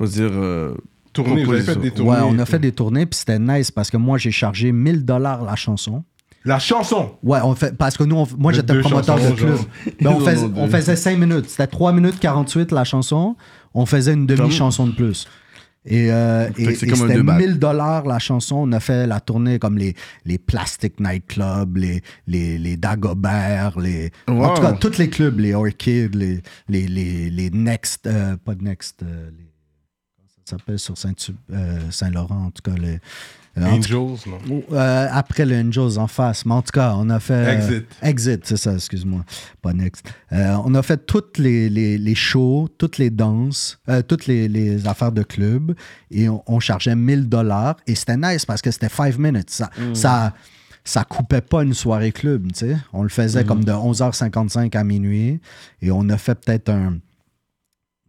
je 0.00 0.04
veux 0.04 0.10
dire, 0.10 0.30
euh, 0.32 0.74
Tournée, 1.12 1.44
vous 1.44 1.52
avez 1.52 1.62
fait 1.62 1.76
des 1.76 1.90
tournées. 1.90 2.10
Ouais, 2.10 2.18
on 2.22 2.38
a 2.38 2.46
fait 2.46 2.58
des 2.58 2.72
tournées 2.72 3.04
puis 3.06 3.18
c'était 3.18 3.38
nice 3.38 3.70
parce 3.70 3.90
que 3.90 3.96
moi, 3.96 4.16
j'ai 4.18 4.30
chargé 4.30 4.70
1000 4.72 5.04
dollars 5.04 5.44
la 5.44 5.56
chanson. 5.56 6.04
La 6.44 6.58
chanson? 6.58 7.16
Ouais, 7.22 7.40
on 7.42 7.54
fait, 7.54 7.76
parce 7.76 7.96
que 7.98 8.04
nous, 8.04 8.16
on- 8.16 8.26
moi, 8.38 8.52
j'étais 8.52 8.78
promoteur 8.80 9.16
de 9.18 9.30
club. 9.32 9.58
Ben, 10.00 10.10
on, 10.10 10.20
fais- 10.68 10.76
faisait 10.78 10.96
5 10.96 11.18
minutes. 11.18 11.50
C'était 11.50 11.66
3 11.66 11.92
minutes 11.92 12.18
48 12.18 12.72
la 12.72 12.84
chanson. 12.84 13.36
On 13.74 13.84
faisait 13.86 14.14
une 14.14 14.24
demi-chanson 14.26 14.86
de 14.86 14.92
plus. 14.92 15.26
Et, 15.84 16.10
euh, 16.12 16.48
et, 16.56 16.74
c'était 16.74 16.92
deux 17.14 17.22
bacs. 17.22 17.38
1000 17.40 17.58
dollars 17.58 18.06
la 18.06 18.18
chanson. 18.18 18.56
On 18.56 18.72
a 18.72 18.80
fait 18.80 19.06
la 19.06 19.18
tournée 19.20 19.58
comme 19.58 19.76
les, 19.78 19.94
les 20.24 20.38
Plastic 20.38 20.98
Nightclub, 21.00 21.76
les, 21.76 22.02
les, 22.26 22.56
les 22.58 22.76
Dagobert, 22.76 23.78
les... 23.80 24.10
En 24.28 24.54
tout 24.54 24.62
cas, 24.62 24.72
tous 24.72 24.96
les 24.98 25.10
clubs, 25.10 25.38
les 25.40 25.54
Orchid, 25.54 26.14
les, 26.14 26.40
les, 26.68 26.86
les, 26.86 27.30
les 27.30 27.50
Next... 27.50 28.06
euh, 28.06 28.36
pas 28.42 28.54
de 28.54 28.62
Next... 28.62 29.02
euh, 29.02 29.30
les- 29.36 29.49
s'appelle 30.50 30.78
sur 30.78 30.96
Saint- 30.96 31.14
euh, 31.52 31.78
Saint-Laurent, 31.90 32.46
en 32.46 32.50
tout 32.50 32.62
cas, 32.62 32.76
les... 32.78 32.98
Euh, 33.58 33.64
Angels, 33.66 34.16
non? 34.28 34.62
Euh, 34.72 35.08
après 35.10 35.44
le 35.44 35.56
Angels 35.58 35.98
en 35.98 36.06
face. 36.06 36.46
Mais 36.46 36.54
en 36.54 36.62
tout 36.62 36.70
cas, 36.70 36.94
on 36.96 37.10
a 37.10 37.18
fait. 37.18 37.32
euh, 37.34 37.52
Exit. 37.56 37.84
exit, 38.00 38.40
c'est 38.46 38.56
ça, 38.56 38.74
excuse-moi. 38.74 39.24
Pas 39.60 39.72
Next. 39.72 40.06
Euh, 40.32 40.54
on 40.64 40.72
a 40.76 40.82
fait 40.82 41.04
toutes 41.04 41.36
les, 41.36 41.68
les, 41.68 41.98
les 41.98 42.14
shows, 42.14 42.68
toutes 42.78 42.98
les 42.98 43.10
danses, 43.10 43.80
toutes 44.06 44.26
les, 44.26 44.46
les 44.46 44.86
affaires 44.86 45.10
de 45.10 45.24
club 45.24 45.74
et 46.12 46.28
on, 46.28 46.44
on 46.46 46.60
chargeait 46.60 46.94
1000 46.94 47.28
dollars. 47.28 47.74
Et 47.88 47.96
c'était 47.96 48.16
nice 48.16 48.46
parce 48.46 48.62
que 48.62 48.70
c'était 48.70 48.88
5 48.88 49.18
minutes. 49.18 49.50
Ça, 49.50 49.68
ça, 49.94 50.32
ça 50.84 51.02
coupait 51.02 51.40
pas 51.40 51.64
une 51.64 51.74
soirée 51.74 52.12
club, 52.12 52.52
tu 52.52 52.60
sais. 52.60 52.76
On 52.92 53.02
le 53.02 53.08
faisait 53.08 53.44
comme 53.44 53.64
de 53.64 53.72
11h55 53.72 54.76
à 54.76 54.84
minuit 54.84 55.40
et 55.82 55.90
on 55.90 56.08
a 56.08 56.16
fait 56.18 56.36
peut-être 56.36 56.68
un. 56.70 56.98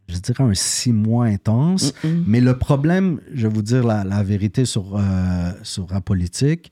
Je 0.08 0.18
dirais 0.18 0.44
un 0.44 0.54
six 0.54 0.92
mois 0.92 1.26
intense. 1.26 1.94
Mais 2.28 2.42
le 2.42 2.58
problème, 2.58 3.20
je 3.34 3.48
vais 3.48 3.54
vous 3.54 3.62
dire 3.62 3.86
la, 3.86 4.04
la 4.04 4.24
vérité 4.24 4.66
sur, 4.66 4.96
euh, 4.96 5.52
sur 5.64 5.90
Rap 5.90 6.06
Politique, 6.06 6.72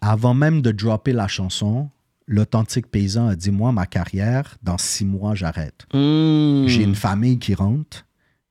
avant 0.00 0.34
même 0.34 0.62
de 0.62 0.70
dropper 0.70 1.12
la 1.12 1.26
chanson, 1.28 1.90
l'authentique 2.26 2.88
paysan 2.88 3.28
a 3.28 3.36
dit 3.36 3.50
Moi, 3.50 3.72
ma 3.72 3.86
carrière, 3.86 4.56
dans 4.62 4.78
six 4.78 5.04
mois, 5.04 5.34
j'arrête. 5.34 5.86
Hmm. 5.92 6.66
J'ai 6.66 6.82
une 6.82 6.94
famille 6.94 7.38
qui 7.38 7.54
rentre. 7.54 8.04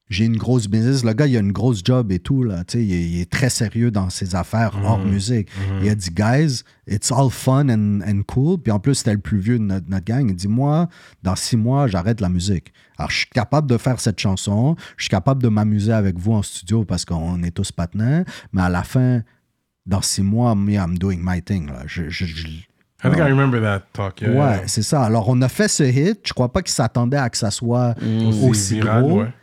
J'ai 0.10 0.26
une 0.26 0.38
grosse 0.38 0.68
business. 0.68 1.04
Le 1.04 1.14
gars, 1.14 1.26
il 1.26 1.36
a 1.36 1.40
une 1.40 1.52
grosse 1.52 1.82
job 1.84 2.12
et 2.12 2.20
tout. 2.20 2.44
Là. 2.44 2.64
Il, 2.76 2.80
est, 2.94 3.04
il 3.10 3.22
est 3.22 3.30
très 3.30 3.50
sérieux 3.50 3.90
dans 3.90 4.12
ses 4.12 4.36
affaires 4.36 4.78
hors 4.84 5.00
musique. 5.00 5.48
Il 5.82 5.90
a 5.90 5.96
dit, 5.96 6.12
guys, 6.12 6.62
it's 6.88 7.12
all 7.12 7.32
fun 7.32 7.70
and, 7.70 8.02
and 8.08 8.22
cool. 8.28 8.60
Puis 8.60 8.72
en 8.72 8.80
plus, 8.80 8.94
c'était 8.96 9.14
le 9.14 9.20
plus 9.20 9.40
vieux 9.40 9.58
de 9.58 9.64
notre, 9.64 9.90
notre 9.90 10.06
gang. 10.06 10.30
Il 10.30 10.36
dit, 10.36 10.48
moi, 10.48 10.90
dans 11.24 11.36
six 11.36 11.58
mois, 11.58 11.88
j'arrête 11.88 12.22
la 12.22 12.30
musique. 12.30 12.72
Alors, 13.00 13.10
je 13.10 13.18
suis 13.18 13.30
capable 13.30 13.68
de 13.68 13.78
faire 13.78 14.00
cette 14.00 14.20
chanson. 14.20 14.76
Je 14.98 15.06
suis 15.06 15.10
capable 15.10 15.42
de 15.42 15.50
m'amuser 15.50 15.92
avec 15.92 16.20
vous 16.20 16.34
en 16.34 16.44
studio 16.44 16.86
parce 16.86 17.04
qu'on 17.04 17.42
est 17.42 17.52
tous 17.52 17.72
patinants. 17.72 18.24
Mais 18.54 18.62
à 18.62 18.70
la 18.70 18.84
fin, 18.84 19.24
dans 19.88 20.04
six 20.04 20.22
mois, 20.22 20.54
me, 20.54 20.74
I'm 20.74 21.00
doing 21.00 21.20
my 21.24 21.42
thing. 21.42 21.66
Là. 21.68 21.82
Je, 21.88 22.10
je- 22.10 22.26
je- 22.26 22.48
I 23.04 23.10
think 23.10 23.18
I 23.18 23.24
remember 23.24 23.60
that 23.62 23.82
talk. 23.92 24.22
Yeah, 24.22 24.30
Ouais, 24.32 24.38
yeah. 24.58 24.68
c'est 24.68 24.82
ça. 24.84 25.04
Alors, 25.04 25.30
on 25.30 25.42
a 25.42 25.50
fait 25.50 25.68
ce 25.68 25.84
hit. 25.84 26.20
Je 26.26 26.34
crois 26.34 26.52
pas 26.54 26.62
qu'il 26.62 26.72
s'attendait 26.74 27.18
à 27.18 27.30
que 27.30 27.38
ça 27.38 27.50
soit 27.52 27.96
aussi 28.44 28.76
viral, 28.76 29.02
gros. 29.04 29.22
ouais. 29.24 29.34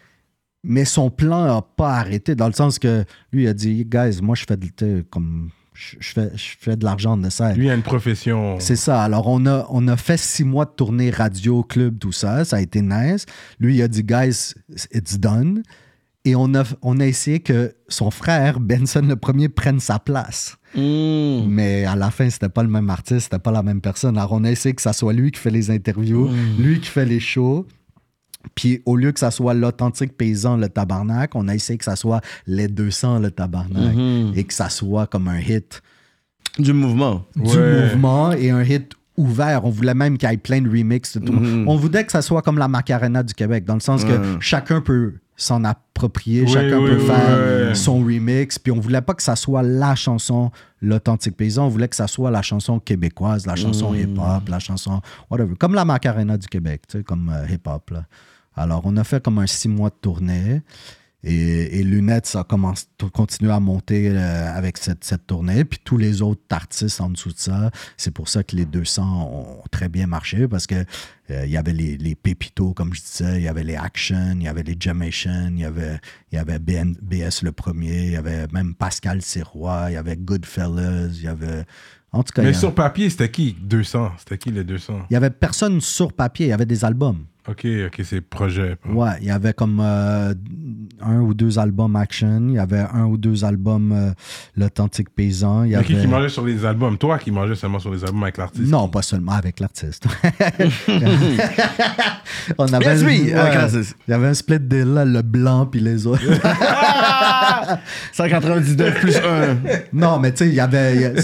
Mais 0.64 0.84
son 0.84 1.10
plan 1.10 1.44
n'a 1.44 1.62
pas 1.62 1.96
arrêté, 1.96 2.34
dans 2.34 2.46
le 2.46 2.52
sens 2.52 2.78
que 2.78 3.04
lui 3.32 3.44
il 3.44 3.48
a 3.48 3.54
dit 3.54 3.84
Guys, 3.84 4.20
moi, 4.22 4.36
je 4.36 4.44
fais 4.46 4.56
de, 4.56 5.04
comme, 5.10 5.50
je, 5.74 5.96
je 5.98 6.12
fais, 6.12 6.30
je 6.36 6.50
fais 6.58 6.76
de 6.76 6.84
l'argent 6.84 7.16
de 7.16 7.28
ça. 7.30 7.52
Lui 7.54 7.70
a 7.70 7.74
une 7.74 7.82
profession. 7.82 8.56
C'est 8.60 8.76
ça. 8.76 9.02
Alors, 9.02 9.26
on 9.26 9.44
a, 9.46 9.66
on 9.70 9.88
a 9.88 9.96
fait 9.96 10.18
six 10.18 10.44
mois 10.44 10.64
de 10.64 10.70
tournée 10.70 11.10
radio, 11.10 11.62
club, 11.62 11.98
tout 11.98 12.12
ça. 12.12 12.44
Ça 12.44 12.56
a 12.56 12.60
été 12.60 12.80
nice. 12.82 13.26
Lui, 13.58 13.76
il 13.76 13.82
a 13.82 13.88
dit, 13.88 14.04
guys, 14.04 14.54
it's 14.92 15.18
done. 15.18 15.62
Et 16.24 16.36
on 16.36 16.54
a, 16.54 16.62
on 16.82 17.00
a 17.00 17.06
essayé 17.06 17.40
que 17.40 17.74
son 17.88 18.12
frère, 18.12 18.60
Benson 18.60 19.02
le 19.02 19.16
premier, 19.16 19.48
prenne 19.48 19.80
sa 19.80 19.98
place. 19.98 20.56
Hmm. 20.76 21.44
Mais 21.48 21.84
à 21.84 21.96
la 21.96 22.10
fin, 22.12 22.30
c'était 22.30 22.48
pas 22.48 22.62
le 22.62 22.68
même 22.68 22.88
artiste, 22.90 23.22
c'était 23.22 23.40
pas 23.40 23.50
la 23.50 23.64
même 23.64 23.80
personne. 23.80 24.16
Alors, 24.16 24.32
on 24.32 24.44
a 24.44 24.50
essayé 24.50 24.74
que 24.74 24.82
ça 24.82 24.92
soit 24.92 25.12
lui 25.12 25.32
qui 25.32 25.40
fait 25.40 25.50
les 25.50 25.70
interviews, 25.70 26.30
lui 26.58 26.80
qui 26.80 26.88
fait 26.88 27.04
les 27.04 27.20
shows. 27.20 27.66
Puis 28.54 28.82
au 28.86 28.96
lieu 28.96 29.12
que 29.12 29.20
ça 29.20 29.30
soit 29.30 29.54
l'authentique 29.54 30.16
paysan, 30.16 30.56
le 30.56 30.68
tabarnak, 30.68 31.34
on 31.34 31.48
a 31.48 31.54
essayé 31.54 31.78
que 31.78 31.84
ça 31.84 31.96
soit 31.96 32.20
les 32.46 32.68
200, 32.68 33.18
le 33.20 33.30
tabarnak. 33.30 33.94
Et 34.36 34.44
que 34.44 34.54
ça 34.54 34.68
soit 34.68 35.06
comme 35.06 35.28
un 35.28 35.38
hit 35.40 35.82
Du 36.58 36.72
mouvement. 36.72 37.24
du 37.36 37.42
Ouais. 37.56 37.82
mouvement 37.88 38.32
et 38.32 38.50
un 38.50 38.62
hit 38.62 38.92
ouvert. 39.16 39.64
On 39.64 39.70
voulait 39.70 39.94
même 39.94 40.16
qu'il 40.18 40.28
y 40.28 40.32
ait 40.32 40.36
plein 40.36 40.60
de 40.60 40.68
remixes. 40.68 41.18
tout. 41.24 41.32
On 41.66 41.76
voulait 41.76 42.04
que 42.04 42.12
ça 42.12 42.22
soit 42.22 42.42
comme 42.42 42.58
la 42.58 42.68
Macarena 42.68 43.22
du 43.22 43.34
Québec, 43.34 43.64
dans 43.64 43.74
le 43.74 43.80
sens 43.80 44.04
que 44.04 44.38
chacun 44.40 44.80
peut 44.80 45.14
s'en 45.36 45.64
approprier, 45.64 46.42
Oui, 46.42 46.48
chacun 46.48 46.78
oui, 46.78 46.90
peut 46.90 46.98
oui, 47.00 47.06
faire 47.06 47.68
ouais. 47.68 47.74
son 47.74 48.00
remix. 48.04 48.58
Puis 48.58 48.70
on 48.70 48.78
voulait 48.80 49.00
pas 49.00 49.14
que 49.14 49.22
ça 49.22 49.34
soit 49.34 49.62
la 49.62 49.94
chanson 49.94 50.50
l'authentique 50.80 51.36
paysan, 51.36 51.66
on 51.66 51.68
voulait 51.68 51.88
que 51.88 51.96
ça 51.96 52.06
soit 52.06 52.30
la 52.30 52.42
chanson 52.42 52.78
québécoise, 52.78 53.46
la 53.46 53.54
chanson 53.56 53.94
hip-hop, 53.94 54.48
la 54.48 54.58
chanson 54.58 55.00
whatever. 55.30 55.54
Comme 55.56 55.74
la 55.74 55.84
Macarena 55.84 56.36
du 56.36 56.46
Québec, 56.48 56.82
tu 56.88 56.98
sais, 56.98 57.04
comme 57.04 57.30
euh, 57.32 57.46
hip-hop. 57.52 57.92
Alors 58.54 58.82
on 58.84 58.96
a 58.96 59.04
fait 59.04 59.22
comme 59.22 59.38
un 59.38 59.46
six 59.46 59.68
mois 59.68 59.90
de 59.90 59.96
tournée. 60.00 60.62
Et, 61.24 61.78
et 61.78 61.84
Lunettes, 61.84 62.26
ça 62.26 62.40
a 62.40 62.44
commencé, 62.44 62.86
continué 63.12 63.52
à 63.52 63.60
monter 63.60 64.10
euh, 64.10 64.52
avec 64.52 64.76
cette, 64.76 65.26
tournée. 65.26 65.64
Puis 65.64 65.78
tous 65.84 65.96
les 65.96 66.20
autres 66.20 66.42
artistes 66.50 67.00
en 67.00 67.10
dessous 67.10 67.30
de 67.30 67.38
ça, 67.38 67.70
c'est 67.96 68.10
pour 68.10 68.28
ça 68.28 68.42
que 68.42 68.56
les 68.56 68.64
200 68.64 69.30
ont 69.32 69.62
très 69.70 69.88
bien 69.88 70.08
marché 70.08 70.48
parce 70.48 70.66
que 70.66 70.84
euh, 71.30 71.46
il 71.46 71.50
y 71.52 71.56
avait 71.56 71.72
les, 71.72 71.96
les 71.96 72.16
comme 72.74 72.92
je 72.92 73.00
disais, 73.00 73.36
il 73.36 73.42
y 73.42 73.48
avait 73.48 73.62
les 73.62 73.76
Action, 73.76 74.34
il 74.34 74.42
y 74.42 74.48
avait 74.48 74.64
les 74.64 74.76
Jamaican, 74.78 75.50
il 75.52 75.60
y 75.60 75.64
avait, 75.64 76.00
y 76.32 76.38
avait 76.38 76.58
BS 76.58 77.42
le 77.42 77.52
premier, 77.52 78.06
il 78.06 78.12
y 78.12 78.16
avait 78.16 78.48
même 78.48 78.74
Pascal 78.74 79.22
Sirois, 79.22 79.86
il 79.90 79.94
y 79.94 79.96
avait 79.96 80.16
Goodfellas, 80.16 81.10
il 81.14 81.22
y 81.22 81.28
avait. 81.28 81.64
En 82.14 82.22
tout 82.22 82.32
cas, 82.34 82.42
il 82.42 82.46
Mais 82.46 82.50
a- 82.50 82.54
sur 82.58 82.74
papier, 82.74 83.08
c'était 83.10 83.30
qui 83.30 83.56
200 83.60 84.12
C'était 84.18 84.36
qui 84.38 84.50
les 84.50 84.64
200 84.64 85.06
il 85.10 85.14
y 85.14 85.16
avait 85.16 85.30
personne 85.30 85.80
sur 85.80 86.12
papier, 86.12 86.46
il 86.46 86.50
y 86.50 86.52
avait 86.52 86.66
des 86.66 86.84
albums. 86.84 87.24
Ok, 87.48 87.66
ok, 87.86 88.00
c'est 88.04 88.20
projet. 88.20 88.76
Ouais, 88.88 89.08
il 89.20 89.26
y 89.26 89.30
avait 89.32 89.52
comme 89.52 89.80
euh, 89.82 90.32
un 91.00 91.18
ou 91.18 91.34
deux 91.34 91.58
albums 91.58 91.96
action, 91.96 92.40
il 92.50 92.54
y 92.54 92.58
avait 92.60 92.84
un 92.92 93.06
ou 93.06 93.16
deux 93.16 93.44
albums 93.44 93.90
euh, 93.90 94.12
l'authentique 94.56 95.08
paysan, 95.10 95.64
il 95.64 95.72
y 95.72 95.76
Mais 95.76 95.82
qui, 95.82 95.94
avait 95.94 96.02
qui 96.02 96.08
mangeait 96.08 96.28
sur 96.28 96.44
les 96.44 96.64
albums? 96.64 96.96
Toi 96.98 97.18
qui 97.18 97.32
mangeais 97.32 97.56
seulement 97.56 97.80
sur 97.80 97.92
les 97.92 98.04
albums 98.04 98.22
avec 98.22 98.36
l'artiste? 98.36 98.70
Non, 98.70 98.88
pas 98.88 99.02
seulement 99.02 99.32
avec 99.32 99.58
l'artiste. 99.58 100.06
On 102.58 102.72
avait 102.72 102.84
Yes, 102.96 103.02
oui, 103.04 103.22
ouais, 103.24 103.32
avec 103.34 103.54
l'artiste. 103.54 103.96
Il 104.06 104.10
y 104.12 104.14
avait 104.14 104.28
un 104.28 104.34
split 104.34 104.60
deal 104.60 104.84
là, 104.94 105.04
le 105.04 105.22
blanc 105.22 105.66
puis 105.66 105.80
les 105.80 106.06
autres. 106.06 106.22
199 108.12 109.00
plus 109.00 109.16
1. 109.16 109.58
non, 109.92 110.18
mais 110.18 110.32
tu 110.32 110.38
sais, 110.44 110.48
il 110.48 110.54
y 110.54 110.60
avait 110.60 111.14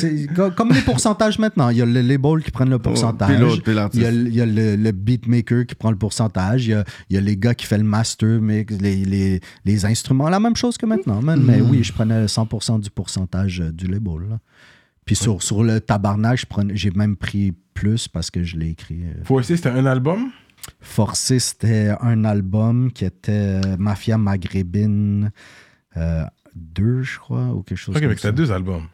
comme 0.57 0.73
les 0.73 0.81
pourcentages 0.83 1.39
maintenant, 1.39 1.69
il 1.71 1.79
y 1.79 1.83
a 1.83 1.87
le 1.87 2.01
label 2.01 2.43
qui 2.43 2.51
prennent 2.51 2.71
le 2.71 2.79
pourcentage. 2.79 3.61
puis 3.63 3.75
l'artiste. 3.75 4.03
il 4.03 4.05
y 4.05 4.07
a, 4.07 4.11
le- 4.11 4.29
il 4.29 4.35
y 4.35 4.41
a 4.41 4.47
le, 4.47 4.77
le 4.77 4.93
beatmaker 4.93 5.67
qui 5.67 5.75
prend 5.75 5.91
le 5.91 5.97
pourcentage, 5.99 6.67
il 6.67 6.71
y 6.71 6.75
a, 6.75 6.85
y 7.11 7.17
a 7.17 7.21
les 7.21 7.37
gars 7.37 7.55
qui 7.55 7.67
font 7.67 7.77
le 7.77 7.83
master, 7.85 8.41
mais 8.41 8.65
les, 8.81 9.05
les, 9.05 9.41
les 9.65 9.85
instruments, 9.87 10.29
la 10.29 10.41
même 10.41 10.57
chose 10.57 10.77
que 10.79 10.87
maintenant, 10.87 11.21
man. 11.23 11.43
Mais 11.45 11.59
Mm. 11.61 11.71
oui, 11.71 11.83
je 11.85 11.93
prenais 11.93 12.27
100% 12.27 12.81
du 12.81 12.91
pourcentage 12.91 13.61
euh, 13.61 13.73
du 13.73 13.87
label. 13.87 14.29
là. 14.31 14.39
Puis 15.05 15.17
sur, 15.17 15.43
sur 15.43 15.65
le 15.65 15.81
tabarnak, 15.81 16.45
j'ai 16.75 16.91
même 16.91 17.17
pris 17.17 17.53
plus 17.75 18.09
parce 18.09 18.31
que 18.31 18.43
je 18.45 18.57
l'ai 18.57 18.69
écrit. 18.71 19.01
euh. 19.05 19.39
Essayer, 19.41 19.57
c'était 19.57 19.71
un 19.71 19.87
album? 19.87 20.31
Forcé, 20.81 21.39
c'était 21.39 21.93
un 22.01 22.25
album 22.25 22.93
qui 22.93 23.05
était 23.07 23.33
euh, 23.65 23.77
Mafia 23.79 24.19
Maghrébine 24.19 25.31
2, 26.55 27.03
je 27.03 27.19
crois, 27.19 27.47
ou 27.55 27.63
quelque 27.63 27.79
chose 27.79 27.95
Ok, 27.95 28.01
comme 28.03 28.11
mais 28.11 28.17
ça. 28.17 28.23
c'était 28.29 28.33
deux 28.35 28.51
albums. 28.53 28.85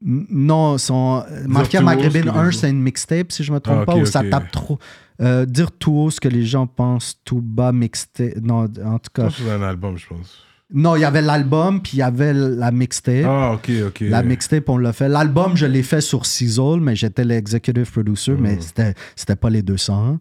Non, 0.00 0.78
son, 0.78 1.24
euh, 1.28 1.44
Mafia 1.48 1.80
Maghrébine 1.80 2.22
ce 2.24 2.28
que 2.30 2.36
1, 2.36 2.44
les 2.46 2.52
c'est 2.52 2.70
une 2.70 2.80
mixtape, 2.82 3.32
si 3.32 3.42
je 3.42 3.52
me 3.52 3.58
trompe 3.58 3.80
Ah, 3.82 3.86
pas, 3.86 3.94
ok, 3.96 4.02
où 4.02 4.06
ça 4.06 4.20
ok. 4.20 4.30
tape 4.30 4.50
trop. 4.52 4.78
Euh, 5.20 5.44
dire 5.44 5.72
tout 5.72 5.92
haut 5.92 6.10
ce 6.10 6.20
que 6.20 6.28
les 6.28 6.44
gens 6.46 6.68
pensent, 6.68 7.20
tout 7.24 7.40
bas, 7.42 7.72
mixtape. 7.72 8.36
Non, 8.40 8.68
en 8.84 8.98
tout 9.00 9.10
cas. 9.12 9.28
C'est 9.30 9.50
un 9.50 9.62
album, 9.62 9.96
je 9.98 10.06
pense. 10.06 10.38
Non, 10.72 10.94
il 10.94 11.00
y 11.00 11.04
avait 11.04 11.22
l'album, 11.22 11.80
puis 11.82 11.92
il 11.94 11.98
y 12.00 12.02
avait 12.02 12.32
la 12.32 12.70
mixtape. 12.70 13.24
Ah, 13.26 13.52
ok, 13.54 13.70
ok. 13.88 14.00
La 14.02 14.22
mixtape, 14.22 14.68
on 14.68 14.76
l'a 14.78 14.92
fait. 14.92 15.08
L'album, 15.08 15.56
je 15.56 15.66
l'ai 15.66 15.82
fait 15.82 16.00
sur 16.02 16.26
Sizzle, 16.26 16.78
mais 16.80 16.94
j'étais 16.94 17.24
l'executive 17.24 17.90
producer, 17.90 18.32
Mm. 18.32 18.40
mais 18.40 18.60
c'était, 18.60 18.94
c'était 19.16 19.34
pas 19.34 19.50
les 19.50 19.62
200. 19.62 20.18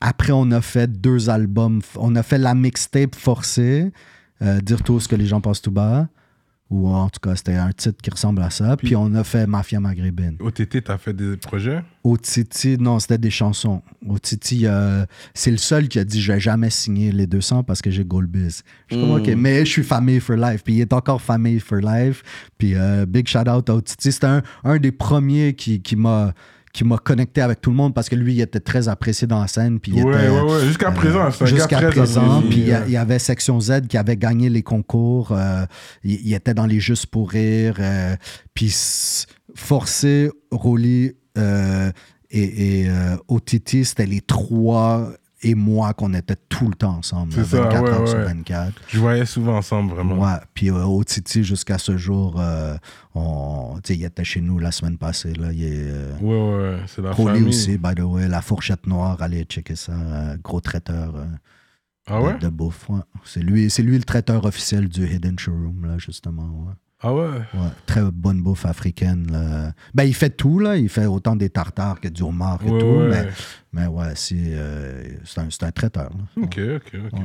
Après, 0.00 0.32
on 0.32 0.50
a 0.52 0.60
fait 0.60 0.86
deux 1.00 1.28
albums. 1.30 1.80
On 1.96 2.14
a 2.14 2.22
fait 2.22 2.38
la 2.38 2.54
mixtape 2.54 3.16
forcée, 3.16 3.90
euh, 4.42 4.60
Dire 4.60 4.82
tout 4.82 5.00
ce 5.00 5.08
que 5.08 5.16
les 5.16 5.26
gens 5.26 5.40
pensent 5.40 5.62
tout 5.62 5.70
bas, 5.70 6.08
ou 6.70 6.86
en 6.88 7.08
tout 7.08 7.20
cas, 7.20 7.34
c'était 7.34 7.54
un 7.54 7.72
titre 7.72 7.96
qui 8.02 8.10
ressemble 8.10 8.42
à 8.42 8.50
ça. 8.50 8.76
Puis, 8.76 8.88
Puis- 8.88 8.96
on 8.96 9.14
a 9.14 9.24
fait 9.24 9.46
Mafia 9.46 9.80
Maghrébine. 9.80 10.36
OTT, 10.38 10.82
t'as 10.84 10.98
fait 10.98 11.14
des 11.14 11.38
projets? 11.38 11.82
Au 12.04 12.16
Titi, 12.18 12.76
non, 12.78 12.98
c'était 12.98 13.16
des 13.16 13.30
chansons. 13.30 13.80
Au 14.06 14.18
Titi, 14.18 14.66
euh, 14.66 15.06
c'est 15.32 15.50
le 15.50 15.56
seul 15.56 15.88
qui 15.88 15.98
a 15.98 16.04
dit 16.04 16.20
Je 16.20 16.30
vais 16.32 16.40
jamais 16.40 16.68
signer 16.68 17.10
les 17.10 17.26
200 17.26 17.62
parce 17.64 17.80
que 17.80 17.90
j'ai 17.90 18.04
Goldbiz. 18.04 18.62
Je 18.88 18.96
suis 18.96 19.02
comme, 19.04 19.14
OK, 19.18 19.28
mais 19.36 19.64
je 19.64 19.70
suis 19.70 19.82
famille 19.82 20.20
for 20.20 20.36
life. 20.36 20.62
Puis 20.62 20.74
il 20.74 20.80
est 20.82 20.92
encore 20.92 21.22
famille 21.22 21.58
for 21.58 21.78
life. 21.78 22.22
Puis 22.58 22.74
euh, 22.74 23.06
big 23.06 23.26
shout 23.26 23.48
out 23.48 23.68
au 23.70 23.80
Titi. 23.80 24.12
C'était 24.12 24.26
un, 24.26 24.42
un 24.64 24.78
des 24.78 24.92
premiers 24.92 25.54
qui, 25.54 25.80
qui 25.80 25.96
m'a 25.96 26.34
qui 26.72 26.84
m'a 26.84 26.98
connecté 26.98 27.40
avec 27.40 27.60
tout 27.60 27.70
le 27.70 27.76
monde 27.76 27.94
parce 27.94 28.08
que 28.08 28.14
lui, 28.14 28.34
il 28.34 28.40
était 28.40 28.60
très 28.60 28.88
apprécié 28.88 29.26
dans 29.26 29.40
la 29.40 29.46
scène. 29.48 29.80
Puis 29.80 29.92
il 29.96 30.04
Ouais, 30.04 30.14
était, 30.14 30.28
ouais, 30.28 30.40
ouais. 30.42 30.64
Jusqu'à 30.66 30.90
présent, 30.90 31.30
c'est 31.30 31.42
un 31.44 31.46
gars 31.46 31.54
Jusqu'à 31.56 31.78
présent, 31.88 32.42
puis 32.42 32.60
il 32.86 32.90
y, 32.90 32.96
avait 32.96 33.18
Section 33.18 33.60
Z 33.60 33.86
qui 33.88 33.96
avait 33.96 34.16
gagné 34.16 34.48
les 34.50 34.62
concours. 34.62 35.32
euh, 35.32 35.64
il, 36.04 36.20
il 36.26 36.34
était 36.34 36.54
dans 36.54 36.66
les 36.66 36.80
Juste 36.80 37.06
pour 37.06 37.30
rire. 37.30 37.76
euh, 37.80 38.14
puis 38.54 38.74
Forcé, 39.54 40.30
Rolly 40.50 41.12
euh, 41.36 41.90
et, 42.30 42.82
et 42.82 42.88
euh, 42.90 43.16
OTT, 43.28 43.84
c'était 43.84 44.06
les 44.06 44.20
trois 44.20 45.12
et 45.42 45.54
moi 45.54 45.94
qu'on 45.94 46.14
était 46.14 46.36
tout 46.48 46.68
le 46.68 46.74
temps 46.74 46.96
ensemble. 46.98 47.32
C'est 47.32 47.38
là, 47.40 47.44
ça, 47.46 47.60
24 47.62 47.82
ouais, 47.84 47.90
heures 47.90 48.08
sur 48.08 48.18
ouais. 48.18 48.24
24. 48.24 48.72
Je 48.88 48.98
voyais 48.98 49.24
souvent 49.26 49.56
ensemble, 49.56 49.92
vraiment. 49.94 50.18
Ouais, 50.18 50.38
puis 50.54 50.70
euh, 50.70 50.84
OTT, 50.84 51.42
jusqu'à 51.42 51.78
ce 51.78 51.96
jour, 51.96 52.40
euh, 52.40 52.76
on, 53.14 53.78
il 53.88 54.04
était 54.04 54.24
chez 54.24 54.40
nous 54.40 54.58
la 54.58 54.72
semaine 54.72 54.98
passée. 54.98 55.32
Là, 55.34 55.52
il 55.52 55.62
est, 55.62 55.86
euh, 55.90 56.12
Ouais, 56.20 56.78
ouais, 56.78 56.82
c'est 56.88 57.02
la 57.02 57.14
famille. 57.14 57.48
aussi, 57.48 57.78
by 57.78 57.94
the 57.94 58.00
way, 58.00 58.26
la 58.28 58.42
fourchette 58.42 58.86
noire, 58.86 59.20
allez 59.22 59.44
checker 59.44 59.76
ça, 59.76 59.92
euh, 59.92 60.36
gros 60.42 60.60
traiteur. 60.60 61.14
euh, 61.16 61.26
Ah 62.06 62.20
ouais? 62.22 62.34
de, 62.34 62.38
de 62.40 62.48
bouffe, 62.48 62.88
ouais. 62.90 63.00
C'est 63.24 63.40
lui, 63.40 63.70
c'est 63.70 63.82
lui 63.82 63.96
le 63.98 64.04
traiteur 64.04 64.44
officiel 64.44 64.88
du 64.88 65.06
Hidden 65.06 65.38
Showroom, 65.38 65.86
là, 65.86 65.98
justement. 65.98 66.42
ouais. 66.66 66.72
Ah 67.00 67.14
ouais? 67.14 67.26
Ouais, 67.54 67.68
très 67.86 68.02
bonne 68.12 68.42
bouffe 68.42 68.66
africaine. 68.66 69.28
là. 69.30 69.72
Ben, 69.94 70.04
il 70.04 70.14
fait 70.14 70.30
tout, 70.30 70.58
là. 70.58 70.76
Il 70.76 70.88
fait 70.88 71.06
autant 71.06 71.36
des 71.36 71.48
tartares 71.50 72.00
que 72.00 72.08
du 72.08 72.22
homard 72.22 72.58
et 72.66 72.70
Ouais, 72.70 72.80
tout. 72.80 72.86
ouais. 72.86 73.08
Mais, 73.08 73.28
mais 73.72 73.86
ouais, 73.86 74.12
c'est 74.16 74.34
euh, 74.36 75.04
c'est 75.24 75.40
un, 75.40 75.46
c'est 75.50 75.62
un 75.62 75.70
traiteur. 75.70 76.10
là. 76.10 76.42
Ok, 76.42 76.58
ok, 76.76 77.00
ok. 77.12 77.20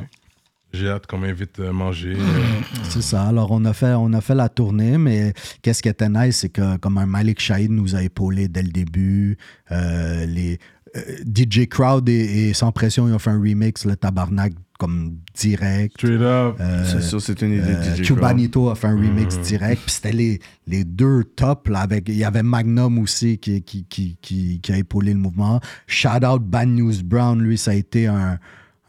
J'ai 0.73 0.89
hâte 0.89 1.05
qu'on 1.07 1.19
m'invite 1.19 1.59
à 1.59 1.71
manger. 1.71 2.13
euh, 2.17 2.61
C'est 2.89 3.01
ça. 3.03 3.27
Alors, 3.27 3.51
on 3.51 3.63
a, 3.65 3.73
fait, 3.73 3.93
on 3.93 4.11
a 4.13 4.21
fait 4.21 4.33
la 4.35 4.49
tournée, 4.49 4.97
mais 4.97 5.33
qu'est-ce 5.61 5.81
qui 5.83 5.89
était 5.89 6.09
nice, 6.09 6.37
c'est 6.37 6.49
que 6.49 6.77
comme 6.77 6.97
un 6.97 7.05
Malik 7.05 7.39
Shahid 7.39 7.69
nous 7.71 7.95
a 7.95 8.01
épaulés 8.03 8.47
dès 8.47 8.63
le 8.63 8.69
début, 8.71 9.37
euh, 9.71 10.25
les 10.25 10.57
euh, 10.95 11.01
DJ 11.25 11.67
Crowd 11.67 12.07
et, 12.09 12.49
et 12.49 12.53
Sans 12.53 12.71
Pression, 12.71 13.07
ils 13.07 13.13
ont 13.13 13.19
fait 13.19 13.29
un 13.31 13.39
remix, 13.39 13.85
le 13.85 13.95
tabarnak, 13.95 14.53
comme 14.83 15.19
direct. 15.33 15.95
Straight 15.97 16.19
up. 16.21 16.57
Euh, 16.59 16.83
C'est 16.85 17.01
sûr, 17.01 17.21
c'est 17.21 17.41
une 17.41 17.53
idée 17.53 17.63
euh, 17.73 17.95
de 17.95 18.03
DJ 18.03 18.07
Cubanito 18.07 18.69
a 18.69 18.75
fait 18.75 18.87
un 18.87 18.97
remix 18.97 19.39
direct. 19.39 19.81
Puis 19.83 19.91
c'était 19.93 20.11
les, 20.11 20.39
les 20.67 20.83
deux 20.83 21.23
tops. 21.23 21.69
Là, 21.69 21.79
avec, 21.79 22.09
il 22.09 22.17
y 22.17 22.25
avait 22.25 22.43
Magnum 22.43 22.99
aussi 22.99 23.37
qui, 23.37 23.61
qui, 23.61 23.85
qui, 23.85 24.17
qui, 24.21 24.59
qui 24.59 24.71
a 24.73 24.77
épaulé 24.77 25.13
le 25.13 25.19
mouvement. 25.19 25.61
Shout 25.87 26.25
out 26.25 26.41
Bad 26.43 26.67
News 26.67 27.01
Brown. 27.01 27.41
Lui, 27.41 27.57
ça 27.57 27.71
a 27.71 27.75
été 27.75 28.07
un, 28.07 28.39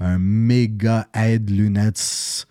un 0.01 0.19
méga 0.19 1.07
aide 1.15 1.49
lunettes. 1.49 2.47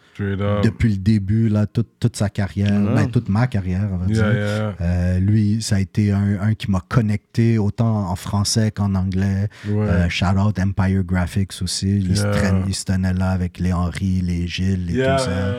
Depuis 0.64 0.90
le 0.90 0.98
début, 0.98 1.49
là, 1.49 1.65
toute, 1.65 1.90
toute 1.99 2.15
sa 2.15 2.30
carrière. 2.30 2.72
Ben, 2.72 3.10
toute 3.10 3.30
ma 3.30 3.48
carrière, 3.48 3.90
on 3.91 3.98
va 3.98 4.06
dire. 4.06 4.31
Yeah. 4.34 4.76
Euh, 4.81 5.19
lui, 5.19 5.61
ça 5.61 5.77
a 5.77 5.80
été 5.80 6.11
un, 6.11 6.40
un 6.41 6.53
qui 6.53 6.69
m'a 6.69 6.81
connecté 6.88 7.57
autant 7.57 8.10
en 8.10 8.15
français 8.15 8.72
qu'en 8.72 8.94
anglais. 8.95 9.48
Ouais. 9.68 9.88
Euh, 9.88 10.10
shout 10.10 10.26
out 10.38 10.60
Empire 10.60 11.03
Graphics 11.03 11.53
aussi. 11.61 11.98
Il, 11.98 12.18
se 12.18 12.23
Yeah. 12.23 12.31
traîne- 12.31 12.64
il 12.68 12.76
se 12.76 12.85
tenait 12.85 13.14
là 13.14 13.31
avec 13.31 13.60
les 13.60 13.73
Henry, 13.73 14.22
les 14.22 14.48
Gilles 14.48 14.90
et 14.91 14.94
tout 15.03 15.23
ça. 15.23 15.56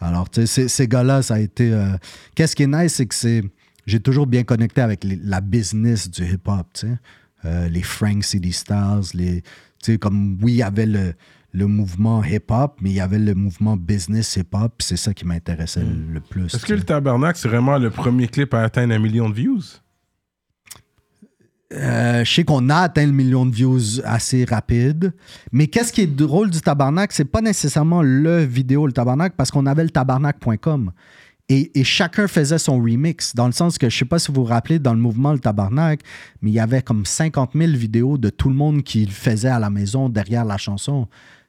Alors, 0.00 0.30
tu 0.30 0.46
sais, 0.46 0.68
ces- 0.68 0.88
gars-là, 0.88 1.22
ça 1.22 1.34
a 1.34 1.38
été. 1.40 1.72
euh, 1.72 1.88
Qu'est-ce 2.34 2.54
qui 2.54 2.62
est 2.62 2.66
nice, 2.68 2.94
c'est 2.94 3.06
que 3.06 3.14
c'est. 3.14 3.42
J'ai 3.86 4.00
toujours 4.00 4.26
bien 4.26 4.44
connecté 4.44 4.80
avec 4.80 5.02
les- 5.04 5.18
la 5.22 5.40
business 5.40 6.08
du 6.10 6.22
hip-hop, 6.24 6.66
tu 6.74 6.86
sais. 7.44 7.68
Les 7.70 7.82
Frank 7.82 8.22
City 8.24 8.52
Stars, 8.52 9.02
les. 9.14 9.42
Tu 9.82 9.92
sais, 9.92 9.98
comme, 9.98 10.38
oui, 10.42 10.52
il 10.54 10.56
y 10.58 10.62
avait 10.62 10.86
le, 10.86 11.14
le 11.52 11.66
mouvement 11.66 12.22
hip-hop, 12.22 12.76
mais 12.80 12.90
il 12.90 12.96
y 12.96 13.00
avait 13.00 13.18
le 13.18 13.34
mouvement 13.34 13.76
business 13.76 14.36
hip-hop, 14.36 14.74
puis 14.78 14.86
c'est 14.86 14.96
ça 14.96 15.14
qui 15.14 15.24
m'intéressait 15.24 15.82
le- 15.82 16.12
le 16.14 16.20
plus. 16.20 16.42
Hmm. 16.52 16.56
Est-ce 16.56 16.66
que 16.66 16.74
le. 16.74 16.82
Tabernacle, 16.82 17.38
c'est 17.38 17.48
vraiment 17.48 17.78
le 17.78 17.90
premier 17.90 18.28
clip 18.28 18.52
à 18.54 18.62
atteindre 18.62 18.94
un 18.94 18.98
million 18.98 19.28
de 19.30 19.34
views? 19.34 19.62
Euh, 21.74 22.24
je 22.24 22.32
sais 22.32 22.44
qu'on 22.44 22.70
a 22.70 22.76
atteint 22.76 23.04
le 23.04 23.12
million 23.12 23.44
de 23.44 23.54
views 23.54 24.00
assez 24.04 24.44
rapide. 24.46 25.12
Mais 25.52 25.66
qu'est-ce 25.66 25.92
qui 25.92 26.00
est 26.00 26.06
drôle 26.06 26.48
du 26.50 26.60
tabarnak, 26.62 27.12
c'est 27.12 27.26
pas 27.26 27.42
nécessairement 27.42 28.00
le 28.02 28.42
vidéo, 28.42 28.86
le 28.86 28.92
tabarnak, 28.92 29.34
parce 29.36 29.50
qu'on 29.50 29.66
avait 29.66 29.84
le 29.84 29.90
tabarnak.com. 29.90 30.92
Et, 31.50 31.78
et 31.78 31.84
chacun 31.84 32.26
faisait 32.26 32.58
son 32.58 32.78
remix, 32.78 33.34
dans 33.34 33.46
le 33.46 33.52
sens 33.52 33.76
que, 33.78 33.88
je 33.88 33.96
sais 33.98 34.04
pas 34.06 34.18
si 34.18 34.28
vous 34.28 34.42
vous 34.42 34.44
rappelez, 34.44 34.78
dans 34.78 34.92
le 34.92 35.00
mouvement 35.00 35.32
Le 35.32 35.38
Tabarnak, 35.38 36.00
mais 36.42 36.50
il 36.50 36.52
y 36.54 36.60
avait 36.60 36.82
comme 36.82 37.06
50 37.06 37.52
000 37.54 37.72
vidéos 37.72 38.18
de 38.18 38.28
tout 38.28 38.50
le 38.50 38.54
monde 38.54 38.82
qui 38.82 39.04
le 39.06 39.10
faisait 39.12 39.48
à 39.48 39.58
la 39.58 39.70
maison 39.70 40.10
derrière 40.10 40.44
la 40.44 40.58
chanson. 40.58 41.08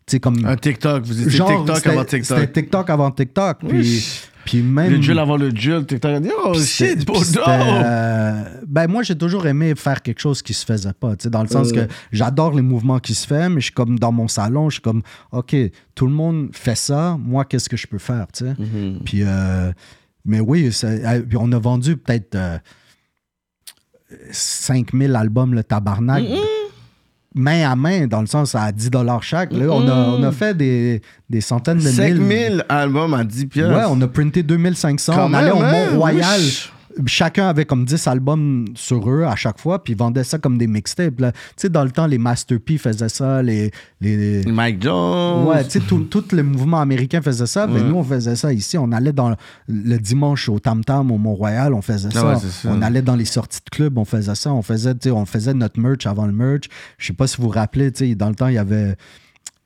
Sais, 0.10 0.20
comme... 0.20 0.46
Un 0.46 0.56
TikTok, 0.56 1.04
vous 1.04 1.22
étiez 1.22 1.32
genre, 1.38 1.48
TikTok 1.66 1.88
avant 1.88 2.02
C'était 2.02 2.20
TikTok. 2.22 2.52
TikTok 2.54 2.90
avant 2.90 3.12
TikTok. 3.12 3.60
Puis, 3.60 3.70
Oui. 3.78 4.04
puis 4.46 4.62
même... 4.64 4.92
Le 4.92 4.98
drill 5.00 5.20
avant 5.20 5.38
le 5.38 5.52
drill, 5.52 5.86
TikTok 5.86 6.12
a 6.12 6.20
dit 6.20 6.30
Oh 6.46 6.54
shit, 6.56 7.08
euh, 7.48 8.44
ben 8.68 8.88
moi, 8.88 9.04
j'ai 9.04 9.16
toujours 9.18 9.46
aimé 9.46 9.74
faire 9.76 10.02
quelque 10.02 10.20
chose 10.20 10.42
qui 10.42 10.54
se 10.54 10.66
faisait 10.66 10.94
pas. 10.94 11.16
tu 11.16 11.24
sais, 11.24 11.30
Dans 11.30 11.44
le 11.44 11.48
sens 11.48 11.70
Euh. 11.74 11.86
que 11.86 11.92
j'adore 12.12 12.54
les 12.56 12.62
mouvements 12.64 13.00
qui 13.00 13.14
se 13.14 13.28
font, 13.28 13.50
mais 13.52 13.60
je 13.62 13.66
suis 13.66 13.74
comme 13.74 14.00
dans 14.00 14.12
mon 14.12 14.28
salon, 14.28 14.70
je 14.70 14.76
suis 14.76 14.82
comme, 14.82 15.02
OK, 15.32 15.56
tout 15.94 16.08
le 16.08 16.14
monde 16.14 16.50
fait 16.54 16.76
ça, 16.76 17.18
moi, 17.20 17.46
qu'est-ce 17.46 17.70
que 17.70 17.78
je 17.78 17.86
peux 17.88 18.00
faire? 18.00 18.26
tu 18.34 18.46
sais? 18.46 18.56
Mhm. 18.58 19.02
Puis, 19.06 19.22
euh, 19.24 19.72
mais 20.26 20.40
oui, 20.40 20.72
ça- 20.74 20.88
euh, 20.88 21.22
puis 21.22 21.38
on 21.40 21.52
a 21.52 21.60
vendu 21.60 21.98
peut-être 21.98 22.34
euh, 22.36 22.58
5000 24.32 25.16
albums, 25.16 25.54
le 25.54 25.64
tabarnak. 25.64 26.24
Main 27.36 27.70
à 27.70 27.76
main, 27.76 28.08
dans 28.08 28.22
le 28.22 28.28
sens 28.28 28.56
à 28.56 28.72
10 28.72 28.90
chaque. 29.22 29.54
Là, 29.54 29.68
on, 29.70 29.88
a, 29.88 29.94
on 29.94 30.24
a 30.24 30.32
fait 30.32 30.58
des, 30.58 31.02
des 31.30 31.42
centaines 31.42 31.78
de 31.78 31.84
5000 31.84 32.20
mille. 32.22 32.66
albums 32.70 33.14
à 33.14 33.24
10 33.24 33.46
piastres. 33.46 33.76
Ouais, 33.76 33.84
on 33.88 34.02
a 34.02 34.08
printé 34.08 34.42
2500. 34.42 35.14
Quand 35.16 35.30
on 35.30 35.34
allait 35.34 35.52
au 35.52 35.62
hein? 35.62 35.92
Mont-Royal. 35.92 36.40
Wesh. 36.40 36.74
Chacun 37.06 37.48
avait 37.48 37.66
comme 37.66 37.86
10 37.86 38.08
albums 38.08 38.66
sur 38.76 39.10
eux 39.10 39.24
à 39.24 39.36
chaque 39.36 39.60
fois, 39.60 39.84
puis 39.84 39.94
ils 39.94 39.98
vendaient 40.00 40.24
ça 40.24 40.38
comme 40.38 40.58
des 40.58 40.68
mixtapes. 40.68 41.16
Tu 41.18 41.24
sais, 41.56 41.70
dans 41.70 41.84
le 41.84 41.92
temps, 41.92 42.08
les 42.08 42.18
Master 42.18 42.60
P 42.60 42.78
faisaient 42.78 43.10
ça, 43.10 43.42
les. 43.42 43.72
les 44.02 44.44
Mike 44.46 44.82
Jones. 44.84 45.46
Ouais, 45.48 45.64
tu 45.64 45.72
sais, 45.72 45.80
tout, 45.80 46.00
tout 46.06 46.24
le 46.32 46.44
mouvement 46.44 46.80
américain 46.82 47.22
faisait 47.22 47.46
ça, 47.46 47.68
mais 47.68 47.80
Ouais. 47.80 47.88
nous, 47.88 47.96
on 47.96 48.04
faisait 48.04 48.36
ça 48.36 48.52
ici. 48.54 48.78
On 48.78 48.92
allait 48.92 49.14
dans 49.14 49.36
le 49.68 49.98
dimanche 49.98 50.50
au 50.50 50.60
Tam 50.60 50.84
Tam, 50.84 51.12
au 51.12 51.18
Mont-Royal, 51.18 51.74
on 51.74 51.82
faisait 51.82 52.12
ça. 52.12 52.22
Ah 52.24 52.34
ouais, 52.34 52.40
c'est 52.42 52.50
ça. 52.68 52.70
on 52.72 52.82
allait 52.82 53.02
dans 53.02 53.16
les 53.16 53.26
sorties 53.26 53.60
de 53.66 53.70
club, 53.70 53.98
on 53.98 54.06
faisait 54.06 54.36
ça. 54.36 54.52
On 54.54 54.62
faisait, 54.62 54.94
on 55.12 55.26
faisait 55.26 55.54
notre 55.54 55.80
merch 55.80 56.06
avant 56.06 56.26
le 56.26 56.34
merch. 56.34 56.64
Je 56.98 57.08
sais 57.08 57.14
pas 57.14 57.28
si 57.28 57.38
vous 57.38 57.44
vous 57.44 57.50
rappelez, 57.50 57.92
tu 57.92 58.10
sais, 58.10 58.16
dans 58.16 58.30
le 58.30 58.36
temps, 58.36 58.48
il 58.48 58.56
y 58.56 58.58
avait 58.58 58.96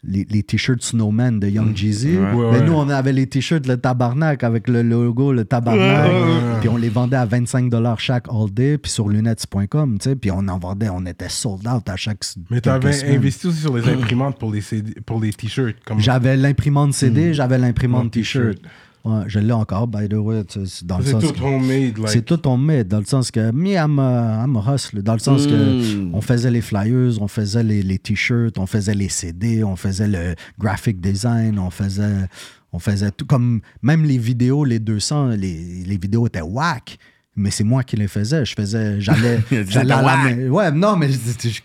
les, 0.06 0.26
les 0.30 0.44
t-shirts 0.44 0.84
Snowman 0.84 1.40
de 1.40 1.48
Young 1.48 1.76
Jeezy. 1.76 2.18
Ouais. 2.18 2.32
Ouais, 2.32 2.52
Mais 2.52 2.60
ouais. 2.60 2.66
nous, 2.66 2.74
on 2.74 2.90
avait 2.90 3.14
les 3.14 3.28
t-shirts 3.28 3.68
le 3.68 3.78
tabarnak 3.78 4.44
avec 4.44 4.68
le 4.68 4.82
logo, 4.82 5.32
le 5.32 5.46
tabarnak. 5.46 6.60
Puis 6.60 6.70
on 6.70 6.78
les 6.78 6.90
vendait 6.90 7.18
à 7.18 7.26
25 7.26 7.72
chaque 7.98 8.28
all 8.30 8.52
day, 8.52 8.78
puis 8.78 8.92
sur 8.92 9.10
lunettes.com, 9.10 9.98
tu 10.00 10.10
sais. 10.10 10.16
Puis 10.16 10.32
on 10.32 10.48
en 10.48 10.60
vendait, 10.60 10.90
on 10.90 11.06
était 11.06 11.30
sold 11.30 11.68
out 11.68 11.88
à 11.90 11.96
chaque. 11.96 12.20
Mais 12.50 12.62
tu 12.62 12.70
quelques 12.70 12.86
avais 12.86 12.94
semaines. 12.94 13.16
investi 13.18 13.48
aussi 13.48 13.60
sur 13.62 13.76
les 13.78 13.88
imprimantes 13.90 14.38
pour 14.38 14.52
les, 14.52 14.62
CD 14.62 14.94
pour 15.06 15.20
les 15.20 15.34
t-shirts. 15.34 15.78
Comme... 15.86 16.00
J'avais 16.00 16.36
l'imprimante 16.36 16.94
CD, 16.94 17.34
j'avais 17.34 17.58
l'imprimante 17.58 18.12
t-shirt. 18.12 18.58
Ouais, 19.06 19.24
je 19.28 19.40
l'ai 19.40 19.52
encore, 19.52 19.88
by 19.88 20.08
the 20.08 20.14
way. 20.14 20.44
c'est 20.48 20.86
tout 20.88 21.44
homemade. 21.44 21.98
Like. 21.98 22.08
C'est 22.10 22.22
tout 22.24 22.50
met, 22.58 22.86
dans 22.86 23.00
le 23.00 23.06
sens 23.06 23.32
que 23.32 23.52
me, 23.52 23.72
I'm 23.74 24.00
a, 24.00 24.46
I'm 24.46 24.56
a 24.56 24.74
hustle. 24.74 25.02
Dans 25.04 25.14
le 25.14 25.20
sens 25.20 25.46
que 25.46 25.54
Mm. 25.54 26.16
on 26.16 26.22
faisait 26.22 26.52
les 26.52 26.62
flyers, 26.62 27.22
on 27.22 27.28
faisait 27.28 27.64
les, 27.64 27.84
les 27.84 28.00
t-shirts, 28.00 28.58
on 28.58 28.66
faisait 28.66 28.96
les 28.96 29.10
CD, 29.10 29.62
on 29.64 29.76
faisait 29.76 30.08
le 30.08 30.36
graphic 30.58 31.02
design, 31.02 31.60
on 31.60 31.70
faisait, 31.70 32.28
on 32.72 32.80
faisait 32.80 33.12
tout. 33.12 33.26
Comme 33.26 33.60
même 33.82 34.06
les 34.06 34.18
vidéos, 34.18 34.64
les 34.64 34.80
200, 34.80 35.30
les, 35.32 35.84
les 35.86 35.98
vidéos 35.98 36.26
étaient 36.28 36.42
whack. 36.42 36.98
Mais 37.36 37.50
c'est 37.50 37.64
moi 37.64 37.84
qui 37.84 37.96
les 37.96 38.08
faisais. 38.08 38.46
Je 38.46 38.54
faisais, 38.54 39.02
j'allais, 39.02 39.40
j'allais 39.68 39.92
à 39.94 40.02
la 40.04 40.36
Ouais, 40.52 40.72
non, 40.72 40.96
mais 40.96 41.10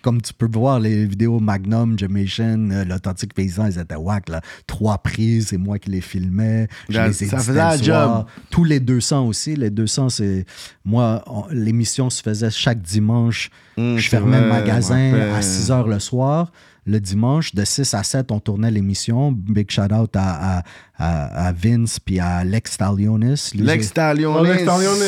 comme 0.00 0.22
tu 0.22 0.32
peux 0.32 0.48
voir 0.50 0.80
les 0.80 1.04
vidéos 1.04 1.40
Magnum, 1.40 1.98
Jamaican, 1.98 2.70
euh, 2.70 2.84
l'authentique 2.86 3.34
paysan, 3.34 3.66
ils 3.66 3.78
étaient 3.78 3.94
whack 3.94 4.30
là. 4.30 4.40
Trois 4.66 4.96
prises, 4.98 5.48
c'est 5.48 5.58
moi 5.58 5.78
qui 5.78 5.90
les 5.90 6.00
filmais. 6.00 6.68
Je 6.88 6.94
Ça- 6.96 7.06
les 7.06 7.12
ça 7.12 7.38
faisait 7.38 7.76
le 7.78 7.82
job. 7.82 8.24
Tous 8.50 8.64
les 8.64 8.80
200 8.80 9.26
aussi. 9.26 9.56
Les 9.56 9.68
200, 9.70 10.08
c'est. 10.08 10.46
Moi, 10.86 11.22
on- 11.26 11.44
l'émission 11.50 12.08
se 12.08 12.22
faisait 12.22 12.50
chaque 12.50 12.80
dimanche. 12.80 13.50
Hum, 13.76 13.98
je 13.98 14.08
fermais 14.08 14.40
le 14.40 14.48
magasin 14.48 15.12
à 15.36 15.42
6 15.42 15.70
h 15.70 15.86
le 15.86 15.98
soir. 15.98 16.50
Le 16.90 17.00
dimanche, 17.00 17.54
de 17.54 17.64
6 17.64 17.92
à 17.92 18.02
7, 18.02 18.32
on 18.32 18.40
tournait 18.40 18.70
l'émission. 18.70 19.30
Big 19.30 19.70
shout 19.70 19.92
out 19.92 20.16
à, 20.16 20.58
à, 20.58 20.62
à- 20.96 21.46
à 21.48 21.52
Vince 21.52 22.00
puis 22.00 22.18
à 22.18 22.42
Lex 22.44 22.72
Stalionis. 22.72 23.50
Oh, 23.54 23.62
Lex 23.62 23.86
Stalionis. 23.88 24.38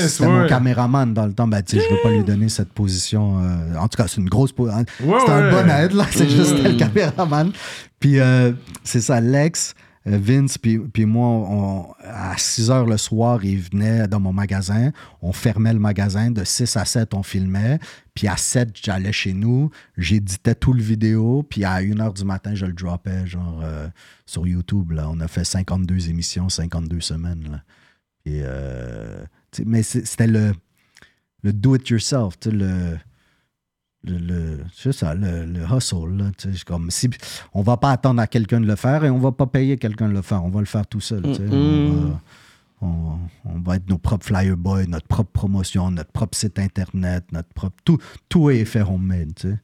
c'était 0.09 0.27
mon 0.29 0.47
caméraman 0.47 1.15
dans 1.15 1.25
le 1.27 1.33
temps. 1.33 1.49
Ben, 1.49 1.63
je 1.67 1.77
veux 1.77 2.03
pas 2.03 2.11
lui 2.11 2.23
donner 2.23 2.51
cette 2.51 2.73
position. 2.75 3.39
euh, 3.43 3.77
en 3.77 3.89
tout 3.89 3.97
cas, 3.97 4.07
c'est 4.09 4.21
une 4.21 4.29
grosse 4.29 4.53
position. 4.53 4.85
Ouais, 5.05 5.19
c'est 5.25 5.33
un 5.33 5.51
bon 5.51 5.71
aide, 5.71 5.93
là. 5.93 6.05
C'est 6.11 6.29
juste 6.29 6.63
le 6.63 6.77
caméraman. 6.77 7.51
Puis, 7.99 8.21
euh, 8.21 8.53
c'est 8.85 9.01
ça, 9.01 9.21
Lex, 9.21 9.75
euh, 9.75 9.83
Vince, 10.07 10.57
puis, 10.57 11.05
moi, 11.05 11.95
à 12.03 12.37
6 12.37 12.71
heures 12.71 12.87
le 12.87 12.97
soir, 12.97 13.45
il 13.45 13.59
venait 13.61 14.09
dans 14.09 14.19
mon 14.19 14.33
magasin. 14.33 14.93
On 15.21 15.33
fermait 15.33 15.75
le 15.75 15.79
magasin. 15.79 16.31
De 16.31 16.43
6 16.43 16.77
à 16.77 16.85
7, 16.87 17.13
on 17.13 17.23
filmait. 17.23 17.79
Puis 18.15 18.27
à 18.27 18.37
7, 18.37 18.71
j'allais 18.83 19.13
chez 19.13 19.35
nous. 19.35 19.71
J'éditais 19.99 20.55
tout 20.55 20.73
le 20.73 20.83
vidéo. 20.83 21.43
Puis 21.43 21.65
à 21.65 21.75
1 21.75 22.01
heure 22.01 22.15
du 22.15 22.25
matin, 22.25 22.55
je 22.55 22.65
le 22.65 22.73
droppais, 22.73 23.27
genre, 23.27 23.61
euh, 23.63 23.89
sur 24.25 24.47
YouTube. 24.47 24.99
On 25.07 25.21
a 25.21 25.29
fait 25.29 25.45
52 25.45 26.09
émissions, 26.09 26.49
52 26.49 27.01
semaines. 27.01 27.63
Euh, 28.27 29.25
mais 29.67 29.83
c'était 29.83 30.27
le, 30.27 30.53
le 31.43 31.53
do-it-yourself, 31.53 32.35
le, 32.47 32.97
le, 34.05 34.19
le- 34.19 34.61
c'est 34.73 34.93
ça, 34.93 35.15
le, 35.15 35.45
le 35.45 35.61
hustle. 35.61 36.17
Là, 36.17 36.25
tu 36.39 36.49
sais, 36.51 36.57
c'est 36.59 36.65
comme 36.65 36.91
si 36.91 37.09
on 37.53 37.63
va 37.63 37.77
pas 37.77 37.91
attendre 37.91 38.21
à 38.23 38.27
quelqu'un 38.27 38.61
de 38.61 38.67
le 38.67 38.77
faire 38.77 39.05
et 39.05 39.11
on 39.11 39.19
va 39.19 39.33
pas 39.33 39.47
payer 39.47 39.77
quelqu'un 39.77 40.09
de 40.09 40.15
le 40.15 40.23
faire. 40.23 40.43
On 40.45 40.49
va 40.51 40.61
le 40.61 40.67
faire 40.67 40.87
tout 40.87 41.01
seul. 41.01 41.23
tu 41.23 41.35
sais. 41.35 41.43
On, 41.51 41.91
va, 41.93 42.21
on- 42.83 43.19
on 43.45 43.59
va 43.61 43.77
être 43.77 43.89
nos 43.91 43.99
propres 43.99 44.25
flyer 44.27 44.57
boys, 44.57 44.87
notre 44.87 45.07
propre 45.07 45.31
promotion, 45.33 45.91
notre 45.91 46.13
propre 46.13 46.37
site 46.37 46.59
internet, 46.59 47.25
notre 47.33 47.49
propre. 47.53 47.77
Tout, 47.85 47.99
tout 48.29 48.49
est 48.51 48.65
fait 48.65 48.81
homemade. 48.83 49.33
Tu 49.37 49.51
sais. 49.51 49.59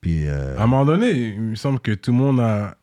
Puis, 0.00 0.26
euh, 0.28 0.56
À 0.58 0.64
un 0.64 0.66
moment 0.66 0.84
donné, 0.84 1.10
il 1.34 1.40
me 1.40 1.54
semble 1.56 1.80
que 1.80 1.92
tout 1.92 2.12
le 2.12 2.18
monde 2.18 2.38
a, 2.40 2.76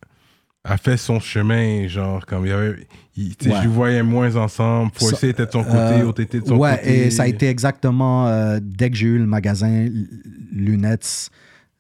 a 0.64 0.78
fait 0.78 0.98
son 0.98 1.20
chemin. 1.20 1.88
Genre, 1.88 2.26
comme 2.26 2.46
il 2.46 2.50
y 2.50 2.52
avait. 2.52 2.88
il- 3.16 3.36
Ouais. 3.46 3.60
Je 3.64 3.68
voyais 3.68 4.04
moins 4.04 4.36
ensemble. 4.36 4.92
Forcé 4.94 5.16
Ça- 5.16 5.28
était 5.28 5.46
de 5.46 5.52
son 5.52 5.64
côté, 5.64 5.78
Euh, 5.78 6.06
autre 6.06 6.22
était 6.22 6.40
de 6.40 6.46
son 6.48 6.58
ouais, 6.58 6.78
côté. 6.78 7.08
et 7.08 7.12
ça 7.12 7.24
a 7.24 7.28
été 7.28 7.48
exactement 7.48 8.28
euh, 8.28 8.60
dès 8.62 8.90
que 8.90 8.96
j'ai 8.96 9.08
eu 9.08 9.18
le 9.18 9.26
magasin 9.26 9.88
Lunettes 10.52 11.30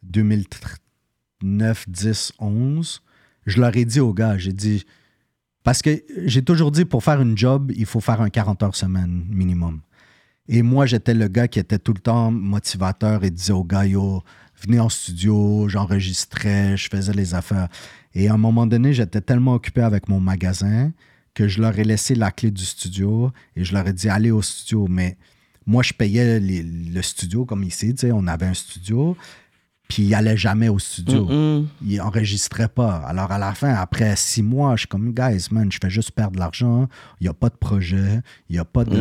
2009, 0.04 1.86
10, 1.88 2.34
11. 2.40 3.02
Je 3.46 3.60
leur 3.60 3.76
ai 3.76 3.86
dit 3.86 4.00
aux 4.00 4.14
gars, 4.14 4.38
j'ai 4.38 4.54
dit, 4.54 4.86
Parce 5.64 5.84
que 5.84 6.02
j'ai 6.26 6.42
toujours 6.42 6.72
dit, 6.72 6.86
pour 6.86 7.04
faire 7.04 7.22
une 7.22 7.38
job, 7.38 7.72
il 7.76 7.86
faut 7.86 8.00
faire 8.00 8.20
un 8.20 8.32
40 8.32 8.64
heures 8.64 8.76
semaine 8.76 9.24
minimum. 9.30 9.82
Et 10.48 10.64
moi, 10.64 10.88
j'étais 10.88 11.14
le 11.14 11.28
gars 11.28 11.48
qui 11.48 11.60
était 11.60 11.78
tout 11.78 11.94
le 11.94 12.00
temps 12.00 12.32
motivateur 12.32 13.24
et 13.24 13.30
disait 13.30 13.54
aux 13.54 13.64
gars, 13.64 13.86
yo, 13.86 14.24
venez 14.60 14.80
en 14.80 14.90
studio, 14.90 15.70
j'enregistrais, 15.70 16.76
je 16.78 16.90
faisais 16.90 17.14
les 17.14 17.36
affaires. 17.36 17.68
Et 18.16 18.28
à 18.28 18.34
un 18.34 18.38
moment 18.38 18.66
donné, 18.68 18.94
j'étais 18.94 19.22
tellement 19.22 19.54
occupé 19.54 19.82
avec 19.82 20.10
mon 20.10 20.20
magasin 20.20 20.92
que 21.34 21.48
je 21.48 21.62
leur 21.62 21.78
ai 21.80 21.84
laissé 21.84 22.14
la 22.16 22.32
clé 22.32 22.52
du 22.52 22.66
studio 22.66 23.32
et 23.56 23.64
je 23.64 23.74
leur 23.74 23.88
ai 23.88 23.94
dit, 23.94 24.10
allez 24.10 24.32
au 24.32 24.42
studio. 24.42 24.88
Mais 24.90 25.18
moi, 25.66 25.82
je 25.84 25.94
payais 25.94 26.40
les- 26.40 26.64
le 26.64 27.02
studio 27.02 27.46
comme 27.46 27.64
ici, 27.64 27.94
tu 27.94 28.02
sais, 28.02 28.12
on 28.12 28.28
avait 28.28 28.48
un 28.48 28.54
studio. 28.54 29.16
Puis 29.88 30.04
il 30.04 30.14
allait 30.16 30.38
jamais 30.38 30.70
au 30.70 30.80
studio. 30.80 31.26
Mm-mm. 31.26 31.66
Il 31.86 32.00
enregistrait 32.02 32.70
pas. 32.70 32.96
Alors 33.00 33.30
à 33.32 33.38
la 33.38 33.54
fin, 33.54 33.74
après 33.74 34.16
six 34.16 34.42
mois, 34.42 34.76
je 34.78 34.82
suis 34.82 34.88
comme, 34.88 35.12
guys, 35.14 35.48
man, 35.52 35.70
je 35.72 35.80
fais 35.82 35.90
juste 35.90 36.12
perdre 36.12 36.34
de 36.36 36.40
l'argent. 36.40 36.88
Il 37.20 37.24
n'y 37.26 37.28
a 37.30 37.34
pas 37.34 37.50
de 37.50 37.56
projet. 37.56 38.22
Il 38.50 38.54
n'y 38.54 38.60
a 38.60 38.64
pas 38.66 38.86
de. 38.86 38.98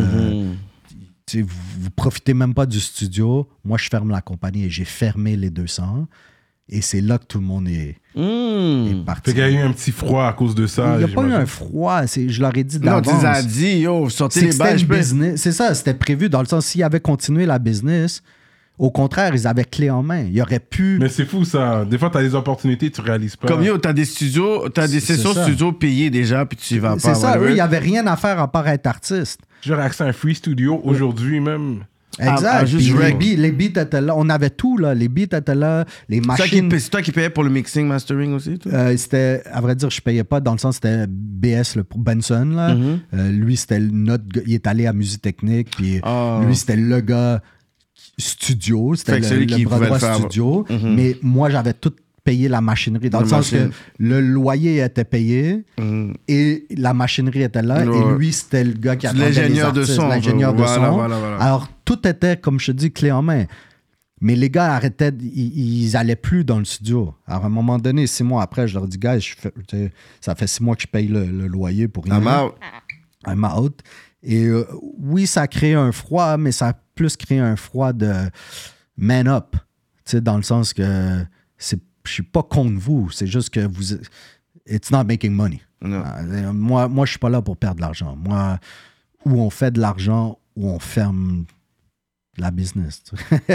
Tu 1.26 1.38
sais, 1.38 1.42
vous, 1.42 1.56
vous 1.78 1.90
profitez 1.90 2.34
même 2.34 2.54
pas 2.54 2.66
du 2.66 2.80
studio. 2.80 3.48
Moi, 3.64 3.78
je 3.78 3.88
ferme 3.88 4.10
la 4.10 4.20
compagnie 4.20 4.64
et 4.64 4.70
j'ai 4.70 4.84
fermé 4.84 5.36
les 5.36 5.50
200. 5.50 6.08
Et 6.72 6.82
c'est 6.82 7.00
là 7.00 7.18
que 7.18 7.24
tout 7.24 7.38
le 7.40 7.44
monde 7.44 7.68
est, 7.68 7.96
est 8.16 8.94
Mm. 8.94 9.04
parti. 9.04 9.30
Fait 9.30 9.34
qu'il 9.36 9.40
y 9.42 9.44
a 9.44 9.50
eu 9.50 9.56
un 9.58 9.72
petit 9.72 9.90
froid 9.90 10.24
à 10.26 10.32
cause 10.32 10.54
de 10.54 10.66
ça. 10.68 10.94
Il 11.00 11.04
n'y 11.04 11.12
a 11.12 11.14
pas 11.14 11.22
eu 11.24 11.32
un 11.32 11.46
froid. 11.46 12.02
Je 12.06 12.40
leur 12.40 12.56
ai 12.56 12.62
dit 12.64 12.78
Non, 12.80 13.00
tu 13.00 13.10
les 13.10 13.16
as 13.16 13.22
d'avance. 13.22 13.46
dit, 13.48 13.78
yo, 13.80 14.08
sortez 14.08 14.40
C'est 14.40 14.46
les 14.52 14.56
balles. 14.56 14.84
business. 14.84 15.40
C'est 15.42 15.52
ça, 15.52 15.74
c'était 15.74 15.94
prévu 15.94 16.28
dans 16.28 16.40
le 16.40 16.46
sens, 16.46 16.66
s'ils 16.66 16.82
avaient 16.84 17.00
continué 17.00 17.44
la 17.44 17.58
business, 17.58 18.22
au 18.78 18.90
contraire, 18.90 19.34
ils 19.34 19.46
avaient 19.48 19.64
clé 19.64 19.90
en 19.90 20.02
main. 20.04 20.24
Ils 20.32 20.40
auraient 20.40 20.60
pu. 20.60 20.98
Mais 21.00 21.08
c'est 21.08 21.24
fou 21.26 21.44
ça. 21.44 21.84
Des 21.84 21.98
fois, 21.98 22.08
t'as 22.08 22.22
des 22.22 22.34
opportunités, 22.36 22.88
tu 22.90 23.00
réalises 23.00 23.34
pas. 23.36 23.48
Comme 23.48 23.62
yo, 23.64 23.76
t'as 23.78 23.92
des 23.92 24.04
studios, 24.04 24.68
t'as 24.68 24.86
des 24.86 25.00
C'est- 25.00 25.16
sessions 25.16 25.32
studio 25.34 25.72
payées 25.72 26.08
déjà, 26.10 26.46
puis 26.46 26.56
tu 26.56 26.74
y 26.74 26.78
vas 26.78 26.92
pas. 26.94 26.98
C'est 27.00 27.14
ça, 27.14 27.36
eux, 27.38 27.50
il 27.50 27.54
n'y 27.54 27.60
avait 27.60 27.78
rien 27.78 28.06
à 28.06 28.16
faire 28.16 28.38
à 28.38 28.50
part 28.50 28.68
être 28.68 28.86
artiste. 28.86 29.40
J'aurais 29.62 29.82
accès 29.82 30.04
à 30.04 30.06
un 30.06 30.12
free 30.12 30.34
studio 30.36 30.80
aujourd'hui 30.84 31.40
même. 31.40 31.80
Exact. 32.28 32.46
à 32.54 32.64
juste 32.64 32.92
Puis 32.92 32.98
les, 33.02 33.12
beats, 33.36 33.40
les 33.42 33.52
beats 33.52 33.82
étaient 33.82 34.00
là. 34.00 34.14
On 34.16 34.28
avait 34.28 34.50
tout, 34.50 34.76
là. 34.78 34.94
Les 34.94 35.08
beats 35.08 35.36
étaient 35.38 35.54
là. 35.54 35.84
Les 36.08 36.20
machines. 36.20 36.70
C'est 36.78 36.90
toi 36.90 37.02
qui 37.02 37.12
payais 37.12 37.30
pour 37.30 37.44
le 37.44 37.50
mixing, 37.50 37.86
mastering 37.86 38.32
aussi? 38.34 38.58
Euh, 38.66 38.96
c'était, 38.96 39.42
à 39.52 39.60
vrai 39.60 39.74
dire, 39.74 39.90
je 39.90 40.00
payais 40.00 40.24
pas 40.24 40.40
dans 40.40 40.52
le 40.52 40.58
sens 40.58 40.76
c'était 40.76 41.06
BS, 41.08 41.76
le 41.76 41.84
Benson. 41.96 42.52
Là. 42.54 42.74
Mhm. 42.74 43.00
Euh, 43.14 43.30
lui, 43.32 43.56
c'était 43.56 43.80
notre 43.80 44.26
gars- 44.28 44.42
Il 44.46 44.54
est 44.54 44.66
allé 44.66 44.86
à 44.86 44.92
Musique 44.92 45.22
Technique. 45.22 45.70
Puis 45.76 46.00
Ah. 46.02 46.40
lui, 46.46 46.54
c'était 46.56 46.76
le 46.76 47.00
gars 47.00 47.42
studio. 48.18 48.94
C'était 48.94 49.18
le, 49.18 49.22
celui 49.24 49.46
le 49.46 49.56
qui 49.56 49.64
le 49.64 49.98
faire. 49.98 50.14
studio. 50.16 50.66
Mhm. 50.68 50.94
Mais 50.94 51.16
moi, 51.22 51.50
j'avais 51.50 51.72
tout 51.72 51.92
payé 52.30 52.48
la 52.48 52.60
machinerie. 52.60 53.10
Dans 53.10 53.18
La 53.18 53.24
le 53.24 53.30
sens 53.30 53.50
que 53.50 53.70
le 53.98 54.20
loyer 54.20 54.78
était 54.84 55.04
payé 55.04 55.64
Mhm. 55.78 56.14
et 56.28 56.66
la 56.76 56.92
machinerie 56.94 57.42
était 57.42 57.62
là. 57.62 57.84
Et 57.84 58.16
lui, 58.18 58.32
c'était 58.32 58.64
le 58.64 58.72
gars 58.74 58.96
qui 58.96 59.06
les 59.08 59.18
l'ingénieur 59.20 59.72
de 59.72 59.82
son, 59.84 60.08
L'ingénieur 60.08 60.52
de 60.52 60.62
voilà, 60.62 60.74
son. 60.88 60.92
voilà, 60.94 61.18
voilà. 61.18 61.36
Alors, 61.38 61.68
tout 61.84 62.06
était, 62.06 62.36
comme 62.36 62.58
je 62.60 62.66
te 62.66 62.72
dis, 62.72 62.92
clé 62.92 63.10
en 63.10 63.22
main. 63.22 63.44
Mais 64.22 64.36
les 64.36 64.50
gars 64.50 64.74
arrêtaient, 64.74 65.12
ils, 65.20 65.84
ils 65.86 65.96
allaient 65.96 66.14
plus 66.28 66.44
dans 66.44 66.58
le 66.58 66.64
studio. 66.66 67.14
Alors, 67.26 67.44
à 67.44 67.46
un 67.46 67.50
moment 67.60 67.78
donné, 67.78 68.06
six 68.06 68.22
mois 68.22 68.42
après, 68.42 68.68
je 68.68 68.74
leur 68.74 68.86
dis, 68.86 68.98
guys, 68.98 69.20
je 69.20 69.34
fais- 69.34 69.92
ça 70.20 70.34
fait 70.34 70.46
six 70.46 70.62
mois 70.62 70.76
que 70.76 70.82
je 70.82 70.86
paye 70.88 71.08
le, 71.08 71.24
le 71.24 71.46
loyer 71.46 71.88
pour 71.88 72.04
rien. 72.04 72.18
I'm 72.20 72.26
out. 72.28 72.54
I'm 73.26 73.44
out. 73.44 73.80
Et 74.22 74.44
euh, 74.44 74.66
oui, 74.98 75.26
ça 75.26 75.40
a 75.42 75.46
créé 75.48 75.72
un 75.74 75.90
froid, 75.92 76.36
mais 76.36 76.52
ça 76.52 76.68
a 76.68 76.74
plus 76.94 77.16
créé 77.16 77.38
un 77.38 77.56
froid 77.56 77.92
de 77.94 78.12
man 78.96 79.26
up. 79.26 79.56
Tu 80.04 80.12
sais, 80.16 80.20
dans 80.20 80.36
le 80.36 80.42
sens 80.42 80.74
que 80.74 80.84
c'est, 81.56 81.80
je 82.04 82.12
suis 82.12 82.22
pas 82.22 82.42
contre 82.42 82.78
vous, 82.78 83.10
c'est 83.10 83.26
juste 83.26 83.50
que 83.50 83.60
vous. 83.66 83.94
It's 84.66 84.90
not 84.90 85.04
making 85.04 85.32
money. 85.32 85.60
Non. 85.82 86.02
Euh, 86.04 86.52
Moi, 86.52 86.88
moi 86.88 87.06
je 87.06 87.10
suis 87.10 87.18
pas 87.18 87.30
là 87.30 87.40
pour 87.42 87.56
perdre 87.56 87.76
de 87.76 87.80
l'argent. 87.82 88.16
Moi, 88.16 88.58
où 89.24 89.40
on 89.40 89.50
fait 89.50 89.70
de 89.70 89.80
l'argent, 89.80 90.38
où 90.56 90.68
on 90.68 90.78
ferme 90.78 91.44
la 92.38 92.50
business. 92.50 93.02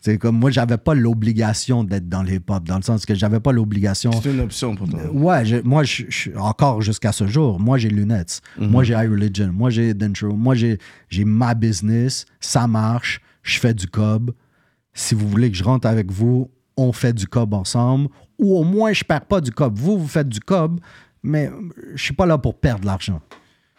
C'est 0.00 0.18
comme 0.18 0.38
moi, 0.38 0.50
j'avais 0.52 0.78
pas 0.78 0.94
l'obligation 0.94 1.82
d'être 1.82 2.08
dans 2.08 2.22
les 2.22 2.36
hip-hop, 2.36 2.62
dans 2.64 2.76
le 2.76 2.82
sens 2.82 3.04
que 3.04 3.14
j'avais 3.16 3.40
pas 3.40 3.50
l'obligation. 3.50 4.12
C'est 4.22 4.30
une 4.32 4.38
option 4.40 4.76
pour 4.76 4.88
toi. 4.88 5.00
Ouais, 5.12 5.44
je- 5.44 5.56
moi, 5.62 5.82
je, 5.82 6.04
je- 6.08 6.30
encore 6.36 6.80
jusqu'à 6.80 7.10
ce 7.10 7.26
jour, 7.26 7.58
moi, 7.58 7.76
j'ai 7.76 7.88
Lunettes. 7.88 8.40
Moi, 8.56 8.84
j'ai 8.84 8.92
iReligion. 8.94 9.52
Moi, 9.52 9.70
j'ai 9.70 9.94
Dentro. 9.94 10.32
Moi, 10.36 10.54
j'ai 10.54 10.78
j'ai 11.08 11.24
ma 11.24 11.54
business. 11.54 12.24
Ça 12.38 12.68
marche. 12.68 13.20
Je 13.42 13.58
fais 13.58 13.74
du 13.74 13.88
cob. 13.88 14.32
Si 14.94 15.16
vous 15.16 15.28
voulez 15.28 15.50
que 15.50 15.56
je 15.56 15.64
rentre 15.64 15.88
avec 15.88 16.12
vous, 16.12 16.50
on 16.76 16.92
fait 16.92 17.12
du 17.12 17.26
cob 17.26 17.54
ensemble. 17.54 18.08
Ou 18.38 18.56
au 18.58 18.64
moins, 18.64 18.92
je 18.92 19.02
perds 19.04 19.24
pas 19.26 19.40
du 19.40 19.50
cob. 19.50 19.78
Vous, 19.78 19.98
vous 19.98 20.08
faites 20.08 20.28
du 20.28 20.40
cob, 20.40 20.80
mais 21.22 21.50
je 21.94 22.02
suis 22.02 22.14
pas 22.14 22.26
là 22.26 22.36
pour 22.38 22.58
perdre 22.58 22.82
de 22.82 22.86
l'argent. 22.86 23.20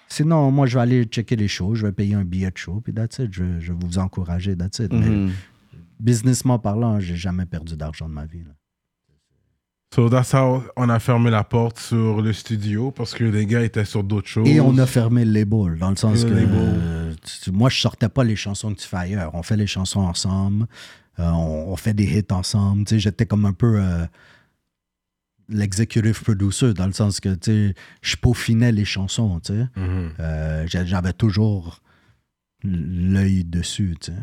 Sinon, 0.09 0.51
moi, 0.51 0.67
je 0.67 0.75
vais 0.77 0.81
aller 0.81 1.03
checker 1.03 1.35
les 1.35 1.47
shows. 1.47 1.75
Je 1.75 1.85
vais 1.85 1.91
payer 1.91 2.15
un 2.15 2.23
billet 2.23 2.49
de 2.49 2.57
show. 2.57 2.79
Puis 2.83 2.93
that's 2.93 3.19
it. 3.19 3.31
Je, 3.33 3.59
je 3.59 3.73
vais 3.73 3.79
vous 3.85 3.97
encourager. 3.99 4.55
That's 4.55 4.79
it. 4.79 4.91
Mais 4.93 5.09
Mhm. 5.09 5.31
businessment 5.99 6.59
parlant, 6.59 6.99
j'ai 6.99 7.15
jamais 7.17 7.45
perdu 7.45 7.75
d'argent 7.75 8.07
de 8.07 8.13
ma 8.13 8.25
vie. 8.25 8.43
là. 8.43 8.51
So 9.95 10.09
that's 10.09 10.33
how 10.33 10.63
on 10.75 10.89
a 10.89 10.99
fermé 10.99 11.29
la 11.31 11.43
porte 11.45 11.79
sur 11.79 12.21
le 12.21 12.33
studio 12.33 12.91
parce 12.91 13.13
que 13.13 13.23
les 13.23 13.45
gars 13.45 13.63
étaient 13.63 13.85
sur 13.85 14.03
d'autres 14.03 14.27
choses. 14.27 14.47
Et 14.47 14.59
on 14.59 14.77
a 14.77 14.85
fermé 14.85 15.23
le 15.23 15.31
label, 15.31 15.77
dans 15.79 15.89
le 15.89 15.95
sens 15.95 16.23
Le 16.25 16.29
que 16.29 16.35
euh, 16.35 17.13
tu- 17.43 17.51
moi, 17.51 17.69
je 17.69 17.79
sortais 17.79 18.09
pas 18.09 18.23
les 18.25 18.35
chansons 18.35 18.73
que 18.73 18.79
tu 18.81 18.87
fais 18.87 18.97
ailleurs. 18.97 19.33
On 19.33 19.43
fait 19.43 19.55
les 19.55 19.65
chansons 19.65 20.01
ensemble, 20.01 20.63
euh, 20.63 20.67
on, 21.17 21.65
on 21.71 21.75
fait 21.75 21.93
des 21.93 22.05
hits 22.05 22.31
ensemble. 22.31 22.85
Tu 22.85 22.95
sais, 22.95 22.99
J'étais 22.99 23.25
comme 23.25 23.45
un 23.45 23.53
peu 23.53 23.79
euh, 23.81 24.05
l'executive 25.49 26.21
producer, 26.23 26.73
dans 26.73 26.87
le 26.87 26.93
sens 26.93 27.19
que 27.19 27.33
tu 27.35 27.51
sais, 27.69 27.75
je 28.01 28.15
peaufinais 28.17 28.71
les 28.71 28.85
chansons. 28.85 29.39
tu 29.39 29.53
sais. 29.53 29.65
Mhm. 29.75 30.11
Euh, 30.19 30.67
j'a- 30.67 30.85
J'avais 30.85 31.13
toujours 31.13 31.79
l'œil 32.63 33.43
dessus. 33.43 33.95
tu 34.01 34.11
sais. 34.11 34.17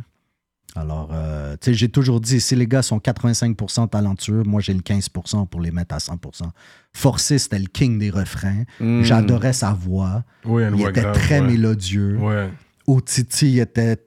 Alors, 0.77 1.11
euh, 1.13 1.57
tu 1.61 1.67
sais, 1.71 1.75
j'ai 1.75 1.89
toujours 1.89 2.21
dit, 2.21 2.41
si 2.41 2.57
les 2.57 2.67
gars 2.67 2.83
sont 2.83 2.99
85% 2.99 3.89
talentueux, 3.89 4.43
moi 4.43 4.61
j'ai 4.61 4.75
le 4.75 4.81
15% 4.81 5.47
pour 5.47 5.61
les 5.61 5.71
mettre 5.71 5.95
à 5.95 5.99
100%. 5.99 6.51
Forcé, 6.93 7.39
c'était 7.39 7.61
le 7.61 7.67
king 7.67 7.97
des 7.99 8.11
refrains. 8.11 8.65
Mm. 8.81 9.03
J'adorais 9.03 9.53
sa 9.53 9.73
voix. 9.73 10.25
Il 10.45 10.81
était 10.81 11.01
grave, 11.01 11.15
très 11.15 11.41
ouais. 11.41 11.47
mélodieux. 11.47 12.17
Ouais. 12.19 12.51
Otiti, 12.89 13.53
il 13.53 13.59
était 13.61 14.05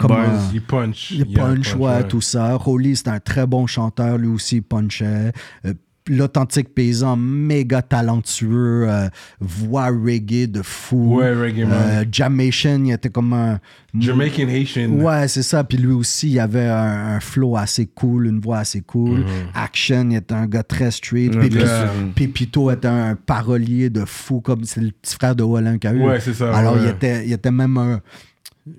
Buzz. 0.00 0.10
un- 0.10 0.50
Il 0.52 0.60
punch. 0.62 1.10
il 1.12 1.26
Yeah, 1.30 1.44
punch, 1.44 1.74
ouais, 1.76 2.04
tout 2.08 2.20
ça. 2.20 2.54
Rolly, 2.56 2.96
c'était 2.96 3.10
un 3.10 3.20
très 3.20 3.46
bon 3.46 3.66
chanteur, 3.66 4.18
lui 4.18 4.28
aussi, 4.28 4.56
il 4.56 4.62
punchait. 4.62 5.32
Euh, 5.66 5.74
L'authentique 6.10 6.74
paysan, 6.74 7.16
méga 7.16 7.80
talentueux, 7.80 8.86
euh, 8.86 9.08
voix 9.40 9.86
reggae 9.86 10.46
de 10.46 10.60
fou. 10.60 11.16
Ouais, 11.16 11.32
reggae 11.32 11.60
man. 11.66 11.72
Euh, 11.72 12.04
Jamaican, 12.12 12.82
il 12.84 12.92
était 12.92 13.08
comme 13.08 13.32
un. 13.32 13.58
Jamaican 13.98 14.46
Haitian. 14.48 14.90
Ouais, 14.90 15.28
c'est 15.28 15.42
ça. 15.42 15.64
Puis 15.64 15.78
lui 15.78 15.92
aussi, 15.92 16.30
il 16.32 16.40
avait 16.40 16.66
un, 16.66 17.14
un 17.16 17.20
flow 17.20 17.56
assez 17.56 17.86
cool, 17.86 18.26
une 18.26 18.38
voix 18.38 18.58
assez 18.58 18.82
cool. 18.82 19.20
Mhm. 19.20 19.26
Action, 19.54 20.10
il 20.10 20.16
était 20.16 20.34
un 20.34 20.46
gars 20.46 20.62
très 20.62 20.90
street. 20.90 21.30
Yeah. 21.50 21.90
Pépito 22.14 22.70
était 22.70 22.86
un 22.88 23.14
parolier 23.14 23.88
de 23.88 24.04
fou, 24.04 24.42
comme 24.42 24.64
c'est 24.64 24.82
le 24.82 24.90
petit 24.90 25.14
frère 25.14 25.34
de 25.34 25.42
Wallin 25.42 25.78
qui 25.78 25.86
a 25.86 25.94
eu. 25.94 26.02
Ouais, 26.02 26.20
c'est 26.20 26.34
ça, 26.34 26.54
Alors, 26.54 26.76
il, 26.78 26.86
était, 26.86 27.26
il 27.26 27.32
était 27.32 27.50
même 27.50 27.78
un. 27.78 28.00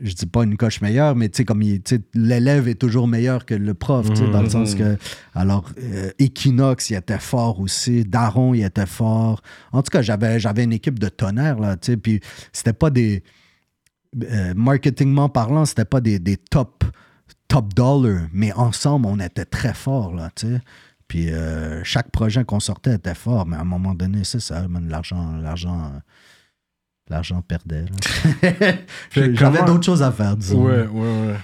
Je 0.02 0.14
dis 0.14 0.26
pas 0.26 0.44
une 0.44 0.58
coche 0.58 0.82
meilleure, 0.82 1.16
mais 1.16 1.30
tu 1.30 1.38
sais, 1.38 1.46
comme 1.46 1.62
l'élève 2.16 2.68
est 2.68 2.74
toujours 2.82 3.08
meilleur 3.08 3.46
que 3.46 3.54
le 3.54 3.74
prof, 3.76 4.10
tu 4.10 4.16
sais, 4.16 4.30
dans 4.32 4.42
le 4.42 4.50
sens 4.50 4.74
que. 4.74 4.98
Alors, 5.36 5.70
euh, 5.80 6.10
Equinox, 6.18 6.90
il 6.90 6.96
était 6.96 7.20
fort 7.20 7.60
aussi. 7.60 8.04
Daron, 8.04 8.56
il 8.56 8.64
était 8.64 8.88
fort. 8.88 9.42
En 9.72 9.84
tout 9.84 9.92
cas, 9.92 10.02
j'avais, 10.02 10.40
j'avais 10.40 10.64
une 10.64 10.74
équipe 10.74 10.98
de 10.98 11.08
tonnerre, 11.08 11.60
là, 11.60 11.78
tu 11.78 11.92
sais, 11.92 11.98
puis 11.98 12.20
c'était 12.52 12.74
pas 12.74 12.90
des. 12.90 13.24
euh, 14.24 14.54
marketingment 14.56 15.30
parlant, 15.30 15.66
c'était 15.66 15.86
pas 15.86 16.02
des, 16.02 16.18
des 16.18 16.38
top, 16.38 16.84
top 17.48 17.74
dollars, 17.76 18.24
mais 18.34 18.52
ensemble, 18.54 19.06
on 19.06 19.20
était 19.20 19.46
très 19.46 19.74
forts, 19.76 20.16
là, 20.16 20.32
tu 20.36 20.48
sais. 20.48 20.62
Puis 21.08 21.32
euh, 21.32 21.84
chaque 21.84 22.10
projet 22.10 22.44
qu'on 22.44 22.60
sortait 22.60 22.96
était 22.96 23.14
fort, 23.14 23.46
mais 23.46 23.56
à 23.58 23.62
un 23.62 23.66
moment 23.66 23.94
donné, 23.94 24.24
c'est 24.24 24.40
ça, 24.40 24.66
l'argent, 24.88 25.34
l'argent, 25.38 25.92
l'argent 27.10 27.42
perdait. 27.42 27.86
J'avais 29.12 29.64
d'autres 29.66 29.86
choses 29.86 30.04
à 30.04 30.12
faire, 30.12 30.36
disons. 30.36 30.66
Ouais, 30.66 30.86
ouais, 30.88 31.28
ouais. 31.28 31.36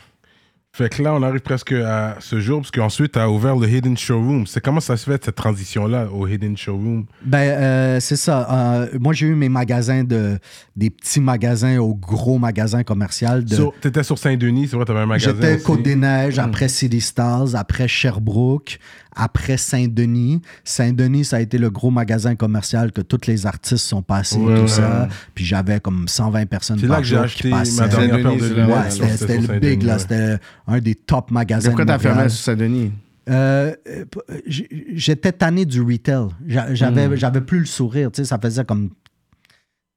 Fait 0.74 0.88
que 0.88 1.04
là, 1.04 1.14
on 1.14 1.22
arrive 1.22 1.42
presque 1.42 1.74
à 1.74 2.16
ce 2.22 2.40
jour, 2.40 2.62
parce 2.62 2.72
qu'ensuite, 2.72 3.12
tu 3.12 3.20
as 3.20 3.30
ouvert 3.30 3.58
le 3.58 3.68
Hidden 3.68 3.98
Showroom. 3.98 4.48
C'est 4.48 4.62
comment 4.62 4.80
ça 4.80 4.96
se 4.96 5.04
fait, 5.04 5.22
cette 5.26 5.36
transition-là, 5.36 6.08
au 6.10 6.26
Hidden 6.26 6.56
Showroom? 6.56 7.08
Ben, 7.26 7.40
euh, 7.40 8.00
c'est 8.00 8.16
ça. 8.16 8.48
Euh, 8.50 8.88
moi, 8.98 9.12
j'ai 9.12 9.28
eu 9.28 9.36
mes 9.36 9.50
magasins 9.50 10.06
de 10.06 10.40
des 10.78 10.90
petits 10.90 11.20
magasins 11.20 11.78
au 11.80 11.94
gros 11.94 12.40
magasin 12.40 12.84
commercial. 12.84 13.44
De, 13.44 13.58
Tu 13.82 13.88
étais 13.90 14.04
sur 14.04 14.18
Saint-Denis, 14.18 14.70
c'est 14.70 14.78
vrai, 14.78 14.86
tu 14.86 14.92
avais 14.92 15.02
un 15.02 15.06
magasin. 15.08 15.34
J'étais. 15.34 15.62
Côte-des-Neiges, 15.62 16.40
après 16.40 16.70
City 16.70 17.02
Stars, 17.02 17.54
après 17.56 17.90
Sherbrooke, 17.90 18.80
après 19.16 19.58
Saint-Denis. 19.58 20.42
Saint-Denis, 20.64 21.26
ça 21.26 21.38
a 21.38 21.40
été 21.42 21.58
le 21.58 21.70
gros 21.70 21.92
magasin 21.92 22.36
commercial 22.36 22.92
que 22.92 23.02
tous 23.02 23.28
les 23.28 23.46
artistes 23.46 23.86
sont 23.86 24.02
passés, 24.02 24.38
Ouais, 24.38 24.56
tout 24.56 24.62
ouais. 24.62 24.68
ça. 24.68 25.08
Puis 25.36 25.46
j'avais 25.46 25.80
comme 25.80 26.08
120 26.08 26.46
personnes 26.48 26.80
C'est 26.80 26.88
par 26.88 26.98
là 26.98 27.02
que 27.02 27.08
j'ai 27.08 27.18
acheté 27.18 27.50
ma 27.50 27.64
dernière 27.88 28.16
paire 28.22 28.36
de 28.36 28.48
lunettes. 28.48 29.00
Ouais, 29.02 29.18
c'était 29.18 29.38
le 29.38 29.60
big, 29.60 29.84
là. 29.84 30.00
C'était 30.00 30.38
un 30.68 30.80
des 30.80 30.96
top 30.96 31.32
magasins. 31.32 31.70
Pourquoi 31.70 31.86
t'as 31.86 32.00
fermé 32.00 32.30
sur 32.30 32.44
Saint-Denis? 32.44 32.92
Euh, 33.30 33.74
euh, 33.88 34.06
J'étais 34.48 35.32
tanné 35.32 35.66
du 35.66 35.82
retail. 35.82 36.28
J'avais 36.72 37.16
j'avais 37.18 37.42
plus 37.42 37.60
le 37.60 37.66
sourire. 37.66 38.12
Tu 38.12 38.18
sais, 38.22 38.26
ça 38.26 38.40
faisait 38.40 38.66
comme 38.66 38.90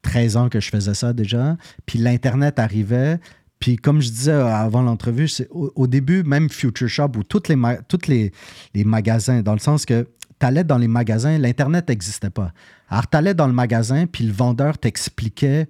13 0.02 0.36
ans 0.36 0.48
que 0.48 0.60
je 0.60 0.68
faisais 0.68 0.94
ça 0.94 1.12
déjà. 1.12 1.56
Puis 1.86 1.98
l'Internet 1.98 2.58
arrivait. 2.58 3.18
Puis 3.64 3.76
comme 3.76 4.02
je 4.02 4.10
disais 4.10 4.30
avant 4.32 4.82
l'entrevue, 4.82 5.26
au, 5.48 5.72
au 5.74 5.86
début, 5.86 6.22
même 6.22 6.50
Future 6.50 6.86
Shop 6.86 7.12
ou 7.16 7.22
toutes 7.22 7.48
les, 7.48 7.56
toutes 7.88 8.08
les, 8.08 8.30
les 8.74 8.84
magasins, 8.84 9.40
dans 9.40 9.54
le 9.54 9.58
sens 9.58 9.86
que 9.86 10.06
tu 10.38 10.44
allais 10.46 10.64
dans 10.64 10.76
les 10.76 10.86
magasins, 10.86 11.38
l'Internet 11.38 11.88
n'existait 11.88 12.28
pas. 12.28 12.52
Alors, 12.90 13.08
tu 13.08 13.16
allais 13.16 13.32
dans 13.32 13.46
le 13.46 13.54
magasin, 13.54 14.04
puis 14.04 14.24
le 14.24 14.34
vendeur 14.34 14.76
t'expliquait 14.76 15.66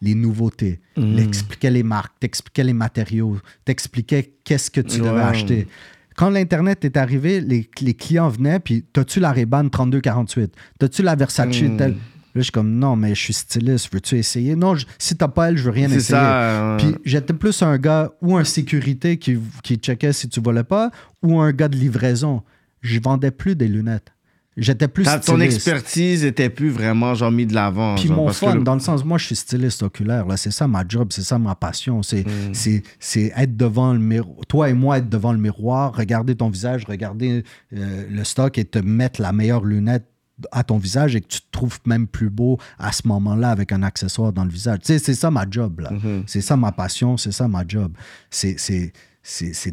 les 0.00 0.14
nouveautés, 0.14 0.78
t'expliquait 1.16 1.72
les 1.72 1.82
marques, 1.82 2.12
t'expliquait 2.20 2.62
les 2.62 2.72
matériaux, 2.74 3.38
t'expliquait 3.64 4.34
qu'est-ce 4.44 4.70
que 4.70 4.80
tu 4.82 4.98
devais 5.00 5.22
acheter. 5.22 5.66
Quand 6.14 6.30
l'Internet 6.30 6.84
est 6.84 6.96
arrivé, 6.96 7.40
les, 7.40 7.68
les 7.80 7.94
clients 7.94 8.28
venaient, 8.28 8.60
puis 8.60 8.84
t'as-tu 8.92 9.18
la 9.18 9.32
Ray-Ban 9.32 9.68
3248? 9.68 10.54
T'as-tu 10.78 11.02
la 11.02 11.16
Versace 11.16 11.60
Mm. 11.60 11.76
telle? 11.76 11.96
Là, 12.36 12.40
je 12.42 12.42
suis 12.42 12.52
comme, 12.52 12.70
non, 12.78 12.96
mais 12.96 13.14
je 13.14 13.20
suis 13.20 13.32
styliste, 13.32 13.92
veux-tu 13.92 14.16
essayer? 14.18 14.54
Non, 14.56 14.74
je- 14.74 14.84
si 14.98 15.16
t'as 15.16 15.28
pas 15.28 15.48
elle, 15.48 15.56
je 15.56 15.62
veux 15.64 15.70
rien 15.70 15.86
essayer. 15.86 16.00
ça. 16.02 16.42
euh, 16.42 16.76
Puis 16.76 16.94
j'étais 17.04 17.32
plus 17.32 17.62
un 17.62 17.78
gars 17.78 18.12
ou 18.20 18.36
un 18.36 18.44
sécurité 18.44 19.16
qui, 19.16 19.38
qui 19.64 19.76
checkait 19.76 20.12
si 20.12 20.28
tu 20.28 20.40
volais 20.40 20.62
pas, 20.64 20.90
ou 21.22 21.40
un 21.40 21.50
gars 21.52 21.68
de 21.68 21.76
livraison. 21.76 22.42
Je 22.82 23.00
vendais 23.00 23.30
plus 23.30 23.56
des 23.56 23.68
lunettes. 23.68 24.12
J'étais 24.58 24.88
plus 24.88 25.04
ton 25.26 25.38
expertise 25.40 26.24
était 26.24 26.48
plus 26.48 26.70
vraiment 26.70 27.14
genre 27.14 27.30
mis 27.30 27.44
de 27.44 27.54
l'avant. 27.54 27.94
Puis 27.94 28.08
genre, 28.08 28.16
mon 28.16 28.24
parce 28.26 28.40
que 28.40 28.46
fun, 28.46 28.54
le- 28.54 28.62
dans 28.62 28.72
le 28.74 28.80
sens, 28.80 29.04
moi, 29.04 29.18
je 29.18 29.26
suis 29.26 29.36
styliste 29.36 29.82
oculaire. 29.82 30.26
Là, 30.26 30.36
c'est 30.38 30.50
ça 30.50 30.66
ma 30.66 30.82
job, 30.88 31.08
c'est 31.10 31.22
ça 31.24 31.38
ma 31.38 31.54
passion. 31.54 32.02
C'est, 32.02 32.26
Mm. 32.26 32.54
c'est, 32.54 32.82
c'est 32.98 33.32
être 33.36 33.54
devant 33.56 33.92
le 33.92 33.98
miroir. 33.98 34.46
Toi 34.48 34.70
et 34.70 34.72
moi, 34.72 34.96
être 34.98 35.08
devant 35.10 35.32
le 35.32 35.38
miroir, 35.38 35.94
regarder 35.94 36.34
ton 36.36 36.48
visage, 36.48 36.84
regarder 36.86 37.44
euh, 37.74 38.04
le 38.10 38.24
stock 38.24 38.56
et 38.56 38.64
te 38.64 38.78
mettre 38.78 39.20
la 39.20 39.32
meilleure 39.32 39.62
lunette 39.64 40.06
à 40.52 40.64
ton 40.64 40.78
visage 40.78 41.16
et 41.16 41.20
que 41.20 41.28
tu 41.28 41.40
te 41.40 41.46
trouves 41.50 41.78
même 41.86 42.06
plus 42.06 42.30
beau 42.30 42.58
à 42.78 42.92
ce 42.92 43.06
moment-là 43.08 43.50
avec 43.50 43.72
un 43.72 43.82
accessoire 43.82 44.32
dans 44.32 44.44
le 44.44 44.50
visage. 44.50 44.80
Tu 44.80 44.86
sais, 44.86 44.98
c'est 44.98 45.14
ça 45.14 45.30
ma 45.30 45.46
job. 45.50 45.80
Là. 45.80 45.90
Mm-hmm. 45.92 46.22
C'est 46.26 46.40
ça 46.42 46.56
ma 46.56 46.72
passion, 46.72 47.16
c'est 47.16 47.32
ça 47.32 47.48
ma 47.48 47.64
job. 47.66 47.92
C'est, 48.30 48.56
c'est, 48.58 48.92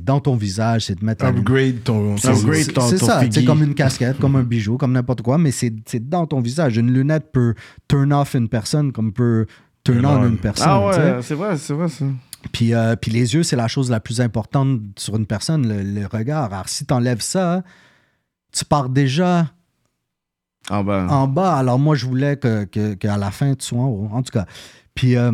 dans 0.03 0.19
ton 0.19 0.35
visage, 0.35 0.85
c'est 0.85 0.99
de 0.99 1.05
mettre. 1.05 1.25
Upgrade 1.25 1.83
ton. 1.83 2.15
Upgrade. 2.15 2.63
C'est 2.63 2.71
ton- 2.73 2.87
c'est 2.87 2.97
ça, 2.97 3.21
c'est 3.29 3.43
comme 3.45 3.61
une 3.61 3.75
casquette, 3.75 4.17
comme 4.19 4.35
un 4.35 4.43
bijou, 4.43 4.77
comme 4.77 4.93
n'importe 4.93 5.21
quoi, 5.21 5.37
mais 5.37 5.51
c'est 5.51 5.73
dans 6.09 6.25
ton 6.25 6.39
visage. 6.41 6.77
Une 6.77 6.91
lunette 6.91 7.31
peut 7.31 7.53
turn 7.87 8.11
off 8.13 8.33
une 8.33 8.49
personne 8.49 8.91
comme 8.91 9.13
peut 9.13 9.45
turn 9.83 10.05
on 10.05 10.27
une 10.27 10.37
personne. 10.37 10.67
Ah 10.67 10.87
ouais, 10.87 11.21
c'est 11.21 11.35
vrai, 11.35 11.57
c'est 11.57 11.73
vrai 11.73 11.89
ça. 11.89 12.05
Puis, 12.51 12.73
euh, 12.73 12.95
puis 12.95 13.11
les 13.11 13.35
yeux, 13.35 13.43
c'est 13.43 13.55
la 13.55 13.67
chose 13.67 13.89
la 13.89 13.99
plus 13.99 14.19
importante 14.21 14.81
sur 14.97 15.15
une 15.15 15.25
personne, 15.25 15.67
le, 15.67 15.81
le 15.81 16.07
regard. 16.07 16.51
Alors 16.53 16.67
si 16.67 16.85
tu 16.85 16.93
enlèves 16.93 17.21
ça, 17.21 17.63
tu 18.51 18.65
pars 18.65 18.89
déjà 18.89 19.47
Ah 20.69 20.81
ben. 20.83 21.07
en 21.09 21.27
bas. 21.27 21.55
Alors 21.57 21.79
moi, 21.79 21.95
je 21.95 22.05
voulais 22.05 22.37
que, 22.37 22.63
que- 22.65 22.93
qu'à 22.93 23.17
la 23.17 23.31
fin, 23.31 23.53
tu 23.55 23.65
sois 23.65 23.79
en 23.81 23.87
haut. 23.87 24.09
En 24.11 24.21
tout 24.23 24.31
cas. 24.31 24.45
Puis 24.95 25.15
euh, 25.17 25.31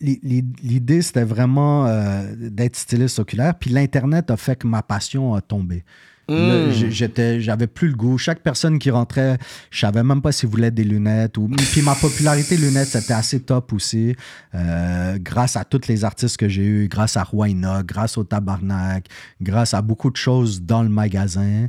l'i- 0.00 0.20
l'i- 0.22 0.44
l'idée, 0.62 1.02
c'était 1.02 1.24
vraiment 1.24 1.86
euh, 1.86 2.34
d'être 2.36 2.76
styliste 2.76 3.18
oculaire. 3.18 3.54
Puis 3.58 3.70
l'Internet 3.70 4.30
a 4.30 4.36
fait 4.36 4.56
que 4.56 4.66
ma 4.66 4.82
passion 4.82 5.34
a 5.34 5.40
tombé. 5.40 5.84
Mm. 6.30 6.72
j'étais, 6.90 7.40
j'avais 7.40 7.66
plus 7.66 7.88
le 7.88 7.94
goût. 7.94 8.18
Chaque 8.18 8.40
personne 8.40 8.78
qui 8.78 8.90
rentrait, 8.90 9.38
je 9.70 9.78
savais 9.80 10.02
même 10.02 10.20
pas 10.20 10.30
s'ils 10.30 10.50
voulaient 10.50 10.70
des 10.70 10.84
lunettes. 10.84 11.38
Ou... 11.38 11.48
Puis 11.48 11.80
ma 11.80 11.94
popularité 11.94 12.56
lunettes, 12.58 12.88
c'était 12.88 13.14
assez 13.14 13.40
top 13.40 13.72
aussi. 13.72 14.14
Euh, 14.54 15.16
grâce 15.18 15.56
à 15.56 15.64
tous 15.64 15.88
les 15.88 16.04
artistes 16.04 16.36
que 16.36 16.46
j'ai 16.46 16.64
eus, 16.66 16.88
grâce 16.88 17.16
à 17.16 17.22
Roina, 17.22 17.82
grâce 17.82 18.18
au 18.18 18.24
Tabarnak, 18.24 19.06
grâce 19.40 19.72
à 19.72 19.80
beaucoup 19.80 20.10
de 20.10 20.16
choses 20.16 20.60
dans 20.60 20.82
le 20.82 20.90
magasin, 20.90 21.68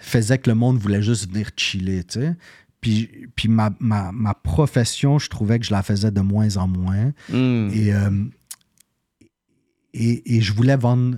faisait 0.00 0.38
que 0.38 0.50
le 0.50 0.56
monde 0.56 0.78
voulait 0.78 1.02
juste 1.02 1.30
venir 1.30 1.50
chiller, 1.56 2.04
tu 2.04 2.20
sais. 2.20 2.36
Puis, 2.80 3.28
puis 3.36 3.48
ma, 3.48 3.70
ma, 3.78 4.10
ma 4.12 4.32
profession, 4.34 5.18
je 5.18 5.28
trouvais 5.28 5.58
que 5.58 5.66
je 5.66 5.70
la 5.72 5.82
faisais 5.82 6.10
de 6.10 6.20
moins 6.22 6.56
en 6.56 6.66
moins. 6.66 7.12
Mm. 7.28 7.68
Et, 7.72 7.92
euh, 7.94 8.10
et, 9.92 10.36
et 10.36 10.40
je 10.40 10.52
voulais 10.52 10.76
vendre 10.76 11.16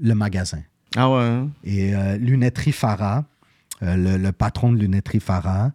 le 0.00 0.14
magasin. 0.14 0.60
Ah 0.96 1.10
ouais. 1.10 1.22
hein? 1.22 1.50
Et 1.62 1.94
euh, 1.94 2.16
Lunetterie 2.18 2.72
Farah, 2.72 3.24
euh, 3.82 3.96
le, 3.96 4.16
le 4.16 4.32
patron 4.32 4.72
de 4.72 4.78
Lunetterie 4.78 5.20
Farah, 5.20 5.72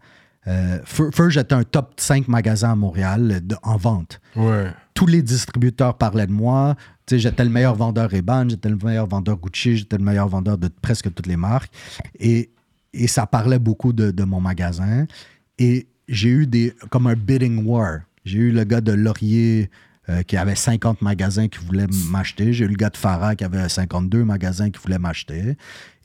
euh, 0.47 0.79
fir- 0.85 1.13
first, 1.13 1.31
j'étais 1.31 1.53
un 1.55 1.63
top 1.63 1.93
5 1.97 2.27
magasin 2.27 2.71
à 2.71 2.75
Montréal 2.75 3.39
de- 3.45 3.55
en 3.63 3.77
vente. 3.77 4.19
Ouais. 4.35 4.71
Tous 4.93 5.05
les 5.05 5.21
distributeurs 5.21 5.97
parlaient 5.97 6.27
de 6.27 6.31
moi. 6.31 6.75
J'étais 7.17 7.43
le 7.43 7.49
meilleur 7.49 7.75
vendeur 7.75 8.13
Eban, 8.13 8.47
j'étais 8.49 8.69
le 8.69 8.77
meilleur 8.77 9.07
vendeur 9.07 9.37
Gucci, 9.37 9.77
j'étais 9.77 9.97
le 9.97 10.03
meilleur 10.03 10.27
vendeur 10.27 10.57
de 10.57 10.67
presque 10.67 11.13
toutes 11.13 11.27
les 11.27 11.37
marques. 11.37 11.71
Et, 12.19 12.49
et 12.93 13.07
ça 13.07 13.25
parlait 13.25 13.59
beaucoup 13.59 13.93
de, 13.93 14.23
mon 14.23 14.39
magasin. 14.39 15.05
Et 15.57 15.87
j'ai 16.07 16.29
eu 16.29 16.47
des 16.47 16.73
comme 16.89 17.07
un 17.07 17.15
bidding 17.15 17.65
war. 17.65 17.99
J'ai 18.25 18.39
eu 18.39 18.51
le 18.51 18.63
gars 18.63 18.81
de 18.81 18.91
Laurier 18.91 19.69
euh, 20.09 20.23
qui 20.23 20.37
avait 20.37 20.55
50 20.55 21.01
magasins 21.01 21.47
qui 21.47 21.59
voulaient 21.65 21.87
m'acheter. 22.09 22.53
J'ai 22.53 22.65
eu 22.65 22.69
le 22.69 22.75
gars 22.75 22.89
de 22.89 22.97
Farah 22.97 23.35
qui 23.35 23.43
avait 23.43 23.67
52 23.67 24.23
magasins 24.23 24.69
qui 24.69 24.79
voulaient 24.79 24.99
m'acheter. 24.99 25.55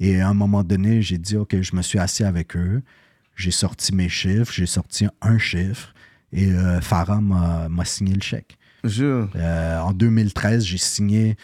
Et 0.00 0.20
à 0.20 0.28
un 0.28 0.34
moment 0.34 0.62
donné, 0.62 1.02
j'ai 1.02 1.18
dit, 1.18 1.36
OK, 1.36 1.60
je 1.60 1.76
me 1.76 1.82
suis 1.82 1.98
assis 1.98 2.24
avec 2.24 2.56
eux. 2.56 2.82
J'ai 3.36 3.50
sorti 3.50 3.94
mes 3.94 4.08
chiffres, 4.08 4.52
j'ai 4.52 4.66
sorti 4.66 5.06
un 5.20 5.38
chiffre. 5.38 5.92
Et 6.32 6.52
euh, 6.52 6.80
Farah 6.80 7.20
m'a 7.20 7.84
signé 7.84 8.14
le 8.14 8.20
chèque. 8.20 8.58
Jure. 8.84 9.28
Euh, 9.36 9.80
en 9.80 9.92
2013, 9.92 10.64
j'ai 10.64 10.78
signé. 10.78 11.36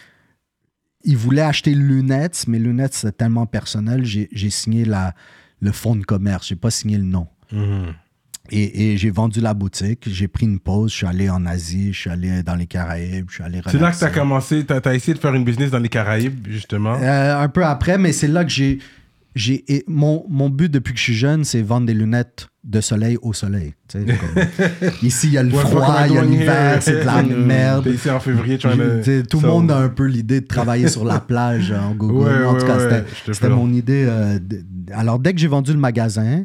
Il 1.03 1.17
voulait 1.17 1.41
acheter 1.41 1.73
lunettes, 1.73 2.45
mais 2.47 2.59
lunettes, 2.59 2.93
c'était 2.93 3.11
tellement 3.11 3.45
personnel. 3.45 4.05
J'ai 4.05 4.49
signé 4.49 4.85
la, 4.85 5.15
le 5.59 5.71
fonds 5.71 5.95
de 5.95 6.03
commerce. 6.03 6.47
J'ai 6.47 6.55
pas 6.55 6.71
signé 6.71 6.97
le 6.97 7.03
nom. 7.03 7.27
Mhm. 7.51 7.93
Et, 8.51 8.91
et 8.91 8.97
j'ai 8.97 9.09
vendu 9.09 9.39
la 9.39 9.53
boutique. 9.53 10.03
J'ai 10.07 10.27
pris 10.27 10.45
une 10.45 10.59
pause. 10.59 10.91
Je 10.91 10.97
suis 10.97 11.07
allé 11.07 11.29
en 11.29 11.45
Asie. 11.45 11.93
Je 11.93 11.99
suis 11.99 12.09
allé 12.09 12.43
dans 12.43 12.55
les 12.55 12.67
Caraïbes. 12.67 13.25
Je 13.29 13.35
suis 13.35 13.43
allé 13.43 13.61
C'est 13.65 13.79
là 13.79 13.91
que 13.91 13.97
tu 13.97 14.03
as 14.03 14.09
commencé, 14.09 14.65
tu 14.65 14.73
as, 14.73 14.93
essayé 14.93 15.13
de 15.13 15.19
faire 15.19 15.33
une 15.33 15.45
business 15.45 15.71
dans 15.71 15.79
les 15.79 15.89
Caraïbes, 15.89 16.47
justement? 16.47 16.95
Euh, 16.95 17.41
un 17.41 17.49
peu 17.49 17.65
après, 17.65 17.97
mais 17.97 18.11
c'est 18.11 18.27
là 18.27 18.43
que 18.43 18.51
j'ai. 18.51 18.79
j'ai 19.35 19.63
mon, 19.87 20.25
mon 20.29 20.49
but 20.49 20.71
depuis 20.71 20.93
que 20.93 20.99
je 20.99 21.03
suis 21.03 21.15
jeune, 21.15 21.45
c'est 21.45 21.61
vendre 21.61 21.87
des 21.87 21.93
lunettes 21.93 22.50
de 22.63 22.79
soleil 22.79 23.17
au 23.21 23.33
soleil. 23.33 23.73
Comme- 23.91 24.01
ici, 25.01 25.27
il 25.27 25.33
y 25.33 25.37
a 25.37 25.43
le 25.43 25.51
Ouais, 25.51 25.61
froid, 25.61 25.95
il 26.07 26.13
y 26.13 26.17
a 26.17 26.23
l'hiver, 26.23 26.77
c'est 26.81 26.99
de 27.01 27.05
la 27.05 27.23
merde. 27.23 27.83
T'es 27.85 27.91
ici 27.93 28.09
en 28.09 28.19
février, 28.19 28.57
tu 28.57 28.67
tout 29.29 29.39
le 29.41 29.47
monde 29.47 29.71
a 29.71 29.77
un 29.77 29.89
peu 29.89 30.05
l'idée 30.05 30.41
de 30.41 30.47
travailler 30.47 30.87
sur 30.87 31.03
la 31.03 31.19
plage 31.19 31.71
en 31.71 31.95
Google. 31.95 32.13
Ouais, 32.27 32.45
en 32.45 32.53
ouais, 32.53 32.59
tout 32.59 32.65
cas, 32.67 32.77
ouais, 32.77 33.03
c'était- 33.31 33.49
mon 33.49 33.71
idée. 33.73 34.05
euh, 34.07 34.37
de- 34.39 34.63
alors, 34.93 35.17
dès 35.19 35.33
que 35.33 35.39
j'ai 35.39 35.47
vendu 35.47 35.71
le 35.73 35.79
magasin, 35.79 36.43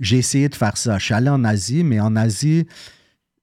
j'ai 0.00 0.18
essayé 0.18 0.48
de 0.48 0.54
faire 0.54 0.76
ça. 0.76 0.96
Je 0.98 1.04
suis 1.04 1.14
allé 1.14 1.28
en 1.28 1.44
Asie, 1.44 1.84
mais 1.84 2.00
en 2.00 2.16
Asie, 2.16 2.66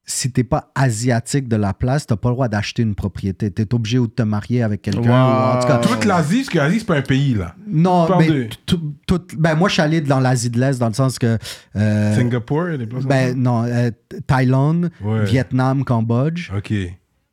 si 0.08 0.32
t'es 0.32 0.44
pas 0.44 0.72
asiatique 0.76 1.48
de 1.48 1.56
la 1.56 1.74
place, 1.74 2.06
t'as 2.06 2.16
pas 2.16 2.30
le 2.30 2.36
droit 2.36 2.48
d'acheter 2.48 2.84
une 2.84 2.94
propriété. 2.94 3.50
T'es 3.50 3.74
obligé 3.74 3.98
ou 3.98 4.06
de 4.08 4.12
te 4.12 4.22
marier 4.22 4.62
avec 4.62 4.84
quelqu'un. 4.84 5.02
Wow. 5.02 5.08
ou 5.08 5.58
en 5.58 5.60
tout 5.62 5.68
cas, 5.68 5.78
Toute 5.80 6.06
l'Asie, 6.06 6.38
parce 6.38 6.50
que 6.50 6.58
l'Asie, 6.60 6.80
c'est 6.80 6.86
pas 6.86 6.98
un 6.98 7.02
pays, 7.02 7.34
là. 7.34 7.56
non, 7.68 8.06
Parle 8.08 8.20
mais 8.24 8.30
de- 8.30 8.48
tout- 8.68 8.94
tout- 9.08 9.22
ben, 9.38 9.56
moi, 9.56 9.68
je 9.68 9.74
suis 9.74 9.82
allé 9.82 10.02
dans 10.02 10.20
l'Asie 10.20 10.50
de 10.52 10.60
l'Est 10.60 10.78
dans 10.80 10.88
le 10.90 10.94
sens 10.94 11.18
que. 11.18 11.38
euh, 11.76 12.16
Singapour, 12.16 12.66
places 12.66 12.88
comme 12.90 13.06
ben, 13.06 13.36
non, 13.36 13.64
euh, 13.64 13.90
Thaïlande, 14.28 14.92
Ouais. 15.04 15.26
Vietnam, 15.26 15.84
Cambodge. 15.84 16.50
ça? 16.50 16.58
Ok. 16.58 16.72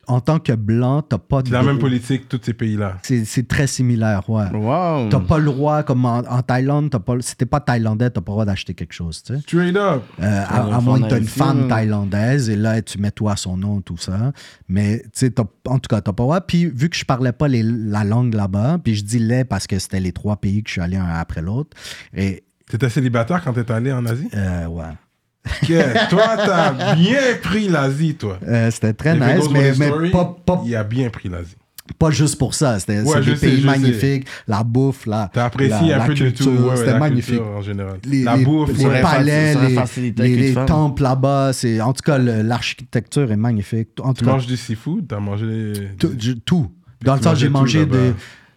En 0.07 0.19
tant 0.19 0.37
que 0.39 0.51
blanc, 0.51 1.01
t'as 1.01 1.17
pas 1.17 1.41
de. 1.41 1.47
C'est 1.47 1.53
la 1.53 1.63
même 1.63 1.79
politique, 1.79 2.27
tous 2.27 2.39
ces 2.43 2.53
pays-là. 2.53 2.97
C'est 3.03 3.23
c'est 3.23 3.47
très 3.47 3.67
similaire, 3.67 4.29
ouais. 4.29 4.49
Wow. 4.53 5.07
T'as 5.09 5.19
pas 5.21 5.37
le 5.37 5.45
droit, 5.45 5.83
comme 5.83 6.03
en, 6.05 6.17
en 6.19 6.41
Thaïlande, 6.41 6.89
t'as 6.89 6.99
pas, 6.99 7.15
si 7.21 7.37
t'es 7.37 7.45
pas 7.45 7.61
thaïlandais, 7.61 8.09
t'as 8.09 8.19
pas 8.19 8.31
le 8.31 8.33
droit 8.33 8.45
d'acheter 8.45 8.73
quelque 8.73 8.91
chose, 8.93 9.23
tu 9.23 9.33
sais. 9.33 9.39
Straight 9.41 9.75
up. 9.77 10.03
Euh, 10.21 10.43
à, 10.49 10.81
moins 10.81 10.99
que 11.01 11.07
t'aies 11.07 11.19
une 11.19 11.23
femme 11.27 11.67
thaïlandaise 11.69 12.49
et 12.49 12.55
là, 12.57 12.81
tu 12.81 12.97
mets 12.99 13.11
toi 13.11 13.33
à 13.33 13.35
son 13.37 13.55
nom, 13.55 13.79
tout 13.81 13.97
ça. 13.97 14.33
Mais, 14.67 14.99
tu 15.03 15.09
sais, 15.13 15.31
t'as- 15.31 15.43
en 15.67 15.79
tout 15.79 15.87
cas, 15.87 16.01
t'as 16.01 16.11
pas 16.11 16.23
le 16.23 16.27
droit. 16.27 16.41
Puis, 16.41 16.65
vu 16.65 16.89
que 16.89 16.97
je 16.97 17.05
parlais 17.05 17.31
pas 17.31 17.47
les- 17.47 17.63
la 17.63 18.03
langue 18.03 18.33
là-bas, 18.33 18.79
puis 18.83 18.95
je 18.95 19.03
dis 19.05 19.19
les 19.19 19.45
parce 19.45 19.67
que 19.67 19.79
c'était 19.79 19.99
les 20.01 20.11
trois 20.11 20.35
pays 20.35 20.63
que 20.63 20.69
je 20.69 20.73
suis 20.73 20.81
allé 20.81 20.97
un 20.97 21.07
après 21.07 21.41
l'autre. 21.41 21.77
Et, 22.13 22.43
T'étais 22.69 22.89
célibataire 22.89 23.43
quand 23.43 23.53
t'es 23.53 23.71
allé 23.71 23.91
en 23.93 24.05
Asie? 24.05 24.27
euh, 24.33 24.65
ouais. 24.67 24.83
Toi, 26.09 26.23
t'as 26.37 26.95
bien 26.95 27.19
pris 27.41 27.67
l'Asie, 27.67 28.15
toi. 28.15 28.39
Euh, 28.47 28.71
c'était 28.71 28.93
très 28.93 29.15
If 29.17 29.21
nice, 29.23 29.49
mais, 29.51 29.73
story, 29.73 30.09
pas, 30.11 30.37
pas, 30.45 30.61
Il 30.65 30.75
a 30.75 30.83
bien 30.83 31.09
pris 31.09 31.27
l'Asie. 31.29 31.55
pas 31.99 32.11
juste 32.11 32.37
pour 32.37 32.53
ça. 32.53 32.79
C'était 32.79 33.01
Ouais, 33.01 33.19
des 33.21 33.35
sais, 33.35 33.47
pays 33.47 33.59
sais. 33.61 33.65
magnifiques, 33.67 34.27
la 34.47 34.63
bouffe, 34.63 35.05
la, 35.05 35.29
T'as 35.33 35.45
apprécié 35.45 35.89
la, 35.89 35.95
un 35.95 35.97
la 35.99 36.05
peu 36.05 36.13
culture, 36.13 36.45
de 36.51 36.57
tout. 36.57 36.63
ouais, 36.63 36.77
c'était 36.77 36.97
magnifique. 36.97 37.41
en 37.41 37.61
général. 37.61 37.97
les, 38.05 38.23
la 38.23 38.37
les- 38.37 38.45
bouffe, 38.45 38.77
les 38.77 39.01
palais, 39.01 39.55
les, 40.17 40.35
les- 40.35 40.53
temples 40.65 41.03
là-bas. 41.03 41.51
C'est, 41.53 41.81
en 41.81 41.91
tout 41.93 42.03
cas, 42.05 42.17
l'architecture 42.17 43.31
est 43.31 43.35
magnifique. 43.37 43.89
En 44.01 44.13
Tu 44.13 44.19
tout 44.19 44.25
cas, 44.25 44.31
manges 44.31 44.47
du 44.47 44.55
seafood, 44.57 45.07
t'as 45.07 45.19
mangé... 45.19 45.73
tout. 46.45 46.71
Dans 47.03 47.15
le 47.15 47.19
tu 47.19 47.23
sens, 47.25 47.37
j'ai 47.37 47.49
mangé 47.49 47.85
des. 47.85 48.13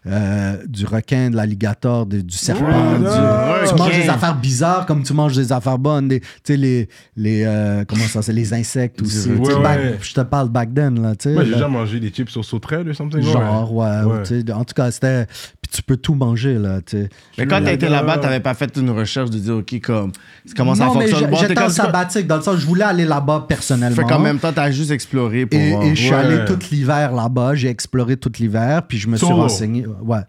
Euh, 0.07 0.57
du 0.69 0.85
requin, 0.87 1.31
de 1.31 1.37
l'alligator, 1.37 2.07
de- 2.07 2.21
du 2.21 2.37
serpent. 2.37 2.65
Ouais, 2.67 2.99
du- 2.99 3.69
tu 3.69 3.75
manges 3.77 3.97
des 3.97 4.09
affaires 4.09 4.37
bizarres 4.37 4.87
comme 4.87 5.03
tu 5.03 5.13
manges 5.13 5.35
des 5.37 5.53
affaires 5.53 5.79
bonnes. 5.79 6.09
des- 6.09 6.21
Tu 6.21 6.27
sais, 6.45 6.57
les, 6.57 6.89
les, 7.17 7.45
euh, 7.45 7.85
comment 7.87 8.05
ça, 8.05 8.23
c'est 8.23 8.33
les 8.33 8.53
insectes 8.55 9.03
aussi. 9.03 9.29
Ouais, 9.31 9.39
Tu 9.39 9.53
sais, 9.53 9.61
back- 9.61 9.79
ouais. 9.81 9.99
je 10.01 10.15
te 10.15 10.21
parle 10.21 10.49
back 10.49 10.73
then, 10.75 11.01
là, 11.03 11.15
tu 11.17 11.29
sais. 11.29 11.35
Moi, 11.35 11.45
j'ai 11.45 11.51
là. 11.51 11.57
déjà 11.57 11.69
mangé 11.69 12.01
des 12.01 12.11
chips 12.11 12.37
au 12.37 12.43
sauterelle 12.43 12.89
ou 12.89 12.95
something. 12.95 13.21
ouais. 13.25 13.33
Genre, 13.33 13.73
ouais. 13.75 13.87
Ouais. 14.05 14.23
tu 14.23 14.41
sais, 14.43 14.53
En 14.53 14.65
tout 14.65 14.75
cas, 14.75 14.91
c'était. 14.91 15.27
Puis 15.27 15.71
tu 15.73 15.83
peux 15.83 15.97
tout 15.97 16.15
manger, 16.15 16.55
là, 16.55 16.81
tu 16.81 16.97
sais. 16.99 17.09
Mais 17.39 17.47
quand 17.47 17.61
t'as 17.65 17.73
été 17.73 17.89
Là-bas. 17.89 18.07
là-bas, 18.15 18.19
t'avais 18.23 18.41
pas 18.41 18.55
fait 18.55 18.77
une 18.77 18.91
recherche 18.91 19.31
de 19.31 19.39
dire, 19.39 19.57
OK, 19.57 19.81
comme, 19.83 20.13
comment 20.57 20.75
ça 20.77 20.85
non, 20.87 20.95
mais 20.95 21.01
fonctionne? 21.09 21.19
j'ai- 21.21 21.27
Bon, 21.27 21.37
t'es 21.39 21.49
j'étais 21.49 21.61
en 21.61 21.65
comme- 21.65 21.73
sabbatique, 21.73 22.27
dans 22.29 22.37
le 22.37 22.43
sens, 22.43 22.57
je 22.61 22.67
voulais 22.67 22.85
aller 22.85 23.05
là-bas 23.05 23.47
personnellement. 23.49 23.97
Fait 23.97 24.05
qu'en 24.09 24.21
même 24.21 24.39
temps, 24.39 24.53
t'as 24.53 24.71
juste 24.71 24.93
exploré 24.93 25.47
pour 25.47 25.59
Et, 25.59 25.71
voir. 25.71 25.83
et 25.83 25.91
je 25.97 26.01
suis 26.03 26.11
Ouais. 26.11 26.17
allé 26.17 26.45
tout 26.45 26.59
l'hiver 26.71 27.13
là-bas, 27.13 27.55
j'ai 27.57 27.69
exploré 27.69 28.17
tout 28.17 28.31
l'hiver, 28.39 28.83
puis 28.87 28.99
je 28.99 29.09
me 29.09 29.17
suis 29.17 29.27
Solo. 29.27 29.43
renseigné. 29.43 29.85
Ouais. 30.03 30.21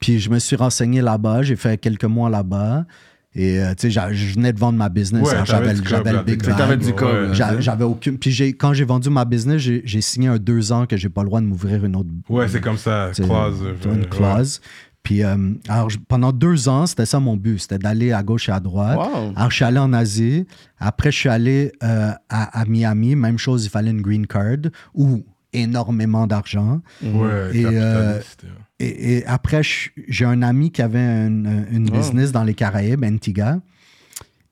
Puis 0.00 0.20
je 0.20 0.30
me 0.30 0.38
suis 0.38 0.56
renseigné 0.56 1.00
là-bas, 1.00 1.42
j'ai 1.42 1.56
fait 1.56 1.78
quelques 1.78 2.04
mois 2.04 2.28
là-bas. 2.30 2.84
Et 3.38 3.60
euh, 3.60 3.74
tu 3.78 3.90
sais, 3.92 4.12
je 4.12 4.34
venais 4.34 4.52
de 4.54 4.58
vendre 4.58 4.78
ma 4.78 4.88
business, 4.88 5.22
Ouais, 5.22 5.34
hein, 5.36 5.44
j'avais 5.44 5.74
le 5.74 6.22
big 6.22 6.42
J'avais 7.60 7.84
aucune. 7.84 8.18
Puis 8.18 8.30
j'ai- 8.30 8.54
quand 8.54 8.72
j'ai 8.72 8.84
vendu 8.84 9.10
ma 9.10 9.26
business, 9.26 9.60
j'ai 9.60 9.82
j'ai 9.84 10.00
signé 10.00 10.28
un 10.28 10.38
deux 10.38 10.72
ans 10.72 10.86
que 10.86 10.96
j'ai 10.96 11.10
pas 11.10 11.20
le 11.22 11.26
droit 11.28 11.42
de 11.42 11.46
m'ouvrir 11.46 11.84
une 11.84 11.96
autre. 11.96 12.08
Ouais, 12.30 12.48
c'est 12.48 12.62
comme 12.62 12.78
ça. 12.78 13.10
Clause. 13.14 13.62
une 13.84 13.90
ouais. 14.00 14.06
clause. 14.08 14.60
Puis 15.02 15.22
euh, 15.22 15.36
alors, 15.68 15.88
pendant 16.08 16.32
deux 16.32 16.68
ans, 16.68 16.86
c'était 16.86 17.06
ça 17.06 17.20
mon 17.20 17.36
but, 17.36 17.58
c'était 17.58 17.78
d'aller 17.78 18.10
à 18.12 18.22
gauche 18.22 18.48
et 18.48 18.52
à 18.52 18.58
droite. 18.58 18.96
Wow. 18.98 19.32
Alors, 19.36 19.50
je 19.50 19.56
suis 19.56 19.64
allé 19.64 19.78
en 19.78 19.92
Asie. 19.92 20.46
Après, 20.80 21.12
je 21.12 21.16
suis 21.18 21.28
allé 21.28 21.72
euh, 21.84 22.10
à, 22.28 22.60
à 22.60 22.64
Miami. 22.64 23.14
Même 23.16 23.38
chose, 23.38 23.66
il 23.66 23.68
fallait 23.68 23.92
une 23.92 24.00
green 24.02 24.26
card 24.26 24.70
ou 24.94 25.24
énormément 25.52 26.26
d'argent. 26.26 26.80
Ouais, 27.02 27.50
Et, 27.52 27.62
capitaliste. 27.62 28.44
Et, 28.78 29.16
et 29.18 29.26
après, 29.26 29.62
j'ai 29.62 30.24
un 30.24 30.42
ami 30.42 30.70
qui 30.70 30.82
avait 30.82 30.98
une, 31.26 31.66
une 31.70 31.88
Oh. 31.90 31.96
business 31.96 32.32
dans 32.32 32.44
les 32.44 32.54
Caraïbes, 32.54 33.04
Antigua. 33.04 33.60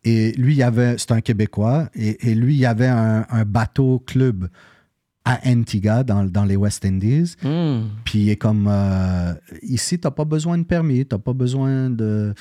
Et 0.04 0.32
lui, 0.32 0.54
il 0.54 0.62
avait, 0.62 0.96
c'est 0.98 1.12
un 1.12 1.20
Québécois, 1.20 1.88
et, 1.94 2.30
et 2.30 2.34
lui, 2.34 2.56
il 2.56 2.66
avait 2.66 2.86
un, 2.88 3.26
un 3.28 3.44
bateau 3.44 4.02
club 4.06 4.48
à 5.24 5.40
Antigua, 5.46 6.04
dans, 6.04 6.24
dans 6.24 6.44
les 6.44 6.56
West 6.56 6.84
Indies. 6.84 7.36
Hmm. 7.42 7.84
Puis 8.04 8.18
il 8.20 8.28
est 8.30 8.36
comme, 8.36 8.66
euh, 8.68 9.32
ici, 9.62 9.98
tu 9.98 10.06
n'as 10.06 10.10
pas 10.10 10.26
besoin 10.26 10.58
de 10.58 10.64
permis, 10.64 11.06
tu 11.06 11.14
n'as 11.14 11.18
pas 11.18 11.32
besoin 11.32 11.88
de, 11.88 12.34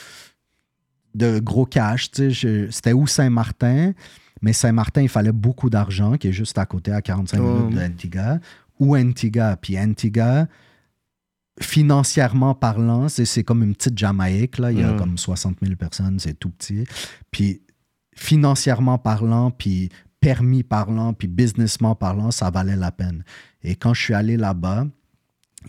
de 1.15 1.39
gros 1.39 1.65
cash. 1.65 2.09
C'était 2.13 2.91
où 2.93 3.07
Saint-Martin, 3.07 3.93
mais 4.41 4.51
Saint-Martin, 4.51 5.01
il 5.01 5.09
fallait 5.09 5.31
beaucoup 5.31 5.69
d'argent, 5.69 6.17
qui 6.17 6.27
est 6.27 6.33
juste 6.33 6.57
à 6.57 6.65
côté, 6.65 6.91
à 6.91 7.01
45 7.01 7.39
Oh. 7.41 7.59
minutes 7.59 7.75
d'Antigua. 7.79 8.39
Ou 8.79 8.97
Antigua. 8.97 9.55
Puis 9.55 9.79
Antigua, 9.79 10.47
financièrement 11.61 12.55
parlant, 12.55 13.09
c'est 13.09 13.25
c'est 13.25 13.43
comme 13.43 13.63
une 13.63 13.75
petite 13.75 13.97
Jamaïque. 13.97 14.57
Là. 14.57 14.71
Il 14.71 14.79
y 14.79 14.83
a 14.83 14.93
Mm. 14.93 14.97
comme 14.97 15.17
60 15.17 15.57
000 15.61 15.75
personnes, 15.75 16.19
c'est 16.19 16.33
tout 16.33 16.49
petit. 16.49 16.85
Puis 17.31 17.61
financièrement 18.15 18.97
parlant, 18.97 19.51
puis 19.51 19.89
permis 20.19 20.63
parlant, 20.63 21.13
puis 21.13 21.27
businessment 21.27 21.95
parlant, 21.95 22.31
ça 22.31 22.49
valait 22.49 22.75
la 22.75 22.91
peine. 22.91 23.23
Et 23.63 23.75
quand 23.75 23.93
je 23.93 24.01
suis 24.01 24.13
allé 24.13 24.37
là-bas, 24.37 24.87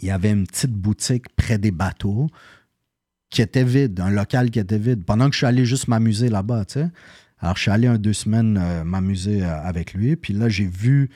il 0.01 0.09
y 0.09 0.11
avait 0.11 0.31
une 0.31 0.47
petite 0.47 0.73
boutique 0.73 1.35
près 1.37 1.59
des 1.59 1.71
bateaux 1.71 2.29
qui 3.31 3.43
était 3.43 3.65
vide, 3.65 4.01
un 4.01 4.11
local 4.11 4.51
qui 4.51 4.59
était 4.61 4.79
vide, 4.79 5.05
pendant 5.05 5.27
que 5.29 5.33
je 5.33 5.39
suis 5.39 5.47
allé 5.47 5.65
juste 5.65 5.89
m'amuser 5.89 6.29
là-bas, 6.29 6.65
tu 6.67 6.75
sais. 6.75 6.89
Alors, 7.41 7.57
je 7.57 7.63
suis 7.63 7.71
allé 7.71 7.89
un 7.89 7.99
deux 7.99 8.13
semaines 8.13 8.57
euh, 8.61 8.85
m'amuser 8.85 9.43
euh, 9.43 9.61
avec 9.63 9.93
lui, 9.93 10.15
puis 10.17 10.33
là, 10.35 10.49
j'ai 10.49 10.67
vu 10.67 11.11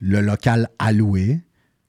le 0.00 0.20
local 0.20 0.68
alloué. 0.78 1.40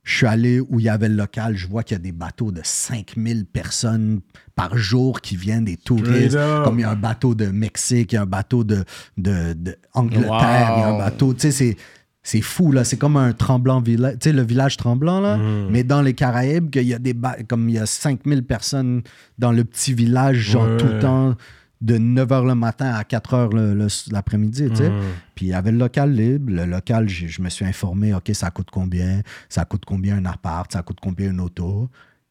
Je 0.09 0.15
suis 0.15 0.25
allé 0.25 0.61
où 0.61 0.79
il 0.79 0.85
y 0.85 0.89
avait 0.89 1.09
le 1.09 1.15
local, 1.15 1.57
je 1.57 1.67
vois 1.67 1.84
qu'il 1.84 1.95
y 1.95 1.99
a 1.99 2.01
des 2.01 2.13
bateaux 2.13 2.53
de 2.53 2.61
5000 2.63 3.45
personnes 3.45 4.21
par 4.55 4.77
jour 4.77 5.19
qui 5.19 5.35
viennent, 5.35 5.65
des 5.65 5.75
touristes. 5.75 6.38
Comme 6.63 6.79
il 6.79 6.84
y 6.84 6.85
a 6.85 6.91
un 6.91 6.95
bateau 6.95 7.35
de 7.35 7.47
Mexique, 7.47 8.13
il 8.13 8.15
y 8.15 8.17
a 8.17 8.21
un 8.21 8.25
bateau 8.25 8.63
de, 8.63 8.85
de, 9.17 9.51
de 9.51 9.75
Angleterre, 9.93 10.73
il 10.77 10.79
y 10.79 10.84
a 10.84 10.88
un 10.95 10.97
bateau. 10.97 11.34
Tu 11.34 11.41
sais, 11.41 11.51
c'est, 11.51 11.75
c'est 12.23 12.39
fou, 12.41 12.71
là. 12.71 12.85
C'est 12.85 12.95
comme 12.95 13.17
un 13.17 13.34
tremblant 13.34 13.81
village. 13.81 14.13
Tu 14.21 14.29
sais, 14.29 14.34
le 14.34 14.43
village 14.43 14.77
tremblant, 14.77 15.19
là. 15.19 15.35
Mm. 15.35 15.67
Mais 15.71 15.84
dans 15.84 16.01
les 16.01 16.13
Caraïbes, 16.13 16.69
qu'il 16.69 16.88
y 16.88 16.93
a 16.93 16.99
des 16.99 17.13
ba- 17.13 17.35
comme 17.45 17.67
il 17.67 17.75
y 17.75 17.79
a 17.79 17.85
5000 17.85 18.43
personnes 18.45 19.01
dans 19.38 19.51
le 19.51 19.65
petit 19.65 19.93
village, 19.93 20.38
genre 20.38 20.67
Ouais. 20.69 20.77
tout 20.77 20.88
le 20.88 20.99
temps, 20.99 21.35
de 21.81 21.97
9h 21.97 22.45
le 22.47 22.55
matin 22.55 22.87
à 22.93 23.03
4h 23.03 23.53
le- 23.53 23.73
le- 23.75 23.87
l'après-midi. 24.11 24.63
Mhm. 24.63 25.01
Puis 25.35 25.45
il 25.47 25.49
y 25.49 25.53
avait 25.53 25.71
le 25.71 25.77
local 25.77 26.11
libre. 26.13 26.51
Le 26.51 26.65
local, 26.65 27.07
je 27.07 27.41
me 27.41 27.49
suis 27.49 27.65
informé, 27.65 28.13
OK, 28.13 28.31
ça 28.33 28.49
coûte 28.49 28.69
combien? 28.71 29.21
Ça 29.49 29.63
coûte 29.65 29.83
combien 29.85 30.17
un 30.17 30.25
appart? 30.25 30.71
Ça 30.71 30.81
coûte 30.81 30.97
combien 31.01 31.29
une 31.31 31.39
auto? 31.39 31.89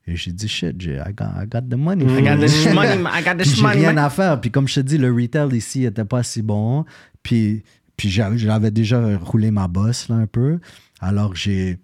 Et 0.08 0.14
j'ai 0.16 0.32
dit, 0.32 0.48
shit, 0.48 0.80
j'ai- 0.80 0.96
I 0.98 1.12
got, 1.12 1.26
I 1.42 1.46
got 1.48 1.62
the 1.62 1.74
money. 1.76 2.04
I 2.04 2.22
got 2.22 2.44
this 2.44 2.66
money, 2.74 3.02
I 3.04 3.22
got 3.24 3.42
j'ai 3.42 3.62
money. 3.62 3.74
rien 3.78 3.96
à 3.96 4.10
faire. 4.10 4.40
Puis 4.40 4.50
comme 4.50 4.66
je 4.68 4.74
te 4.76 4.80
dis, 4.80 4.98
le 4.98 5.12
retail 5.12 5.56
ici 5.56 5.84
était 5.84 6.04
pas 6.04 6.22
si 6.22 6.42
bon. 6.42 6.84
Puis, 7.22 7.62
puis 7.96 8.08
j'avais 8.10 8.70
déjà 8.70 9.16
roulé 9.18 9.50
ma 9.50 9.68
bosse 9.68 10.08
là 10.08 10.16
un 10.16 10.26
peu. 10.26 10.58
Alors 11.00 11.34
j'ai 11.36 11.78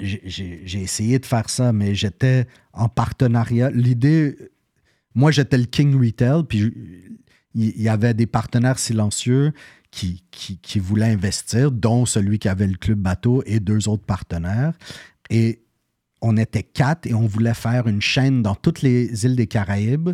j'ai 0.00 0.80
essayé 0.82 1.20
de 1.20 1.26
faire 1.26 1.48
ça, 1.48 1.72
mais 1.72 1.94
j'étais 1.94 2.46
en 2.72 2.88
partenariat. 2.88 3.70
L'idée, 3.70 4.36
moi 5.14 5.30
j'étais 5.30 5.58
le 5.58 5.64
king 5.64 5.94
retail, 5.98 6.42
puis 6.48 6.72
il 7.54 7.80
y 7.80 7.88
avait 7.88 8.14
des 8.14 8.26
partenaires 8.26 8.78
silencieux 8.78 9.52
qui, 9.90 10.24
qui, 10.32 10.58
qui 10.58 10.80
voulaient 10.80 11.12
investir, 11.12 11.70
dont 11.70 12.04
celui 12.04 12.38
qui 12.40 12.48
avait 12.48 12.66
le 12.66 12.76
club 12.76 12.98
bateau 12.98 13.42
et 13.46 13.60
deux 13.60 13.88
autres 13.88 14.04
partenaires. 14.04 14.72
Et 15.30 15.60
on 16.20 16.36
était 16.36 16.64
quatre 16.64 17.06
et 17.06 17.14
on 17.14 17.26
voulait 17.26 17.54
faire 17.54 17.86
une 17.86 18.02
chaîne 18.02 18.42
dans 18.42 18.56
toutes 18.56 18.82
les 18.82 19.24
îles 19.24 19.36
des 19.36 19.46
Caraïbes. 19.46 20.10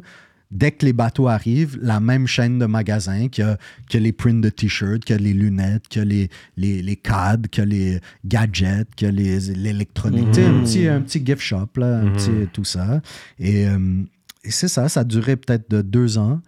Dès 0.51 0.73
que 0.73 0.85
les 0.85 0.93
bateaux 0.93 1.29
arrivent, 1.29 1.79
la 1.81 2.01
même 2.01 2.27
chaîne 2.27 2.59
de 2.59 2.67
magasins, 2.67 3.29
que, 3.29 3.57
que 3.89 3.97
les 3.97 4.11
prints 4.13 4.41
de 4.43 4.49
t-shirts, 4.51 5.05
que 5.05 5.15
les 5.15 5.33
lunettes, 5.33 5.89
que 5.89 6.01
les, 6.01 6.29
les, 6.57 6.83
les 6.83 6.97
cadres, 6.97 7.49
que 7.49 7.63
les 7.63 8.01
gadgets, 8.25 8.93
que 8.97 9.07
les- 9.07 9.39
l'électronique. 9.55 10.27
Tu 10.33 10.41
sais, 10.41 10.47
Un, 10.47 10.61
petit, 10.65 10.89
un 10.89 11.01
petit 11.03 11.25
gift 11.25 11.41
shop, 11.41 11.69
là, 11.77 12.01
un 12.01 12.11
petit 12.11 12.49
tout 12.53 12.65
ça. 12.65 13.01
Et, 13.39 13.67
euh, 13.69 14.03
et 14.45 14.51
c'est 14.51 14.69
ça, 14.69 14.89
ça 14.89 15.01
a 15.01 15.05
duré 15.05 15.37
peut-être 15.37 15.71
de 15.71 15.83
deux 15.83 16.19
ans. 16.19 16.41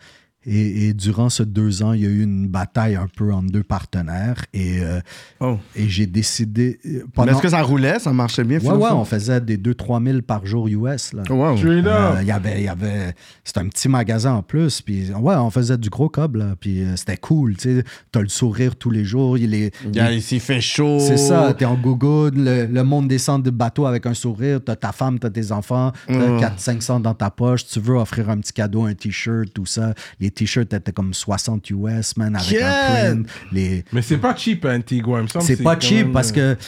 Et, 0.44 0.88
et 0.88 0.94
durant 0.94 1.28
ces 1.28 1.46
deux 1.46 1.82
ans, 1.82 1.92
il 1.92 2.02
y 2.02 2.06
a 2.06 2.08
eu 2.08 2.22
une 2.22 2.48
bataille 2.48 2.96
un 2.96 3.06
peu 3.16 3.32
entre 3.32 3.50
deux 3.52 3.62
partenaires. 3.62 4.44
Et, 4.52 4.80
euh, 4.80 5.00
Oh. 5.40 5.58
et 5.76 5.88
j'ai 5.88 6.06
décidé. 6.06 6.78
euh, 6.86 7.04
Mais. 7.18 7.32
Est-ce 7.32 7.42
que 7.42 7.48
ça 7.48 7.62
roulait? 7.62 7.98
Ça 7.98 8.12
marchait 8.12 8.44
bien? 8.44 8.58
Ouais, 8.58 8.70
ouais, 8.72 8.90
on 8.92 9.04
faisait 9.04 9.40
des 9.40 9.56
2-3 9.56 10.02
000 10.04 10.22
par 10.22 10.44
jour 10.46 10.66
US. 10.68 11.12
Là. 11.12 11.22
Wow. 11.30 11.56
Straight 11.56 11.86
Euh. 11.86 12.16
Il 12.22 12.26
y 12.26 12.30
avait, 12.32 12.58
il 12.60 12.64
y 12.64 12.68
avait, 12.68 13.14
c'était 13.44 13.60
un 13.60 13.68
petit 13.68 13.88
magasin 13.88 14.32
en 14.34 14.42
plus. 14.42 14.80
Puis, 14.80 15.10
ouais, 15.12 15.34
on 15.36 15.50
faisait 15.50 15.78
du 15.78 15.90
gros 15.90 16.08
cob, 16.08 16.36
là. 16.36 16.54
Puis, 16.58 16.82
euh, 16.82 16.96
c'était 16.96 17.16
cool, 17.16 17.56
tu 17.56 17.78
sais. 17.78 17.84
T'as 18.10 18.20
le 18.20 18.28
sourire 18.28 18.76
tous 18.76 18.90
les 18.90 19.04
jours. 19.04 19.38
Il 19.38 19.54
est, 19.54 19.72
Il 19.94 20.40
fait 20.40 20.60
chaud. 20.60 20.98
c'est 21.00 21.16
ça, 21.16 21.54
t'es 21.56 21.64
en 21.64 21.76
gougoune, 21.76 22.44
le, 22.44 22.66
le 22.66 22.82
monde 22.84 23.06
descend 23.08 23.42
de 23.42 23.50
bateau 23.50 23.86
avec 23.86 24.06
un 24.06 24.14
sourire, 24.14 24.60
t'as 24.64 24.76
ta 24.76 24.90
femme, 24.92 25.18
t'as 25.18 25.30
tes 25.30 25.52
enfants, 25.52 25.92
t'as 26.08 26.14
Mm. 26.28 26.40
400-500 26.40 27.00
dans 27.02 27.14
ta 27.14 27.30
poche, 27.30 27.66
tu 27.66 27.78
veux 27.80 27.94
offrir 27.96 28.28
un 28.30 28.38
petit 28.38 28.52
cadeau, 28.52 28.84
un 28.84 28.94
t-shirt, 28.94 29.48
tout 29.54 29.66
ça. 29.66 29.94
Les 30.20 30.30
t-shirts 30.32 30.72
étaient 30.72 30.92
comme 30.92 31.14
60 31.14 31.70
US, 31.70 32.16
man, 32.16 32.36
avec 32.36 32.60
un 32.62 32.70
print. 33.12 33.28
Les... 33.52 33.84
Mais 33.92 34.02
c'est 34.02 34.16
pas 34.18 34.34
cheap, 34.36 34.64
Antigua, 34.64 35.18
il 35.18 35.22
me 35.24 35.28
semble. 35.28 35.44
C'est 35.44 35.62
pas 35.62 35.78
cheap 35.78 36.06
même, 36.06 36.12
parce 36.12 36.32
euh, 36.36 36.54
que 36.54 36.60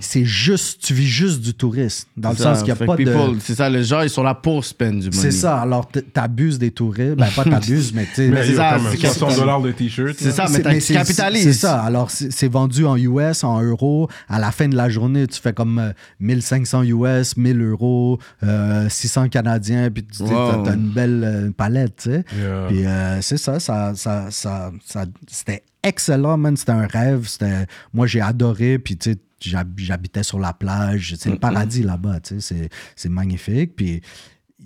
c'est 0.00 0.24
juste, 0.24 0.82
tu 0.84 0.94
vis 0.94 1.06
juste 1.06 1.40
du 1.40 1.54
tourisme. 1.54 2.08
Dans 2.16 2.30
le 2.30 2.36
C'est 2.36 2.42
ça, 2.42 2.54
sens 2.54 2.58
qu'il 2.62 2.66
n'y 2.66 2.72
a 2.72 2.76
fait 2.76 2.86
pas 2.86 2.96
que 2.96 3.02
de... 3.02 3.38
C'est 3.40 3.54
ça, 3.54 3.68
les 3.68 3.84
gens, 3.84 4.02
ils 4.02 4.10
sont 4.10 4.22
là 4.22 4.34
pour 4.34 4.64
spend 4.64 4.92
du 5.00 5.06
money. 5.10 5.12
C'est 5.12 5.30
ça, 5.30 5.60
alors 5.60 5.88
t'abuses 6.12 6.58
des 6.58 6.70
touristes. 6.70 7.16
Ben, 7.16 7.28
pas 7.34 7.44
t'abuses, 7.44 7.92
mais 7.94 8.04
tu 8.06 8.14
sais. 8.14 8.28
Mais 8.38 8.44
c'est 8.46 8.54
ça, 8.56 8.68
a 8.68 8.76
quand 8.78 8.82
même 8.84 8.92
c'est 8.92 8.98
60 9.06 9.18
capital- 9.20 9.38
dollars 9.40 9.62
de 9.62 9.72
t-shirt. 9.72 10.16
C'est 10.18 10.30
ça, 10.32 10.46
mais 10.50 10.60
t'as- 10.60 10.74
tu 10.74 10.80
c'est- 10.80 10.94
capitalises. 10.94 11.42
C'est 11.44 11.52
ça. 11.52 11.80
Alors, 11.82 12.10
c'est 12.10 12.48
vendu 12.48 12.84
en 12.84 12.96
US, 12.96 13.44
en 13.44 13.62
euros. 13.62 14.08
À 14.28 14.38
la 14.38 14.50
fin 14.50 14.68
de 14.68 14.76
la 14.76 14.88
journée, 14.88 15.26
tu 15.26 15.40
fais 15.40 15.52
comme 15.52 15.78
euh, 15.78 15.92
1500 16.20 16.82
US, 16.84 17.36
1000 17.36 17.60
euros, 17.62 18.18
euh, 18.42 18.88
600 18.88 19.28
Canadiens, 19.28 19.90
puis 19.90 20.04
tu 20.04 20.22
as, 20.24 20.72
une 20.74 20.90
belle 20.90 21.22
euh, 21.24 21.50
palette, 21.56 21.96
tu 22.02 22.10
sais. 22.10 22.24
Yeah. 22.38 22.64
Puis 22.68 22.86
euh, 22.88 23.20
c'est 23.22 23.36
ça, 23.38 23.60
ça, 23.60 23.94
ça, 23.94 24.30
ça, 24.30 24.70
ça- 24.84 25.06
c'était 25.28 25.62
excellent, 25.82 26.36
man. 26.36 26.56
C'était 26.56 26.72
un 26.72 26.86
rêve. 26.86 27.26
C'était, 27.28 27.66
moi, 27.92 28.06
j'ai 28.06 28.20
adoré. 28.20 28.78
Puis, 28.78 28.96
tu 28.96 29.12
sais, 29.12 29.18
j'hab- 29.40 29.78
j'habitais 29.78 30.22
sur 30.22 30.38
la 30.38 30.52
plage. 30.52 31.14
C'est 31.18 31.30
le 31.30 31.38
paradis 31.38 31.82
là-bas, 31.82 32.20
tu 32.20 32.40
sais. 32.40 32.54
C'est, 32.54 32.68
c'est 32.96 33.08
magnifique. 33.08 33.76
Puis, 33.76 34.00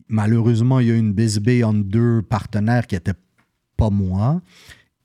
malheureusement, 0.09 0.81
il 0.81 0.89
y 0.89 0.90
a 0.90 0.94
eu 0.94 0.99
une 0.99 1.12
bisbille 1.12 1.65
entre 1.65 1.85
deux 1.85 2.23
partenaires 2.23 2.86
qui 2.86 2.94
n'étaient 2.94 3.15
pas 3.77 3.90
moi. 3.90 4.40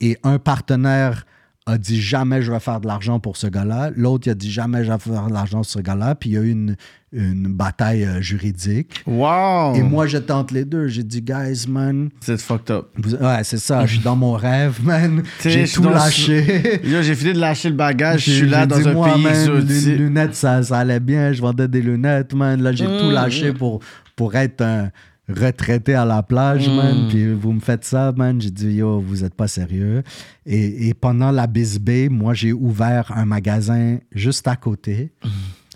Et 0.00 0.16
un 0.22 0.38
partenaire 0.38 1.26
a 1.68 1.78
dit 1.78 2.00
jamais 2.00 2.42
je 2.42 2.50
vais 2.50 2.60
faire 2.60 2.80
de 2.80 2.86
l'argent 2.86 3.20
pour 3.20 3.36
ce 3.36 3.46
gars-là. 3.46 3.90
L'autre, 3.94 4.26
il 4.26 4.30
a 4.30 4.34
dit 4.34 4.50
jamais 4.50 4.84
je 4.84 4.90
vais 4.92 4.98
faire 4.98 5.26
de 5.26 5.32
l'argent 5.32 5.62
sur 5.62 5.78
ce 5.78 5.82
gars-là. 5.84 6.14
Puis 6.14 6.30
il 6.30 6.32
y 6.32 6.36
a 6.36 6.40
eu 6.40 6.50
une, 6.50 6.76
une 7.12 7.48
bataille 7.48 8.04
euh, 8.04 8.20
juridique. 8.20 9.02
Wow. 9.06 9.74
Et 9.74 9.82
moi, 9.82 10.06
j'étais 10.06 10.32
entre 10.32 10.54
les 10.54 10.64
deux. 10.64 10.88
J'ai 10.88 11.02
dit, 11.02 11.20
guys, 11.22 11.66
man. 11.68 12.08
C'est 12.20 12.40
fucked 12.40 12.70
up. 12.70 12.86
vous- 12.96 13.14
Ouais, 13.16 13.44
c'est 13.44 13.58
ça. 13.58 13.84
Je 13.86 13.94
suis 13.94 14.02
dans 14.02 14.16
mon 14.16 14.32
rêve, 14.32 14.78
man. 14.82 15.22
J'ai 15.42 15.66
je 15.66 15.74
tout 15.74 15.82
dans- 15.82 15.90
lâché. 15.90 16.80
J'ai 17.02 17.14
fini 17.14 17.32
de 17.34 17.38
lâcher 17.40 17.68
le 17.70 17.76
bagage. 17.76 18.24
Je 18.24 18.30
suis 18.30 18.48
là 18.48 18.66
dans 18.66 18.78
dit, 18.78 18.88
un 18.88 18.92
moi, 18.94 19.12
pays 19.14 19.22
man, 19.22 19.58
Les 19.66 19.96
lunettes, 19.96 20.34
ça, 20.34 20.62
ça 20.62 20.78
allait 20.78 21.00
bien. 21.00 21.32
Je 21.32 21.40
vendais 21.40 21.68
des 21.68 21.82
lunettes, 21.82 22.32
man. 22.34 22.62
Là, 22.62 22.72
j'ai 22.72 22.86
tout 22.86 23.10
lâché 23.10 23.52
pour, 23.52 23.80
pour 24.16 24.34
être 24.34 24.62
un 24.62 24.90
retraité 25.28 25.94
à 25.94 26.04
la 26.04 26.22
plage, 26.22 26.68
Mm. 26.68 26.74
man. 26.76 27.08
Puis 27.08 27.32
vous 27.34 27.52
me 27.52 27.60
faites 27.60 27.84
ça, 27.84 28.12
man. 28.16 28.40
J'ai 28.40 28.50
dit, 28.50 28.72
yo, 28.76 29.00
vous 29.00 29.24
êtes 29.24 29.34
pas 29.34 29.48
sérieux. 29.48 30.02
Et, 30.46 30.88
et 30.88 30.94
pendant 30.94 31.30
la 31.30 31.46
Bisbee, 31.46 32.08
moi, 32.08 32.34
j'ai 32.34 32.52
ouvert 32.52 33.12
un 33.14 33.24
magasin 33.26 33.98
juste 34.12 34.46
à 34.48 34.56
côté 34.56 35.12
Mm. 35.24 35.28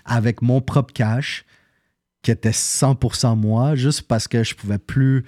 avec 0.05 0.43
mon 0.43 0.61
propre 0.61 0.93
cash 0.93 1.45
qui 2.23 2.31
était 2.31 2.53
100% 2.53 3.35
moi, 3.37 3.74
juste 3.74 4.03
parce 4.03 4.29
que 4.29 4.43
je 4.45 4.55
pouvais 4.55 4.79
plus 4.79 5.24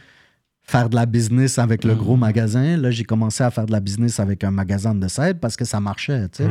faire 0.67 0.89
de 0.89 0.95
la 0.97 1.05
business 1.05 1.59
avec 1.59 1.85
le 1.85 1.95
Mm. 1.95 1.99
gros 1.99 2.17
magasin. 2.17 2.77
Là, 2.79 2.91
j'ai 2.91 3.05
commencé 3.05 3.45
à 3.45 3.51
faire 3.51 3.67
de 3.67 3.73
la 3.73 3.81
business 3.81 4.19
avec 4.21 4.43
un 4.45 4.51
magasin 4.51 4.95
de 4.95 5.07
side 5.09 5.39
parce 5.41 5.57
que 5.57 5.65
ça 5.67 5.79
marchait, 5.81 6.29
tu 6.31 6.45
sais. 6.45 6.51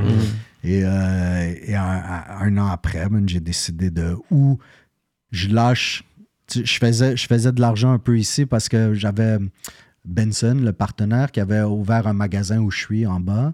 Et, 0.64 0.82
euh, 0.86 1.54
et 1.66 1.76
un, 1.76 2.24
un- 2.40 2.58
an 2.58 2.68
après, 2.68 3.08
j'ai 3.26 3.40
décidé 3.40 3.90
de 3.90 4.16
où 4.30 4.60
je 5.32 5.50
lâche. 5.50 6.04
Je 6.64 6.78
faisais, 6.78 7.16
je 7.18 7.28
faisais 7.28 7.52
de 7.52 7.62
l'argent 7.62 7.92
un 7.94 8.00
peu 8.00 8.18
ici 8.18 8.46
parce 8.46 8.70
que 8.70 8.94
j'avais 8.94 9.38
Benson, 10.06 10.58
le 10.62 10.74
partenaire, 10.74 11.32
qui 11.32 11.40
avait 11.40 11.62
ouvert 11.62 12.08
un 12.08 12.14
magasin 12.14 12.60
où 12.60 12.70
je 12.70 12.78
suis 12.78 13.06
en 13.06 13.20
bas. 13.22 13.54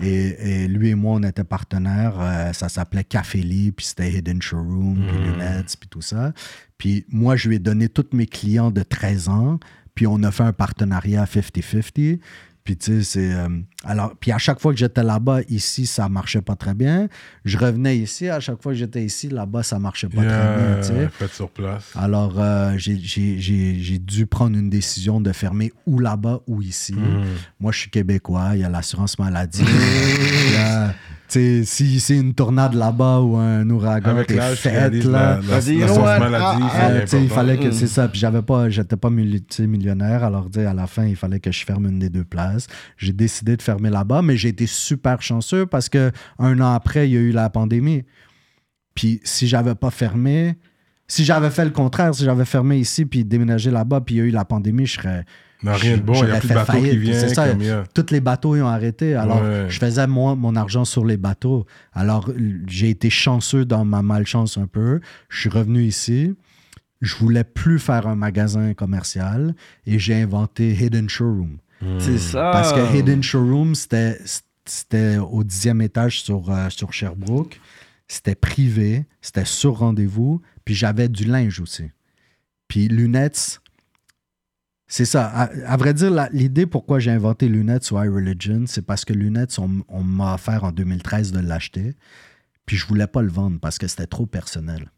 Et, 0.00 0.62
et 0.64 0.68
lui 0.68 0.90
et 0.90 0.94
moi, 0.94 1.14
on 1.16 1.22
était 1.24 1.42
partenaires. 1.44 2.14
euh, 2.20 2.52
ça 2.52 2.68
s'appelait 2.68 3.02
Café 3.04 3.38
Lee, 3.40 3.72
puis 3.72 3.84
c'était 3.86 4.12
Hidden 4.12 4.40
Showroom, 4.40 5.04
puis 5.08 5.16
Lunettes, 5.32 5.76
puis 5.78 5.88
tout 5.88 6.00
ça. 6.02 6.32
Puis 6.78 7.04
moi, 7.10 7.34
je 7.34 7.48
lui 7.48 7.56
ai 7.56 7.58
donné 7.58 7.88
tous 7.88 8.06
mes 8.12 8.26
clients 8.26 8.70
de 8.70 8.82
13 8.84 9.28
ans, 9.28 9.58
puis 9.96 10.06
on 10.06 10.22
a 10.22 10.30
fait 10.30 10.44
un 10.44 10.52
partenariat 10.52 11.24
50-50. 11.24 12.20
Puis 12.68 12.76
tu 12.76 12.98
sais, 12.98 13.02
c'est. 13.02 13.32
euh, 13.32 13.48
alors, 13.82 14.12
puis 14.20 14.30
à 14.30 14.36
chaque 14.36 14.60
fois 14.60 14.74
que 14.74 14.78
j'étais 14.78 15.02
là-bas, 15.02 15.40
ici, 15.48 15.86
ça 15.86 16.06
marchait 16.10 16.42
pas 16.42 16.54
très 16.54 16.74
bien. 16.74 17.08
Je 17.46 17.56
revenais 17.56 17.96
ici, 17.96 18.28
à 18.28 18.40
chaque 18.40 18.62
fois 18.62 18.72
que 18.72 18.78
j'étais 18.78 19.02
ici, 19.02 19.30
là-bas, 19.30 19.62
ça 19.62 19.78
marchait 19.78 20.10
pas 20.10 20.20
très 20.22 20.26
bien, 20.56 20.76
tu 20.82 20.88
sais. 20.88 21.28
Sur 21.32 21.48
place. 21.48 21.84
Alors, 21.96 22.34
euh, 22.36 22.74
j'ai- 22.76 23.98
dû 23.98 24.26
prendre 24.26 24.58
une 24.58 24.68
décision 24.68 25.18
de 25.22 25.32
fermer 25.32 25.72
ou 25.86 25.98
là-bas 25.98 26.40
ou 26.46 26.60
ici. 26.60 26.92
Mhm. 26.92 27.24
Moi, 27.58 27.72
je 27.72 27.78
suis 27.78 27.90
québécois, 27.90 28.50
il 28.52 28.60
y 28.60 28.64
a 28.64 28.68
l'assurance 28.68 29.18
maladie. 29.18 29.64
Sais, 31.28 31.62
si 31.64 32.00
c'est 32.00 32.16
une 32.16 32.32
tornade 32.32 32.72
là-bas 32.74 33.20
ou 33.20 33.36
un 33.36 33.68
ouragan, 33.68 34.10
Avec 34.12 34.28
t'es 34.28 34.40
réalises 34.70 35.04
là. 35.10 35.40
la, 35.48 35.56
la, 35.58 35.60
la 36.04 36.18
maladie, 36.18 36.62
Ah, 36.62 36.70
c'est 36.72 36.92
Euh, 36.96 37.00
tu 37.02 37.06
sais, 37.08 37.22
il 37.22 37.28
fallait 37.28 37.58
que 37.58 37.68
Mm. 37.68 37.72
c'est 37.72 37.86
ça. 37.86 38.08
Puis 38.08 38.18
j'avais 38.18 38.40
pas, 38.42 38.70
j'étais 38.70 38.96
pas 38.96 39.10
millionnaire. 39.10 40.24
Alors, 40.24 40.48
à 40.56 40.74
la 40.74 40.86
fin, 40.86 41.04
il 41.04 41.16
fallait 41.16 41.40
que 41.40 41.52
je 41.52 41.64
ferme 41.66 41.86
une 41.86 41.98
des 41.98 42.08
deux 42.08 42.24
places. 42.24 42.66
J'ai 42.96 43.12
décidé 43.12 43.56
de 43.56 43.62
fermer 43.62 43.90
là-bas, 43.90 44.22
mais 44.22 44.36
j'ai 44.38 44.48
été 44.48 44.66
super 44.66 45.20
chanceux 45.20 45.66
parce 45.66 45.88
que 45.88 46.10
un 46.38 46.58
an 46.60 46.72
après, 46.72 47.08
il 47.08 47.12
y 47.12 47.16
a 47.16 47.20
eu 47.20 47.30
la 47.32 47.50
pandémie. 47.50 48.04
Puis 48.94 49.20
si 49.22 49.46
j'avais 49.46 49.74
pas 49.74 49.90
fermé, 49.90 50.56
si 51.06 51.24
j'avais 51.24 51.50
fait 51.50 51.64
le 51.64 51.70
contraire, 51.70 52.14
si 52.14 52.24
j'avais 52.24 52.44
fermé 52.44 52.78
ici 52.78 53.04
puis 53.04 53.24
déménagé 53.24 53.70
là-bas, 53.70 54.00
puis 54.00 54.14
il 54.16 54.18
y 54.18 54.20
a 54.22 54.24
eu 54.24 54.30
la 54.30 54.44
pandémie, 54.44 54.86
je 54.86 54.94
serais. 54.94 55.24
Non, 55.62 55.72
rien 55.72 55.96
de 55.96 56.02
bon, 56.02 56.14
il 56.22 56.26
n'y 56.26 56.30
a 56.30 56.38
plus 56.40 56.48
de 56.48 56.88
qui 56.90 56.96
vient. 56.98 57.28
Ça. 57.28 57.46
Tous 57.94 58.06
les 58.12 58.20
bateaux 58.20 58.54
ils 58.56 58.62
ont 58.62 58.68
arrêté. 58.68 59.14
Alors, 59.14 59.42
Ouais. 59.42 59.66
je 59.68 59.78
faisais 59.78 60.06
moi, 60.06 60.36
mon 60.36 60.54
argent 60.54 60.84
sur 60.84 61.04
les 61.04 61.16
bateaux. 61.16 61.66
Alors, 61.92 62.30
j'ai 62.68 62.90
été 62.90 63.10
chanceux 63.10 63.64
dans 63.64 63.84
ma 63.84 64.02
malchance 64.02 64.56
un 64.56 64.66
peu. 64.66 65.00
Je 65.28 65.40
suis 65.40 65.48
revenu 65.50 65.82
ici. 65.82 66.34
Je 67.00 67.14
voulais 67.16 67.44
plus 67.44 67.78
faire 67.78 68.06
un 68.06 68.14
magasin 68.16 68.74
commercial 68.74 69.54
et 69.86 69.98
j'ai 69.98 70.14
inventé 70.22 70.72
Hidden 70.74 71.08
Showroom. 71.08 71.58
C'est 71.98 72.18
ça. 72.18 72.50
Parce 72.52 72.72
que 72.72 72.96
Hidden 72.96 73.22
Showroom, 73.22 73.74
c'était, 73.76 74.18
c'était 74.64 75.16
au 75.18 75.44
dixième 75.44 75.80
étage 75.80 76.22
sur, 76.22 76.50
euh, 76.50 76.68
sur 76.70 76.92
Sherbrooke. 76.92 77.60
C'était 78.08 78.34
privé, 78.34 79.06
c'était 79.20 79.44
sur 79.44 79.78
rendez-vous. 79.78 80.40
Puis 80.64 80.74
j'avais 80.74 81.08
du 81.08 81.24
linge 81.24 81.60
aussi. 81.60 81.84
Puis 82.66 82.88
lunettes, 82.88 83.60
c'est 84.88 85.04
ça. 85.04 85.26
À, 85.28 85.42
à 85.66 85.76
vrai 85.76 85.94
dire, 85.94 86.10
l'idée 86.32 86.66
pourquoi 86.66 86.98
j'ai 86.98 87.10
inventé 87.10 87.48
lunettes 87.48 87.84
sur 87.84 88.02
iReligion, 88.04 88.64
c'est 88.66 88.82
parce 88.84 89.04
que 89.04 89.12
lunettes, 89.12 89.58
on, 89.58 89.82
on 89.88 90.02
m'a 90.02 90.34
offert 90.34 90.64
en 90.64 90.72
2013 90.72 91.30
de 91.32 91.40
l'acheter. 91.40 91.94
Puis 92.66 92.76
je 92.76 92.86
voulais 92.86 93.06
pas 93.06 93.22
le 93.22 93.28
vendre 93.30 93.58
parce 93.60 93.78
que 93.78 93.86
c'était 93.86 94.06
trop 94.06 94.26
personnel. 94.26 94.90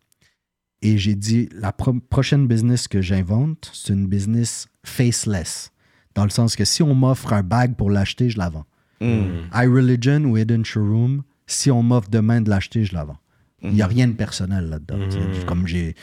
Et 0.82 0.96
j'ai 0.96 1.14
dit, 1.14 1.48
la 1.52 1.72
pro- 1.72 1.92
prochaine 2.00 2.46
business 2.46 2.88
que 2.88 3.02
j'invente, 3.02 3.70
c'est 3.74 3.92
une 3.92 4.06
business 4.06 4.66
faceless. 4.84 5.70
Dans 6.14 6.24
le 6.24 6.30
sens 6.30 6.56
que 6.56 6.64
si 6.64 6.82
on 6.82 6.94
m'offre 6.94 7.32
un 7.32 7.42
bag 7.42 7.74
pour 7.76 7.90
l'acheter, 7.90 8.30
je 8.30 8.38
la 8.38 8.48
vends. 8.48 8.66
Mm. 9.00 9.48
iReligion 9.54 10.24
ou 10.24 10.36
Hidden 10.36 10.64
Showroom, 10.64 11.22
si 11.46 11.70
on 11.70 11.82
m'offre 11.82 12.08
demain 12.10 12.40
de 12.40 12.50
l'acheter, 12.50 12.84
je 12.84 12.94
la 12.94 13.04
vends. 13.04 13.18
Il 13.62 13.70
n'y 13.72 13.82
a 13.82 13.86
rien 13.86 14.08
de 14.08 14.14
personnel 14.14 14.68
là-dedans. 14.70 15.10
sais. 15.10 15.44
Comme 15.46 15.66
j'ai. 15.66 15.94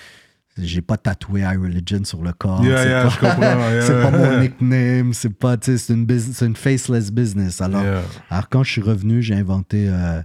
J'ai 0.58 0.82
pas 0.82 0.98
tatoué 0.98 1.42
iReligion 1.42 2.04
sur 2.04 2.24
le 2.24 2.34
corps. 2.34 2.64
Yeah, 2.64 3.10
c'est 3.10 3.22
yeah, 3.22 3.36
pas, 3.36 3.72
yeah, 3.74 4.02
pas 4.02 4.12
mon 4.18 4.40
nickname. 4.42 5.14
C'est 5.14 5.30
pas, 5.30 5.56
c'est 5.62 5.90
une, 5.90 6.06
business- 6.06 6.38
c'est 6.38 6.46
une 6.46 6.56
faceless 6.56 7.12
business. 7.12 7.62
Alors, 7.62 7.84
alors, 8.30 8.50
quand 8.50 8.64
je 8.64 8.72
suis 8.72 8.82
revenu, 8.82 9.22
j'ai 9.22 9.36
inventé 9.36 9.88
euh, 9.90 10.22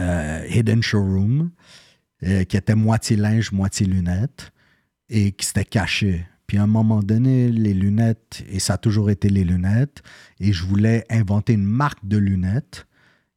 euh, 0.00 0.46
Hidden 0.48 0.82
Showroom, 0.82 1.50
euh, 2.24 2.44
qui 2.44 2.56
était 2.56 2.74
moitié 2.74 3.16
linge, 3.16 3.52
moitié 3.52 3.86
lunettes, 3.86 4.52
et 5.08 5.32
qui 5.32 5.46
s'était 5.46 5.64
caché. 5.64 6.26
Puis 6.46 6.58
à 6.58 6.62
un 6.62 6.66
moment 6.66 7.00
donné, 7.02 7.48
les 7.48 7.74
lunettes, 7.74 8.44
et 8.48 8.58
ça 8.58 8.74
a 8.74 8.78
toujours 8.78 9.10
été 9.10 9.28
les 9.28 9.44
lunettes, 9.44 10.02
et 10.40 10.52
je 10.52 10.64
voulais 10.64 11.04
inventer 11.10 11.52
une 11.52 11.64
marque 11.64 12.04
de 12.06 12.16
lunettes 12.16 12.86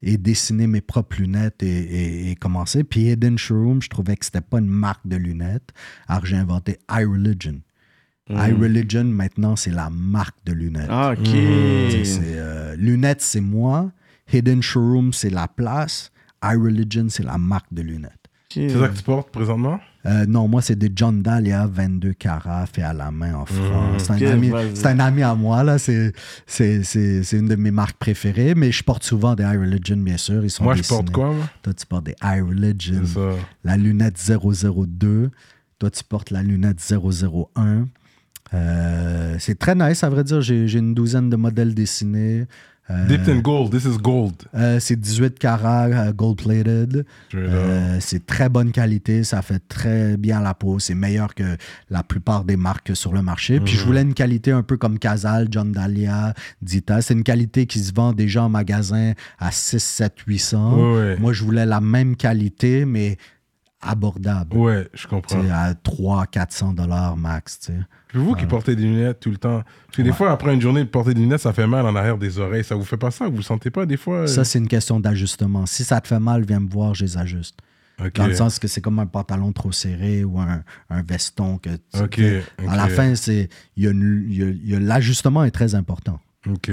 et 0.06 0.18
dessiner 0.18 0.68
mes 0.68 0.82
propres 0.82 1.16
lunettes 1.22 1.64
et, 1.64 1.68
et- 1.68 2.32
et 2.32 2.36
commencer. 2.36 2.84
Puis 2.84 3.02
Hidden 3.12 3.38
Showroom, 3.38 3.82
je 3.82 3.90
trouvais 3.90 4.16
que 4.18 4.26
c'était 4.26 4.42
pas 4.42 4.60
une 4.60 4.68
marque 4.68 5.08
de 5.08 5.16
lunettes. 5.16 5.70
Alors 6.08 6.26
j'ai 6.26 6.36
inventé 6.36 6.78
iReligion. 6.92 7.62
iReligion, 8.30 9.04
maintenant, 9.06 9.56
c'est 9.56 9.72
la 9.72 9.90
marque 9.90 10.38
de 10.46 10.54
lunettes. 10.54 10.88
Ah, 10.90 11.12
ok. 11.12 11.26
C'est, 12.06 12.38
euh, 12.38 12.76
lunettes, 12.76 13.22
c'est 13.22 13.42
moi. 13.42 13.92
Hidden 14.32 14.62
Showroom, 14.62 15.14
c'est 15.14 15.30
la 15.30 15.48
place. 15.48 16.12
iReligion, 16.44 17.08
c'est 17.10 17.24
la 17.24 17.38
marque 17.38 17.74
de 17.74 17.82
lunettes. 17.82 18.28
C'est 18.70 18.80
ça 18.80 18.88
que 18.90 18.98
tu 18.98 19.04
portes 19.04 19.32
présentement? 19.32 19.80
Euh, 20.06 20.26
non, 20.26 20.50
moi, 20.50 20.62
c'est 20.62 20.76
des 20.76 20.92
John 20.94 21.22
Dahlia 21.22 21.66
22 21.66 22.12
carats 22.14 22.66
fait 22.66 22.82
à 22.82 22.92
la 22.92 23.10
main 23.10 23.36
en 23.36 23.46
France. 23.46 24.04
C'est 24.04 24.26
un, 24.28 24.32
ami- 24.34 24.52
c'est 24.74 24.88
un 24.88 25.00
ami 25.00 25.24
à 25.24 25.34
moi, 25.34 25.64
là. 25.64 25.78
C'est, 25.78 26.12
c'est, 26.46 26.84
c'est, 26.84 27.24
une 27.38 27.48
de 27.48 27.56
mes 27.56 27.72
marques 27.72 27.98
préférées, 27.98 28.54
mais 28.54 28.72
je 28.72 28.84
porte 28.84 29.04
souvent 29.04 29.34
des 29.34 29.44
iReligion, 29.44 29.96
bien 29.98 30.18
sûr. 30.18 30.44
Ils 30.44 30.50
sont 30.50 30.66
Moi, 30.66 30.76
je 30.76 30.84
porte 30.84 31.06
dessinés. 31.06 31.14
quoi, 31.14 31.34
moi? 31.34 31.50
Toi, 31.62 31.74
tu 31.74 31.86
portes 31.86 32.06
des 32.06 32.16
iReligion. 32.22 33.02
C'est 33.06 33.14
ça. 33.14 33.30
La 33.64 33.78
lunette 33.78 34.18
002. 34.20 35.32
Toi, 35.80 35.90
tu 35.90 36.04
portes 36.04 36.32
la 36.32 36.44
lunette 36.44 36.80
001. 36.82 37.88
Euh, 38.54 39.36
c'est 39.40 39.58
très 39.58 39.74
nice, 39.76 40.04
à 40.04 40.10
vrai 40.10 40.24
dire. 40.24 40.42
J'ai, 40.42 40.68
j'ai 40.68 40.80
une 40.80 40.94
douzaine 40.94 41.30
de 41.30 41.36
modèles 41.36 41.74
dessinés. 41.74 42.46
Euh, 42.90 43.08
Dipped 43.08 43.30
in 43.30 43.40
gold, 43.40 43.72
this 43.72 43.86
is 43.86 43.98
gold. 43.98 44.34
euh, 44.54 44.78
c'est 44.80 45.00
18 45.00 45.40
carats 45.40 45.86
euh, 45.88 46.10
up. 46.10 47.06
Euh, 47.34 47.98
c'est 48.02 48.26
très 48.26 48.50
bonne 48.50 48.74
qualité, 48.74 49.24
ça 49.24 49.42
fait 49.42 49.62
très 49.70 50.18
bien 50.18 50.42
la 50.42 50.54
peau. 50.54 50.80
C'est 50.80 50.94
meilleur 50.94 51.34
que 51.34 51.56
la 51.90 52.04
plupart 52.04 52.44
des 52.44 52.58
marques 52.58 52.94
sur 52.96 53.14
le 53.14 53.22
marché. 53.22 53.62
Puis 53.62 53.76
je 53.76 53.86
voulais 53.86 54.02
une 54.02 54.14
qualité 54.14 54.52
un 54.52 54.64
peu 54.64 54.76
comme 54.76 55.00
Casal, 55.00 55.48
John 55.50 55.72
Dahlia, 55.72 56.34
Dita. 56.62 57.02
C'est 57.02 57.14
une 57.14 57.24
qualité 57.24 57.68
qui 57.68 57.80
se 57.80 57.94
vend 57.94 58.12
déjà 58.12 58.44
en 58.44 58.50
magasin 58.50 59.14
à 59.40 59.52
6, 59.52 59.82
7, 59.82 60.20
800. 60.28 60.76
Ouais, 60.76 60.98
ouais. 60.98 61.18
Moi, 61.20 61.32
je 61.32 61.44
voulais 61.44 61.66
la 61.66 61.80
même 61.80 62.18
qualité, 62.18 62.84
mais 62.84 63.18
abordable. 63.82 64.58
Ouais, 64.58 64.88
je 64.94 65.08
comprends. 65.08 65.42
à 65.52 65.74
300, 65.74 66.26
400 66.32 66.74
dollars 66.74 67.18
max. 67.18 67.60
tu 67.60 67.72
sais. 67.74 67.80
Vous 68.14 68.36
qui 68.36 68.46
portez 68.46 68.76
des 68.76 68.84
lunettes 68.84 69.20
tout 69.20 69.32
le 69.32 69.38
temps. 69.38 69.64
Parce 69.88 69.98
que 69.98 70.02
des 70.02 70.14
fois, 70.14 70.32
après 70.32 70.54
une 70.54 70.62
journée 70.62 70.84
de 70.84 70.90
porter 70.90 71.14
des 71.14 71.22
lunettes, 71.22 71.42
ça 71.42 71.54
fait 71.54 71.68
mal 71.68 71.86
en 71.86 71.96
arrière 71.96 72.18
des 72.18 72.40
oreilles. 72.40 72.64
Ça 72.64 72.76
vous 72.76 72.84
fait 72.84 72.98
pas 72.98 73.12
ça? 73.12 73.28
Vous 73.28 73.38
le 73.38 73.42
sentez 73.44 73.70
pas 73.72 73.86
des 73.86 73.98
fois? 73.98 74.20
euh? 74.20 74.28
Ça, 74.28 74.44
c'est 74.44 74.60
une 74.60 74.68
question 74.68 75.00
d'ajustement. 75.00 75.66
Si 75.66 75.84
ça 75.84 76.00
te 76.02 76.08
fait 76.08 76.20
mal, 76.20 76.46
viens 76.46 76.60
me 76.60 76.70
voir, 76.70 76.94
je 76.94 77.04
les 77.06 77.18
ajuste. 77.18 77.56
Ok. 78.04 78.14
Dans 78.16 78.26
le 78.28 78.34
sens 78.34 78.58
que 78.60 78.68
c'est 78.68 78.82
comme 78.82 78.98
un 79.00 79.06
pantalon 79.06 79.52
trop 79.52 79.72
serré 79.72 80.24
ou 80.24 80.40
un, 80.40 80.64
un 80.90 81.02
veston 81.04 81.58
que 81.60 81.70
tu- 81.70 82.00
Ok, 82.02 82.10
que- 82.18 82.42
À 82.68 82.76
la 82.76 82.88
fin, 82.90 83.14
c'est 83.16 83.50
il 83.78 83.84
y 83.84 83.88
a 83.88 83.92
une- 83.92 84.26
il 84.28 84.36
y 84.38 84.44
a- 84.44 84.48
il 84.50 84.70
y 84.70 84.76
a- 84.76 84.80
l'ajustement 84.80 85.44
est 85.44 85.52
très 85.52 85.76
important. 85.76 86.20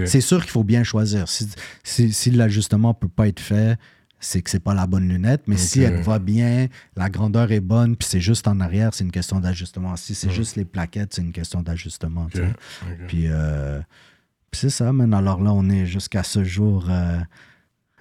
C'est 0.06 0.20
sûr 0.20 0.40
qu'il 0.40 0.50
faut 0.50 0.64
bien 0.64 0.82
choisir. 0.82 1.28
Si, 1.28 1.46
si, 1.84 2.12
si 2.12 2.30
l'ajustement 2.32 2.92
peut 2.94 3.06
pas 3.08 3.28
être 3.28 3.38
fait, 3.38 3.78
c'est 4.20 4.42
que 4.42 4.50
c'est 4.50 4.60
pas 4.60 4.74
la 4.74 4.86
bonne 4.86 5.08
lunette. 5.08 5.42
Mais 5.46 5.56
si 5.56 5.80
elle 5.80 6.00
va 6.02 6.18
bien, 6.18 6.66
la 6.96 7.08
grandeur 7.10 7.50
est 7.52 7.60
bonne, 7.60 7.96
puis 7.96 8.06
c'est 8.08 8.20
juste 8.20 8.46
en 8.46 8.60
arrière, 8.60 8.92
c'est 8.94 9.04
une 9.04 9.10
question 9.10 9.40
d'ajustement. 9.40 9.96
Si 9.96 10.14
c'est 10.14 10.30
juste 10.30 10.56
les 10.56 10.64
plaquettes, 10.64 11.14
c'est 11.14 11.22
une 11.22 11.32
question 11.32 11.62
d'ajustement. 11.62 12.28
Puis, 13.08 13.24
euh, 13.28 13.80
puis 14.50 14.60
c'est 14.60 14.70
ça, 14.70 14.92
man. 14.92 15.12
Alors 15.14 15.42
là, 15.42 15.52
on 15.52 15.68
est 15.70 15.86
jusqu'à 15.86 16.22
ce 16.22 16.44
jour 16.44 16.86
euh, 16.90 17.18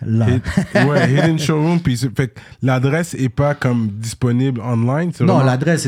là. 0.01 0.27
Hid- 0.29 0.87
ouais, 0.87 1.13
Hidden 1.13 1.39
Showroom. 1.39 1.79
Puis 1.79 1.97
c'est- 1.97 2.15
fait 2.15 2.29
que 2.29 2.39
l'adresse 2.61 3.13
est 3.13 3.29
pas 3.29 3.55
comme 3.55 3.87
disponible 3.89 4.59
online. 4.61 5.11
Non, 5.21 5.25
vraiment- 5.35 5.43
l'adresse, 5.43 5.87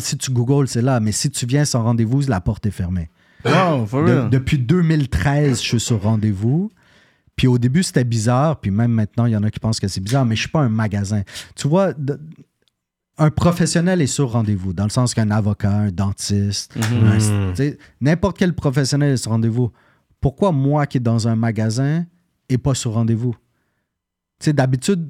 si 0.00 0.16
tu 0.18 0.30
googles, 0.30 0.68
c'est 0.68 0.82
là. 0.82 1.00
Mais 1.00 1.12
si 1.12 1.30
tu 1.30 1.44
viens 1.46 1.64
sans 1.64 1.82
rendez-vous, 1.82 2.20
la 2.28 2.40
porte 2.40 2.66
est 2.66 2.70
fermée. 2.70 3.10
Non, 3.44 3.86
for 3.86 4.04
De- 4.04 4.12
real? 4.12 4.30
depuis 4.30 4.58
2013, 4.58 5.60
je 5.62 5.66
suis 5.66 5.80
sur 5.80 6.02
rendez-vous. 6.02 6.70
Puis 7.36 7.46
au 7.46 7.58
début, 7.58 7.82
c'était 7.82 8.04
bizarre. 8.04 8.58
Puis 8.60 8.70
même 8.70 8.90
maintenant, 8.92 9.26
il 9.26 9.32
y 9.32 9.36
en 9.36 9.42
a 9.42 9.50
qui 9.50 9.60
pensent 9.60 9.78
que 9.78 9.88
c'est 9.88 10.00
bizarre, 10.00 10.24
mais 10.24 10.34
je 10.36 10.40
suis 10.40 10.50
pas 10.50 10.60
un 10.60 10.68
magasin. 10.70 11.22
Tu 11.54 11.68
vois, 11.68 11.92
de- 11.92 12.18
un 13.18 13.30
professionnel 13.30 14.02
est 14.02 14.06
sur 14.06 14.30
rendez-vous, 14.32 14.72
dans 14.72 14.84
le 14.84 14.90
sens 14.90 15.14
qu'un 15.14 15.30
avocat, 15.30 15.70
un 15.70 15.90
dentiste, 15.90 16.74
sais, 17.54 17.78
n'importe 18.00 18.36
quel 18.38 18.54
professionnel 18.54 19.12
est 19.12 19.16
sur 19.16 19.30
rendez-vous. 19.32 19.70
Pourquoi 20.20 20.52
moi 20.52 20.86
qui 20.86 20.98
est 20.98 21.00
dans 21.00 21.28
un 21.28 21.36
magasin 21.36 22.04
et 22.48 22.58
pas 22.58 22.74
sur 22.74 22.92
rendez-vous? 22.92 23.34
Tu 24.38 24.46
sais, 24.46 24.52
d'habitude, 24.52 25.08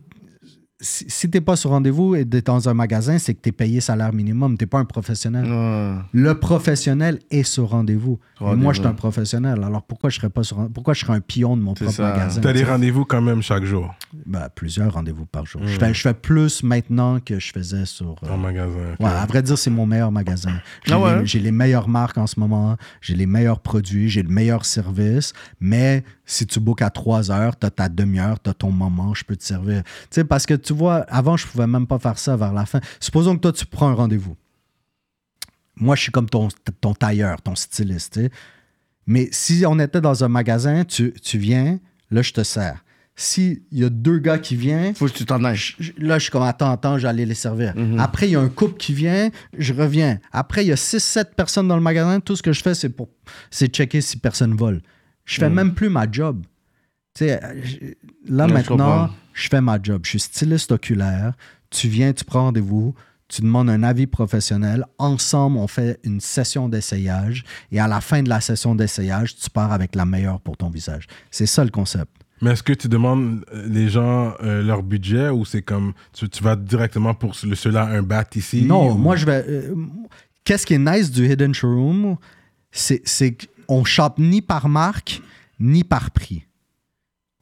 si, 0.81 1.07
si 1.09 1.31
t'es 1.31 1.40
pas 1.40 1.57
sur 1.57 1.70
rendez-vous 1.70 2.15
et 2.15 2.27
t'es 2.27 2.43
dans 2.43 2.69
un 2.69 2.74
magasin, 2.74 3.16
c'est 3.19 3.32
que 3.35 3.40
t'es 3.40 3.53
payé 3.53 3.81
salaire 3.81 4.12
minimum. 4.12 4.59
T'es 4.59 4.66
pas 4.66 4.78
un 4.78 4.85
professionnel. 4.85 5.44
Ouais. 5.47 5.94
Le 6.12 6.35
professionnel 6.39 7.19
est 7.31 7.44
sur 7.44 7.70
rendez-vous. 7.70 8.19
Moi, 8.40 8.74
je 8.74 8.81
suis 8.81 8.86
un 8.89 8.93
professionnel. 8.93 9.62
Alors 9.65 9.82
pourquoi 9.82 10.11
je 10.11 10.16
serais 10.16 10.28
pas 10.28 10.43
sur 10.43 10.69
pourquoi 10.70 10.93
je 10.93 11.01
serais 11.01 11.15
un 11.15 11.20
pion 11.20 11.57
de 11.57 11.62
mon 11.62 11.73
propre 11.73 11.90
ça. 11.93 12.03
magasin? 12.03 12.40
T'as 12.43 12.53
des 12.53 12.65
rendez-vous 12.65 13.05
quand 13.07 13.23
même 13.23 13.40
chaque 13.40 13.65
jour 13.65 13.94
Ben, 14.27 14.48
plusieurs 14.55 14.93
rendez-vous 14.93 15.24
par 15.24 15.47
jour. 15.47 15.62
Je, 15.65 15.78
fais, 15.78 15.94
je 15.94 16.01
fais 16.03 16.12
plus 16.15 16.62
maintenant 16.62 17.20
que 17.20 17.39
je 17.39 17.53
faisais 17.53 17.86
sur. 17.86 18.16
euh, 18.24 18.28
en 18.31 18.36
magasin. 18.36 18.66
Ouais, 19.01 19.07
à 19.07 19.24
vrai 19.24 19.43
dire, 19.43 19.57
c'est 19.57 19.70
mon 19.70 19.86
meilleur 19.86 20.12
magasin. 20.12 20.61
J'ai 20.85 20.93
Ah 20.93 20.98
ouais? 21.01 21.20
les, 21.20 21.27
j'ai 21.27 21.39
les 21.40 21.53
meilleures 21.53 21.89
marques 21.89 22.19
en 22.19 22.27
ce 22.27 22.39
moment, 22.39 22.77
j'ai 23.01 23.15
les 23.15 23.27
meilleurs 23.27 23.61
produits, 23.61 24.11
j'ai 24.11 24.23
le 24.23 24.28
meilleur 24.28 24.66
service. 24.66 25.32
Mais 25.61 26.05
si 26.27 26.47
tu 26.47 26.59
bookes 26.61 26.82
à 26.82 26.90
3 26.90 27.31
heures, 27.31 27.57
tu 27.59 27.66
as 27.66 27.70
ta 27.70 27.89
demi-heure, 27.89 28.40
tu 28.43 28.51
as 28.51 28.55
ton 28.55 28.70
moment, 28.73 29.15
je 29.15 29.24
peux 29.24 29.36
te 29.36 29.44
servir. 29.44 29.82
Tu 29.85 29.90
sais, 30.11 30.24
parce 30.24 30.44
que 30.44 30.55
tu 30.55 30.74
vois, 30.74 30.97
avant, 31.09 31.36
je 31.36 31.47
pouvais 31.47 31.66
même 31.69 31.86
pas 31.86 31.98
faire 32.01 32.19
ça 32.19 32.36
vers 32.36 32.53
la 32.53 32.66
fin. 32.66 32.81
Supposons 33.01 33.36
que 33.36 33.40
toi, 33.40 33.53
tu 33.53 33.65
prends 33.65 33.89
un 33.89 33.94
rendez-vous. 33.94 34.36
Moi, 35.77 35.94
je 35.94 36.03
suis 36.03 36.12
comme 36.12 36.28
ton, 36.28 36.48
ton 36.81 36.94
tailleur, 36.94 37.40
ton 37.43 37.55
styliste. 37.55 38.20
Mais 39.07 39.28
si 39.31 39.65
on 39.66 39.78
était 39.78 40.01
dans 40.01 40.24
un 40.24 40.28
magasin, 40.28 40.85
tu, 40.85 41.12
tu 41.23 41.39
viens, 41.39 41.78
là, 42.11 42.23
je 42.23 42.32
te 42.32 42.43
sers. 42.43 42.82
S'il 43.19 43.62
y 43.73 43.85
a 43.85 43.89
deux 43.89 44.19
gars 44.19 44.39
qui 44.39 44.57
viennent, 44.57 44.94
Faut 44.94 45.07
que 45.07 45.12
tu 45.12 45.24
t'en 45.24 45.43
ailles. 45.44 45.59
là, 45.97 46.19
je 46.19 46.24
suis 46.24 46.31
comme, 46.31 46.43
attends, 46.43 46.70
attends, 46.70 46.98
j'allais 46.98 47.24
les 47.24 47.35
servir. 47.35 47.73
Après, 47.98 48.28
il 48.28 48.32
y 48.32 48.36
a 48.36 48.40
un 48.40 48.48
couple 48.48 48.77
qui 48.77 48.93
vient, 48.93 49.31
je 49.57 49.73
reviens. 49.73 50.19
Après, 50.32 50.65
il 50.65 50.69
y 50.69 50.73
a 50.73 50.77
6-7 50.77 51.35
personnes 51.35 51.69
dans 51.69 51.77
le 51.77 51.82
magasin. 51.82 52.20
Tout 52.20 52.36
ce 52.36 52.43
que 52.43 52.53
je 52.53 52.62
fais, 52.62 52.74
c'est 52.74 52.90
pour 52.90 53.09
c'est 53.51 53.69
checker 53.69 54.01
si 54.03 54.19
personne 54.19 54.55
vole. 54.55 54.82
Je 55.27 55.39
fais 55.40 55.51
même 55.51 55.74
plus 55.74 55.90
ma 55.90 56.11
job. 56.11 56.43
Euh, 57.23 57.36
là, 58.28 58.47
maintenant, 58.47 59.11
je 59.32 59.48
fais 59.48 59.61
ma 59.61 59.78
job. 59.82 60.01
Je 60.05 60.11
suis 60.11 60.20
styliste 60.20 60.73
oculaire. 60.73 61.35
Tu 61.70 61.89
viens, 61.89 62.12
tu 62.12 62.24
prends 62.24 62.44
rendez-vous. 62.44 62.94
Tu 63.28 63.43
demandes 63.43 63.69
un 63.70 63.82
avis 63.82 64.07
professionnel. 64.07 64.85
Ensemble, 64.98 65.59
on 65.59 65.66
fait 65.66 65.98
une 66.05 66.20
session 66.20 66.69
d'essayage. 66.69 67.43
Et 67.73 67.81
à 67.81 67.89
la 67.89 68.01
fin 68.01 68.23
de 68.23 68.28
la 68.28 68.40
session 68.40 68.74
d'essayage, 68.77 69.35
tu 69.36 69.51
pars 69.51 69.73
avec 69.73 69.94
la 69.97 70.05
meilleure 70.07 70.40
pour 70.40 70.57
ton 70.57 70.70
visage. 70.70 71.07
C'est 71.31 71.47
ça 71.47 71.65
le 71.65 71.70
concept. 71.70 72.11
Mais 72.43 72.51
est-ce 72.53 72.62
que 72.62 72.74
tu 72.74 72.86
demandes 72.89 73.44
euh, 73.53 73.66
les 73.66 73.89
gens 73.89 74.35
euh, 74.43 74.62
leur 74.62 74.82
budget 74.82 75.31
ou 75.31 75.44
c'est 75.47 75.62
comme 75.62 75.93
tu, 76.12 76.28
tu 76.28 76.43
vas 76.44 76.55
directement 76.55 77.15
pour 77.15 77.35
ce- 77.35 77.53
ceux-là 77.55 77.86
un 77.86 78.03
bat 78.03 78.24
ici 78.36 78.62
Non, 78.62 78.93
ou- 78.93 78.94
moi 78.98 79.16
je 79.16 79.24
vais. 79.24 79.43
euh, 79.48 79.74
Qu'est-ce 80.44 80.66
qui 80.66 80.74
est 80.74 80.78
nice 80.78 81.11
du 81.11 81.24
Hidden 81.28 81.55
Showroom, 81.55 82.16
c'est 82.70 83.01
c'est 83.07 83.36
qu'on 83.66 83.84
chope 83.84 84.18
ni 84.18 84.43
par 84.43 84.68
marque, 84.68 85.22
ni 85.60 85.84
par 85.84 86.10
prix. 86.10 86.44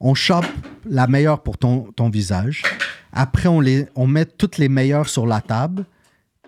On 0.00 0.14
chope 0.14 0.46
la 0.84 1.06
meilleure 1.06 1.42
pour 1.42 1.58
ton, 1.58 1.92
ton 1.92 2.10
visage. 2.10 2.62
Après, 3.12 3.48
on, 3.48 3.60
les, 3.60 3.86
on 3.94 4.06
met 4.06 4.26
toutes 4.26 4.58
les 4.58 4.68
meilleures 4.68 5.08
sur 5.08 5.26
la 5.26 5.40
table. 5.40 5.86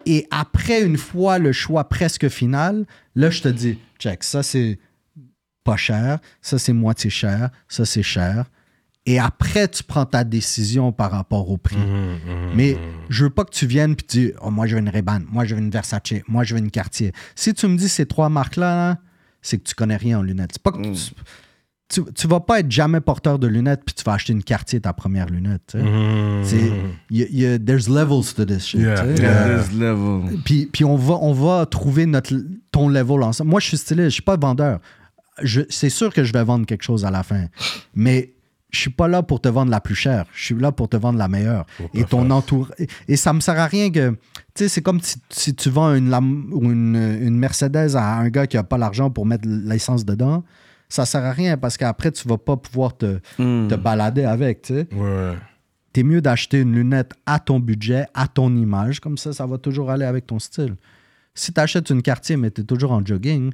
Et 0.04 0.26
après, 0.30 0.82
une 0.82 0.98
fois 0.98 1.38
le 1.38 1.52
choix 1.52 1.88
presque 1.88 2.28
final, 2.28 2.86
là, 3.14 3.30
je 3.30 3.42
te 3.42 3.48
dis, 3.48 3.78
check, 3.98 4.22
ça 4.24 4.42
c'est 4.42 4.78
pas 5.64 5.76
cher, 5.76 6.18
ça 6.40 6.58
c'est 6.58 6.72
moitié 6.72 7.10
cher, 7.10 7.50
ça 7.68 7.84
c'est 7.84 8.02
cher. 8.02 8.46
Et 9.04 9.20
après, 9.20 9.68
tu 9.68 9.84
prends 9.84 10.04
ta 10.04 10.24
décision 10.24 10.90
par 10.90 11.12
rapport 11.12 11.48
au 11.48 11.56
prix. 11.56 11.76
Mhm, 11.76 12.18
mhm, 12.26 12.52
Mais 12.54 12.72
mhm. 12.72 12.78
je 13.08 13.24
veux 13.24 13.30
pas 13.30 13.44
que 13.44 13.50
tu 13.50 13.66
viennes 13.66 13.94
tu 13.94 14.04
dis 14.06 14.32
oh, 14.42 14.50
moi 14.50 14.66
je 14.66 14.74
veux 14.74 14.80
une 14.80 14.88
Ray-Ban, 14.88 15.20
moi 15.30 15.44
je 15.44 15.54
veux 15.54 15.60
une 15.60 15.70
Versace, 15.70 16.02
moi 16.26 16.42
je 16.42 16.54
veux 16.54 16.60
une 16.60 16.72
Cartier. 16.72 17.12
Si 17.36 17.54
tu 17.54 17.66
me 17.68 17.76
dis 17.76 17.88
ces 17.88 18.06
trois 18.06 18.28
marques-là, 18.28 18.74
là, 18.74 18.98
c'est 19.46 19.58
que 19.58 19.64
tu 19.64 19.74
connais 19.74 19.96
rien 19.96 20.18
en 20.18 20.22
lunettes. 20.22 20.50
C'est 20.54 20.62
pas 20.62 20.72
que 20.72 20.82
tu, 20.82 21.12
tu, 21.88 22.02
tu 22.14 22.26
vas 22.26 22.40
pas 22.40 22.60
être 22.60 22.70
jamais 22.70 23.00
porteur 23.00 23.38
de 23.38 23.46
lunettes 23.46 23.82
puis 23.86 23.94
tu 23.94 24.02
vas 24.04 24.14
acheter 24.14 24.32
une 24.32 24.42
Cartier 24.42 24.80
ta 24.80 24.92
première 24.92 25.26
lunette. 25.28 25.74
Mhm. 25.76 26.42
C'est- 26.44 26.72
y 27.10 27.22
a- 27.22 27.54
y 27.54 27.64
there's 27.64 27.88
levels 27.88 28.34
to 28.34 28.44
this 28.44 28.64
shit. 28.66 28.80
Yeah, 28.80 29.04
yeah. 29.14 29.58
This 29.62 29.72
level. 29.72 30.38
Puis, 30.44 30.66
puis 30.66 30.84
on, 30.84 30.96
va, 30.96 31.14
on 31.20 31.32
va 31.32 31.64
trouver 31.66 32.06
notre, 32.06 32.34
ton 32.72 32.88
level 32.88 33.22
ensemble. 33.22 33.50
Moi, 33.50 33.60
je 33.60 33.68
suis 33.68 33.76
styliste, 33.78 34.06
je 34.08 34.14
suis 34.14 34.22
pas 34.22 34.36
vendeur. 34.36 34.80
Je- 35.42 35.60
C'est 35.68 35.90
sûr 35.90 36.12
que 36.12 36.24
je 36.24 36.32
vais 36.32 36.42
vendre 36.44 36.66
quelque 36.66 36.82
chose 36.82 37.04
à 37.04 37.10
la 37.10 37.22
fin. 37.22 37.46
Mais 37.94 38.32
je 38.70 38.80
suis 38.80 38.90
pas 38.90 39.08
là 39.08 39.22
pour 39.22 39.40
te 39.40 39.48
vendre 39.48 39.70
la 39.70 39.80
plus 39.80 39.94
chère. 39.94 40.26
Je 40.34 40.44
suis 40.46 40.54
là 40.54 40.72
pour 40.72 40.88
te 40.88 40.96
vendre 40.96 41.18
la 41.18 41.28
meilleure. 41.28 41.64
Et 41.94 42.04
ton 42.04 42.28
entour. 42.30 42.72
Et, 43.08 43.16
ça 43.16 43.32
me 43.32 43.40
sert 43.40 43.58
à 43.58 43.66
rien 43.66 43.90
que. 43.90 44.10
Tu 44.10 44.18
sais, 44.64 44.68
c'est 44.68 44.82
comme 44.82 45.00
si, 45.00 45.16
si 45.30 45.54
tu 45.54 45.70
vends 45.70 45.94
une, 45.94 46.12
ou 46.52 46.70
une, 46.70 46.96
une 46.96 47.38
Mercedes 47.38 47.94
à 47.96 48.16
un 48.18 48.28
gars 48.28 48.46
qui 48.46 48.56
a 48.56 48.62
pas 48.64 48.76
l'argent 48.78 49.10
pour 49.10 49.24
mettre 49.24 49.46
l'essence 49.48 50.04
dedans. 50.04 50.44
Ça 50.88 51.06
sert 51.06 51.24
à 51.24 51.32
rien 51.32 51.56
parce 51.56 51.76
qu'après, 51.76 52.12
tu 52.12 52.26
vas 52.28 52.38
pas 52.38 52.56
pouvoir 52.56 52.96
te, 52.96 53.18
Hmm. 53.38 53.68
te 53.68 53.74
balader 53.76 54.24
avec. 54.24 54.62
tu 54.62 54.74
sais 54.74 54.88
Ouais, 54.92 55.00
ouais. 55.00 55.34
t'es 55.92 56.02
mieux 56.02 56.20
d'acheter 56.20 56.60
une 56.60 56.74
lunette 56.74 57.12
à 57.24 57.38
ton 57.38 57.58
budget, 57.60 58.06
à 58.14 58.28
ton 58.28 58.54
image. 58.54 59.00
Comme 59.00 59.16
ça, 59.16 59.32
ça 59.32 59.46
va 59.46 59.58
toujours 59.58 59.90
aller 59.90 60.04
avec 60.04 60.26
ton 60.26 60.38
style. 60.38 60.76
Si 61.34 61.52
tu 61.52 61.60
achètes 61.60 61.90
une 61.90 62.02
quartier, 62.02 62.36
mais 62.36 62.50
tu 62.50 62.60
es 62.60 62.64
toujours 62.64 62.92
en 62.92 63.04
jogging, 63.04 63.52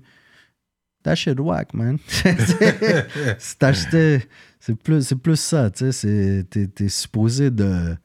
t'achètes 1.02 1.40
whack, 1.40 1.74
man. 1.74 1.98
t'achetais, 3.58 4.26
c'est 4.60 4.74
plus, 4.76 5.02
c'est 5.06 5.16
plus 5.16 5.36
ça, 5.36 5.70
tu 5.70 5.78
sais. 5.86 5.92
c'est- 5.92 6.44
T'es, 6.50 6.66
t'es 6.66 6.88
supposé 6.88 7.50
de, 7.50 7.96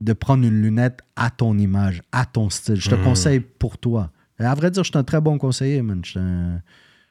de 0.00 0.12
prendre 0.12 0.44
une 0.46 0.60
lunette 0.62 1.00
à 1.16 1.30
ton 1.30 1.56
image, 1.58 2.02
à 2.12 2.24
ton 2.26 2.50
style. 2.50 2.76
Je 2.80 2.90
te 2.90 2.94
Mhm. 2.94 3.04
conseille 3.04 3.40
pour 3.40 3.78
toi. 3.78 4.10
Et 4.38 4.44
à 4.44 4.54
vrai 4.54 4.70
dire, 4.70 4.84
je 4.84 4.90
suis 4.90 4.98
un 4.98 5.04
très 5.04 5.20
bon 5.20 5.38
conseiller, 5.38 5.82
man. 5.82 6.00
Je 6.04 6.10
suis 6.10 6.20
un- 6.20 6.60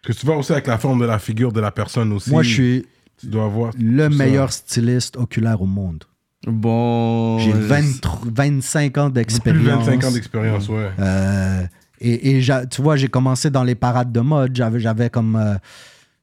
Que 0.03 0.13
tu 0.13 0.25
vas 0.25 0.33
aussi 0.35 0.51
avec 0.51 0.67
la 0.67 0.77
forme 0.77 0.99
de 1.01 1.05
la 1.05 1.17
figure 1.17 1.51
de 1.51 1.59
la 1.59 1.71
personne 1.71 2.11
aussi. 2.13 2.29
Moi, 2.29 2.43
je 2.43 2.53
suis 2.53 2.85
Tu 3.17 3.27
dois 3.27 3.45
avoir. 3.45 3.71
le 3.79 4.03
ça. 4.03 4.09
meilleur 4.09 4.51
styliste 4.53 5.17
oculaire 5.17 5.61
au 5.61 5.65
monde. 5.65 6.03
Bon. 6.45 7.39
J'ai 7.39 7.53
euh, 7.53 7.67
23 7.67 8.21
25 8.25 8.97
ans 8.99 9.05
Plus 9.05 9.09
de 9.09 9.13
d'expérience. 9.15 9.85
25 9.87 10.03
ans 10.07 10.11
d'expérience, 10.11 10.69
ouais. 10.69 10.91
Euh, 10.99 11.63
et 12.01 12.37
et 12.37 12.41
tu 12.69 12.81
vois, 12.81 12.95
j'ai 12.95 13.07
commencé 13.07 13.49
dans 13.49 13.63
les 13.63 13.75
parades 13.75 14.11
de 14.11 14.19
mode. 14.19 14.55
J'avais, 14.55 15.09
comme. 15.09 15.35
euh, 15.35 15.55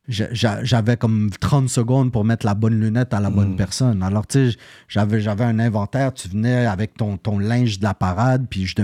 j'avais 0.09 0.97
comme 0.97 1.31
30 1.41 1.69
secondes 1.69 2.11
pour 2.11 2.25
mettre 2.25 2.45
la 2.45 2.55
bonne 2.55 2.79
lunette 2.81 3.15
à 3.15 3.21
la 3.21 3.31
bonne 3.31 3.57
personne. 3.57 4.03
Alors, 4.03 4.27
tu 4.27 4.51
sais, 4.51 4.59
j'avais, 4.89 5.25
un 5.27 5.59
inventaire. 5.61 6.13
Tu 6.13 6.29
venais 6.29 6.67
avec 6.67 6.95
ton, 6.95 7.17
ton 7.17 7.39
linge 7.39 7.79
de 7.79 7.85
la 7.85 7.95
parade, 7.95 8.47
puis 8.51 8.67
je, 8.67 8.75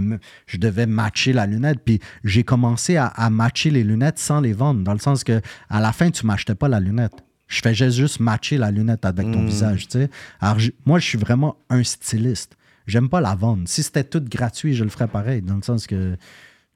je 0.47 0.57
devais 0.57 0.87
matcher 0.87 1.33
la 1.33 1.47
lunette. 1.47 1.81
Puis 1.85 1.99
j'ai 2.25 2.45
commencé 2.45 2.97
à, 2.97 3.07
à 3.07 3.31
matcher 3.31 3.71
les 3.71 3.83
lunettes 3.83 4.19
sans 4.19 4.41
les 4.41 4.53
vendre, 4.53 4.83
dans 4.83 4.93
le 4.93 5.01
sens 5.01 5.25
que 5.25 5.41
à 5.69 5.81
la 5.81 5.93
fin, 5.93 6.11
tu 6.11 6.25
m'achetais 6.25 6.55
pas 6.55 6.69
la 6.69 6.79
lunette. 6.81 7.25
Je 7.49 7.61
faisais 7.63 7.91
juste 7.91 8.21
matcher 8.21 8.57
la 8.59 8.71
lunette 8.71 9.05
avec 9.05 9.31
ton 9.33 9.45
visage, 9.45 9.89
tu 9.89 9.99
sais. 9.99 10.11
Alors, 10.41 10.59
moi, 10.87 10.99
je 10.99 11.07
suis 11.07 11.19
vraiment 11.19 11.57
un 11.71 11.83
styliste. 11.83 12.57
J'aime 12.87 13.09
pas 13.09 13.21
la 13.21 13.35
vendre. 13.35 13.63
Si 13.67 13.83
c'était 13.83 14.05
tout 14.05 14.23
gratuit, 14.23 14.75
je 14.75 14.85
le 14.85 14.91
ferais 14.91 15.09
pareil, 15.09 15.43
dans 15.43 15.57
le 15.57 15.63
sens 15.63 15.87
que 15.87 16.17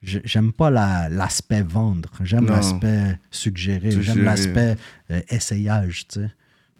j'aime 0.02 0.52
pas 0.52 0.70
la- 0.70 1.08
l'aspect 1.08 1.62
vendre. 1.62 2.08
J'aime 2.22 2.46
l'aspect 2.46 3.18
suggérer. 3.30 3.90
J'aime 4.02 4.24
l'aspect 4.24 4.76
euh, 5.10 5.20
essayage, 5.30 6.06
tu 6.08 6.20
sais. 6.20 6.30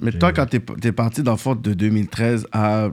Mais 0.01 0.11
toi, 0.13 0.33
quand 0.33 0.47
t'es 0.47 0.61
es 0.85 0.93
parti 0.93 1.23
dans 1.23 1.33
le 1.33 1.37
fond 1.39 1.55
de 1.55 1.75
2013 1.75 2.47
à 2.53 2.89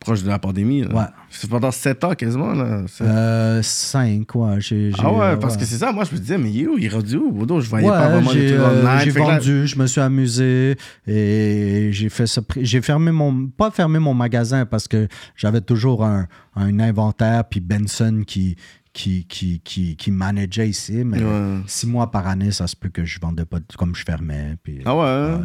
proche 0.00 0.22
de 0.22 0.28
la 0.28 0.38
pandémie, 0.38 0.84
Ouais. 0.86 1.04
c'est 1.28 1.48
pendant 1.50 1.70
7 1.70 2.02
ans 2.04 2.14
quasiment. 2.14 2.54
Là. 2.54 2.84
C'est- 2.88 3.04
Euh, 3.04 3.62
cinq, 3.62 4.34
ouais. 4.34 4.58
Ah 4.98 5.12
ouais, 5.12 5.36
parce 5.38 5.54
ouais. 5.54 5.60
que 5.60 5.66
c'est 5.66 5.76
ça, 5.76 5.92
moi 5.92 6.04
je 6.04 6.14
me 6.14 6.18
disais, 6.18 6.38
mais 6.38 6.48
où? 6.66 6.78
Il 6.78 6.86
est 6.86 6.88
rendu 6.88 7.16
où? 7.16 7.30
Bodo, 7.30 7.60
je 7.60 7.68
voyais 7.68 7.86
pas 7.86 8.08
vraiment 8.08 8.30
j'ai, 8.30 8.40
les 8.40 8.48
trucs 8.48 8.60
euh, 8.60 8.80
online. 8.82 9.00
j'ai 9.04 9.10
Fait 9.10 9.20
que 9.20 9.26
là- 9.26 9.38
vendu, 9.38 9.66
je 9.66 9.76
me 9.78 9.86
suis 9.86 10.00
amusé 10.00 10.76
et 11.06 11.90
j'ai 11.92 12.08
fait 12.08 12.26
ça. 12.26 12.40
J'ai 12.60 12.80
fermé 12.80 13.10
mon, 13.12 13.48
pas 13.48 13.70
fermé 13.70 13.98
mon 13.98 14.14
magasin 14.14 14.64
parce 14.64 14.88
que 14.88 15.06
j'avais 15.36 15.60
toujours 15.60 16.04
un, 16.04 16.26
un 16.56 16.80
inventaire 16.80 17.44
puis 17.44 17.60
Benson 17.60 18.22
qui 18.26 18.56
qui 18.92 19.24
qui 19.26 19.60
qui, 19.60 19.96
qui 19.96 20.10
manageait 20.10 20.68
ici, 20.68 21.04
mais 21.04 21.22
Ouais. 21.22 21.60
six 21.66 21.86
mois 21.86 22.10
par 22.10 22.26
année, 22.26 22.50
ça 22.50 22.66
se 22.66 22.74
peut 22.76 22.88
que 22.88 23.04
je 23.04 23.20
vendais 23.20 23.44
pas 23.44 23.58
comme 23.78 23.94
je 23.94 24.04
fermais. 24.04 24.56
Puis, 24.62 24.80
Ah 24.84 24.96
ouais, 24.96 25.38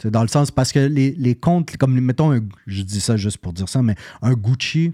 sais, 0.00 0.10
dans 0.10 0.22
le 0.22 0.28
sens, 0.28 0.50
parce 0.50 0.72
que 0.72 0.78
les, 0.78 1.12
les 1.12 1.34
comptes, 1.34 1.76
comme 1.76 1.98
mettons, 2.00 2.32
un- 2.32 2.48
je 2.66 2.82
dis 2.82 3.00
ça 3.00 3.16
juste 3.16 3.38
pour 3.38 3.52
dire 3.52 3.68
ça, 3.68 3.82
mais 3.82 3.94
un 4.22 4.32
Gucci, 4.34 4.92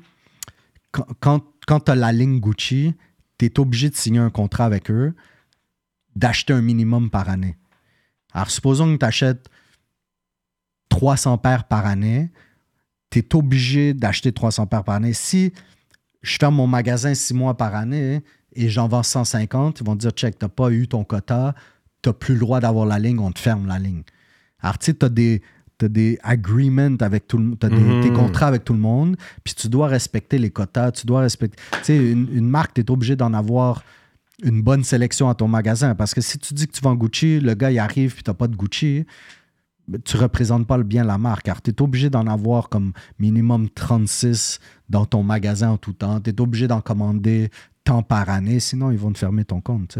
quand, 0.92 1.06
quand, 1.20 1.44
quand 1.66 1.80
tu 1.80 1.90
as 1.92 1.94
la 1.94 2.10
ligne 2.12 2.40
Gucci, 2.40 2.94
tu 3.38 3.46
es 3.46 3.58
obligé 3.60 3.90
de 3.90 3.94
signer 3.96 4.20
un 4.20 4.30
contrat 4.30 4.64
avec 4.64 4.90
eux, 4.90 5.14
d'acheter 6.16 6.52
un 6.52 6.62
minimum 6.62 7.10
par 7.10 7.28
année. 7.28 7.56
Alors, 8.32 8.50
supposons 8.50 8.92
que 8.94 8.98
tu 8.98 9.04
achètes 9.06 9.48
300 10.88 11.38
paires 11.38 11.64
par 11.64 11.86
année, 11.86 12.30
tu 13.10 13.18
es 13.20 13.34
obligé 13.34 13.94
d'acheter 13.94 14.32
300 14.32 14.66
paires 14.66 14.84
par 14.84 14.96
année. 14.96 15.12
Si 15.12 15.52
je 16.24 16.36
ferme 16.38 16.56
mon 16.56 16.66
magasin 16.66 17.14
six 17.14 17.34
mois 17.34 17.56
par 17.56 17.74
année 17.74 18.22
et 18.56 18.68
j'en 18.68 18.88
vends 18.88 19.02
150, 19.02 19.80
ils 19.80 19.86
vont 19.86 19.94
te 19.94 20.00
dire 20.00 20.10
check, 20.10 20.38
tu 20.38 20.44
n'as 20.44 20.48
pas 20.48 20.70
eu 20.70 20.88
ton 20.88 21.04
quota, 21.04 21.54
tu 22.02 22.08
n'as 22.08 22.12
plus 22.12 22.34
le 22.34 22.40
droit 22.40 22.60
d'avoir 22.60 22.86
la 22.86 22.98
ligne, 22.98 23.18
on 23.20 23.30
te 23.32 23.38
ferme 23.38 23.66
la 23.66 23.78
ligne. 23.78 24.02
Alors, 24.60 24.78
tu 24.78 24.86
sais, 24.86 24.94
tu 24.94 25.04
as 25.06 25.08
des, 25.08 25.42
as 25.82 25.88
des 25.88 26.18
agreements 26.22 26.96
avec 27.00 27.26
tout 27.26 27.36
le 27.38 27.44
monde, 27.44 27.58
tu 27.60 27.66
as 27.66 27.70
Mhm. 27.70 28.00
des 28.00 28.10
contrats 28.10 28.46
avec 28.46 28.64
tout 28.64 28.72
le 28.72 28.78
monde, 28.78 29.16
puis 29.44 29.54
tu 29.54 29.68
dois 29.68 29.88
respecter 29.88 30.38
les 30.38 30.50
quotas, 30.50 30.92
tu 30.92 31.06
dois 31.06 31.20
respecter. 31.20 31.56
Tu 31.72 31.78
sais, 31.82 31.96
une, 32.12 32.28
une 32.32 32.48
marque, 32.48 32.74
tu 32.74 32.80
es 32.80 32.90
obligé 32.90 33.16
d'en 33.16 33.34
avoir 33.34 33.82
une 34.42 34.62
bonne 34.62 34.82
sélection 34.84 35.28
à 35.28 35.34
ton 35.34 35.46
magasin. 35.48 35.94
Parce 35.94 36.14
que 36.14 36.20
si 36.20 36.38
tu 36.38 36.54
dis 36.54 36.66
que 36.66 36.72
tu 36.72 36.80
vends 36.80 36.94
Gucci, 36.94 37.40
le 37.40 37.54
gars, 37.54 37.70
il 37.70 37.78
arrive, 37.78 38.14
puis 38.14 38.22
tu 38.22 38.32
pas 38.34 38.48
de 38.48 38.56
Gucci, 38.56 39.04
tu 40.04 40.16
représentes 40.16 40.66
pas 40.66 40.78
bien 40.78 41.04
la 41.04 41.18
marque. 41.18 41.44
Car 41.44 41.62
tu 41.62 41.70
es 41.70 41.82
obligé 41.82 42.10
d'en 42.10 42.26
avoir 42.26 42.68
comme 42.68 42.92
minimum 43.18 43.68
36 43.68 44.60
dans 44.88 45.06
ton 45.06 45.22
magasin 45.22 45.70
en 45.70 45.76
tout 45.76 45.92
temps. 45.92 46.20
Tu 46.20 46.30
es 46.30 46.40
obligé 46.40 46.66
d'en 46.68 46.80
commander 46.80 47.50
tant 47.84 48.02
par 48.02 48.30
année, 48.30 48.60
sinon 48.60 48.90
ils 48.90 48.98
vont 48.98 49.12
te 49.12 49.18
fermer 49.18 49.44
ton 49.44 49.60
compte. 49.60 49.98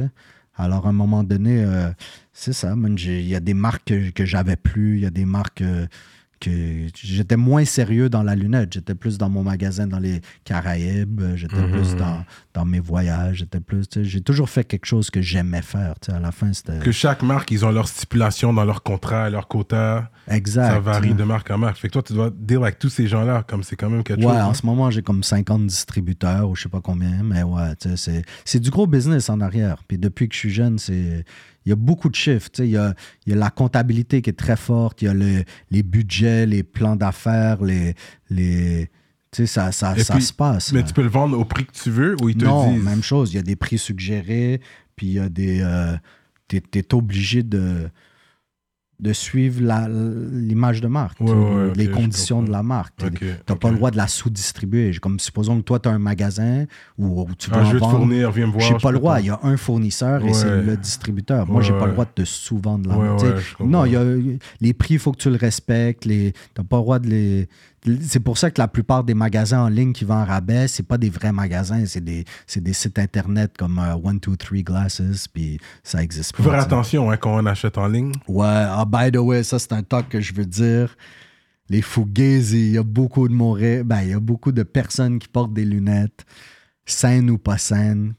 Alors, 0.56 0.86
à 0.86 0.90
un 0.90 0.92
moment 0.92 1.24
donné, 1.24 1.64
euh, 1.64 1.90
c'est 2.32 2.52
ça. 2.52 2.74
Il 2.76 3.26
y 3.26 3.34
a 3.34 3.40
des 3.40 3.54
marques 3.54 3.86
que, 3.86 4.10
que 4.10 4.24
j'avais 4.24 4.56
plus, 4.56 4.96
il 4.96 5.02
y 5.02 5.06
a 5.06 5.10
des 5.10 5.24
marques 5.24 5.62
euh, 5.62 5.86
que 6.40 6.50
j'étais 6.94 7.36
moins 7.36 7.64
sérieux 7.64 8.08
dans 8.08 8.22
la 8.22 8.34
lunette. 8.34 8.72
J'étais 8.72 8.94
plus 8.94 9.18
dans 9.18 9.28
mon 9.28 9.42
magasin 9.42 9.86
dans 9.86 9.98
les 9.98 10.20
Caraïbes, 10.44 11.22
j'étais 11.36 11.66
plus 11.70 11.94
dans, 11.96 12.24
dans 12.52 12.64
mes 12.64 12.80
voyages, 12.80 13.38
j'étais 13.38 13.60
plus. 13.60 13.84
J'ai 14.02 14.20
toujours 14.20 14.48
fait 14.50 14.64
quelque 14.64 14.86
chose 14.86 15.10
que 15.10 15.20
j'aimais 15.20 15.62
faire. 15.62 15.94
À 16.08 16.20
la 16.20 16.32
fin, 16.32 16.52
c'était. 16.52 16.78
Que 16.78 16.92
chaque 16.92 17.22
marque, 17.22 17.50
ils 17.50 17.64
ont 17.64 17.70
leurs 17.70 17.88
stipulations 17.88 18.52
dans 18.52 18.64
leur 18.64 18.82
contrat, 18.82 19.30
leur 19.30 19.48
quota. 19.48 20.10
Exact. 20.28 20.68
Ça 20.68 20.80
varie 20.80 21.14
de 21.14 21.24
marque 21.24 21.50
en 21.50 21.58
marque. 21.58 21.78
Fait 21.78 21.88
que 21.88 21.92
toi, 21.94 22.02
tu 22.02 22.12
dois 22.12 22.30
deal 22.34 22.58
avec 22.58 22.78
tous 22.78 22.88
ces 22.88 23.06
gens-là, 23.06 23.44
comme 23.46 23.62
c'est 23.62 23.76
quand 23.76 23.90
même 23.90 24.02
quelque 24.04 24.20
Ouais, 24.24 24.32
chose. 24.32 24.36
en 24.42 24.50
hein. 24.50 24.54
ce 24.54 24.66
moment, 24.66 24.90
j'ai 24.90 25.02
comme 25.02 25.22
50 25.22 25.66
distributeurs 25.66 26.48
ou 26.48 26.54
je 26.54 26.62
sais 26.62 26.68
pas 26.68 26.80
combien, 26.80 27.22
mais 27.22 27.42
ouais, 27.42 27.72
c'est 28.44 28.60
du 28.60 28.70
gros 28.70 28.86
business 28.86 29.28
en 29.28 29.40
arrière. 29.40 29.82
Puis 29.86 29.98
depuis 29.98 30.28
que 30.28 30.34
je 30.34 30.38
suis 30.40 30.50
jeune, 30.50 30.78
c'est 30.78 31.24
il 31.66 31.70
y 31.70 31.72
a 31.72 31.76
beaucoup 31.76 32.08
de 32.08 32.14
chiffres. 32.14 32.50
tu 32.50 32.62
sais, 32.62 32.68
Il 32.68 32.72
y 32.72 32.76
a, 32.76 32.94
il 33.26 33.30
y 33.30 33.32
a 33.36 33.38
la 33.38 33.50
comptabilité 33.50 34.22
qui 34.22 34.30
est 34.30 34.38
très 34.38 34.56
forte, 34.56 35.02
il 35.02 35.06
y 35.06 35.08
a 35.08 35.14
le- 35.14 35.44
les 35.70 35.82
budgets, 35.82 36.46
les 36.46 36.62
plans 36.62 36.96
d'affaires, 36.96 37.62
les. 37.62 37.94
les 38.30 38.90
tu 39.30 39.38
sais, 39.42 39.46
ça, 39.46 39.72
ça, 39.72 39.96
ça 39.98 40.14
puis, 40.14 40.22
se 40.22 40.32
passe. 40.32 40.72
Mais 40.72 40.84
tu 40.84 40.92
peux 40.92 41.02
le 41.02 41.08
vendre 41.08 41.36
au 41.38 41.44
prix 41.44 41.64
que 41.66 41.72
tu 41.72 41.90
veux 41.90 42.14
ou 42.22 42.28
ils 42.28 42.36
te 42.36 42.44
non, 42.44 42.72
disent? 42.72 42.84
même 42.84 43.02
chose. 43.02 43.32
Il 43.32 43.36
y 43.36 43.40
a 43.40 43.42
des 43.42 43.56
prix 43.56 43.78
suggérés, 43.78 44.60
puis 44.94 45.06
il 45.08 45.12
y 45.14 45.18
a 45.18 45.28
des. 45.28 45.60
euh, 45.60 45.96
t'es, 46.46 46.60
t'es 46.60 46.94
obligé 46.94 47.42
de, 47.42 47.88
de 49.00 49.12
suivre 49.12 49.60
l'image 50.32 50.80
de 50.80 50.86
marque, 50.88 51.20
Ouais, 51.20 51.30
ouais, 51.32 51.72
les 51.74 51.88
conditions 51.88 52.42
de 52.42 52.50
la 52.50 52.62
marque. 52.62 52.94
Ok, 53.04 53.18
Tu 53.18 53.26
n'as 53.48 53.56
pas 53.56 53.70
le 53.70 53.76
droit 53.76 53.90
de 53.90 53.96
la 53.96 54.06
sous-distribuer. 54.06 54.92
Comme 55.02 55.18
supposons 55.18 55.56
que 55.58 55.62
toi, 55.62 55.78
tu 55.80 55.88
as 55.88 55.92
un 55.92 55.98
magasin 55.98 56.64
où, 56.96 57.22
où 57.22 57.28
tu 57.36 57.50
veux 57.50 57.56
Ah, 57.58 57.62
en 57.62 57.70
je 57.70 57.76
vendre. 57.78 57.98
fournir, 57.98 58.30
viens 58.30 58.46
me 58.46 58.52
voir. 58.52 58.64
J'ai 58.64 58.74
pas 58.78 58.90
le 58.92 58.98
peux 58.98 59.00
droit. 59.00 59.20
Il 59.20 59.26
y 59.26 59.30
a 59.30 59.40
un 59.42 59.56
fournisseur 59.56 60.24
et 60.24 60.32
c'est 60.32 60.62
le 60.62 60.76
distributeur. 60.76 61.46
Moi, 61.48 61.62
j'ai 61.62 61.72
pas 61.72 61.86
le 61.86 61.92
droit 61.92 62.04
de 62.04 62.22
te 62.22 62.24
sous-vendre 62.24 62.88
la 62.88 62.96
marque. 62.96 63.60
Non, 63.60 63.84
il 63.84 63.92
y 63.92 63.96
a, 63.96 64.04
les 64.60 64.72
prix, 64.74 64.94
il 64.94 65.00
faut 65.00 65.12
que 65.12 65.18
tu 65.18 65.30
le 65.30 65.36
respectes. 65.36 66.02
Tu 66.04 66.32
n'as 66.56 66.64
pas 66.64 66.76
le 66.76 66.82
droit 66.82 66.98
de 66.98 67.08
les. 67.08 67.48
C'est 68.00 68.20
pour 68.20 68.38
ça 68.38 68.50
que 68.50 68.60
la 68.60 68.68
plupart 68.68 69.04
des 69.04 69.12
magasins 69.12 69.60
en 69.60 69.68
ligne 69.68 69.92
qui 69.92 70.04
vendent 70.04 70.22
en 70.22 70.24
rabais, 70.24 70.68
c'est 70.68 70.82
pas 70.82 70.96
des 70.96 71.10
vrais 71.10 71.32
magasins, 71.32 71.84
c'est 71.86 72.02
des, 72.02 72.24
sites 72.46 72.98
internet 72.98 73.52
comme 73.58 73.78
euh, 73.78 73.92
123 73.92 74.58
Glasses, 74.60 75.28
puis 75.28 75.58
ça 75.82 76.02
existe 76.02 76.34
Faut 76.34 76.42
pas. 76.44 76.52
faire 76.52 76.60
attention 76.60 77.10
hein, 77.10 77.18
quand 77.18 77.36
on 77.36 77.44
achète 77.44 77.76
en 77.76 77.86
ligne. 77.86 78.12
Ouais, 78.26 78.46
ah, 78.46 78.86
by 78.86 79.12
the 79.12 79.18
way, 79.18 79.42
ça, 79.42 79.58
c'est 79.58 79.72
un 79.72 79.82
talk 79.82 80.08
que 80.08 80.20
je 80.20 80.32
veux 80.32 80.46
dire. 80.46 80.96
Les 81.68 81.82
Fugazi, 81.82 82.68
il 82.68 82.72
y 82.72 82.78
a 82.78 82.82
beaucoup 82.82 83.28
de 83.28 83.34
Montréal, 83.34 83.84
ben, 83.84 84.00
il 84.02 84.10
y 84.10 84.14
a 84.14 84.20
beaucoup 84.20 84.52
de 84.52 84.62
personnes 84.62 85.18
qui 85.18 85.28
portent 85.28 85.52
des 85.52 85.64
lunettes, 85.64 86.24
saines 86.86 87.28
ou 87.28 87.38
pas 87.38 87.58
saines, 87.58 88.14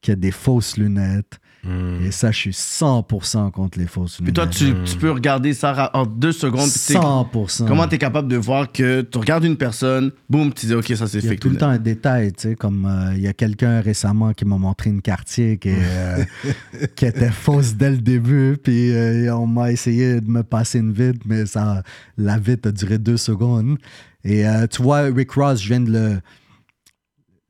qui 0.00 0.10
ont 0.10 0.16
des 0.16 0.30
fausses 0.32 0.76
lunettes. 0.76 1.38
Hmm. 1.64 2.04
Et 2.04 2.10
ça, 2.10 2.30
je 2.30 2.38
suis 2.38 2.50
100% 2.50 3.50
contre 3.50 3.78
les 3.78 3.86
fausses 3.86 4.16
Puis 4.16 4.26
lunettes. 4.26 4.34
toi, 4.34 4.46
tu, 4.46 4.74
tu 4.84 4.96
peux 4.98 5.10
regarder 5.10 5.54
ça 5.54 5.90
en 5.94 6.04
deux 6.04 6.32
secondes. 6.32 6.68
puis 6.70 6.94
t'es- 6.94 6.94
100%. 7.00 7.66
Comment 7.66 7.88
tu 7.88 7.94
es 7.94 7.98
capable 7.98 8.28
de 8.28 8.36
voir 8.36 8.70
que 8.70 9.00
tu 9.02 9.18
regardes 9.18 9.44
une 9.44 9.56
personne, 9.56 10.10
boum, 10.28 10.52
tu 10.52 10.66
dis, 10.66 10.74
OK, 10.74 10.86
ça 10.94 11.06
c'est 11.06 11.18
Il 11.18 11.24
y 11.24 11.28
a 11.28 11.30
fake. 11.30 11.40
tout 11.40 11.48
le 11.50 11.56
temps 11.56 11.68
un 11.68 11.78
détail, 11.78 12.32
tu 12.32 12.48
sais, 12.50 12.54
comme 12.54 12.84
euh, 12.86 13.14
il 13.16 13.22
y 13.22 13.28
a 13.28 13.32
quelqu'un 13.32 13.80
récemment 13.80 14.32
qui 14.34 14.44
m'a 14.44 14.58
montré 14.58 14.90
une 14.90 15.00
quartier 15.02 15.56
qui, 15.56 15.70
euh, 15.70 16.24
qui 16.96 17.06
était 17.06 17.30
fausse 17.30 17.74
dès 17.74 17.90
le 17.90 17.98
début, 17.98 18.56
puis 18.62 18.90
euh, 18.92 19.34
on 19.34 19.46
m'a 19.46 19.72
essayé 19.72 20.20
de 20.20 20.28
me 20.28 20.42
passer 20.42 20.80
une 20.80 20.92
vide, 20.92 21.18
mais 21.24 21.46
ça, 21.46 21.82
la 22.18 22.38
vide 22.38 22.66
a 22.66 22.72
duré 22.72 22.98
deux 22.98 23.16
secondes. 23.16 23.78
Et 24.22 24.46
euh, 24.46 24.66
tu 24.66 24.82
vois, 24.82 25.02
Rick 25.02 25.32
Ross, 25.32 25.62
je 25.62 25.68
viens 25.68 25.80
de 25.80 25.90
le... 25.90 26.20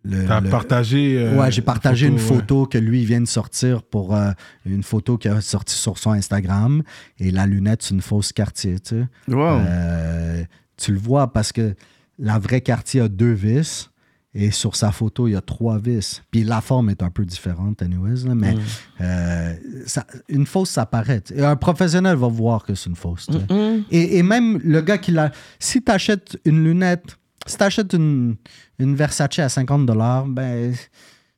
le- 0.04 0.26
T'as 0.26 0.40
le- 0.40 0.50
partagé. 0.50 1.16
euh, 1.18 1.36
ouais, 1.38 1.50
j'ai 1.50 1.62
partagé 1.62 2.06
une 2.06 2.14
ouais. 2.14 2.18
photo 2.20 2.66
que 2.66 2.78
lui 2.78 3.04
vient 3.04 3.20
de 3.20 3.26
sortir 3.26 3.82
pour 3.82 4.14
euh, 4.14 4.30
une 4.66 4.82
photo 4.82 5.16
qui 5.18 5.28
a 5.28 5.40
sorti 5.40 5.74
sur 5.74 5.98
son 5.98 6.10
Instagram. 6.12 6.82
Et 7.18 7.30
la 7.30 7.46
lunette, 7.46 7.82
c'est 7.82 7.94
une 7.94 8.02
fausse 8.02 8.32
quartier, 8.32 8.78
tu 8.80 8.96
sais. 8.96 9.06
Wow. 9.34 9.60
Euh, 9.66 10.42
tu 10.76 10.92
le 10.92 10.98
vois 10.98 11.32
parce 11.32 11.52
que 11.52 11.74
la 12.18 12.38
vraie 12.38 12.60
quartier 12.60 13.00
a 13.00 13.08
deux 13.08 13.32
vis 13.32 13.90
et 14.36 14.50
sur 14.50 14.74
sa 14.74 14.90
photo, 14.90 15.28
il 15.28 15.32
y 15.32 15.36
a 15.36 15.40
trois 15.40 15.78
vis. 15.78 16.20
Puis 16.32 16.42
la 16.44 16.60
forme 16.60 16.90
est 16.90 17.02
un 17.04 17.10
peu 17.10 17.24
différente, 17.24 17.80
anyways, 17.82 18.26
là, 18.26 18.34
mais 18.34 18.56
euh, 19.00 19.54
ça- 19.86 20.06
une 20.28 20.44
fausse, 20.44 20.70
ça 20.70 20.86
paraît. 20.86 21.22
Et 21.34 21.44
un 21.44 21.54
professionnel 21.56 22.16
va 22.16 22.26
voir 22.28 22.64
que 22.64 22.74
c'est 22.74 22.90
une 22.90 22.96
fausse. 22.96 23.26
tu 23.26 23.34
sais. 23.34 23.80
Et, 23.92 24.18
et 24.18 24.22
même 24.24 24.58
le 24.64 24.80
gars 24.80 24.98
qui 24.98 25.12
l'a. 25.12 25.30
Si 25.60 25.82
tu 25.82 25.90
achètes 25.92 26.36
une 26.44 26.64
lunette, 26.64 27.16
si 27.46 27.56
tu 27.56 27.62
achètes 27.62 27.92
une, 27.92 28.36
une 28.78 28.94
Versace 28.94 29.38
à 29.38 29.48
50 29.48 29.86
ben, 30.28 30.72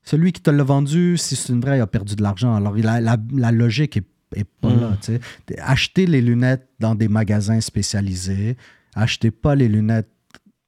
celui 0.03 0.33
qui 0.33 0.41
te 0.41 0.51
l'a 0.51 0.63
vendu, 0.65 1.17
si 1.19 1.35
c'est 1.37 1.53
une 1.53 1.61
vraie, 1.61 1.79
il 1.79 1.81
a 1.81 1.87
perdu 1.87 2.15
de 2.17 2.23
l'argent. 2.23 2.55
Alors, 2.55 2.77
la, 2.77 3.01
la 3.01 3.53
logique 3.53 3.97
est, 3.97 4.07
est 4.35 4.45
pas 4.61 4.71
là. 4.75 4.97
tu 5.01 5.19
sais. 5.49 5.61
Achetez 5.61 6.07
les 6.07 6.21
lunettes 6.23 6.69
dans 6.79 6.95
des 6.95 7.09
magasins 7.09 7.61
spécialisés. 7.61 8.57
Achetez 8.95 9.31
pas 9.31 9.55
les 9.55 9.69
lunettes 9.69 10.11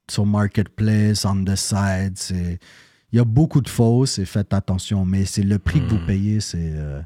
sur 0.09 0.25
Marketplace, 0.25 1.23
on 1.25 1.43
the 1.45 1.55
side. 1.55 2.17
Il 3.11 3.17
y 3.17 3.19
a 3.19 3.23
beaucoup 3.25 3.61
de 3.61 3.69
fausses 3.69 4.19
et 4.19 4.25
faites 4.25 4.53
attention. 4.53 5.05
Mais 5.05 5.25
c'est 5.25 5.43
le 5.43 5.57
prix 5.57 5.79
que 5.81 5.89
vous 5.89 6.05
payez, 6.05 6.39
c'est. 6.41 6.71
euh, 6.75 7.01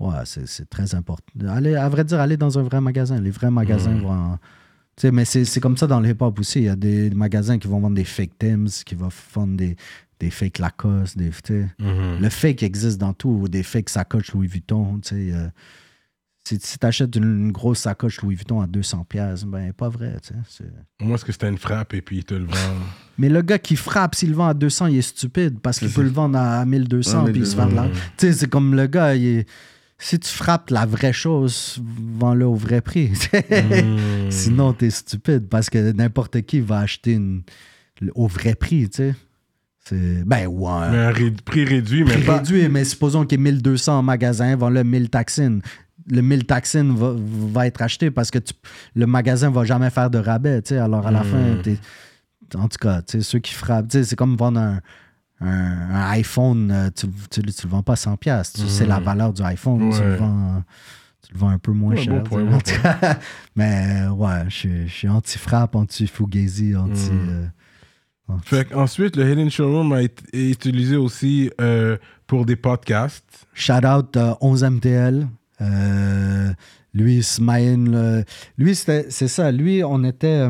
Ouais, 0.00 0.14
c'est 0.24 0.68
très 0.68 0.94
important. 0.96 1.24
Allez, 1.48 1.76
à 1.76 1.88
vrai 1.88 2.02
dire, 2.04 2.18
allez 2.18 2.36
dans 2.36 2.58
un 2.58 2.62
vrai 2.62 2.80
magasin. 2.80 3.20
Les 3.20 3.30
vrais 3.30 3.50
magasins 3.52 3.94
vont. 4.00 4.10
en- 4.10 4.38
Tu 4.96 5.02
sais, 5.02 5.10
mais 5.10 5.24
c'est 5.24 5.60
comme 5.60 5.76
ça 5.76 5.86
dans 5.86 6.00
le 6.00 6.10
hip-hop 6.10 6.38
aussi. 6.38 6.58
Il 6.60 6.64
y 6.64 6.68
a 6.68 6.76
des 6.76 7.10
magasins 7.10 7.58
qui 7.58 7.66
vont 7.68 7.80
vendre 7.80 7.96
des 7.96 8.04
fake 8.04 8.38
Tims, 8.38 8.66
qui 8.84 8.94
vont 8.94 9.08
vendre 9.34 9.56
des, 9.56 9.76
des 10.20 10.30
fake 10.30 10.58
Lacoste. 10.58 11.16
Des. 11.16 11.30
Mhm. 11.78 12.18
Le 12.20 12.28
fake 12.28 12.62
existe 12.62 12.98
dans 12.98 13.14
tout. 13.14 13.30
ou 13.42 13.48
Des 13.48 13.62
fake 13.62 13.88
sacoches 13.88 14.32
Louis 14.32 14.48
Vuitton. 14.48 14.98
Tu 15.00 15.08
sais, 15.08 15.32
euh, 15.32 15.48
si 16.46 16.58
si 16.60 16.78
tu 16.78 16.84
achètes 16.86 17.14
une, 17.16 17.22
une 17.46 17.52
grosse 17.52 17.78
sacoche 17.78 18.20
Louis 18.20 18.34
Vuitton 18.34 18.60
à 18.60 18.66
200$, 18.66 19.04
piastres, 19.06 19.46
ben, 19.46 19.72
pas 19.72 19.88
vrai. 19.88 20.16
tu 20.22 20.28
sais, 20.28 20.40
c'est- 20.48 21.04
Moi, 21.04 21.14
est-ce 21.14 21.24
que 21.24 21.32
c'était 21.32 21.48
une 21.48 21.56
frappe 21.58 21.94
et 21.94 22.02
puis 22.02 22.18
ils 22.18 22.24
te 22.24 22.34
le 22.34 22.44
vendent 22.44 22.82
Mais 23.18 23.28
le 23.30 23.40
gars 23.42 23.58
qui 23.60 23.76
frappe, 23.76 24.14
s'il 24.14 24.30
le 24.30 24.36
vend 24.36 24.48
à 24.48 24.54
200, 24.54 24.86
il 24.88 24.98
est 24.98 25.02
stupide 25.02 25.58
parce 25.60 25.78
qu'il 25.78 25.88
peut 25.90 26.02
le 26.02 26.08
vendre 26.10 26.36
à 26.38 26.64
1200 26.66 27.24
Ouais, 27.24 27.32
puis 27.32 27.40
il 27.42 27.46
se 27.46 27.56
1200. 27.56 27.64
fait 27.64 27.70
de 27.70 27.76
l'argent. 27.76 28.00
Tu 28.18 28.26
sais, 28.26 28.32
c'est 28.32 28.48
comme 28.50 28.74
le 28.74 28.86
gars, 28.88 29.14
il 29.14 29.24
est- 29.26 29.48
si 30.04 30.18
tu 30.18 30.28
frappes 30.28 30.70
la 30.70 30.84
vraie 30.84 31.12
chose, 31.12 31.80
vends-le 32.18 32.44
au 32.46 32.54
vrai 32.54 32.80
prix. 32.80 33.12
Hmm. 33.32 34.30
Sinon, 34.30 34.72
t'es 34.72 34.90
stupide 34.90 35.48
parce 35.48 35.70
que 35.70 35.92
n'importe 35.92 36.42
qui 36.42 36.60
va 36.60 36.78
acheter 36.80 37.12
une- 37.12 37.42
au 38.14 38.26
vrai 38.26 38.54
prix, 38.56 38.88
tu 38.90 38.96
sais. 38.96 39.14
C'est, 39.84 40.24
ben, 40.24 40.46
ouais. 40.46 40.90
Mais 40.90 40.98
un 40.98 41.10
ré- 41.12 41.30
prix 41.44 41.64
réduit, 41.64 42.04
mais 42.04 42.14
Prix 42.14 42.24
pas. 42.24 42.36
réduit, 42.38 42.68
mais 42.68 42.84
supposons 42.84 43.24
qu'il 43.26 43.38
y 43.38 43.42
ait 43.42 43.52
1200 43.52 43.98
en 43.98 44.02
magasin, 44.02 44.54
vends-le 44.56 44.82
1000 44.84 45.08
taxines. 45.10 45.60
Le 46.10 46.20
1000 46.20 46.46
taxines 46.46 46.94
va, 46.96 47.14
va 47.16 47.66
être 47.68 47.80
acheté 47.82 48.10
parce 48.10 48.30
que 48.32 48.38
tu- 48.38 48.54
le 48.96 49.06
magasin 49.06 49.50
va 49.50 49.64
jamais 49.64 49.90
faire 49.90 50.10
de 50.10 50.18
rabais, 50.18 50.62
tu 50.62 50.70
sais. 50.70 50.78
Alors, 50.78 51.06
à 51.06 51.10
la 51.12 51.22
fin, 51.22 51.56
t'es- 51.62 51.78
en 52.56 52.68
tout 52.68 52.78
cas, 52.80 53.02
tu 53.02 53.12
sais, 53.18 53.22
ceux 53.22 53.38
qui 53.38 53.54
frappent, 53.54 53.88
tu 53.88 53.98
sais, 53.98 54.04
c'est 54.04 54.16
comme 54.16 54.36
vendre 54.36 54.58
un, 54.60 54.80
un- 55.42 55.90
un 55.94 56.10
iPhone, 56.10 56.70
euh, 56.70 56.90
tu, 56.94 57.06
tu, 57.30 57.42
tu 57.42 57.62
le 57.66 57.68
vends 57.70 57.82
pas 57.82 57.96
100 57.96 58.16
pièces. 58.16 58.52
Tu 58.54 58.66
sais 58.68 58.86
la 58.86 59.00
valeur 59.00 59.32
du 59.32 59.42
iPhone, 59.42 59.90
tu, 59.92 60.00
le 60.02 60.16
vends, 60.16 60.62
tu 61.26 61.32
le 61.34 61.38
vends 61.38 61.48
un 61.48 61.58
peu 61.58 61.72
moins 61.72 61.94
Ouais, 61.94 62.02
cher. 62.02 62.14
bon 62.14 62.22
point, 62.22 62.44
mais 63.56 64.06
ouais, 64.08 64.44
je 64.48 64.86
suis- 64.88 65.08
anti-frappe, 65.08 65.74
anti-fugazi, 65.74 66.74
anti... 66.76 67.10
Mm. 67.10 67.28
euh, 67.28 67.46
anti- 68.28 68.48
Fait 68.48 68.74
ensuite, 68.74 69.16
le 69.16 69.30
Hidden 69.30 69.50
Showroom 69.50 69.92
a 69.92 70.02
été 70.02 70.22
est 70.32 70.50
utilisé 70.52 70.96
aussi 70.96 71.50
euh, 71.60 71.96
pour 72.26 72.46
des 72.46 72.56
podcasts. 72.56 73.46
Shout 73.54 73.84
out 73.86 74.16
euh, 74.16 74.32
11MTL. 74.40 75.26
Euh, 75.60 76.52
lui, 76.94 77.22
euh, 77.48 78.22
lui, 78.58 78.74
c'est 78.74 79.10
ça. 79.28 79.52
Lui, 79.52 79.82
on 79.84 80.02
était. 80.04 80.46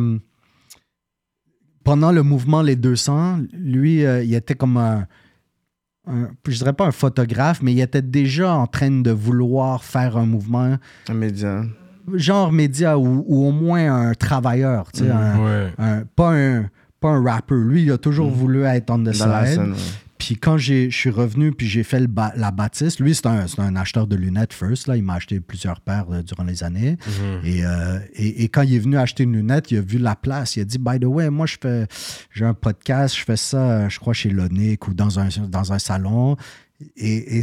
Pendant 1.84 2.12
le 2.12 2.22
mouvement 2.22 2.62
Les 2.62 2.76
200, 2.76 3.40
lui, 3.52 4.04
euh, 4.04 4.22
il 4.22 4.34
était 4.34 4.54
comme 4.54 4.76
un, 4.76 5.06
un- 6.06 6.28
Je 6.46 6.56
dirais 6.56 6.72
pas 6.72 6.86
un 6.86 6.92
photographe, 6.92 7.60
mais 7.62 7.72
il 7.72 7.80
était 7.80 8.02
déjà 8.02 8.54
en 8.54 8.66
train 8.66 8.90
de 8.90 9.10
vouloir 9.10 9.84
faire 9.84 10.16
un 10.16 10.26
mouvement, 10.26 10.76
Un 11.08 11.14
média. 11.14 11.62
genre 12.14 12.52
média 12.52 12.98
ou, 12.98 13.24
ou 13.26 13.46
au 13.46 13.52
moins 13.52 14.08
un 14.08 14.14
travailleur. 14.14 14.90
tu 14.92 15.00
sais, 15.00 15.10
un- 15.10 15.44
Ouais. 15.44 15.72
un- 15.78 16.02
pas, 16.16 16.32
un, 16.34 16.64
pas 17.00 17.10
un 17.10 17.22
rapper. 17.22 17.54
Lui, 17.56 17.82
il 17.84 17.92
a 17.92 17.98
toujours 17.98 18.30
voulu 18.30 18.62
être 18.64 18.90
on 18.90 18.98
the 18.98 19.16
Dans 19.18 19.26
la 19.26 19.46
side. 19.46 19.54
scène. 19.56 19.72
ouais. 19.72 19.78
Puis 20.24 20.36
quand 20.36 20.56
je 20.56 20.88
suis 20.90 21.10
revenu, 21.10 21.50
puis 21.50 21.66
j'ai 21.66 21.82
fait 21.82 21.98
le 21.98 22.06
ba- 22.06 22.32
la 22.36 22.52
bâtisse, 22.52 23.00
lui, 23.00 23.12
c'est 23.12 23.26
un, 23.26 23.44
un 23.58 23.74
acheteur 23.76 24.06
de 24.06 24.14
lunettes 24.14 24.52
first. 24.52 24.86
Là. 24.86 24.96
Il 24.96 25.02
m'a 25.02 25.14
acheté 25.14 25.40
plusieurs 25.40 25.80
paires 25.80 26.06
euh, 26.12 26.22
durant 26.22 26.44
les 26.44 26.62
années. 26.62 26.96
et, 27.44 27.64
euh, 27.66 27.98
et, 28.14 28.44
et 28.44 28.48
quand 28.48 28.62
il 28.62 28.74
est 28.76 28.78
venu 28.78 28.96
acheter 28.96 29.24
une 29.24 29.32
lunette, 29.32 29.72
il 29.72 29.78
a 29.78 29.80
vu 29.80 29.98
la 29.98 30.14
place. 30.14 30.54
Il 30.54 30.60
a 30.60 30.64
dit 30.64 30.78
By 30.78 31.00
the 31.00 31.06
way, 31.06 31.28
moi, 31.28 31.46
je 31.46 31.56
fais 31.60 31.86
j'ai 32.30 32.44
un 32.44 32.54
podcast, 32.54 33.16
je 33.16 33.24
fais 33.24 33.36
ça, 33.36 33.88
je 33.88 33.98
crois, 33.98 34.12
chez 34.14 34.30
Lonic 34.30 34.86
ou 34.86 34.94
dans 34.94 35.18
un, 35.18 35.28
dans 35.48 35.72
un 35.72 35.78
salon. 35.80 36.36
Et, 36.96 37.42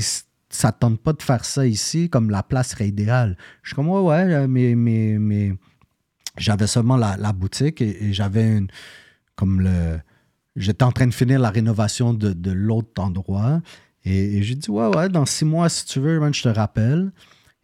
ça 0.51 0.69
ne 0.69 0.73
tente 0.79 0.99
pas 1.01 1.13
de 1.13 1.21
faire 1.21 1.45
ça 1.45 1.67
ici, 1.67 2.09
comme 2.09 2.29
la 2.31 2.41
place 2.43 2.69
serait 2.69 2.87
idéale. 2.87 3.37
Je 3.61 3.69
suis 3.69 3.75
comme 3.75 3.89
Ouais, 3.89 4.01
ouais, 4.01 4.33
euh, 4.33 4.47
mais. 4.47 4.73
mais, 4.75 5.17
mais 5.19 5.53
j'avais 6.37 6.67
seulement 6.67 6.95
la, 6.97 7.17
la 7.17 7.33
boutique 7.33 7.81
et, 7.81 8.05
et 8.05 8.13
j'avais 8.13 8.47
une. 8.57 8.67
Comme 9.35 9.59
le. 9.61 9.99
J'étais 10.59 10.83
en 10.83 10.91
train 10.91 11.07
de 11.07 11.13
finir 11.13 11.39
la 11.39 11.49
rénovation 11.49 12.13
de, 12.13 12.51
l'autre 12.51 13.01
endroit. 13.01 13.61
Et, 14.03 14.43
j'ai 14.43 14.55
dit, 14.55 14.69
ouais, 14.69 14.87
ouais, 14.95 15.09
dans 15.09 15.25
six 15.25 15.45
mois, 15.45 15.69
si 15.69 15.85
tu 15.85 15.99
veux, 15.99 16.19
je 16.31 16.43
te 16.43 16.49
rappelle. 16.49 17.11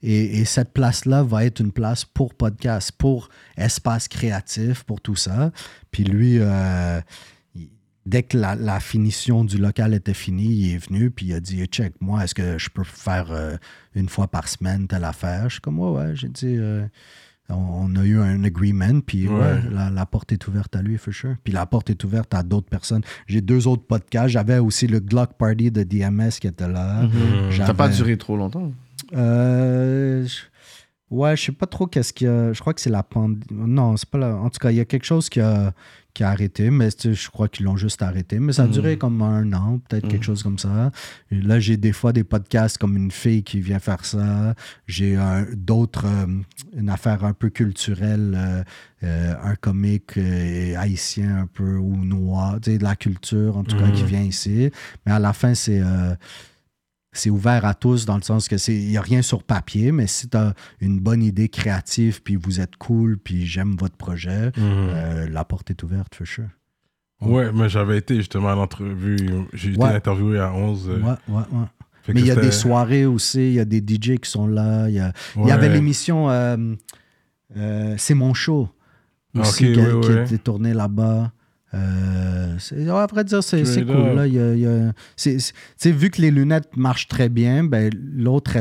Et, 0.01 0.39
et 0.39 0.45
cette 0.45 0.73
place-là 0.73 1.23
va 1.23 1.45
être 1.45 1.59
une 1.59 1.71
place 1.71 2.05
pour 2.05 2.33
podcast, 2.33 2.91
pour 2.91 3.29
espace 3.57 4.07
créatif, 4.07 4.83
pour 4.83 5.01
tout 5.01 5.15
ça. 5.15 5.51
Puis 5.91 6.03
lui, 6.03 6.37
euh, 6.39 7.01
dès 8.05 8.23
que 8.23 8.37
la, 8.37 8.55
la 8.55 8.79
finition 8.79 9.43
du 9.43 9.57
local 9.57 9.93
était 9.93 10.13
finie, 10.13 10.53
il 10.53 10.75
est 10.75 10.77
venu, 10.77 11.11
puis 11.11 11.27
il 11.27 11.33
a 11.33 11.39
dit, 11.39 11.65
check, 11.65 11.93
moi, 11.99 12.23
est-ce 12.23 12.35
que 12.35 12.57
je 12.57 12.69
peux 12.69 12.83
faire 12.83 13.31
euh, 13.31 13.57
une 13.93 14.09
fois 14.09 14.27
par 14.27 14.47
semaine 14.47 14.87
telle 14.87 15.03
affaire? 15.03 15.49
Je 15.49 15.55
suis 15.55 15.61
comme, 15.61 15.79
ouais, 15.79 15.91
ouais, 15.91 16.15
j'ai 16.15 16.29
dit, 16.29 16.55
euh, 16.57 16.85
on, 17.49 17.95
a 17.95 18.03
eu 18.03 18.19
un 18.19 18.43
agreement, 18.43 18.99
puis 19.05 19.27
ouais, 19.27 19.33
Ouais. 19.39 19.59
la, 19.71 19.89
la 19.89 20.05
porte 20.05 20.31
est 20.31 20.47
ouverte 20.47 20.75
à 20.75 20.81
lui, 20.81 20.97
for 20.97 21.13
sure. 21.13 21.35
Puis 21.43 21.53
la 21.53 21.65
porte 21.65 21.89
est 21.91 22.03
ouverte 22.03 22.33
à 22.33 22.41
d'autres 22.43 22.69
personnes. 22.69 23.03
J'ai 23.27 23.41
deux 23.41 23.67
autres 23.67 23.83
podcasts. 23.83 24.29
J'avais 24.29 24.57
aussi 24.57 24.87
le 24.87 24.99
Glock 24.99 25.33
Party 25.37 25.69
de 25.71 25.83
DMS 25.83 26.31
qui 26.39 26.47
était 26.47 26.67
là. 26.67 27.03
Mhm. 27.03 27.51
Ça 27.51 27.67
n'a 27.67 27.73
pas 27.73 27.87
duré 27.89 28.17
trop 28.17 28.35
longtemps. 28.35 28.71
euh, 29.13 30.25
ouais, 31.11 31.35
je 31.37 31.43
sais 31.45 31.51
pas 31.51 31.65
trop 31.67 31.87
qu'est-ce 31.87 32.13
qu'il 32.13 32.27
y 32.27 32.29
a. 32.29 32.53
Je 32.53 32.59
crois 32.59 32.73
que 32.73 32.81
c'est 32.81 32.89
la 32.89 33.03
pandémie. 33.03 33.45
Non, 33.51 33.95
c'est 33.97 34.09
pas 34.09 34.17
la. 34.17 34.35
En 34.35 34.49
tout 34.49 34.59
cas, 34.59 34.71
il 34.71 34.77
y 34.77 34.79
a 34.81 34.85
quelque 34.85 35.05
chose 35.05 35.29
qui 35.29 35.39
a, 35.41 35.73
qui 36.13 36.23
a 36.23 36.29
arrêté, 36.29 36.69
mais 36.69 36.89
je 37.03 37.29
crois 37.29 37.47
qu'ils 37.49 37.65
l'ont 37.65 37.75
juste 37.75 38.01
arrêté. 38.01 38.39
Mais 38.39 38.53
ça 38.53 38.63
a 38.63 38.67
duré 38.67 38.97
comme 38.97 39.21
un 39.21 39.51
an, 39.53 39.79
peut-être 39.89 40.07
quelque 40.07 40.23
chose 40.23 40.43
comme 40.43 40.57
ça. 40.57 40.91
Et 41.31 41.41
là, 41.41 41.59
j'ai 41.59 41.75
des 41.77 41.91
fois 41.91 42.13
des 42.13 42.23
podcasts 42.23 42.77
comme 42.77 42.95
une 42.95 43.11
fille 43.11 43.43
qui 43.43 43.59
vient 43.59 43.79
faire 43.79 44.05
ça. 44.05 44.55
J'ai 44.87 45.15
un- 45.17 45.45
d'autres, 45.55 46.05
euh, 46.05 46.25
une 46.77 46.89
affaire 46.89 47.25
un 47.25 47.33
peu 47.33 47.49
culturelle, 47.49 48.33
euh, 48.37 48.63
euh, 49.03 49.33
un 49.43 49.55
comique 49.55 50.17
haïtien 50.77 51.37
un 51.39 51.47
peu 51.47 51.75
ou 51.77 51.97
noir, 51.97 52.59
tu 52.61 52.71
sais, 52.71 52.77
de 52.77 52.83
la 52.83 52.95
culture 52.95 53.57
en 53.57 53.63
tout 53.63 53.77
cas, 53.77 53.89
qui 53.91 54.03
vient 54.03 54.21
ici. 54.21 54.71
Mais 55.05 55.11
à 55.11 55.19
la 55.19 55.33
fin, 55.33 55.53
c'est. 55.53 55.81
C'est 57.19 57.29
ouvert 57.29 57.65
à 57.65 57.73
tous 57.73 58.05
dans 58.05 58.15
le 58.17 58.21
sens 58.21 58.47
que 58.47 58.57
c'est 58.57 58.75
il 58.75 58.87
n'y 58.89 58.97
a 58.97 59.01
rien 59.01 59.21
sur 59.21 59.43
papier, 59.43 59.91
mais 59.91 60.07
si 60.07 60.27
tu 60.29 60.37
as 60.37 60.53
une 60.81 60.99
bonne 60.99 61.23
idée 61.23 61.49
créative, 61.49 62.21
puis 62.23 62.35
vous 62.35 62.59
êtes 62.61 62.75
cool, 62.77 63.17
puis 63.17 63.45
j'aime 63.45 63.75
votre 63.79 63.95
projet, 63.95 64.51
euh, 64.57 65.27
la 65.29 65.43
porte 65.45 65.69
est 65.71 65.81
ouverte, 65.83 66.13
for 66.15 66.27
sure. 66.27 66.45
Ouais, 67.21 67.51
mais 67.53 67.69
j'avais 67.69 67.97
été 67.97 68.15
justement 68.17 68.49
à 68.49 68.55
l'entrevue. 68.55 69.17
J'ai 69.53 69.69
été 69.71 69.79
Ouais. 69.79 69.89
interviewé 69.89 70.39
à 70.39 70.53
11. 70.53 70.89
euh, 70.89 70.99
Ouais, 70.99 71.11
ouais, 71.29 71.43
ouais. 71.51 71.65
fait 72.03 72.13
Mais 72.13 72.19
il 72.19 72.27
y 72.27 72.31
a 72.31 72.35
des 72.35 72.51
soirées 72.51 73.05
aussi, 73.05 73.39
il 73.47 73.53
y 73.53 73.59
a 73.59 73.65
des 73.65 73.79
DJ 73.79 74.17
qui 74.19 74.29
sont 74.29 74.47
là. 74.47 74.89
Il 74.89 74.95
y, 74.95 74.99
a- 74.99 75.13
il 75.37 75.47
y 75.47 75.51
avait 75.51 75.69
l'émission 75.69 76.29
euh, 76.29 77.95
C'est 77.97 78.15
mon 78.15 78.33
show 78.33 78.69
aussi 79.37 79.67
Ok, 79.67 79.73
qui, 79.73 79.79
a, 79.79 80.01
qui 80.25 80.33
été 80.33 80.37
tournée 80.39 80.73
là-bas. 80.73 81.31
Euh, 81.75 82.57
ouais, 82.71 82.89
à 82.89 83.05
vrai 83.07 83.23
dire, 83.23 83.43
c'est 83.43 83.63
cool. 83.85 84.15
Là. 84.15 84.27
Il 84.27 84.33
y 84.33 84.39
a- 84.39 84.53
il 84.53 84.59
y 84.59 84.65
a- 84.65 84.93
c'est- 85.15 85.39
c'est- 85.39 85.51
tu 85.53 85.59
sais, 85.77 85.91
vu 85.91 86.09
que 86.09 86.21
les 86.21 86.31
lunettes 86.31 86.75
marchent 86.77 87.07
très 87.07 87.27
bien, 87.29 87.63
ben, 87.63 87.91
l'autre. 88.15 88.53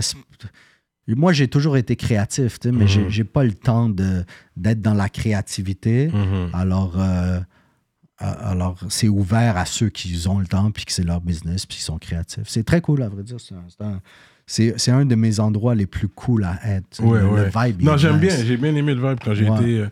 Moi, 1.07 1.33
j'ai 1.33 1.49
toujours 1.49 1.77
été 1.77 1.97
créatif, 1.97 2.59
mais 2.65 2.87
j'ai- 2.87 3.03
Mhm. 3.03 3.11
j'ai 3.11 3.25
pas 3.25 3.45
le 3.45 3.53
temps 3.53 3.89
de- 3.89 4.25
d'être 4.57 4.81
dans 4.81 4.95
la 4.95 5.09
créativité. 5.09 6.09
Mhm. 6.09 6.51
Alors, 6.55 6.95
euh, 6.99 7.39
alors 8.19 8.77
c'est 8.89 9.09
ouvert 9.09 9.57
à 9.59 9.67
ceux 9.67 9.91
qui 9.91 10.27
ont 10.29 10.39
le 10.39 10.47
temps, 10.47 10.71
puis 10.71 10.85
que 10.85 10.93
c'est 10.93 11.05
leur 11.05 11.21
business, 11.21 11.67
puis 11.67 11.77
qui 11.79 11.85
sont 11.85 11.99
créatifs. 11.99 12.45
C'est 12.47 12.65
très 12.65 12.81
cool, 12.81 13.03
à 13.03 13.09
vrai 13.09 13.23
dire. 13.23 13.37
C'est 13.39 13.55
un, 13.55 14.01
c'est 14.47 14.91
un- 14.91 15.05
de 15.05 15.15
mes 15.15 15.41
endroits 15.41 15.75
les 15.75 15.87
plus 15.87 16.09
cool 16.09 16.45
à 16.45 16.59
être. 16.65 17.03
Ouais, 17.03 17.21
le, 17.21 17.27
ouais. 17.29 17.45
le 17.45 17.69
vibe. 17.69 17.83
Non, 17.83 17.97
j'aime 17.97 18.19
bien. 18.19 18.35
J'ai 18.45 18.57
bien 18.57 18.75
aimé 18.75 18.95
le 18.95 19.07
vibe 19.09 19.19
quand 19.25 19.35
j'ai 19.35 19.45
été. 19.47 19.79
euh, 19.81 19.89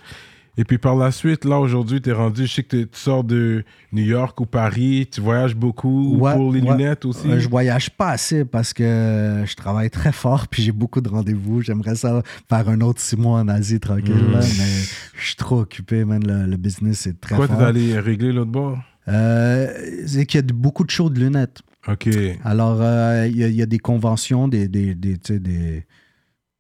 Et 0.59 0.65
puis 0.65 0.77
par 0.77 0.97
la 0.97 1.11
suite, 1.11 1.47
là, 1.47 1.59
aujourd'hui, 1.59 2.03
tu 2.03 2.11
es 2.11 2.12
rendu. 2.12 2.47
Je 2.47 2.53
sais 2.53 2.62
que 2.62 2.77
t'es- 2.77 2.85
tu 2.87 2.99
sors 2.99 3.24
de 3.24 3.65
New 3.91 4.05
York 4.05 4.39
ou 4.39 4.45
Paris. 4.45 5.09
Tu 5.11 5.23
voyages 5.23 5.57
beaucoup 5.57 6.19
Ouais, 6.19 6.35
pour 6.35 6.53
les 6.53 6.61
ouais. 6.61 6.70
lunettes 6.77 7.07
aussi? 7.07 7.27
Euh, 7.31 7.41
je 7.41 7.49
voyage 7.49 7.89
pas 7.91 8.11
assez 8.11 8.45
parce 8.45 8.74
que 8.74 9.45
je 9.47 9.55
travaille 9.55 9.89
très 9.89 10.12
fort 10.12 10.47
puis 10.51 10.62
j'ai 10.62 10.73
beaucoup 10.73 11.01
de 11.01 11.09
rendez-vous. 11.09 11.62
J'aimerais 11.62 11.95
ça 11.95 12.23
faire 12.51 12.69
un 12.69 12.83
autre 12.83 13.01
six 13.01 13.16
mois 13.16 13.41
en 13.41 13.49
Asie 13.49 13.81
tranquille, 13.81 14.12
Mm. 14.29 14.33
là, 14.33 14.41
mais 14.41 14.83
je 15.19 15.27
suis 15.27 15.37
trop 15.37 15.61
occupé, 15.61 16.05
man. 16.05 16.23
Le, 16.27 16.47
le 16.51 16.57
business 16.59 17.07
est 17.07 17.19
très 17.19 17.35
Quoi, 17.35 17.47
fort. 17.47 17.57
t'es 17.57 17.65
allé 17.65 17.99
régler 17.99 18.33
l'autre 18.33 18.51
bord? 18.51 18.79
Euh, 19.09 19.69
c'est 20.07 20.27
qu'il 20.27 20.39
y 20.41 20.45
a 20.45 20.47
beaucoup 20.53 20.85
de 20.85 20.91
shows 20.91 21.09
de 21.11 21.19
lunettes. 21.19 21.62
Ok. 21.89 22.09
Alors, 22.45 22.79
euh, 22.81 23.27
il 23.29 23.37
y, 23.39 23.43
a- 23.45 23.49
il 23.49 23.55
y 23.57 23.62
a 23.62 23.66
des 23.66 23.79
conventions, 23.81 24.47
des, 24.49 24.69
des, 24.69 24.95
des, 24.95 25.16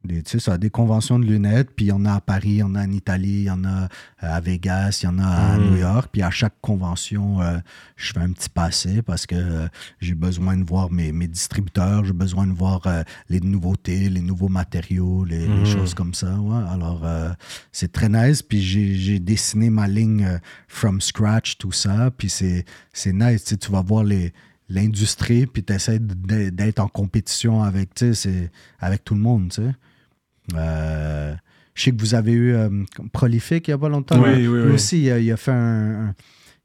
des, 0.04 0.22
tu 0.22 0.32
sais 0.32 0.38
ça, 0.40 0.58
des 0.58 0.70
conventions 0.70 1.18
de 1.18 1.24
lunettes, 1.26 1.70
puis 1.76 1.86
il 1.86 1.88
y 1.88 1.92
en 1.92 2.04
a 2.04 2.14
à 2.14 2.20
Paris, 2.20 2.48
il 2.50 2.56
y 2.56 2.62
en 2.62 2.74
a 2.74 2.82
en 2.84 2.90
Italie, 2.90 3.28
il 3.28 3.42
y 3.44 3.50
en 3.50 3.64
a 3.64 3.84
euh, 3.84 3.86
à 4.20 4.40
Vegas, 4.40 5.00
il 5.02 5.06
y 5.06 5.08
en 5.08 5.18
a 5.18 5.26
à 5.26 5.58
Mhm. 5.58 5.64
New 5.64 5.76
York. 5.76 6.08
Puis 6.12 6.22
à 6.22 6.30
chaque 6.30 6.54
convention, 6.60 7.40
euh, 7.40 7.58
je 7.96 8.12
fais 8.12 8.20
un 8.20 8.32
petit 8.32 8.48
passé 8.48 9.02
parce 9.02 9.26
que 9.26 9.34
euh, 9.36 9.68
j'ai 10.00 10.14
besoin 10.14 10.56
de 10.56 10.64
voir 10.64 10.90
mes, 10.90 11.12
mes 11.12 11.28
distributeurs, 11.28 12.04
j'ai 12.04 12.12
besoin 12.12 12.46
de 12.46 12.52
voir 12.52 12.86
euh, 12.86 13.02
les 13.28 13.40
nouveautés, 13.40 14.08
les 14.08 14.20
nouveaux 14.22 14.48
matériaux, 14.48 15.24
les, 15.24 15.48
les 15.48 15.60
Mhm. 15.60 15.66
choses 15.66 15.94
comme 15.94 16.14
ça. 16.14 16.34
ouais. 16.34 16.64
Alors, 16.70 17.06
c'est 17.70 17.92
très 17.92 18.08
nice. 18.08 18.42
Puis 18.42 18.60
j'ai 18.62 19.18
dessiné 19.18 19.70
ma 19.70 19.86
ligne 19.88 20.40
from 20.68 21.00
scratch, 21.00 21.58
tout 21.58 21.72
ça. 21.72 22.10
Puis 22.10 22.28
c'est 22.28 22.64
nice. 23.12 23.44
Tu 23.44 23.50
sais, 23.50 23.56
tu 23.56 23.70
vas 23.70 23.82
voir 23.82 24.04
les 24.04 24.32
l'industrie, 24.68 25.44
puis 25.46 25.62
tu 25.62 25.72
essaies 25.74 25.98
d'être 26.00 26.78
en 26.78 26.88
compétition 26.88 27.62
avec, 27.62 27.90
avec 28.80 29.04
tout 29.04 29.14
le 29.14 29.20
monde, 29.20 29.50
tu 29.50 29.56
sais. 29.62 29.74
Euh, 30.54 31.34
je 31.74 31.82
sais 31.84 31.92
que 31.92 32.00
vous 32.00 32.14
avez 32.14 32.32
eu 32.32 32.52
euh, 32.54 32.68
Prolific 33.12 33.66
il 33.68 33.70
n'y 33.70 33.74
a 33.74 33.78
pas 33.78 33.88
longtemps. 33.88 34.20
Oui, 34.22 34.30
oui, 34.30 34.42
Lui 34.46 34.48
oui. 34.68 34.72
aussi, 34.72 35.02
il 35.04 35.10
a, 35.10 35.18
il 35.18 35.30
a 35.32 35.36
fait 35.36 35.52
un... 35.52 36.08
un- 36.08 36.14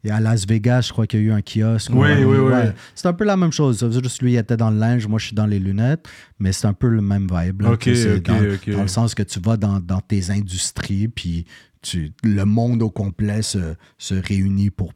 et 0.04 0.12
à 0.12 0.20
Las 0.20 0.46
Vegas, 0.48 0.82
je 0.88 0.92
crois 0.94 1.08
qu'il 1.08 1.20
y 1.22 1.24
a 1.24 1.26
eu 1.26 1.32
un 1.32 1.42
kiosque. 1.42 1.90
Oui, 1.92 2.10
oui, 2.20 2.24
oui. 2.24 2.38
ouais. 2.38 2.72
C'est 2.94 3.08
un 3.08 3.14
peu 3.14 3.26
la 3.26 3.36
même 3.36 3.52
chose. 3.52 3.84
Juste 4.02 4.22
lui, 4.22 4.34
il 4.34 4.38
était 4.38 4.56
dans 4.56 4.70
le 4.70 4.78
linge, 4.78 5.08
moi, 5.08 5.18
je 5.20 5.26
suis 5.26 5.36
dans 5.36 5.48
les 5.48 5.58
lunettes, 5.60 6.08
mais 6.40 6.54
c'est 6.54 6.68
un 6.68 6.74
peu 6.74 6.88
le 6.88 7.02
même 7.02 7.28
vibe. 7.30 7.64
là. 7.64 7.72
Ok, 7.72 7.80
Tu 7.80 7.96
sais, 7.96 8.22
c'est 8.24 8.32
ok, 8.32 8.70
dans, 8.76 8.82
le 8.84 8.88
sens 8.88 9.16
que 9.16 9.24
tu 9.24 9.40
vas 9.42 9.58
dans, 9.58 9.80
dans 9.80 10.00
tes 10.00 10.30
industries, 10.30 11.08
puis 11.08 11.46
tu, 11.82 12.14
le 12.24 12.46
monde 12.46 12.84
au 12.84 12.92
complet 12.92 13.42
se, 13.42 13.74
se 13.98 14.14
réunit 14.14 14.70
pour, 14.70 14.94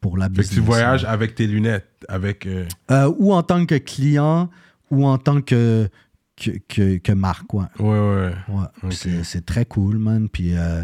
pour 0.00 0.16
la 0.18 0.26
Fait 0.26 0.32
que 0.34 0.38
business. 0.40 0.54
tu 0.58 0.60
voyages 0.60 1.04
avec 1.06 1.34
tes 1.34 1.46
lunettes. 1.46 1.88
Avec. 2.08 2.46
euh, 2.46 2.66
Euh, 2.90 3.10
ou 3.18 3.32
en 3.32 3.42
tant 3.42 3.64
que 3.64 3.76
client, 3.76 4.50
ou 4.90 5.06
en 5.06 5.16
tant 5.18 5.40
que, 5.40 5.88
que, 6.42 6.50
que, 6.68 6.96
que 6.98 7.12
marque, 7.12 7.52
ouais. 7.54 7.64
Ouais, 7.78 7.86
ouais. 7.88 8.34
Ouais, 8.48 8.64
Ok. 8.82 8.92
c'est- 8.92 9.22
très 9.46 9.64
cool, 9.64 9.98
man. 9.98 10.28
Puis 10.28 10.56
euh, 10.56 10.82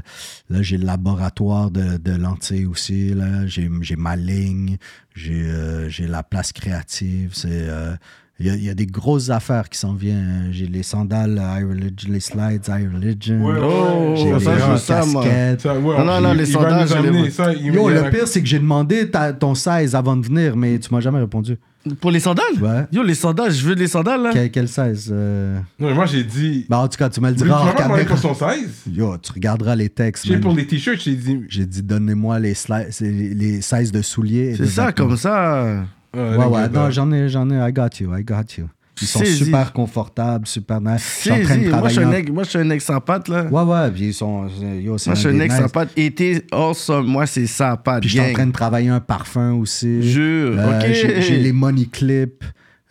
là, 0.51 0.62
j'ai 0.62 0.78
le 0.78 0.85
laboratoire 0.86 1.70
de, 1.70 1.97
de 1.97 2.12
lentilles 2.12 2.66
aussi. 2.66 3.14
là. 3.14 3.47
J'ai 3.47 3.68
ma 3.97 4.14
ligne, 4.16 4.76
j'ai 5.14 5.43
euh, 5.51 5.89
j'ai 5.89 6.06
la 6.06 6.22
place 6.22 6.52
créative. 6.52 7.30
C'est 7.35 7.48
euh, 7.68 7.94
Il 8.40 8.47
y, 8.47 8.51
a- 8.51 8.55
il 8.55 8.62
y 8.62 8.70
a 8.70 8.74
des 8.74 8.86
grosses 8.86 9.31
affaires 9.31 9.69
qui 9.69 9.77
s'en 9.78 9.94
viennent. 9.94 10.48
J'ai 10.52 10.66
les 10.66 10.85
sandales 10.85 11.40
I 11.43 11.65
Religion, 11.65 12.09
les 12.12 12.20
slides 12.20 12.62
I 12.69 12.86
Religion. 12.94 13.44
Ouais, 13.44 13.56
Oh, 13.60 14.15
J'ai 14.16 14.31
ça, 14.44 14.55
les 14.55 14.60
je 14.60 14.65
c'est 14.65 14.70
veux 14.70 14.77
ça, 14.78 15.05
moi. 15.06 15.24
casquettes. 15.24 15.60
Ça, 15.62 15.74
ouais, 15.74 15.98
Non, 15.98 16.05
non, 16.05 16.19
il- 16.19 16.23
non, 16.23 16.32
les 16.35 16.48
il 16.48 16.55
va 16.56 16.60
sondages, 16.62 16.90
nous 16.90 16.97
je 16.97 17.02
les 17.02 17.09
amener 17.09 17.31
ça. 17.31 17.52
Yo, 17.52 17.89
le 17.89 18.10
pire, 18.10 18.28
c'est 18.28 18.40
que 18.40 18.47
j'ai 18.47 18.60
demandé 18.60 19.10
ta- 19.10 19.32
ton 19.32 19.56
size 19.56 19.94
avant 19.97 20.16
de 20.16 20.24
venir, 20.24 20.56
mais 20.56 20.78
tu 20.78 20.94
m'as 20.94 21.01
jamais 21.01 21.19
répondu. 21.19 21.56
Pour 22.01 22.10
les 22.12 22.20
sandales? 22.20 22.44
Ouais. 22.60 22.85
Yo, 22.93 23.02
les 23.02 23.15
sandales, 23.15 23.51
je 23.51 23.65
veux 23.66 23.74
des 23.74 23.86
sandales, 23.89 24.23
là. 24.23 24.31
Quel, 24.32 24.51
quel 24.51 24.69
size 24.69 25.09
euh? 25.10 25.59
Non, 25.81 25.89
mais 25.89 25.94
moi, 25.94 26.06
j'ai 26.06 26.23
dit. 26.23 26.66
Bah, 26.69 26.78
en 26.78 26.86
tout 26.89 26.97
cas, 26.98 27.09
tu 27.09 27.20
me 27.20 27.31
le 27.31 27.35
Tu 27.36 27.43
diras 27.44 27.65
m'as 27.65 27.73
demandé 27.73 28.02
caméra. 28.05 28.05
pour 28.05 28.19
son 28.19 28.35
size? 28.35 28.82
Yo, 28.93 29.16
tu 29.19 29.32
regarderas 29.32 29.74
les 29.74 29.89
textes. 29.89 30.28
Man. 30.31 30.40
pour 30.40 30.55
les 30.55 30.66
t-shirts, 30.66 31.01
j'ai 31.02 31.15
dit. 31.16 31.40
J'ai 31.48 31.66
dit, 31.66 31.82
donnez-moi 31.82 32.39
les, 32.40 32.55
les, 33.01 33.35
les 33.35 33.62
sizes 33.62 33.90
de 33.90 34.02
souliers. 34.02 34.55
C'est 34.56 34.66
ça, 34.66 34.93
comme 34.93 35.16
ça. 35.16 35.85
Ouais, 36.14 36.36
ouais, 36.36 36.68
non, 36.68 36.90
j'en 36.90 37.10
ai, 37.12 37.28
j'en 37.28 37.48
ai, 37.51 37.68
I 37.68 37.72
got 37.72 37.89
you, 38.01 38.14
I 38.16 38.22
got 38.24 38.44
you. 38.56 38.68
Ils 39.01 39.06
sont 39.06 39.24
super 39.24 39.72
confortables, 39.72 40.44
super 40.48 40.80
nice. 40.80 41.18
Je 41.18 41.20
suis 41.20 41.30
en 41.30 41.35
train 41.44 41.56
de 41.56 41.62
Saisis. 41.62 41.68
Moi, 41.68 41.68
je 41.68 41.70
travailler. 41.70 41.94
suis 41.94 42.02
un 42.02 42.06
en- 42.09 42.10
mec, 42.10 42.32
moi, 42.32 42.43
je 42.43 42.48
suis 42.48 42.59
un 42.59 42.78
sans 42.80 43.01
patte, 43.01 43.28
là. 43.28 43.44
Ouais, 43.44 43.62
ouais, 43.62 43.90
puis 43.93 44.06
ils 44.06 44.14
sont. 44.14 44.48
Yo, 44.48 44.90
Moi, 44.90 44.97
je 44.98 45.14
suis 45.14 45.28
un 45.28 45.32
nice. 45.35 45.52
sans 45.56 45.68
patte. 45.68 45.90
Été, 45.97 46.43
awesome. 46.51 47.06
Moi, 47.06 47.26
c'est 47.26 47.47
sans 47.47 47.76
patte. 47.76 48.01
Puis 48.01 48.09
je 48.10 48.20
suis 48.20 48.28
en 48.30 48.32
train 48.32 48.47
de 48.47 48.52
travailler 48.52 48.89
un 48.89 48.98
parfum 48.98 49.52
aussi. 49.52 50.02
Jure, 50.02 50.56
Euh, 50.59 50.80
ok. 50.80 50.86
J'ai 50.93 51.39
les 51.39 51.52
money 51.52 51.85
clips. 51.86 52.43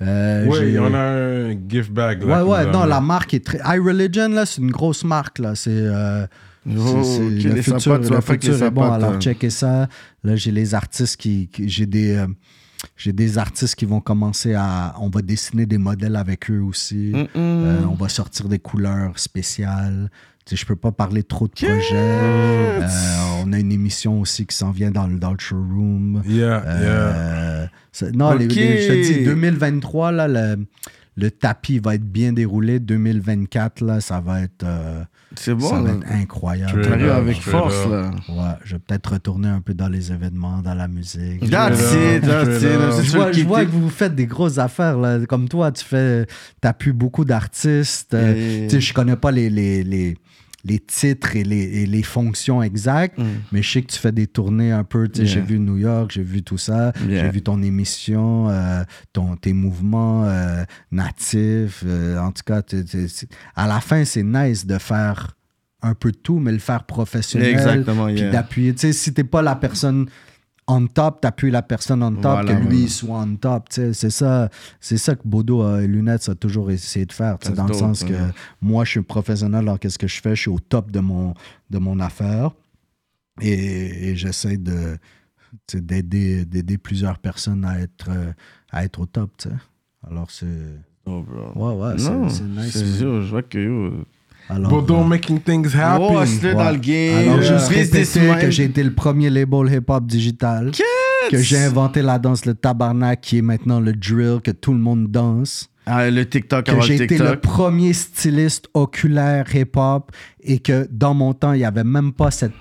Euh, 0.01 0.45
Ouais, 0.45 0.59
j'ai- 0.71 0.79
on 0.79 0.93
a 0.93 0.97
un 0.99 1.51
gift 1.67 1.91
bag. 1.91 2.21
Ouais, 2.23 2.29
Là, 2.29 2.45
ouais, 2.45 2.65
nous 2.67 2.71
non, 2.71 2.85
la 2.85 3.01
marque 3.01 3.33
est 3.33 3.43
très. 3.43 3.57
iReligion, 3.65 4.29
là, 4.29 4.45
c'est 4.45 4.61
une 4.61 4.71
grosse 4.71 5.03
marque, 5.03 5.39
là. 5.39 5.55
C'est. 5.55 5.71
euh, 5.73 6.25
Oh, 6.69 7.03
c'est- 7.03 7.03
c'est- 7.03 7.47
ok, 7.47 7.55
le 7.55 7.61
futur, 7.61 7.81
sapates, 7.81 8.09
le 8.11 8.21
futur 8.21 8.63
est 8.63 8.71
bon, 8.71 8.91
alors 8.91 9.13
hein. 9.13 9.19
checkez 9.19 9.49
ça. 9.49 9.87
Là, 10.23 10.35
j'ai 10.35 10.51
les 10.51 10.73
artistes 10.75 11.17
qui. 11.17 11.49
qui- 11.51 11.67
j'ai 11.67 11.85
des. 11.85 12.15
euh, 12.15 12.27
j'ai 12.95 13.13
des 13.13 13.37
artistes 13.37 13.75
qui 13.75 13.85
vont 13.85 13.99
commencer 14.01 14.53
à. 14.53 14.95
On 14.99 15.09
va 15.09 15.21
dessiner 15.21 15.65
des 15.65 15.77
modèles 15.77 16.15
avec 16.15 16.49
eux 16.51 16.59
aussi. 16.61 17.11
Euh, 17.35 17.81
on 17.89 17.95
va 17.95 18.09
sortir 18.09 18.47
des 18.49 18.59
couleurs 18.59 19.17
spéciales. 19.19 20.09
Sais, 20.45 20.55
je 20.55 20.65
peux 20.65 20.77
pas 20.77 20.93
parler 20.93 21.23
trop 21.23 21.47
de 21.47 21.51
projets. 21.51 21.95
Euh, 21.95 22.87
on 23.43 23.51
a 23.51 23.59
une 23.59 23.71
émission 23.71 24.21
aussi 24.21 24.45
qui 24.45 24.55
s'en 24.55 24.71
vient 24.71 24.91
dans, 24.91 25.05
le- 25.07 25.19
dans 25.19 25.31
le 25.33 25.39
showroom. 25.39 26.21
Yeah, 26.25 26.63
yeah. 26.63 26.71
Euh, 26.81 27.67
non, 28.13 28.31
les- 28.33 28.47
je 28.49 28.87
te 28.87 29.13
dis, 29.19 29.25
2023, 29.25 30.11
là, 30.13 30.27
le, 30.29 30.65
le 31.17 31.31
tapis 31.31 31.79
va 31.79 31.95
être 31.95 32.05
bien 32.09 32.31
déroulé. 32.31 32.79
2024, 32.79 33.81
là, 33.81 33.99
ça 33.99 34.21
va 34.21 34.41
être, 34.41 34.63
C'est 35.39 35.51
ça 35.59 35.75
bon. 35.75 35.81
va 35.81 35.91
là. 35.91 35.97
être 35.97 36.11
incroyable. 36.11 36.83
Avec 37.11 37.41
force, 37.41 37.87
là. 37.87 38.11
Ouais, 38.29 38.55
je 38.63 38.75
vais 38.75 38.79
peut-être 38.79 39.13
retourner 39.13 39.47
un 39.47 39.61
peu 39.61 39.73
dans 39.73 39.87
les 39.87 40.11
événements, 40.11 40.61
dans 40.61 40.73
la 40.73 40.87
musique. 40.87 41.49
That's 41.49 41.93
it, 41.93 42.21
that's 42.21 42.61
it. 42.61 43.03
Je 43.03 43.11
vois, 43.15 43.31
je 43.31 43.43
que 43.43 43.71
vous 43.71 43.89
faites 43.89 44.15
des 44.15 44.25
grosses 44.25 44.57
affaires. 44.57 44.97
Là. 44.97 45.19
Comme 45.27 45.47
toi, 45.47 45.71
tu 45.71 45.83
fais, 45.83 46.25
appuies 46.63 46.91
beaucoup 46.91 47.25
d'artistes. 47.25 48.13
Et- 48.13 48.67
tu 48.69 48.75
sais, 48.75 48.81
je 48.81 48.93
connais 48.93 49.15
pas 49.15 49.31
les, 49.31 49.49
les, 49.49 49.83
les, 49.83 50.17
les 50.67 50.79
titres 50.79 51.35
et 51.35 51.43
les, 51.43 51.81
et 51.81 51.85
les 51.85 52.03
fonctions 52.03 52.61
exactes, 52.61 53.19
mais 53.51 53.61
je 53.61 53.71
sais 53.71 53.81
que 53.81 53.91
tu 53.91 53.99
fais 53.99 54.11
des 54.11 54.27
tournées 54.27 54.71
un 54.71 54.83
peu. 54.83 55.05
Mm. 55.05 55.11
Yeah. 55.15 55.25
J'ai 55.25 55.41
vu 55.41 55.59
New 55.59 55.77
York, 55.77 56.11
j'ai 56.11 56.23
vu 56.23 56.43
tout 56.43 56.57
ça. 56.57 56.93
Yeah. 57.07 57.25
J'ai 57.25 57.29
vu 57.31 57.41
ton 57.41 57.61
émission, 57.61 58.49
euh, 58.49 58.83
ton, 59.13 59.35
tes 59.35 59.53
mouvements 59.53 60.25
euh, 60.25 60.63
natifs. 60.91 61.83
euh, 61.85 62.19
en 62.19 62.31
tout 62.31 62.43
cas, 62.45 62.61
à 63.55 63.67
la 63.67 63.79
fin, 63.79 64.03
c'est 64.05 64.23
nice 64.23 64.65
de 64.65 64.77
faire 64.77 65.37
un 65.81 65.93
peu 65.93 66.11
de 66.11 66.17
tout, 66.17 66.39
mais 66.39 66.51
le 66.51 66.59
faire 66.59 66.83
professionnel. 66.83 67.49
Exactement, 67.49 68.07
Puis 68.07 68.15
yeah. 68.15 68.31
d'appuyer. 68.31 68.73
Tu 68.73 68.79
sais, 68.81 68.93
si 68.93 69.13
t'es 69.13 69.23
pas 69.23 69.41
la 69.41 69.55
personne 69.55 70.07
on 70.69 70.87
top, 70.87 71.21
t'appuies 71.21 71.51
la 71.51 71.61
personne 71.61 72.03
on 72.03 72.11
top, 72.13 72.23
Voilà, 72.23 72.53
que 72.55 72.59
lui 72.67 72.77
voilà. 72.77 72.89
soit 72.89 73.19
on 73.19 73.35
top. 73.37 73.65
C'est 73.69 74.09
ça, 74.09 74.49
c'est 74.81 74.97
ça 74.97 75.15
que 75.15 75.21
Bodo 75.25 75.63
euh, 75.63 75.81
et 75.81 75.87
Lunettes 75.87 76.27
a 76.29 76.35
toujours 76.35 76.69
essayé 76.71 77.05
de 77.05 77.13
faire. 77.13 77.37
Dans 77.55 77.67
le 77.67 77.73
sens 77.73 78.03
que 78.03 78.13
moi, 78.61 78.83
je 78.83 78.91
suis 78.91 79.01
professionnel 79.01 79.65
dans 79.65 79.77
qu'est-ce 79.77 79.97
que 79.97 80.07
je 80.07 80.21
fais, 80.21 80.35
je 80.35 80.41
suis 80.41 80.49
au 80.49 80.59
top 80.59 80.91
de 80.91 80.99
mon, 80.99 81.33
de 81.69 81.77
mon 81.77 81.99
affaire. 81.99 82.51
Et, 83.41 84.09
et 84.09 84.15
j'essaie 84.15 84.57
de 84.57 84.97
d'aider 85.73 86.43
d'aider 86.45 86.77
plusieurs 86.77 87.19
personnes 87.19 87.63
à 87.65 87.79
être, 87.79 88.09
à 88.71 88.83
être 88.83 88.99
au 88.99 89.05
top. 89.05 89.31
tu 89.37 89.49
sais. 89.49 89.55
Alors, 90.09 90.29
c'est. 90.31 90.45
Oh, 91.05 91.23
bro. 91.23 91.75
Ouais, 91.75 91.85
ouais, 91.87 91.97
c'est- 91.97 92.11
nice. 92.13 92.33
c'est 92.33 92.43
man. 92.43 92.69
sûr, 92.97 93.21
je 93.21 93.29
vois 93.29 93.43
que 93.43 93.57
yo. 93.57 94.05
Alors, 94.49 94.69
Bodo 94.71 95.03
making 95.03 95.39
things 95.39 95.75
happen. 95.75 96.07
Oh, 96.09 96.25
c'est 96.25 96.47
Ouais. 96.47 96.53
dans 96.53 96.71
le 96.71 96.77
game. 96.77 97.17
Alors, 97.17 97.41
Yeah. 97.43 97.57
juste 97.57 97.67
répéter 97.69 98.39
que 98.41 98.49
j'ai 98.51 98.63
été 98.63 98.83
le 98.83 98.93
premier 98.93 99.29
label 99.29 99.71
hip-hop 99.73 100.05
digital. 100.05 100.71
Que 101.29 101.37
j'ai 101.37 101.57
inventé 101.57 102.01
la 102.01 102.17
danse, 102.19 102.45
le 102.45 102.53
tabarnak, 102.53 103.19
qui 103.21 103.39
est 103.39 103.41
maintenant 103.41 103.79
le 103.81 103.91
drill, 103.93 104.39
que 104.41 104.51
tout 104.51 104.71
le 104.71 104.79
monde 104.79 105.07
danse. 105.07 105.69
Ah, 105.85 106.09
le 106.09 106.25
TikTok 106.25 106.65
Que 106.65 106.81
j'ai 106.81 106.95
été 107.03 107.17
le 107.17 107.37
premier 107.39 107.93
styliste 107.93 108.67
oculaire 108.73 109.45
hip-hop 109.53 110.11
et 110.41 110.59
que 110.59 110.87
dans 110.91 111.13
mon 111.13 111.33
temps, 111.33 111.53
il 111.53 111.59
n'y 111.59 111.65
avait 111.65 111.83
même 111.83 112.11
pas 112.13 112.31
cette. 112.31 112.51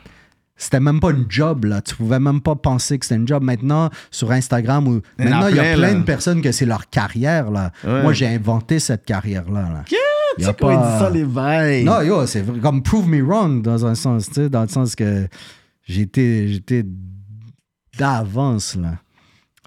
C'était 0.58 0.80
même 0.80 1.00
pas 1.00 1.10
une 1.10 1.26
job, 1.28 1.66
là. 1.66 1.82
Tu 1.82 1.94
pouvais 1.94 2.18
même 2.18 2.40
pas 2.40 2.54
penser 2.54 2.98
que 2.98 3.04
c'était 3.04 3.16
une 3.20 3.28
job. 3.28 3.42
Maintenant, 3.42 3.90
sur 4.10 4.30
Instagram, 4.32 4.88
ou 4.88 5.02
Il 5.18 5.26
y 5.26 5.28
en 5.28 5.32
a 5.32 5.34
maintenant, 5.34 5.48
il 5.48 5.56
y 5.56 5.60
a 5.60 5.74
plein, 5.74 5.92
là. 5.92 5.94
de 5.94 6.02
personnes 6.04 6.40
que 6.40 6.50
c'est 6.50 6.64
leur 6.64 6.88
carrière, 6.88 7.50
là. 7.50 7.72
Ouais. 7.84 8.02
Moi, 8.02 8.12
j'ai 8.14 8.26
inventé 8.26 8.78
cette 8.78 9.04
carrière-là. 9.04 9.60
Là. 9.62 9.84
Il 10.38 10.44
y 10.44 10.46
a 10.46 10.52
pas- 10.54 10.76
dit 10.76 10.98
ça, 11.04 11.10
les 11.10 11.24
bails. 11.24 11.84
non, 11.84 12.00
yo, 12.02 12.26
c'est 12.26 12.40
vrai- 12.42 12.58
comme 12.60 12.82
prove 12.82 13.06
me 13.08 13.22
wrong 13.22 13.60
dans 13.62 13.84
un 13.84 13.94
sens, 13.94 14.28
tu 14.28 14.34
sais, 14.34 14.48
dans 14.48 14.62
le 14.62 14.68
sens 14.68 14.94
que 14.94 15.28
j'étais 15.84 16.48
j'étais 16.48 16.84
d'avance 17.98 18.76
là. 18.76 18.94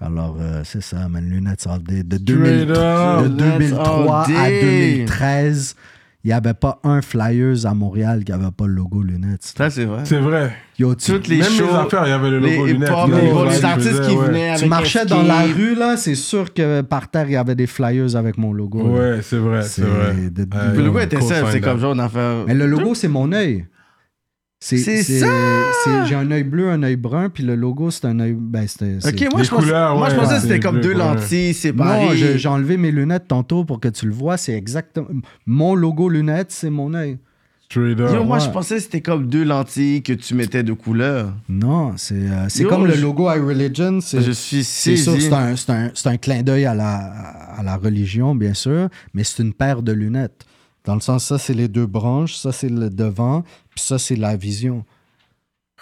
Alors, 0.02 0.36
euh, 0.40 0.62
c'est 0.64 0.80
ça, 0.80 1.08
man, 1.08 1.28
lunettes 1.28 1.66
all 1.68 1.82
day. 1.82 2.02
De, 2.02 2.16
2000 2.16 2.70
up. 2.70 3.22
de 3.22 3.28
Lunettes 3.28 3.58
2003 3.58 4.24
all 4.24 4.36
à 4.36 4.48
day. 4.48 4.60
2013, 4.96 5.74
il 6.22 6.28
n'y 6.28 6.32
avait 6.34 6.54
pas 6.54 6.80
un 6.84 7.00
Flyers 7.00 7.64
à 7.64 7.72
Montréal 7.74 8.24
qui 8.24 8.32
n'avait 8.32 8.50
pas 8.50 8.66
le 8.66 8.74
logo 8.74 9.02
lunettes. 9.02 9.52
Ça, 9.56 9.70
c'est 9.70 9.84
vrai. 9.86 10.02
C'est 10.04 10.18
vrai. 10.20 10.52
Yo, 10.78 10.94
tu, 10.94 11.12
Toutes 11.12 11.28
les 11.28 11.38
Même 11.38 11.50
shows, 11.50 11.66
les 11.66 11.74
affaires, 11.74 12.02
il 12.06 12.10
y 12.10 12.12
avait 12.12 12.30
le 12.30 12.38
les 12.40 12.56
logo 12.56 12.66
lunettes. 12.66 12.88
Yo, 12.90 13.06
les, 13.16 13.22
les 13.50 13.50
les 13.58 13.64
artistes 13.64 14.00
qui 14.02 14.14
ouais. 14.16 14.26
venaient 14.26 14.48
avec 14.50 14.62
tu 14.62 14.68
marchais 14.68 15.06
dans 15.06 15.22
la 15.22 15.42
rue, 15.42 15.74
là, 15.74 15.96
c'est 15.96 16.14
sûr 16.14 16.52
que 16.52 16.82
par 16.82 17.10
terre, 17.10 17.26
il 17.28 17.32
y 17.32 17.36
avait 17.36 17.54
des 17.54 17.66
Flyers 17.66 18.16
avec 18.16 18.36
mon 18.38 18.52
logo. 18.52 18.82
Ouais, 18.82 19.20
c'est 19.22 19.38
vrai, 19.38 19.62
c'est 19.62 19.82
vrai. 19.82 20.14
de- 20.30 20.46
Euh, 20.54 20.74
Le 20.76 20.84
logo 20.84 20.98
était 21.00 21.20
simple, 21.20 21.48
c'est 21.52 21.60
comme 21.60 21.78
genre, 21.80 21.94
on 21.94 21.98
a 21.98 22.08
fait. 22.08 22.44
Mais 22.46 22.54
le 22.54 22.66
logo, 22.66 22.94
c'est 22.94 23.08
mon 23.08 23.32
œil. 23.32 23.66
C'est 24.62 25.02
ça! 25.02 26.04
J'ai 26.06 26.14
un 26.14 26.30
œil 26.30 26.44
bleu, 26.44 26.70
un 26.70 26.82
œil 26.82 26.96
brun, 26.96 27.30
puis 27.30 27.42
le 27.42 27.54
logo, 27.56 27.90
c'est 27.90 28.04
un 28.04 28.20
œil. 28.20 28.36
Ben, 28.38 28.66
c'était- 28.68 28.98
Ok, 29.06 29.30
moi, 29.32 29.40
Les 29.40 29.44
je 29.46 29.50
pense- 29.50 29.64
couleurs, 29.64 29.96
moi, 29.96 30.10
je 30.10 30.16
pensais 30.16 30.34
que 30.36 30.42
c'était 30.42 30.60
comme 30.60 30.80
deux 30.82 30.92
lentilles 30.92 31.48
Non, 31.48 31.52
séparées. 31.54 32.16
je- 32.16 32.36
j'ai 32.36 32.48
enlevé 32.48 32.76
mes 32.76 32.90
lunettes 32.90 33.26
tantôt 33.26 33.64
pour 33.64 33.80
que 33.80 33.88
tu 33.88 34.06
le 34.06 34.12
vois. 34.12 34.36
C'est 34.36 34.52
exactement. 34.52 35.08
Mon 35.46 35.74
logo 35.74 36.10
lunettes, 36.10 36.50
c'est 36.52 36.68
mon 36.68 36.92
œil. 36.92 37.18
Straight 37.70 38.00
up. 38.00 38.10
Yo, 38.12 38.24
moi, 38.24 38.36
ouais. 38.38 38.44
je 38.44 38.50
pensais 38.50 38.74
que 38.76 38.82
c'était 38.82 39.00
comme 39.00 39.28
deux 39.28 39.44
lentilles 39.44 40.02
que 40.02 40.12
tu 40.12 40.34
mettais 40.34 40.62
de 40.64 40.72
couleur. 40.74 41.32
Non, 41.48 41.92
c'est 41.96 42.14
euh, 42.16 42.46
c'est 42.48 42.64
comme 42.64 42.84
le 42.84 42.96
logo 42.96 43.30
iReligion. 43.32 44.00
C'est 44.02 44.20
Je 44.20 44.32
suis 44.32 44.62
c'est 44.64 44.96
c'est 44.96 45.32
un, 45.32 45.56
c'est 45.56 45.70
un- 45.70 45.90
c'est 45.94 46.08
un 46.08 46.16
clin 46.18 46.42
d'œil 46.42 46.66
à 46.66 46.74
la, 46.74 46.96
à 47.56 47.62
la 47.62 47.76
religion, 47.76 48.34
bien 48.34 48.54
sûr, 48.54 48.88
mais 49.14 49.24
c'est 49.24 49.42
une 49.42 49.54
paire 49.54 49.82
de 49.82 49.92
lunettes. 49.92 50.44
Dans 50.84 50.94
le 50.94 51.00
sens, 51.00 51.26
ça, 51.26 51.38
c'est 51.38 51.52
les 51.54 51.68
deux 51.68 51.86
branches, 51.86 52.36
ça, 52.36 52.52
c'est 52.52 52.70
le 52.70 52.88
devant, 52.90 53.44
puis 53.80 53.86
ça, 53.88 53.98
c'est 53.98 54.16
la 54.16 54.36
vision. 54.36 54.84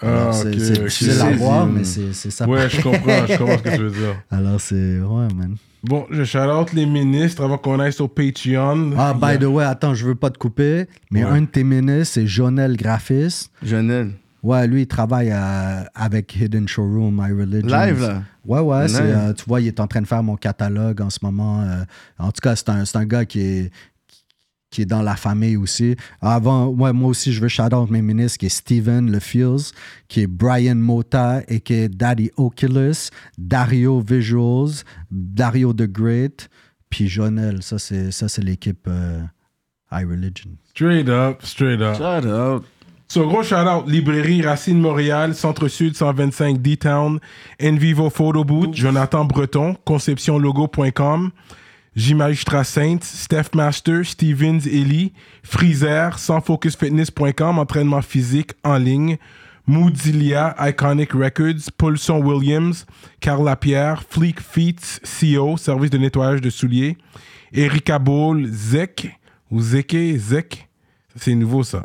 Ah, 0.01 0.29
c'est 0.31 0.47
ok, 0.47 0.55
c'est 0.59 0.77
ok. 0.79 0.85
difficile 0.85 1.21
à 1.21 1.31
voir, 1.31 1.67
mais 1.67 1.83
c'est 1.83 2.13
ça. 2.31 2.47
Ouais, 2.47 2.69
je 2.69 2.81
comprends, 2.81 3.25
je 3.27 3.37
comprends 3.37 3.57
ce 3.57 3.63
que 3.63 3.75
tu 3.75 3.81
veux 3.83 3.89
dire. 3.91 4.15
Alors, 4.31 4.61
c'est. 4.61 4.99
Ouais, 5.01 5.27
man. 5.35 5.55
Bon, 5.83 6.05
je 6.09 6.23
shout 6.23 6.37
out 6.39 6.71
les 6.73 6.85
ministres 6.85 7.43
avant 7.43 7.57
qu'on 7.57 7.79
aille 7.79 7.91
sur 7.93 8.09
Patreon. 8.13 8.93
Ah, 8.97 9.13
by 9.13 9.37
the 9.37 9.43
way, 9.47 9.63
attends, 9.65 9.93
je 9.93 10.05
veux 10.05 10.15
pas 10.15 10.29
te 10.29 10.37
couper, 10.37 10.87
mais 11.11 11.23
Ouais. 11.25 11.29
un 11.31 11.41
de 11.41 11.45
tes 11.47 11.63
ministres, 11.63 12.13
c'est 12.15 12.27
Jonel 12.27 12.75
Graphiste. 12.77 13.51
Jeunel. 13.63 14.11
Ouais, 14.41 14.67
lui, 14.67 14.83
il 14.83 14.87
travaille 14.87 15.31
à- 15.31 15.89
avec 15.95 16.33
Hidden 16.35 16.65
Showroom, 16.67 17.13
My 17.21 17.33
Religion. 17.33 17.67
Live, 17.67 18.01
là? 18.01 18.23
Ouais, 18.45 18.59
ouais, 18.61 18.85
euh, 18.89 19.33
tu 19.33 19.43
vois, 19.47 19.59
il 19.59 19.67
est 19.67 19.79
en 19.81 19.87
train 19.87 20.01
de 20.01 20.07
faire 20.07 20.23
mon 20.23 20.37
catalogue 20.37 21.01
en 21.01 21.09
ce 21.09 21.19
moment. 21.21 21.61
euh, 21.61 21.83
en 22.17 22.31
tout 22.31 22.39
cas, 22.41 22.55
c'est 22.55 22.69
un, 22.69 22.85
c'est 22.85 22.97
un 22.97 23.05
gars 23.05 23.25
qui 23.25 23.41
est, 23.41 23.71
qui 24.69 24.83
est 24.83 24.85
dans 24.85 25.01
la 25.01 25.15
famille 25.15 25.57
aussi. 25.57 25.95
Avant, 26.21 26.67
ouais, 26.67 26.93
moi 26.93 27.09
aussi, 27.09 27.33
je 27.33 27.41
veux 27.41 27.47
shout 27.47 27.73
out 27.73 27.89
mes 27.89 28.01
ministres, 28.01 28.37
qui 28.37 28.45
est 28.45 28.49
Steven 28.49 29.11
Le 29.11 29.19
Fields, 29.19 29.71
qui 30.07 30.21
est 30.21 30.27
Brian 30.27 30.75
Mota, 30.75 31.41
et 31.47 31.59
qui 31.59 31.73
est 31.73 31.89
Daddy 31.89 32.31
Oculus, 32.37 33.09
Dario 33.37 33.99
Visuals, 34.01 34.83
Dario 35.11 35.73
The 35.73 35.87
Great, 35.87 36.49
puis 36.89 37.07
Jonel. 37.07 37.63
Ça, 37.63 37.79
c'est, 37.79 38.11
ça, 38.11 38.27
c'est 38.27 38.43
l'équipe 38.43 38.87
euh, 38.87 39.21
iReligion. 39.91 40.51
Straight 40.69 41.09
up, 41.09 41.43
straight 41.43 41.81
up. 41.81 41.97
Shout 41.97 42.27
out. 42.27 42.65
So, 43.11 43.27
gros 43.27 43.41
shout-out, 43.41 43.87
Librairie 43.87 44.43
Racine 44.43 44.79
Montréal, 44.79 45.33
Centre-Sud 45.33 45.95
125 45.95 46.61
D-Town, 46.61 47.19
Envivo 47.59 48.11
Photo 48.11 48.43
Boot, 48.43 48.71
Jonathan 48.75 49.25
Breton, 49.25 49.75
conceptionlogo.com, 49.83 51.31
J-Magistrat 51.95 52.63
Saints, 52.63 52.99
Steph 53.03 53.55
Master, 53.55 54.05
Stevens 54.05 54.67
Ellie, 54.67 55.13
Freezer, 55.43 56.17
sansfocusfitness.com, 56.17 57.59
entraînement 57.59 58.01
physique 58.01 58.51
en 58.63 58.77
ligne, 58.77 59.17
Moodilia, 59.67 60.55
Iconic 60.59 61.13
Records, 61.13 61.71
Paulson 61.77 62.21
Williams, 62.21 62.85
Carl 63.19 63.43
Lapierre, 63.43 64.03
Fleek 64.09 64.39
Feet, 64.39 65.01
CO, 65.03 65.57
service 65.57 65.89
de 65.89 65.97
nettoyage 65.97 66.41
de 66.41 66.49
souliers, 66.49 66.97
Erika 67.53 67.99
Ball, 67.99 68.45
Zek, 68.47 69.15
ou 69.51 69.61
Zeke, 69.61 70.17
Zek, 70.17 70.69
c'est 71.15 71.35
nouveau 71.35 71.63
ça. 71.63 71.83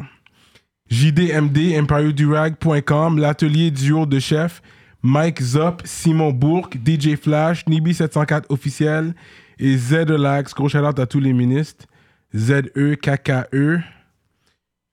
JDMD, 0.91 1.73
EmpireDurag.com, 1.73 3.19
l'atelier 3.19 3.71
duo 3.71 4.07
de 4.07 4.19
chef, 4.19 4.63
Mike 5.03 5.43
Zop, 5.43 5.83
Simon 5.85 6.31
Bourque, 6.31 6.77
DJ 6.77 7.17
Flash, 7.17 7.65
Nibi704 7.67 8.45
officiel 8.49 9.15
et 9.59 9.77
Z-Lax. 9.77 10.55
Gros 10.55 10.69
shout 10.69 10.79
à 10.79 11.07
tous 11.07 11.21
les 11.21 11.33
ministres. 11.33 11.87
Z-E-K-K-E. 12.35 13.81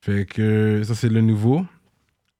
Fait 0.03 0.25
que 0.25 0.81
ça, 0.83 0.95
c'est 0.95 1.09
le 1.09 1.21
nouveau. 1.21 1.65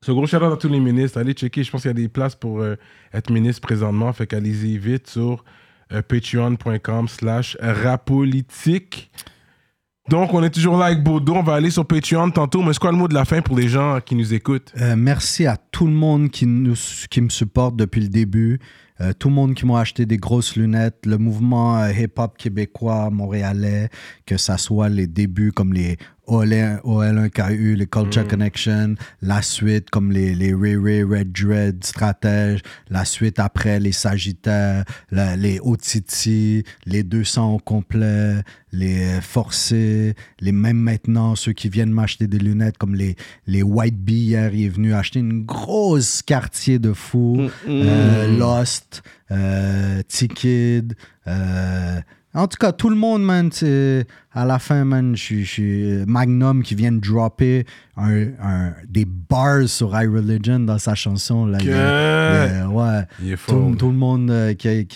Ce 0.04 0.12
gros 0.12 0.26
shout 0.26 0.44
à 0.44 0.58
tous 0.58 0.70
les 0.70 0.80
ministres. 0.80 1.20
Allez 1.20 1.34
checker, 1.34 1.64
je 1.64 1.72
pense 1.72 1.82
qu'il 1.82 1.90
y 1.90 1.92
a 1.92 1.94
des 1.94 2.10
places 2.10 2.36
pour 2.36 2.62
euh, 2.62 2.76
être 3.14 3.32
ministre 3.32 3.62
présentement. 3.62 4.12
Fait 4.14 4.28
qu'allez-y 4.28 4.78
vite 4.78 5.08
sur 5.08 5.44
euh, 5.92 6.02
patreon.com 6.02 7.08
slash 7.08 7.58
rapolitique. 7.62 9.12
Donc, 10.10 10.34
on 10.34 10.44
est 10.44 10.50
toujours 10.50 10.78
là 10.78 10.88
avec 10.88 11.04
Bodo. 11.04 11.36
On 11.36 11.44
va 11.44 11.54
aller 11.54 11.70
sur 11.70 11.86
Patreon 11.86 12.32
tantôt. 12.32 12.62
Mais 12.64 12.74
c'est 12.74 12.80
quoi 12.80 12.92
le 12.92 12.98
mot 12.98 13.08
de 13.08 13.14
la 13.14 13.26
fin 13.26 13.42
pour 13.42 13.56
les 13.56 13.68
gens 13.68 14.00
qui 14.02 14.16
nous 14.16 14.34
écoutent? 14.34 14.74
Euh, 14.82 14.96
merci 14.98 15.46
à 15.46 15.58
tout 15.58 15.86
le 15.86 15.94
monde 15.94 16.32
qui, 16.32 16.46
nous, 16.46 16.74
qui 17.10 17.22
me 17.22 17.30
supporte 17.30 17.76
depuis 17.76 18.02
le 18.02 18.08
début. 18.08 18.60
Euh, 19.02 19.14
tout 19.18 19.30
le 19.30 19.34
monde 19.34 19.56
qui 19.56 19.66
m'a 19.66 19.80
acheté 19.80 20.06
des 20.06 20.18
grosses 20.18 20.56
lunettes. 20.56 21.06
Le 21.06 21.18
mouvement 21.18 21.78
euh, 21.78 21.92
hip-hop 21.92 22.38
québécois, 22.38 23.10
montréalais, 23.10 23.90
que 24.26 24.38
ça 24.38 24.58
soit 24.58 24.90
les 24.90 25.08
débuts 25.08 25.52
comme 25.52 25.74
les 25.74 25.98
OL1KU, 26.84 27.76
les 27.76 27.86
Culture 27.88 28.28
Connection, 28.28 28.96
la 29.22 29.42
suite 29.42 29.90
comme 29.90 30.12
les, 30.12 30.34
les 30.36 30.54
Ray 30.54 30.76
Ray, 30.76 31.04
Red 31.04 31.32
Dread, 31.32 31.84
Stratège, 31.84 32.62
la 32.90 33.06
suite 33.06 33.40
après 33.40 33.80
les 33.80 33.92
Sagittaires, 33.92 34.86
la- 35.12 35.36
les 35.36 35.60
Otiti, 35.62 36.64
les 36.86 37.04
200 37.04 37.54
au 37.56 37.60
complet, 37.60 38.42
les 38.72 39.04
euh, 39.04 39.22
Forcés, 39.22 40.16
les 40.40 40.52
mêmes 40.52 40.78
maintenant, 40.78 41.36
ceux 41.36 41.54
qui 41.54 41.70
viennent 41.70 41.92
m'acheter 41.92 42.28
des 42.28 42.40
lunettes 42.40 42.78
comme 42.78 42.96
les, 42.96 43.16
les 43.48 43.64
White 43.64 43.98
Bee 43.98 44.14
hier, 44.14 44.54
il 44.54 44.66
est 44.66 44.70
venu 44.70 44.94
acheter 44.94 45.20
une 45.20 45.44
grosse 45.44 46.22
quartier 46.22 46.80
de 46.80 46.94
fou, 46.94 47.50
euh, 47.68 48.38
Lost, 48.38 49.04
euh, 49.32 50.02
T-Kid, 50.08 50.96
euh, 51.28 52.00
en 52.34 52.48
tout 52.48 52.58
cas, 52.58 52.72
tout 52.72 52.90
le 52.90 52.96
monde, 52.96 53.24
man, 53.24 53.50
à 54.34 54.46
la 54.46 54.60
fin, 54.60 54.86
man, 54.86 55.16
je 55.16 55.22
suis- 55.22 55.46
suis 55.46 56.06
Magnum 56.08 56.64
qui 56.64 56.76
vient 56.76 56.92
de 56.92 57.00
dropper 57.00 57.66
un, 57.98 58.28
un- 58.42 58.74
des 58.88 59.06
bars 59.06 59.68
sur 59.68 59.90
iReligion 60.00 60.60
dans 60.62 60.78
sa 60.78 60.96
chanson. 60.96 61.46
Là, 61.46 61.58
ouais. 62.70 63.02
Il 63.22 63.32
est 63.34 63.38
Tout, 63.72 63.76
tout 63.78 63.88
le 63.92 63.98
monde, 63.98 64.32
euh, 64.32 64.54
qui, 64.54 64.88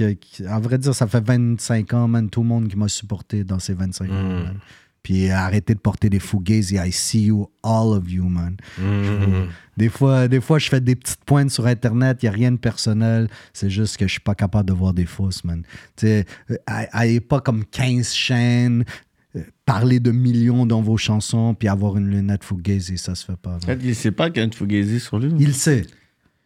à 0.47 0.59
vrai 0.59 0.77
dire, 0.77 0.95
ça 0.95 1.07
fait 1.07 1.23
25 1.25 1.93
ans, 1.93 2.07
man, 2.07 2.29
tout 2.29 2.41
le 2.41 2.47
monde 2.47 2.67
qui 2.67 2.77
m'a 2.77 2.87
supporté 2.87 3.43
dans 3.43 3.59
ces 3.59 3.73
25 3.73 4.09
ans, 4.09 4.13
man. 4.43 4.53
Puis 5.05 5.29
euh, 5.29 5.35
arrêtez 5.35 5.75
de 5.75 5.79
porter 5.79 6.09
des 6.09 6.17
fugazi. 6.19 6.77
I 6.77 6.91
see 6.91 7.25
you, 7.25 7.47
all 7.61 7.89
of 7.95 8.09
you, 8.11 8.23
man. 8.27 8.57
Des 9.77 9.89
fois, 9.89 10.27
des 10.27 10.41
fois, 10.41 10.57
je 10.57 10.67
fais 10.67 10.81
des 10.81 10.95
petites 10.95 11.23
pointes 11.25 11.51
sur 11.51 11.67
Internet, 11.67 12.23
il 12.23 12.25
n'y 12.25 12.29
a 12.29 12.31
rien 12.31 12.51
de 12.51 12.57
personnel. 12.57 13.27
C'est 13.53 13.69
juste 13.69 13.97
que 13.97 14.07
je 14.07 14.13
suis 14.13 14.19
pas 14.21 14.33
capable 14.33 14.67
de 14.67 14.73
voir 14.73 14.93
des 14.95 15.05
fausses, 15.05 15.43
man. 15.43 15.61
Tu 15.95 16.07
sais, 16.07 16.25
euh, 16.49 16.55
ayez 16.93 17.19
pas 17.19 17.39
comme 17.39 17.63
15 17.65 18.13
chaînes, 18.13 18.83
euh, 19.35 19.41
parler 19.63 19.99
de 19.99 20.09
millions 20.11 20.65
dans 20.65 20.81
vos 20.81 20.97
chansons, 20.97 21.53
puis 21.53 21.67
avoir 21.67 21.97
une 21.97 22.09
lunette 22.09 22.43
fugazi, 22.43 22.97
ça 22.97 23.13
se 23.13 23.25
fait 23.25 23.37
pas. 23.37 23.51
man. 23.51 23.59
Peut-être 23.59 23.81
qu'il 23.81 23.95
sait 23.95 24.11
pas 24.11 24.29
qu'il 24.31 24.37
y 24.37 24.41
a 24.41 24.45
une 24.45 24.53
Fugazi 24.53 24.99
sur 24.99 25.19
lui. 25.19 25.31
Il 25.37 25.47
le 25.47 25.53
sait. 25.53 25.85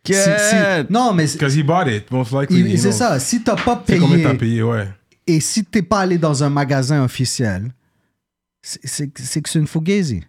Si- 0.06 0.14
si- 0.14 0.56
non, 0.90 1.14
mais 1.14 1.28
c'est- 1.28 1.38
Because 1.38 1.56
he 1.56 1.64
bought 1.64 1.88
it, 1.88 2.12
most 2.12 2.34
likely. 2.34 2.62
il- 2.72 2.80
c'est 2.80 2.92
ça. 2.92 3.20
Si 3.20 3.42
t'as 3.42 3.56
pas 3.56 3.82
C'est 3.88 4.00
combien 4.00 4.16
payé, 4.18 4.24
t'as 4.28 4.36
payé, 4.36 4.64
ouais. 4.64 4.88
et 5.28 5.40
si 5.40 5.64
t'es 5.64 5.82
pas 5.84 6.00
allé 6.00 6.18
dans 6.18 6.44
un 6.44 6.50
magasin 6.50 7.04
officiel, 7.06 7.72
c'est- 8.62 9.08
que 9.10 9.22
c'est 9.24 9.56
une 9.60 9.68
fugazi. 9.68 10.22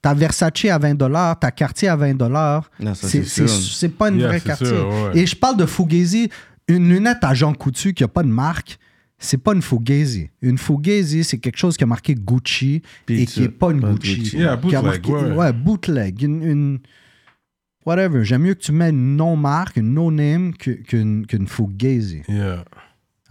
Ta 0.00 0.14
Versace 0.14 0.64
à 0.66 0.78
20 0.78 0.94
dollars, 0.94 1.38
ta 1.38 1.50
Cartier 1.50 1.88
à 1.88 1.96
20 1.96 2.14
dollars, 2.14 2.70
c'est 2.94 3.88
pas 3.96 4.10
une 4.10 4.18
Yeah, 4.20 4.28
vraie 4.28 4.40
Cartier. 4.40 4.66
sûr, 4.68 4.88
ouais. 4.88 5.18
Et 5.18 5.26
je 5.26 5.34
parle 5.34 5.56
de 5.56 5.66
fugazi, 5.66 6.28
une 6.68 6.88
lunette 6.88 7.18
à 7.22 7.34
Jean 7.34 7.52
Coutu 7.52 7.94
qui 7.94 8.04
a 8.04 8.08
pas 8.08 8.22
de 8.22 8.28
marque, 8.28 8.78
c'est 9.18 9.38
pas 9.42 9.54
une 9.54 9.62
fugazi. 9.62 10.30
Une 10.40 10.56
fugazi, 10.56 11.24
c'est 11.24 11.38
quelque 11.38 11.58
chose 11.58 11.76
qui 11.76 11.82
a 11.82 11.86
marqué 11.88 12.14
Gucci 12.14 12.82
et 13.08 13.26
qui 13.26 13.42
est 13.42 13.48
pas 13.48 13.72
une 13.72 13.80
pas 13.80 13.90
Gucci. 13.92 14.18
Gucci. 14.18 14.36
Yeah, 14.38 14.56
Qui 14.56 14.76
a 14.76 14.80
bootleg, 14.82 15.04
marqué- 15.08 15.34
ouais. 15.36 15.52
bootleg. 15.52 16.22
Une, 16.22 16.42
une- 16.44 16.78
whatever. 17.84 18.24
J'aime 18.24 18.42
mieux 18.42 18.54
que 18.54 18.60
tu 18.62 18.70
mets 18.72 18.90
une 18.90 19.16
non-marque, 19.16 19.76
une 19.78 19.94
no-name 19.94 20.54
que- 20.54 20.70
qu'une 20.70 21.26
qu'une 21.26 21.48
fugazi. 21.48 22.22
Yeah. 22.28 22.64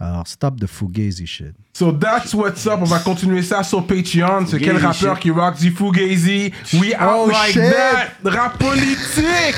Alors, 0.00 0.28
stop 0.28 0.60
the 0.60 0.66
fugazi 0.66 1.26
shit. 1.26 1.54
So 1.72 1.90
that's 1.90 2.32
what's 2.32 2.66
up. 2.66 2.78
On 2.80 2.84
va 2.84 3.00
continuer 3.00 3.42
ça 3.42 3.64
sur 3.64 3.84
Patreon. 3.84 4.46
C'est 4.46 4.60
quel 4.60 4.76
rappeur 4.76 5.18
qui 5.18 5.30
rock 5.30 5.58
du 5.58 5.72
fugazi? 5.72 6.52
We 6.74 6.94
out 6.94 7.26
oh, 7.26 7.30
like 7.30 7.54
that. 7.54 8.12
Rap 8.24 8.58
politique. 8.58 9.56